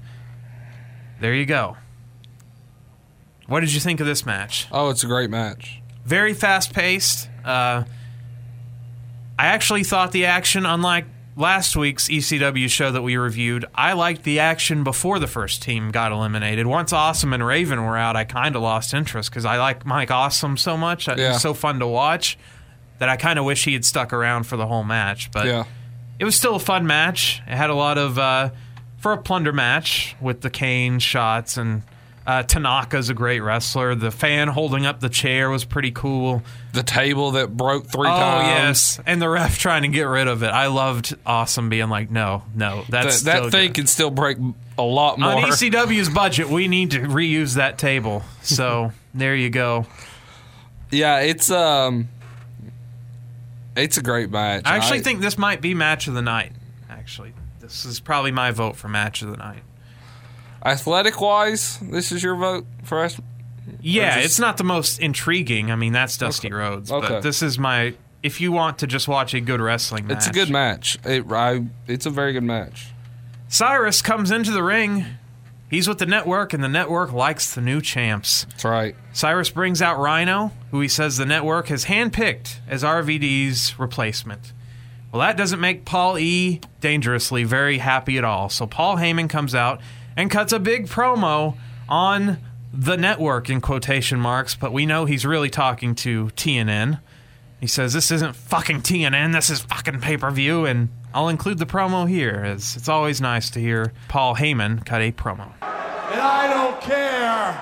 There 1.19 1.34
you 1.34 1.45
go. 1.45 1.77
What 3.47 3.60
did 3.60 3.73
you 3.73 3.80
think 3.80 3.99
of 3.99 4.07
this 4.07 4.26
match? 4.26 4.68
Oh, 4.72 4.89
it's 4.89 5.03
a 5.03 5.07
great 5.07 5.30
match. 5.30 5.81
Very 6.06 6.34
fast 6.34 6.73
paced. 6.73 7.30
Uh, 7.43 7.84
I 9.38 9.45
actually 9.47 9.84
thought 9.84 10.11
the 10.11 10.26
action, 10.26 10.65
unlike 10.65 11.06
last 11.36 11.76
week's 11.76 12.07
ECW 12.07 12.70
show 12.70 12.91
that 12.91 13.02
we 13.02 13.18
reviewed, 13.18 13.66
I 13.76 13.94
liked 13.94 14.24
the 14.24 14.40
action 14.40 14.84
before 14.84 15.20
the 15.20 15.28
first 15.28 15.62
team 15.62 15.91
got 15.91 16.12
eliminated. 16.12 16.66
Once 16.68 16.94
Awesome 16.94 17.34
and 17.34 17.45
Raven 17.45 17.84
were 17.84 17.98
out, 17.98 18.16
I 18.16 18.24
kind 18.24 18.56
of 18.56 18.62
lost 18.62 18.94
interest 18.94 19.30
because 19.30 19.45
I 19.45 19.57
like 19.57 19.86
Mike 19.86 20.12
Awesome 20.12 20.57
so 20.57 20.78
much. 20.78 21.07
It 21.07 21.18
Yeah. 21.18 21.34
was 21.34 21.41
so 21.41 21.53
fun 21.53 21.80
to 21.80 21.88
watch 21.88 22.38
that 22.99 23.10
I 23.10 23.18
kind 23.18 23.38
of 23.38 23.45
wish 23.45 23.66
he 23.66 23.74
had 23.74 23.84
stuck 23.84 24.14
around 24.14 24.44
for 24.45 24.56
the 24.56 24.66
whole 24.68 24.84
match. 24.86 25.30
But 25.32 25.45
Yeah. 25.48 25.64
it 26.20 26.24
was 26.26 26.36
still 26.36 26.56
a 26.56 26.60
fun 26.60 26.88
match. 26.88 27.41
It 27.45 27.56
had 27.56 27.70
a 27.70 27.76
lot 27.76 27.98
of 27.98 28.18
uh, 28.18 28.49
for 28.98 29.12
a 29.12 29.18
plunder 29.18 29.52
match 29.52 30.16
with 30.22 30.41
the 30.41 30.49
cane 30.49 30.99
shots 30.99 31.57
and 31.57 31.84
uh, 32.27 32.43
Tanaka's 32.43 33.10
a 33.10 33.14
great 33.14 33.41
wrestler. 33.41 33.93
The 33.95 34.10
fan 34.11 34.47
holding 34.47 34.85
up 34.85 34.99
the 34.99 35.10
chair 35.10 35.49
was 35.49 35.64
pretty 35.64 35.91
cool. 35.91 36.41
The 36.73 36.81
table 36.84 37.31
that 37.31 37.56
broke 37.56 37.85
three 37.88 38.07
oh 38.07 38.11
times. 38.11 38.47
yes, 38.97 38.99
and 39.06 39.22
the 39.22 39.30
ref 39.30 39.60
trying 39.60 39.84
to 39.84 39.88
get 39.89 40.03
rid 40.03 40.27
of 40.27 40.41
it. 40.43 40.47
I 40.47 40.68
loved 40.68 41.15
Awesome 41.26 41.69
being 41.69 41.89
like, 41.89 42.10
no, 42.10 42.43
no, 42.56 42.84
that's 42.89 43.22
That, 43.23 43.43
that 43.43 43.52
thing 43.52 43.68
good." 43.68 43.76
can 43.76 43.88
still 43.88 44.10
break 44.11 44.38
a 44.77 44.81
lot 44.84 45.19
more. 45.19 45.34
on 45.34 45.43
ECW's 45.43 46.10
budget. 46.14 46.49
We 46.49 46.68
need 46.68 46.91
to 46.91 46.99
reuse 47.02 47.56
that 47.56 47.77
table. 47.77 48.23
So 48.41 48.91
there 49.14 49.35
you 49.35 49.49
go. 49.49 49.85
yeah, 50.91 51.19
it's 51.19 51.49
um, 51.52 52.10
it's 53.76 53.97
a 53.97 54.02
great 54.02 54.31
match. 54.31 54.64
I 54.65 54.77
actually 54.77 55.02
think 55.02 55.22
this 55.22 55.38
might 55.38 55.61
be 55.61 55.73
match 55.73 56.07
of 56.07 56.14
the 56.14 56.22
night. 56.22 56.53
Actually, 56.89 57.34
this 57.60 57.85
is 57.85 57.99
probably 57.99 58.31
my 58.31 58.52
vote 58.52 58.76
for 58.77 58.88
match 58.88 59.22
of 59.22 59.30
the 59.31 59.38
night. 59.38 59.61
Athletic 60.66 61.22
wise, 61.22 61.78
this 61.80 62.12
is 62.12 62.24
your 62.24 62.36
vote 62.36 62.66
for 62.84 63.04
us. 63.04 63.20
Yeah, 63.82 64.16
just- 64.16 64.26
it's 64.26 64.40
not 64.40 64.58
the 64.58 64.64
most 64.64 65.00
intriguing. 65.00 65.72
I 65.72 65.76
mean, 65.76 65.94
that's 65.94 66.18
Dusty 66.18 66.52
Rhodes, 66.52 66.92
Okay. 66.92 67.08
but 67.08 67.22
this 67.24 67.42
is 67.42 67.58
my. 67.60 67.94
If 68.24 68.42
you 68.42 68.52
want 68.52 68.80
to 68.80 68.88
just 68.88 69.08
watch 69.08 69.36
a 69.36 69.40
good 69.40 69.62
wrestling 69.62 70.08
match, 70.08 70.18
It's 70.18 70.28
a 70.28 70.32
good 70.34 70.50
match. 70.50 70.98
It, 71.06 71.26
I, 71.32 71.64
it's 71.88 72.08
a 72.08 72.10
very 72.10 72.34
good 72.34 72.44
match. 72.44 72.88
Cyrus 73.48 74.02
comes 74.02 74.32
into 74.32 74.50
the 74.52 74.64
ring. 74.64 75.06
He's 75.70 75.88
with 75.88 76.00
the 76.00 76.06
network, 76.08 76.52
and 76.54 76.64
the 76.64 76.68
network 76.70 77.12
likes 77.14 77.54
the 77.54 77.62
new 77.62 77.82
champs. 77.82 78.46
That's 78.46 78.66
right. 78.66 78.96
Cyrus 79.14 79.50
brings 79.52 79.80
out 79.82 80.00
Rhino, 80.00 80.52
who 80.72 80.80
he 80.82 80.88
says 80.88 81.18
the 81.18 81.26
network 81.26 81.68
has 81.68 81.86
handpicked 81.86 82.58
as 82.68 82.84
RVD's 82.84 83.78
replacement. 83.78 84.54
Well, 85.12 85.22
that 85.22 85.38
doesn't 85.38 85.60
make 85.60 85.86
Paul 85.86 86.18
E. 86.18 86.62
dangerously 86.82 87.44
very 87.44 87.78
happy 87.78 88.18
at 88.18 88.24
all. 88.24 88.50
So 88.50 88.66
Paul 88.68 88.98
Heyman 88.98 89.30
comes 89.30 89.54
out 89.54 89.82
and 90.16 90.32
cuts 90.32 90.54
a 90.54 90.60
big 90.60 90.88
promo 90.88 91.58
on 91.88 92.38
the 92.74 92.98
network 92.98 93.50
in 93.50 93.62
quotation 93.62 94.20
marks, 94.20 94.56
but 94.56 94.74
we 94.74 94.86
know 94.86 95.06
he's 95.06 95.26
really 95.26 95.50
talking 95.50 95.96
to 95.96 96.28
TNN. 96.36 97.00
He 97.60 97.68
says 97.68 97.94
this 97.94 98.12
isn't 98.12 98.36
fucking 98.36 98.82
TNN, 98.82 99.34
this 99.34 99.50
is 99.50 99.62
fucking 99.62 100.02
pay-per-view 100.02 100.66
and 100.66 100.90
I'll 101.14 101.30
include 101.30 101.58
the 101.58 101.66
promo 101.66 102.08
here 102.08 102.44
as 102.46 102.76
it's 102.76 102.90
always 102.90 103.22
nice 103.22 103.50
to 103.52 103.60
hear 103.60 103.94
Paul 104.10 104.36
Heyman 104.36 104.86
cut 104.86 105.02
a 105.02 105.14
promo. 105.14 105.54
And 105.62 106.20
I 106.22 106.48
don't 106.54 106.82
care 106.82 107.54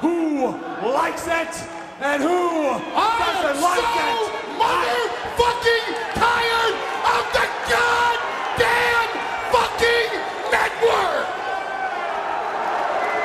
who 0.00 0.48
likes 0.86 1.26
it 1.26 1.68
and 2.00 2.22
who 2.22 2.28
doesn't 2.28 3.62
like 3.62 3.96
it. 3.98 4.18
motherfucking 4.60 5.86
tired 6.14 6.74
of 7.08 7.24
the 7.32 7.46
goddamn 7.72 9.08
fucking 9.50 10.10
network! 10.52 11.17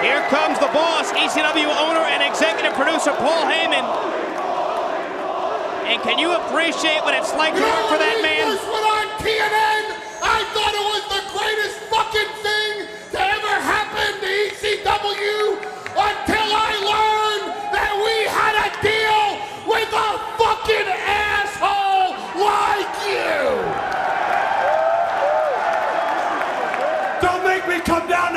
Here 0.03 0.19
comes 0.27 0.59
the 0.59 0.67
boss, 0.75 1.13
ECW 1.15 1.63
owner 1.79 2.03
and 2.11 2.19
executive 2.27 2.73
producer 2.73 3.15
Paul 3.15 3.47
Heyman. 3.47 3.87
And 5.87 6.01
can 6.03 6.19
you 6.19 6.35
appreciate 6.35 6.99
what 7.07 7.15
it's 7.15 7.31
like 7.39 7.53
to 7.55 7.59
You 7.63 7.65
know 7.65 7.71
work 7.87 7.95
for 7.95 7.99
that 8.03 8.19
man? 8.19 8.51
first 8.51 8.67
went 8.67 8.83
on 8.83 9.07
TNN, 9.23 9.83
I 10.19 10.43
thought 10.51 10.75
it 10.75 10.85
was 10.91 11.03
the 11.07 11.23
greatest 11.31 11.87
fucking 11.87 12.31
thing 12.43 12.91
to 13.15 13.19
ever 13.23 13.53
happen 13.63 14.11
to 14.19 14.27
ECW 14.27 15.55
until 15.95 16.49
I 16.51 16.71
learned 16.83 17.47
that 17.71 17.95
we 17.95 18.27
had 18.27 18.59
a 18.59 18.69
deal 18.83 19.39
with 19.71 19.87
a 19.87 20.11
fucking 20.35 20.87
asshole 21.07 22.11
like 22.43 22.91
you! 23.07 23.39
Don't 27.23 27.43
make 27.47 27.63
me 27.71 27.79
come 27.79 28.03
down 28.09 28.32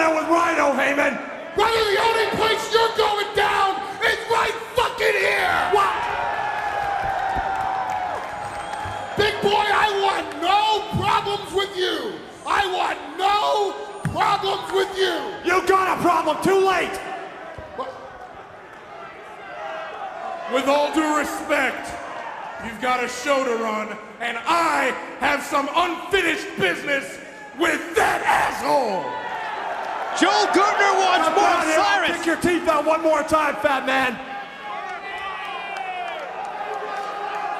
you! 11.86 12.12
I 12.46 12.62
want 12.78 12.98
no 13.18 13.72
problems 14.10 14.72
with 14.72 14.90
you! 14.98 15.14
You 15.44 15.66
got 15.66 15.98
a 15.98 16.02
problem. 16.02 16.36
Too 16.42 16.60
late. 16.66 16.96
With 20.52 20.66
all 20.68 20.94
due 20.94 21.16
respect, 21.18 21.90
you've 22.64 22.80
got 22.80 23.02
a 23.02 23.08
show 23.08 23.44
to 23.44 23.62
run, 23.62 23.96
and 24.20 24.38
I 24.46 24.94
have 25.18 25.42
some 25.42 25.68
unfinished 25.74 26.46
business 26.58 27.18
with 27.58 27.82
that 27.96 28.22
asshole! 28.22 29.02
Joel 30.20 30.46
Gertner 30.56 30.94
wants 30.96 31.28
Come 31.28 31.34
more 31.34 31.44
down 31.44 31.66
here. 31.66 31.78
I'll 31.78 32.06
Cyrus. 32.06 32.16
Kick 32.16 32.26
your 32.26 32.36
teeth 32.36 32.68
out 32.68 32.86
one 32.86 33.02
more 33.02 33.22
time, 33.22 33.56
fat 33.56 33.84
man. 33.84 34.18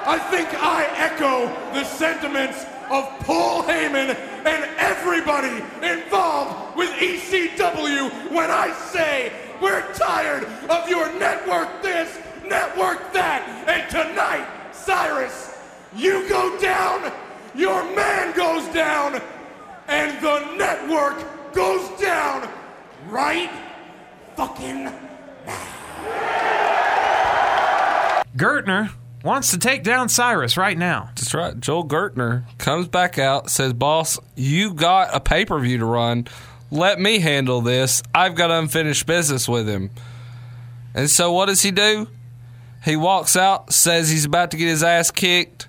I 0.08 0.18
think 0.30 0.48
I 0.54 0.86
echo 0.96 1.48
the 1.74 1.84
sentiments 1.84 2.64
of 2.90 3.18
Paul 3.20 3.62
Heyman 3.62 4.14
and 4.44 4.64
everybody 4.78 5.62
involved 5.86 6.76
with 6.76 6.90
ECW 6.90 8.30
when 8.32 8.50
I 8.50 8.72
say 8.92 9.32
we're 9.60 9.92
tired 9.94 10.44
of 10.68 10.88
your 10.88 11.12
network 11.18 11.82
this, 11.82 12.18
network 12.44 13.12
that, 13.12 13.42
and 13.66 13.90
tonight, 13.90 14.46
Cyrus, 14.72 15.58
you 15.94 16.28
go 16.28 16.58
down, 16.60 17.12
your 17.54 17.82
man 17.94 18.36
goes 18.36 18.66
down, 18.74 19.20
and 19.88 20.20
the 20.20 20.56
network 20.56 21.52
goes 21.52 21.88
down 22.00 22.48
right 23.08 23.50
fucking 24.36 24.84
now. 24.84 25.06
Gertner 28.36 28.90
wants 29.26 29.50
to 29.50 29.58
take 29.58 29.82
down 29.82 30.08
Cyrus 30.08 30.56
right 30.56 30.78
now. 30.78 31.10
That's 31.16 31.34
right. 31.34 31.58
Joel 31.58 31.84
Gertner 31.84 32.44
comes 32.58 32.88
back 32.88 33.18
out, 33.18 33.50
says, 33.50 33.74
Boss, 33.74 34.18
you 34.34 34.72
got 34.72 35.14
a 35.14 35.20
pay 35.20 35.44
per 35.44 35.58
view 35.58 35.78
to 35.78 35.84
run. 35.84 36.26
Let 36.70 36.98
me 36.98 37.18
handle 37.18 37.60
this. 37.60 38.02
I've 38.14 38.34
got 38.34 38.50
unfinished 38.50 39.04
business 39.06 39.48
with 39.48 39.68
him. 39.68 39.90
And 40.94 41.10
so 41.10 41.32
what 41.32 41.46
does 41.46 41.62
he 41.62 41.70
do? 41.70 42.08
He 42.84 42.96
walks 42.96 43.36
out, 43.36 43.72
says 43.72 44.08
he's 44.08 44.24
about 44.24 44.52
to 44.52 44.56
get 44.56 44.68
his 44.68 44.82
ass 44.82 45.10
kicked, 45.10 45.68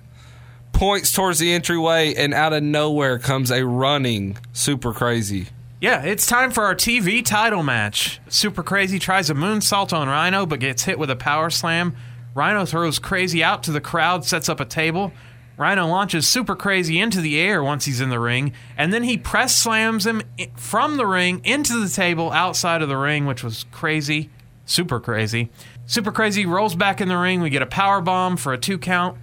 points 0.72 1.12
towards 1.12 1.38
the 1.38 1.52
entryway, 1.52 2.14
and 2.14 2.32
out 2.32 2.52
of 2.52 2.62
nowhere 2.62 3.18
comes 3.18 3.50
a 3.50 3.66
running 3.66 4.38
super 4.52 4.92
crazy. 4.92 5.48
Yeah, 5.80 6.02
it's 6.02 6.26
time 6.26 6.50
for 6.50 6.64
our 6.64 6.74
TV 6.74 7.24
title 7.24 7.62
match. 7.62 8.20
Super 8.28 8.64
Crazy 8.64 8.98
tries 8.98 9.30
a 9.30 9.34
moonsault 9.34 9.92
on 9.92 10.08
Rhino 10.08 10.44
but 10.44 10.58
gets 10.58 10.82
hit 10.82 10.98
with 10.98 11.08
a 11.08 11.14
power 11.14 11.50
slam. 11.50 11.94
Rhino 12.38 12.64
throws 12.64 13.00
Crazy 13.00 13.42
out 13.42 13.64
to 13.64 13.72
the 13.72 13.80
crowd, 13.80 14.24
sets 14.24 14.48
up 14.48 14.60
a 14.60 14.64
table. 14.64 15.12
Rhino 15.56 15.88
launches 15.88 16.24
Super 16.24 16.54
Crazy 16.54 17.00
into 17.00 17.20
the 17.20 17.36
air 17.36 17.64
once 17.64 17.84
he's 17.84 18.00
in 18.00 18.10
the 18.10 18.20
ring, 18.20 18.52
and 18.76 18.92
then 18.92 19.02
he 19.02 19.18
press 19.18 19.56
slams 19.56 20.06
him 20.06 20.22
from 20.54 20.98
the 20.98 21.06
ring 21.06 21.40
into 21.42 21.84
the 21.84 21.88
table 21.88 22.30
outside 22.30 22.80
of 22.80 22.88
the 22.88 22.96
ring, 22.96 23.26
which 23.26 23.42
was 23.42 23.64
crazy. 23.72 24.30
Super 24.66 25.00
crazy. 25.00 25.50
Super 25.86 26.12
Crazy 26.12 26.46
rolls 26.46 26.76
back 26.76 27.00
in 27.00 27.08
the 27.08 27.16
ring. 27.16 27.40
We 27.40 27.50
get 27.50 27.62
a 27.62 27.66
power 27.66 28.00
bomb 28.00 28.36
for 28.36 28.52
a 28.52 28.58
two 28.58 28.78
count. 28.78 29.18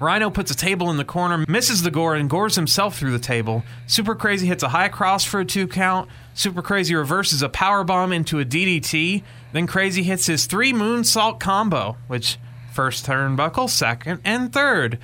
Rhino 0.00 0.30
puts 0.30 0.50
a 0.50 0.56
table 0.56 0.90
in 0.90 0.96
the 0.96 1.04
corner, 1.04 1.44
misses 1.48 1.82
the 1.82 1.90
gore, 1.90 2.14
and 2.14 2.30
gores 2.30 2.54
himself 2.54 2.96
through 2.96 3.10
the 3.10 3.18
table. 3.18 3.64
Super 3.86 4.14
Crazy 4.14 4.46
hits 4.46 4.62
a 4.62 4.68
high 4.68 4.88
cross 4.88 5.24
for 5.24 5.40
a 5.40 5.44
two 5.44 5.66
count. 5.66 6.08
Super 6.34 6.62
Crazy 6.62 6.94
reverses 6.94 7.42
a 7.42 7.48
power 7.48 7.82
bomb 7.82 8.12
into 8.12 8.38
a 8.38 8.44
DDT. 8.44 9.22
Then 9.52 9.66
Crazy 9.66 10.04
hits 10.04 10.26
his 10.26 10.46
three 10.46 10.72
moonsault 10.72 11.40
combo, 11.40 11.96
which 12.06 12.38
first 12.72 13.06
turnbuckle, 13.06 13.68
second, 13.68 14.20
and 14.24 14.52
third. 14.52 14.98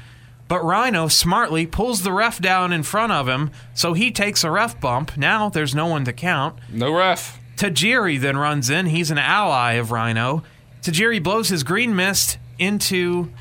But 0.46 0.62
Rhino 0.62 1.08
smartly 1.08 1.66
pulls 1.66 2.02
the 2.02 2.12
ref 2.12 2.40
down 2.40 2.72
in 2.72 2.82
front 2.82 3.12
of 3.12 3.26
him, 3.28 3.50
so 3.74 3.94
he 3.94 4.10
takes 4.12 4.44
a 4.44 4.50
ref 4.50 4.78
bump. 4.78 5.16
Now 5.16 5.48
there's 5.48 5.74
no 5.74 5.86
one 5.86 6.04
to 6.04 6.12
count. 6.12 6.56
No 6.70 6.94
ref. 6.94 7.40
Tajiri 7.56 8.20
then 8.20 8.36
runs 8.36 8.70
in. 8.70 8.86
He's 8.86 9.10
an 9.10 9.18
ally 9.18 9.72
of 9.72 9.90
Rhino. 9.90 10.44
Tajiri 10.82 11.22
blows 11.22 11.48
his 11.48 11.64
green 11.64 11.96
mist 11.96 12.38
into 12.58 13.32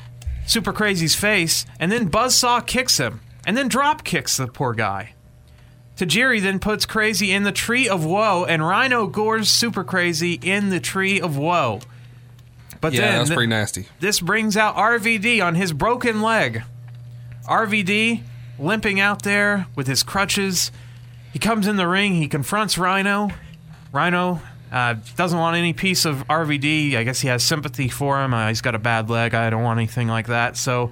Super 0.46 0.72
Crazy's 0.72 1.14
face, 1.14 1.64
and 1.80 1.90
then 1.90 2.10
Buzzsaw 2.10 2.66
kicks 2.66 2.98
him, 2.98 3.20
and 3.46 3.56
then 3.56 3.68
drop 3.68 4.04
kicks 4.04 4.36
the 4.36 4.46
poor 4.46 4.74
guy. 4.74 5.14
Tajiri 5.96 6.42
then 6.42 6.58
puts 6.58 6.86
Crazy 6.86 7.30
in 7.30 7.44
the 7.44 7.52
Tree 7.52 7.88
of 7.88 8.04
Woe, 8.04 8.44
and 8.44 8.66
Rhino 8.66 9.06
gores 9.06 9.48
Super 9.48 9.84
Crazy 9.84 10.34
in 10.42 10.70
the 10.70 10.80
Tree 10.80 11.20
of 11.20 11.36
Woe. 11.36 11.80
But 12.80 12.92
Yeah, 12.92 13.00
then 13.02 13.12
that's 13.18 13.28
th- 13.30 13.36
pretty 13.36 13.50
nasty. 13.50 13.86
this 14.00 14.20
brings 14.20 14.56
out 14.56 14.74
RVD 14.76 15.40
on 15.40 15.54
his 15.54 15.72
broken 15.72 16.20
leg. 16.20 16.62
RVD 17.48 18.22
limping 18.58 19.00
out 19.00 19.22
there 19.22 19.66
with 19.76 19.86
his 19.86 20.02
crutches. 20.02 20.70
He 21.32 21.38
comes 21.38 21.66
in 21.66 21.76
the 21.76 21.86
ring. 21.88 22.14
He 22.16 22.28
confronts 22.28 22.76
Rhino. 22.78 23.30
Rhino 23.92 24.40
uh, 24.74 24.96
doesn't 25.14 25.38
want 25.38 25.56
any 25.56 25.72
piece 25.72 26.04
of 26.04 26.26
RVD. 26.28 26.96
I 26.96 27.04
guess 27.04 27.20
he 27.20 27.28
has 27.28 27.44
sympathy 27.44 27.88
for 27.88 28.20
him. 28.22 28.34
Uh, 28.34 28.48
he's 28.48 28.60
got 28.60 28.74
a 28.74 28.78
bad 28.78 29.08
leg. 29.08 29.32
I 29.32 29.48
don't 29.48 29.62
want 29.62 29.78
anything 29.78 30.08
like 30.08 30.26
that. 30.26 30.56
So, 30.56 30.90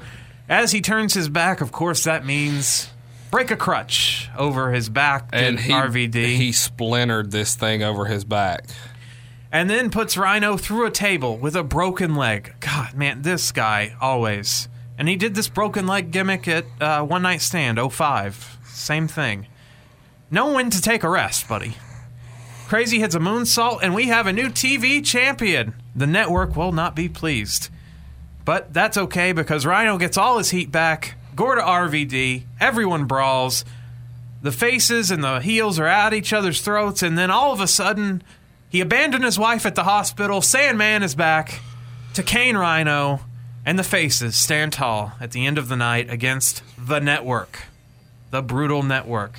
as 0.49 0.71
he 0.71 0.81
turns 0.81 1.15
his 1.15 1.29
back, 1.29 1.61
of 1.61 1.73
course, 1.73 2.05
that 2.05 2.25
means 2.25 2.89
break 3.33 3.51
a 3.51 3.57
crutch 3.57 4.29
over 4.39 4.71
his 4.73 4.89
back. 4.89 5.29
And 5.33 5.59
he, 5.59 5.73
RVD 5.73 6.37
he 6.37 6.53
splintered 6.53 7.33
this 7.33 7.57
thing 7.57 7.83
over 7.83 8.05
his 8.05 8.25
back. 8.25 8.67
and 9.51 9.69
then 9.69 9.91
puts 9.91 10.17
Rhino 10.17 10.57
through 10.57 10.87
a 10.87 10.91
table 10.91 11.37
with 11.37 11.57
a 11.57 11.65
broken 11.65 12.15
leg. 12.15 12.55
God, 12.61 12.95
man, 12.95 13.23
this 13.23 13.51
guy 13.51 13.97
always. 14.01 14.69
And 14.97 15.09
he 15.09 15.17
did 15.17 15.35
this 15.35 15.49
broken 15.49 15.89
leg 15.89 16.13
gimmick 16.13 16.47
at 16.47 16.67
uh, 16.81 17.03
One 17.05 17.23
Night 17.23 17.41
Stand 17.41 17.81
05. 17.81 18.59
Same 18.65 19.09
thing. 19.09 19.49
Know 20.31 20.53
when 20.53 20.71
to 20.71 20.81
take 20.81 21.03
a 21.03 21.09
rest, 21.09 21.49
buddy. 21.49 21.75
Crazy 22.73 23.01
hits 23.01 23.15
a 23.15 23.19
moonsault, 23.19 23.81
and 23.83 23.95
we 23.95 24.07
have 24.07 24.27
a 24.27 24.33
new 24.33 24.49
TV 24.49 25.05
champion. 25.05 25.75
The 25.95 26.07
network 26.07 26.57
will 26.57 26.73
not 26.73 26.97
be 26.97 27.07
pleased. 27.07 27.69
But 28.47 28.73
that's 28.73 28.97
okay 28.97 29.33
because 29.33 29.67
Rhino 29.67 29.99
gets 29.99 30.17
all 30.17 30.39
his 30.39 30.49
heat 30.49 30.73
back. 30.73 31.17
Gore 31.37 31.57
to 31.57 31.61
RVD. 31.61 32.45
Everyone 32.59 33.05
brawls. 33.05 33.67
The 34.41 34.53
faces 34.53 35.11
and 35.11 35.23
the 35.23 35.41
heels 35.41 35.79
are 35.79 35.87
at 35.87 36.15
each 36.15 36.33
other's 36.33 36.63
throats, 36.63 37.03
and 37.03 37.19
then 37.19 37.31
all 37.31 37.53
of 37.53 37.61
a 37.61 37.67
sudden, 37.67 38.23
he 38.71 38.81
abandoned 38.81 39.25
his 39.25 39.39
wife 39.39 39.67
at 39.67 39.75
the 39.75 39.85
hospital. 39.85 40.41
Sandman 40.41 41.03
is 41.03 41.15
back 41.15 41.61
to 42.15 42.23
cane 42.23 42.57
Rhino, 42.57 43.21
and 43.67 43.79
the 43.79 43.85
faces 43.85 44.35
stand 44.35 44.73
tall 44.73 45.13
at 45.21 45.33
the 45.33 45.45
end 45.45 45.59
of 45.59 45.69
the 45.69 45.77
night 45.77 46.09
against 46.09 46.63
the 46.79 47.01
network, 47.01 47.65
the 48.31 48.41
brutal 48.41 48.83
network. 48.83 49.39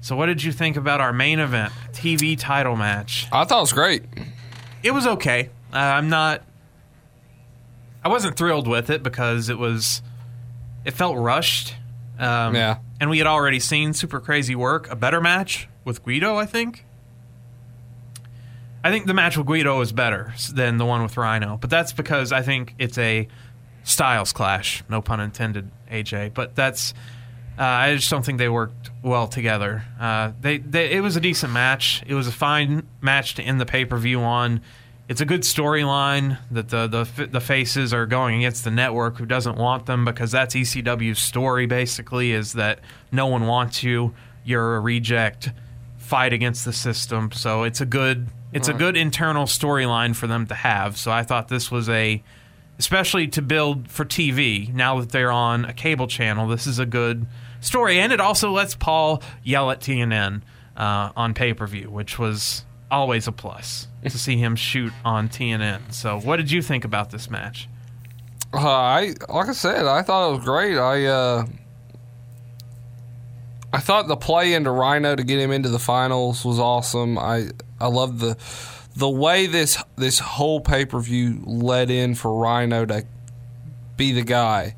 So, 0.00 0.16
what 0.16 0.26
did 0.26 0.42
you 0.42 0.52
think 0.52 0.76
about 0.76 1.00
our 1.00 1.12
main 1.12 1.38
event, 1.38 1.72
TV 1.92 2.38
title 2.38 2.76
match? 2.76 3.26
I 3.32 3.44
thought 3.44 3.58
it 3.58 3.60
was 3.62 3.72
great. 3.72 4.04
It 4.82 4.92
was 4.92 5.06
okay. 5.06 5.50
Uh, 5.72 5.76
I'm 5.76 6.08
not. 6.08 6.42
I 8.04 8.08
wasn't 8.08 8.36
thrilled 8.36 8.68
with 8.68 8.90
it 8.90 9.02
because 9.02 9.48
it 9.48 9.58
was. 9.58 10.02
It 10.84 10.92
felt 10.92 11.16
rushed. 11.18 11.74
Um, 12.18 12.54
Yeah. 12.54 12.78
And 13.00 13.10
we 13.10 13.18
had 13.18 13.26
already 13.26 13.60
seen 13.60 13.92
Super 13.92 14.18
Crazy 14.20 14.54
work 14.54 14.90
a 14.90 14.96
better 14.96 15.20
match 15.20 15.68
with 15.84 16.02
Guido, 16.04 16.36
I 16.36 16.46
think. 16.46 16.84
I 18.82 18.90
think 18.90 19.06
the 19.06 19.14
match 19.14 19.36
with 19.36 19.46
Guido 19.46 19.80
is 19.80 19.92
better 19.92 20.32
than 20.52 20.78
the 20.78 20.84
one 20.84 21.02
with 21.02 21.16
Rhino, 21.16 21.58
but 21.60 21.68
that's 21.70 21.92
because 21.92 22.32
I 22.32 22.42
think 22.42 22.74
it's 22.78 22.96
a 22.98 23.28
styles 23.84 24.32
clash. 24.32 24.82
No 24.88 25.02
pun 25.02 25.20
intended, 25.20 25.70
AJ. 25.90 26.34
But 26.34 26.54
that's. 26.54 26.94
Uh, 27.58 27.64
I 27.64 27.94
just 27.96 28.08
don't 28.08 28.24
think 28.24 28.38
they 28.38 28.48
worked 28.48 28.90
well 29.02 29.26
together. 29.26 29.82
Uh, 29.98 30.30
they, 30.40 30.58
they, 30.58 30.92
it 30.92 31.00
was 31.00 31.16
a 31.16 31.20
decent 31.20 31.52
match. 31.52 32.04
It 32.06 32.14
was 32.14 32.28
a 32.28 32.32
fine 32.32 32.86
match 33.00 33.34
to 33.34 33.42
end 33.42 33.60
the 33.60 33.66
pay 33.66 33.84
per 33.84 33.96
view 33.96 34.20
on. 34.20 34.60
It's 35.08 35.20
a 35.20 35.24
good 35.24 35.40
storyline 35.40 36.38
that 36.50 36.68
the, 36.68 36.86
the 36.86 37.26
the 37.26 37.40
faces 37.40 37.94
are 37.94 38.04
going 38.06 38.36
against 38.36 38.62
the 38.62 38.70
network 38.70 39.16
who 39.16 39.26
doesn't 39.26 39.56
want 39.56 39.86
them 39.86 40.04
because 40.04 40.30
that's 40.30 40.54
ECW's 40.54 41.18
story 41.18 41.66
basically 41.66 42.32
is 42.32 42.52
that 42.52 42.80
no 43.10 43.26
one 43.26 43.46
wants 43.46 43.82
you. 43.82 44.14
You're 44.44 44.76
a 44.76 44.80
reject. 44.80 45.50
Fight 45.96 46.32
against 46.34 46.64
the 46.64 46.74
system. 46.74 47.32
So 47.32 47.64
it's 47.64 47.80
a 47.80 47.86
good 47.86 48.28
it's 48.52 48.68
a 48.68 48.74
good 48.74 48.96
internal 48.96 49.44
storyline 49.44 50.14
for 50.14 50.26
them 50.26 50.46
to 50.46 50.54
have. 50.54 50.96
So 50.96 51.10
I 51.10 51.22
thought 51.22 51.48
this 51.48 51.70
was 51.70 51.88
a 51.88 52.22
especially 52.78 53.28
to 53.28 53.42
build 53.42 53.90
for 53.90 54.04
TV. 54.04 54.72
Now 54.72 55.00
that 55.00 55.10
they're 55.10 55.32
on 55.32 55.64
a 55.64 55.72
cable 55.72 56.06
channel, 56.06 56.46
this 56.46 56.66
is 56.66 56.78
a 56.78 56.86
good 56.86 57.26
story, 57.60 57.98
and 57.98 58.12
it 58.12 58.20
also 58.20 58.50
lets 58.52 58.74
Paul 58.74 59.22
yell 59.42 59.70
at 59.70 59.80
TNN 59.80 60.42
uh, 60.76 61.10
on 61.16 61.34
pay 61.34 61.54
per 61.54 61.66
view, 61.66 61.90
which 61.90 62.18
was 62.18 62.64
always 62.90 63.26
a 63.26 63.32
plus 63.32 63.88
to 64.02 64.18
see 64.18 64.36
him 64.36 64.56
shoot 64.56 64.92
on 65.04 65.28
TNN. 65.28 65.92
So, 65.92 66.18
what 66.18 66.36
did 66.36 66.50
you 66.50 66.62
think 66.62 66.84
about 66.84 67.10
this 67.10 67.30
match? 67.30 67.68
Uh, 68.52 68.66
I 68.66 69.14
like 69.28 69.48
I 69.48 69.52
said, 69.52 69.86
I 69.86 70.02
thought 70.02 70.30
it 70.30 70.36
was 70.36 70.44
great. 70.44 70.78
I 70.78 71.04
uh, 71.04 71.46
I 73.72 73.80
thought 73.80 74.08
the 74.08 74.16
play 74.16 74.54
into 74.54 74.70
Rhino 74.70 75.14
to 75.14 75.22
get 75.22 75.38
him 75.38 75.52
into 75.52 75.68
the 75.68 75.78
finals 75.78 76.44
was 76.44 76.58
awesome. 76.58 77.18
I 77.18 77.48
I 77.78 77.88
love 77.88 78.20
the 78.20 78.36
the 78.96 79.08
way 79.08 79.46
this 79.46 79.82
this 79.96 80.18
whole 80.18 80.60
pay 80.60 80.86
per 80.86 80.98
view 81.00 81.42
led 81.44 81.90
in 81.90 82.14
for 82.14 82.34
Rhino 82.34 82.86
to 82.86 83.04
be 83.96 84.12
the 84.12 84.22
guy. 84.22 84.76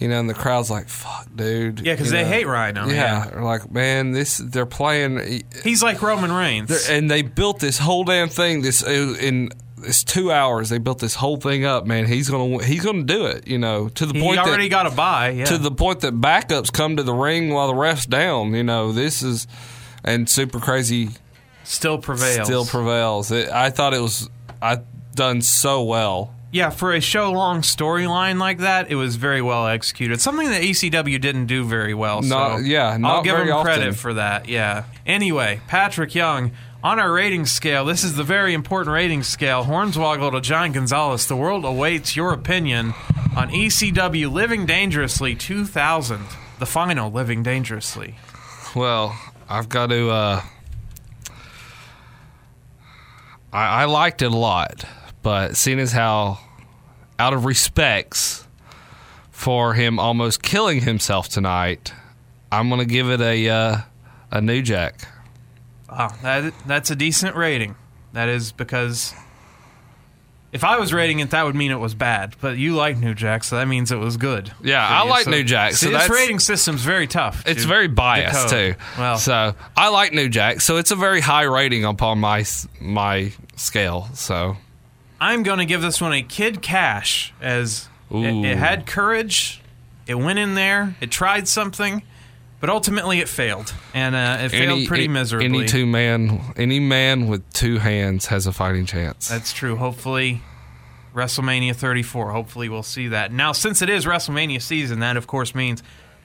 You 0.00 0.06
know, 0.08 0.20
and 0.20 0.30
the 0.30 0.34
crowd's 0.34 0.70
like, 0.70 0.88
"Fuck, 0.88 1.28
dude." 1.34 1.80
Yeah, 1.80 1.94
because 1.94 2.10
they 2.10 2.22
know? 2.22 2.28
hate 2.28 2.46
Rhino, 2.46 2.86
Yeah, 2.86 2.92
yeah. 2.94 3.30
they're 3.30 3.42
like, 3.42 3.70
man, 3.70 4.12
this 4.12 4.38
they're 4.38 4.64
playing. 4.66 5.42
He's 5.64 5.82
like 5.82 6.00
Roman 6.00 6.30
Reigns. 6.30 6.88
And 6.88 7.10
they 7.10 7.22
built 7.22 7.58
this 7.58 7.78
whole 7.78 8.04
damn 8.04 8.28
thing. 8.28 8.62
This 8.62 8.84
uh, 8.84 9.16
in 9.20 9.50
this 9.76 10.04
two 10.04 10.30
hours, 10.30 10.68
they 10.68 10.78
built 10.78 10.98
this 11.00 11.16
whole 11.16 11.36
thing 11.36 11.64
up. 11.64 11.84
Man, 11.86 12.06
he's 12.06 12.30
gonna 12.30 12.62
he's 12.64 12.84
gonna 12.84 13.02
do 13.02 13.26
it. 13.26 13.48
You 13.48 13.58
know, 13.58 13.88
to 13.88 14.06
the 14.06 14.12
point. 14.12 14.22
he 14.22 14.28
point 14.36 14.38
already 14.40 14.68
that 14.68 14.70
got 14.70 14.86
a 14.86 14.90
buy. 14.90 15.30
Yeah. 15.30 15.44
to 15.46 15.58
the 15.58 15.70
point 15.70 16.00
that 16.00 16.14
backups 16.14 16.72
come 16.72 16.96
to 16.96 17.02
the 17.02 17.14
ring 17.14 17.50
while 17.50 17.66
the 17.66 17.74
refs 17.74 18.08
down. 18.08 18.54
You 18.54 18.62
know, 18.62 18.92
this 18.92 19.22
is 19.22 19.46
and 20.04 20.28
super 20.28 20.60
crazy 20.60 21.10
still 21.64 21.98
prevails. 21.98 22.46
still 22.46 22.64
prevails. 22.64 23.30
It, 23.32 23.48
I 23.48 23.70
thought 23.70 23.94
it 23.94 24.00
was 24.00 24.30
I 24.62 24.78
done 25.14 25.42
so 25.42 25.82
well. 25.82 26.34
Yeah, 26.50 26.70
for 26.70 26.94
a 26.94 27.00
show 27.00 27.30
long 27.32 27.60
storyline 27.60 28.38
like 28.38 28.58
that, 28.58 28.90
it 28.90 28.94
was 28.94 29.16
very 29.16 29.42
well 29.42 29.66
executed. 29.66 30.20
Something 30.20 30.48
that 30.48 30.62
ECW 30.62 31.20
didn't 31.20 31.44
do 31.46 31.64
very 31.64 31.92
well. 31.92 32.22
Not- 32.22 32.58
so 32.60 32.64
yeah, 32.64 32.96
I'll 33.04 33.22
give 33.22 33.36
very 33.36 33.48
them 33.48 33.62
credit 33.62 33.82
often. 33.88 33.94
for 33.94 34.14
that. 34.14 34.48
Yeah. 34.48 34.84
Anyway, 35.06 35.60
Patrick 35.68 36.14
Young. 36.14 36.52
On 36.80 37.00
our 37.00 37.12
rating 37.12 37.44
scale, 37.44 37.84
this 37.84 38.04
is 38.04 38.14
the 38.14 38.22
very 38.22 38.54
important 38.54 38.94
rating 38.94 39.24
scale. 39.24 39.64
Hornswoggle 39.64 40.30
to 40.30 40.40
John 40.40 40.70
Gonzalez. 40.70 41.26
The 41.26 41.34
world 41.34 41.64
awaits 41.64 42.14
your 42.14 42.32
opinion 42.32 42.94
on 43.36 43.50
ECW 43.50 44.30
Living 44.30 44.64
Dangerously 44.64 45.34
2000, 45.34 46.20
the 46.60 46.66
final 46.66 47.10
Living 47.10 47.42
Dangerously. 47.42 48.14
Well, 48.76 49.18
I've 49.48 49.68
got 49.68 49.88
to. 49.88 50.08
Uh, 50.08 50.42
I, 53.52 53.82
I 53.82 53.84
liked 53.86 54.22
it 54.22 54.30
a 54.30 54.36
lot, 54.36 54.84
but 55.22 55.56
seeing 55.56 55.78
as 55.78 55.92
how, 55.92 56.38
out 57.18 57.32
of 57.32 57.44
respects 57.44 58.46
for 59.30 59.74
him 59.74 59.98
almost 59.98 60.42
killing 60.42 60.80
himself 60.80 61.28
tonight, 61.28 61.92
I'm 62.50 62.68
gonna 62.68 62.84
give 62.84 63.10
it 63.10 63.20
a 63.20 63.48
uh, 63.48 63.76
a 64.30 64.40
new 64.40 64.62
jack. 64.62 65.08
Wow, 65.90 66.12
that 66.22 66.52
that's 66.66 66.90
a 66.90 66.96
decent 66.96 67.36
rating. 67.36 67.76
That 68.12 68.28
is 68.28 68.52
because 68.52 69.14
if 70.52 70.64
I 70.64 70.78
was 70.78 70.92
rating 70.92 71.20
it, 71.20 71.30
that 71.30 71.44
would 71.44 71.54
mean 71.54 71.70
it 71.70 71.78
was 71.78 71.94
bad. 71.94 72.34
But 72.40 72.56
you 72.56 72.74
like 72.74 72.96
New 72.96 73.14
Jack, 73.14 73.44
so 73.44 73.56
that 73.56 73.68
means 73.68 73.92
it 73.92 73.96
was 73.96 74.16
good. 74.16 74.52
Yeah, 74.62 74.86
I 74.86 75.04
you. 75.04 75.10
like 75.10 75.26
New 75.26 75.44
Jack, 75.44 75.72
so 75.72 75.86
see, 75.86 75.92
this 75.92 76.08
rating 76.08 76.38
system's 76.38 76.82
very 76.82 77.06
tough. 77.06 77.42
It's 77.46 77.62
to 77.62 77.68
very 77.68 77.88
biased 77.88 78.48
decode. 78.48 78.74
too. 78.74 78.80
Well, 78.98 79.18
so 79.18 79.54
I 79.76 79.88
like 79.88 80.12
New 80.12 80.28
Jack, 80.28 80.60
so 80.60 80.78
it's 80.78 80.90
a 80.90 80.96
very 80.96 81.20
high 81.20 81.42
rating 81.42 81.84
upon 81.84 82.18
my 82.18 82.44
my 82.80 83.32
scale. 83.56 84.08
So 84.14 84.56
I'm 85.20 85.42
going 85.42 85.58
to 85.58 85.64
give 85.64 85.82
this 85.82 86.00
one 86.00 86.12
a 86.12 86.22
Kid 86.22 86.62
Kash 86.62 87.32
as 87.40 87.88
it, 88.10 88.44
it 88.44 88.56
had 88.58 88.86
courage. 88.86 89.60
It 90.06 90.14
went 90.14 90.38
in 90.38 90.54
there. 90.54 90.96
It 91.00 91.10
tried 91.10 91.48
something, 91.48 92.02
but 92.60 92.70
ultimately 92.70 93.20
it 93.20 93.28
failed, 93.28 93.74
and 93.92 94.14
uh, 94.14 94.38
it 94.40 94.48
failed 94.50 94.86
pretty 94.86 95.04
a- 95.04 95.08
miserably. 95.10 95.46
Any 95.46 95.66
two 95.66 95.84
man, 95.86 96.40
any 96.56 96.80
man 96.80 97.26
with 97.28 97.50
two 97.52 97.78
hands 97.78 98.26
has 98.26 98.46
a 98.46 98.52
fighting 98.52 98.86
chance. 98.86 99.28
That's 99.28 99.52
true. 99.52 99.76
Hopefully, 99.76 100.40
WrestleMania 101.14 101.74
34. 101.74 102.30
Hopefully, 102.30 102.68
we'll 102.68 102.82
see 102.82 103.08
that. 103.08 103.32
Now, 103.32 103.52
since 103.52 103.82
it 103.82 103.90
is 103.90 104.06
WrestleMania 104.06 104.62
season, 104.62 105.00
that 105.00 105.16
of 105.16 105.26
course 105.26 105.54
means 105.54 105.82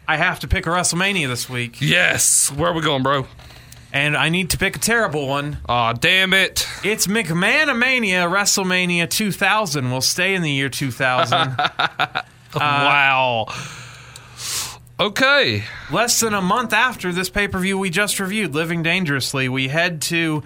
I 0.07 0.17
have 0.17 0.39
to 0.41 0.47
pick 0.47 0.65
a 0.65 0.69
WrestleMania 0.69 1.27
this 1.27 1.49
week, 1.49 1.81
yes. 1.81 2.51
Where 2.51 2.69
are 2.71 2.73
we 2.73 2.81
going, 2.81 3.03
bro? 3.03 3.25
And 3.93 4.17
I 4.17 4.29
need 4.29 4.49
to 4.49 4.57
pick 4.57 4.75
a 4.75 4.79
terrible 4.79 5.27
one. 5.27 5.59
Aw, 5.69 5.93
damn 5.93 6.33
it. 6.33 6.67
It's 6.83 7.05
McMahonmania 7.05 8.27
WrestleMania 8.27 9.07
2000. 9.07 9.91
We'll 9.91 10.01
stay 10.01 10.33
in 10.33 10.41
the 10.41 10.51
year 10.51 10.69
2000. 10.69 11.55
Uh, 12.55 12.59
wow. 12.59 13.47
Okay. 14.99 15.63
Less 15.91 16.19
than 16.19 16.35
a 16.35 16.41
month 16.41 16.71
after 16.71 17.11
this 17.11 17.27
pay 17.27 17.47
per 17.47 17.57
view 17.57 17.79
we 17.79 17.89
just 17.89 18.19
reviewed, 18.19 18.53
Living 18.53 18.83
Dangerously, 18.83 19.49
we 19.49 19.69
head 19.69 20.03
to, 20.03 20.43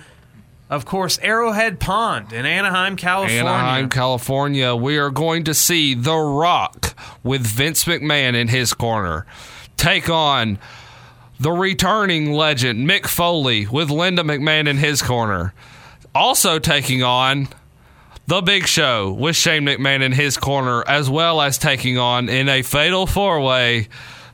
of 0.69 0.85
course, 0.85 1.19
Arrowhead 1.21 1.81
Pond 1.81 2.31
in 2.31 2.45
Anaheim, 2.45 2.95
California. 2.95 3.41
Anaheim, 3.41 3.89
California. 3.89 4.73
We 4.73 4.97
are 4.99 5.09
going 5.09 5.43
to 5.43 5.53
see 5.53 5.95
The 5.95 6.15
Rock 6.15 6.95
with 7.23 7.41
Vince 7.41 7.83
McMahon 7.83 8.35
in 8.35 8.47
his 8.47 8.73
corner 8.73 9.25
take 9.75 10.09
on 10.09 10.59
the 11.39 11.51
returning 11.51 12.31
legend 12.33 12.89
Mick 12.89 13.07
Foley 13.07 13.67
with 13.67 13.89
Linda 13.89 14.23
McMahon 14.23 14.67
in 14.67 14.77
his 14.77 15.01
corner. 15.01 15.53
Also 16.15 16.57
taking 16.59 17.03
on 17.03 17.47
The 18.25 18.41
Big 18.41 18.67
Show 18.67 19.11
with 19.11 19.35
Shane 19.35 19.63
McMahon 19.63 20.01
in 20.01 20.13
his 20.13 20.37
corner, 20.37 20.83
as 20.87 21.09
well 21.09 21.41
as 21.41 21.57
taking 21.57 21.97
on 21.97 22.27
in 22.29 22.49
a 22.49 22.61
fatal 22.63 23.05
four 23.05 23.41
way 23.41 23.87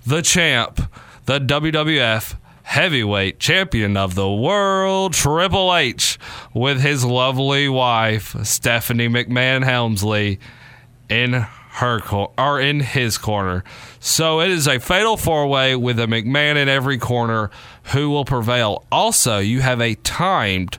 the 0.06 0.22
champ, 0.22 0.82
the 1.26 1.40
WWF 1.40 2.36
heavyweight 2.64 3.40
champion 3.40 3.98
of 3.98 4.16
the 4.16 4.32
world, 4.32 5.14
Triple 5.14 5.76
H, 5.76 6.18
with 6.54 6.82
his 6.82 7.04
lovely 7.06 7.68
wife, 7.70 8.36
Stephanie 8.44 9.10
McMahon 9.10 9.64
Helmsley, 9.64 10.40
in 11.10 11.46
her 11.74 12.00
cor- 12.00 12.32
or 12.38 12.60
in 12.60 12.80
his 12.82 13.18
corner. 13.18 13.64
So 14.00 14.42
it 14.42 14.52
is 14.52 14.68
a 14.68 14.80
fatal 14.80 15.18
four 15.18 15.48
way 15.48 15.76
with 15.76 16.00
a 16.00 16.06
McMahon 16.06 16.56
in 16.56 16.70
every 16.70 17.00
corner 17.00 17.50
who 17.94 18.10
will 18.12 18.26
prevail. 18.26 18.86
Also, 18.92 19.40
you 19.40 19.62
have 19.62 19.82
a 19.82 19.96
timed 19.96 20.78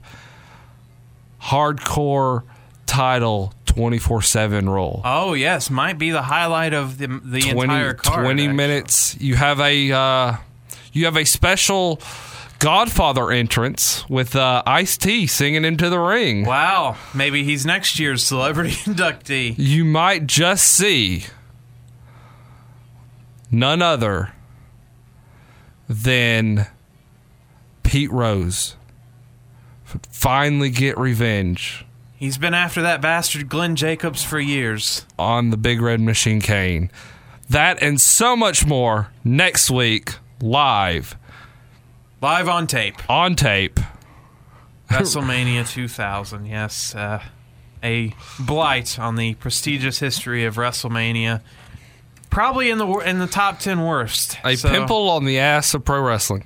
hardcore 1.43 2.45
title 2.87 3.53
24-7 3.67 4.69
roll. 4.69 5.01
Oh 5.05 5.33
yes, 5.35 5.69
might 5.69 5.99
be 5.99 6.11
the 6.11 6.23
highlight 6.23 6.75
of 6.75 6.99
the 6.99 7.09
the 7.09 7.41
20, 7.41 7.61
entire 7.61 7.95
card. 7.95 8.25
20 8.25 8.43
actually. 8.43 8.57
minutes. 8.57 9.17
You 9.21 9.35
have 9.35 9.59
a 9.61 9.91
uh, 9.91 10.37
you 10.93 11.07
have 11.07 11.17
a 11.17 11.25
special 11.25 12.01
Godfather 12.65 13.31
entrance 13.31 14.09
with 14.09 14.35
uh, 14.35 14.63
Ice 14.65 14.97
T 14.97 15.27
singing 15.27 15.67
into 15.67 15.91
the 15.91 15.99
ring. 15.99 16.47
Wow, 16.47 16.97
maybe 17.13 17.45
he's 17.45 17.67
next 17.67 17.99
year's 17.99 18.25
celebrity 18.25 18.71
inductee. 18.85 19.55
You 19.59 19.85
might 19.85 20.27
just 20.27 20.65
see 20.65 21.25
none 23.51 23.83
other 23.83 24.33
than 25.91 26.67
Pete 27.83 28.11
Rose 28.11 28.77
finally 30.09 30.71
get 30.71 30.97
revenge 30.97 31.85
He's 32.17 32.39
been 32.39 32.55
after 32.55 32.81
that 32.81 33.03
bastard 33.03 33.51
Glenn 33.51 33.77
Jacobs 33.77 34.25
for 34.25 34.41
years. 34.41 35.05
on 35.19 35.51
the 35.51 35.59
Big 35.59 35.83
Red 35.83 36.01
Machine 36.01 36.41
Kane. 36.41 36.91
That 37.51 37.83
and 37.83 38.01
so 38.01 38.35
much 38.35 38.65
more 38.65 39.11
next 39.23 39.71
week 39.71 40.15
live 40.41 41.19
Live 42.25 42.49
on 42.49 42.67
tape. 42.67 42.97
on 43.11 43.37
tape. 43.37 43.79
WrestleMania 44.91 45.69
2000. 45.71 46.47
Yes, 46.47 46.95
uh, 46.95 47.23
a 47.83 48.15
blight 48.39 48.99
on 48.99 49.17
the 49.17 49.35
prestigious 49.35 49.99
history 49.99 50.47
of 50.47 50.57
WrestleMania. 50.57 51.43
Probably 52.31 52.71
in 52.71 52.79
the 52.79 52.87
in 53.01 53.19
the 53.19 53.27
top 53.27 53.59
10 53.59 53.83
worst. 53.83 54.39
A 54.43 54.57
So- 54.57 54.71
pimple 54.71 55.11
on 55.11 55.27
the 55.27 55.39
ass 55.39 55.75
of 55.75 55.85
pro 55.85 56.01
wrestling. 56.01 56.45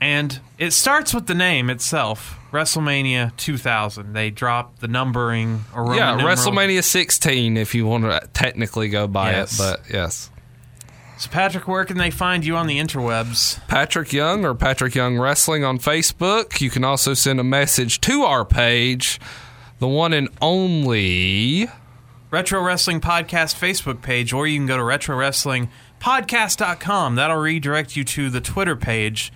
And 0.00 0.38
it 0.56 0.72
starts 0.72 1.12
with 1.12 1.26
the 1.26 1.34
name 1.34 1.68
itself. 1.68 2.36
WrestleMania 2.52 3.36
2000. 3.36 4.12
They 4.12 4.30
dropped 4.30 4.80
the 4.80 4.86
numbering. 4.86 5.64
Or 5.74 5.96
yeah, 5.96 6.14
numeral. 6.14 6.36
WrestleMania 6.36 6.84
16 6.84 7.56
if 7.56 7.74
you 7.74 7.86
want 7.86 8.04
to 8.04 8.20
technically 8.34 8.88
go 8.88 9.08
by 9.08 9.32
Yes. 9.32 9.58
it, 9.58 9.62
but 9.62 9.80
yes. 9.92 10.30
So 11.18 11.28
Patrick, 11.30 11.66
where 11.66 11.84
can 11.84 11.98
they 11.98 12.12
find 12.12 12.46
you 12.46 12.54
on 12.54 12.68
the 12.68 12.78
interwebs? 12.78 13.58
Patrick 13.66 14.12
Young 14.12 14.44
or 14.44 14.54
Patrick 14.54 14.94
Young 14.94 15.18
Wrestling 15.18 15.64
on 15.64 15.80
Facebook. 15.80 16.60
You 16.60 16.70
can 16.70 16.84
also 16.84 17.12
send 17.12 17.40
a 17.40 17.44
message 17.44 18.00
to 18.02 18.22
our 18.22 18.44
page, 18.44 19.18
the 19.80 19.88
one 19.88 20.12
and 20.12 20.28
only. 20.40 21.66
Retro 22.30 22.62
Wrestling 22.62 23.00
Podcast 23.00 23.56
Facebook 23.56 24.00
page, 24.00 24.32
or 24.32 24.46
you 24.46 24.58
can 24.58 24.66
go 24.66 24.76
to 24.76 24.82
RetroWrestlingPodcast.com. 24.84 27.16
That'll 27.16 27.36
redirect 27.36 27.96
you 27.96 28.04
to 28.04 28.30
the 28.30 28.40
Twitter 28.40 28.76
page, 28.76 29.32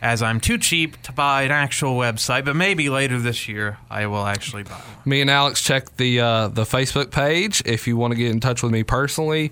as 0.00 0.22
I'm 0.22 0.38
too 0.38 0.56
cheap 0.56 1.02
to 1.02 1.10
buy 1.10 1.42
an 1.42 1.50
actual 1.50 1.96
website, 1.96 2.44
but 2.44 2.54
maybe 2.54 2.88
later 2.88 3.18
this 3.18 3.48
year 3.48 3.78
I 3.90 4.06
will 4.06 4.24
actually 4.24 4.62
buy 4.62 4.76
one. 4.76 4.84
Me 5.04 5.20
and 5.20 5.30
Alex 5.30 5.64
check 5.64 5.96
the 5.96 6.20
uh, 6.20 6.46
the 6.46 6.62
Facebook 6.62 7.10
page. 7.10 7.60
If 7.66 7.88
you 7.88 7.96
want 7.96 8.12
to 8.12 8.16
get 8.16 8.30
in 8.30 8.38
touch 8.38 8.62
with 8.62 8.70
me 8.70 8.84
personally, 8.84 9.50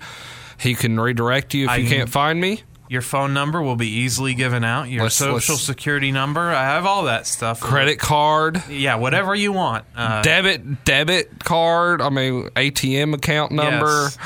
he 0.63 0.75
can 0.75 0.99
redirect 0.99 1.55
you 1.55 1.65
if 1.65 1.71
I 1.71 1.77
you 1.77 1.89
can- 1.89 1.99
can't 1.99 2.09
find 2.11 2.41
me. 2.41 2.63
Your 2.89 3.01
phone 3.01 3.33
number 3.33 3.63
will 3.63 3.77
be 3.77 3.89
easily 3.89 4.35
given 4.35 4.65
out. 4.65 4.91
Your 4.91 5.05
Let's- 5.05 5.15
social 5.15 5.55
let's- 5.55 5.65
security 5.65 6.13
number, 6.13 6.51
I 6.53 6.65
have 6.65 6.85
all 6.85 7.05
that 7.05 7.27
stuff. 7.27 7.59
Credit 7.59 7.99
card, 7.99 8.63
Yeah, 8.69 8.97
whatever 8.97 9.35
you 9.35 9.51
want. 9.53 9.87
Uh, 9.97 10.21
debit 10.21 10.85
debit 10.85 11.43
card. 11.43 12.03
I 12.03 12.11
mean 12.11 12.51
ATM 12.55 13.15
account 13.15 13.51
number. 13.53 14.11
yes. 14.11 14.19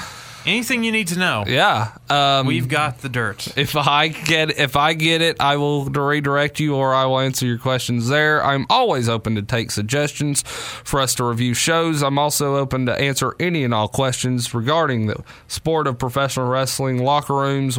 Anything 0.46 0.84
you 0.84 0.92
need 0.92 1.08
to 1.08 1.18
know. 1.18 1.44
Yeah. 1.46 1.90
Um, 2.08 2.46
We've 2.46 2.68
got 2.68 2.98
the 2.98 3.08
dirt. 3.08 3.58
If 3.58 3.74
I 3.74 4.08
get 4.08 4.58
if 4.58 4.76
I 4.76 4.94
get 4.94 5.20
it, 5.20 5.36
I 5.40 5.56
will 5.56 5.86
redirect 5.86 6.60
you 6.60 6.76
or 6.76 6.94
I 6.94 7.04
will 7.06 7.18
answer 7.18 7.44
your 7.46 7.58
questions 7.58 8.08
there. 8.08 8.44
I'm 8.44 8.64
always 8.70 9.08
open 9.08 9.34
to 9.34 9.42
take 9.42 9.72
suggestions 9.72 10.42
for 10.42 11.00
us 11.00 11.16
to 11.16 11.24
review 11.24 11.52
shows. 11.52 12.02
I'm 12.02 12.18
also 12.18 12.56
open 12.56 12.86
to 12.86 12.94
answer 12.94 13.34
any 13.40 13.64
and 13.64 13.74
all 13.74 13.88
questions 13.88 14.54
regarding 14.54 15.06
the 15.06 15.22
sport 15.48 15.88
of 15.88 15.98
professional 15.98 16.46
wrestling, 16.46 17.02
locker 17.02 17.34
rooms, 17.34 17.76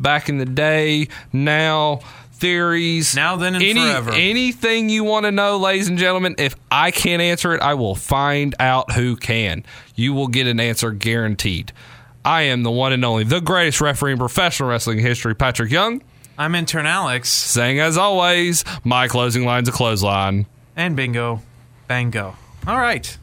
back 0.00 0.28
in 0.28 0.38
the 0.38 0.44
day, 0.44 1.06
now, 1.32 2.00
theories. 2.32 3.14
Now, 3.14 3.36
then, 3.36 3.54
and 3.54 3.62
any, 3.62 3.80
forever. 3.80 4.10
Anything 4.12 4.88
you 4.88 5.04
want 5.04 5.24
to 5.26 5.30
know, 5.30 5.58
ladies 5.58 5.88
and 5.88 5.96
gentlemen, 5.96 6.34
if 6.38 6.56
I 6.70 6.90
can't 6.90 7.22
answer 7.22 7.54
it, 7.54 7.62
I 7.62 7.74
will 7.74 7.94
find 7.94 8.54
out 8.58 8.92
who 8.92 9.14
can. 9.16 9.64
You 9.94 10.12
will 10.12 10.26
get 10.26 10.48
an 10.48 10.58
answer 10.58 10.90
guaranteed. 10.90 11.72
I 12.24 12.42
am 12.42 12.62
the 12.62 12.70
one 12.70 12.92
and 12.92 13.04
only, 13.04 13.24
the 13.24 13.40
greatest 13.40 13.80
referee 13.80 14.12
in 14.12 14.18
professional 14.18 14.68
wrestling 14.68 14.98
history, 15.00 15.34
Patrick 15.34 15.70
Young, 15.70 16.02
I'm 16.38 16.54
intern 16.54 16.86
Alex. 16.86 17.28
saying 17.28 17.80
as 17.80 17.96
always, 17.96 18.64
my 18.84 19.08
closing 19.08 19.44
line's 19.44 19.68
a 19.68 19.72
clothesline. 19.72 20.46
And 20.76 20.96
bingo. 20.96 21.42
Bango. 21.88 22.36
All 22.66 22.78
right. 22.78 23.18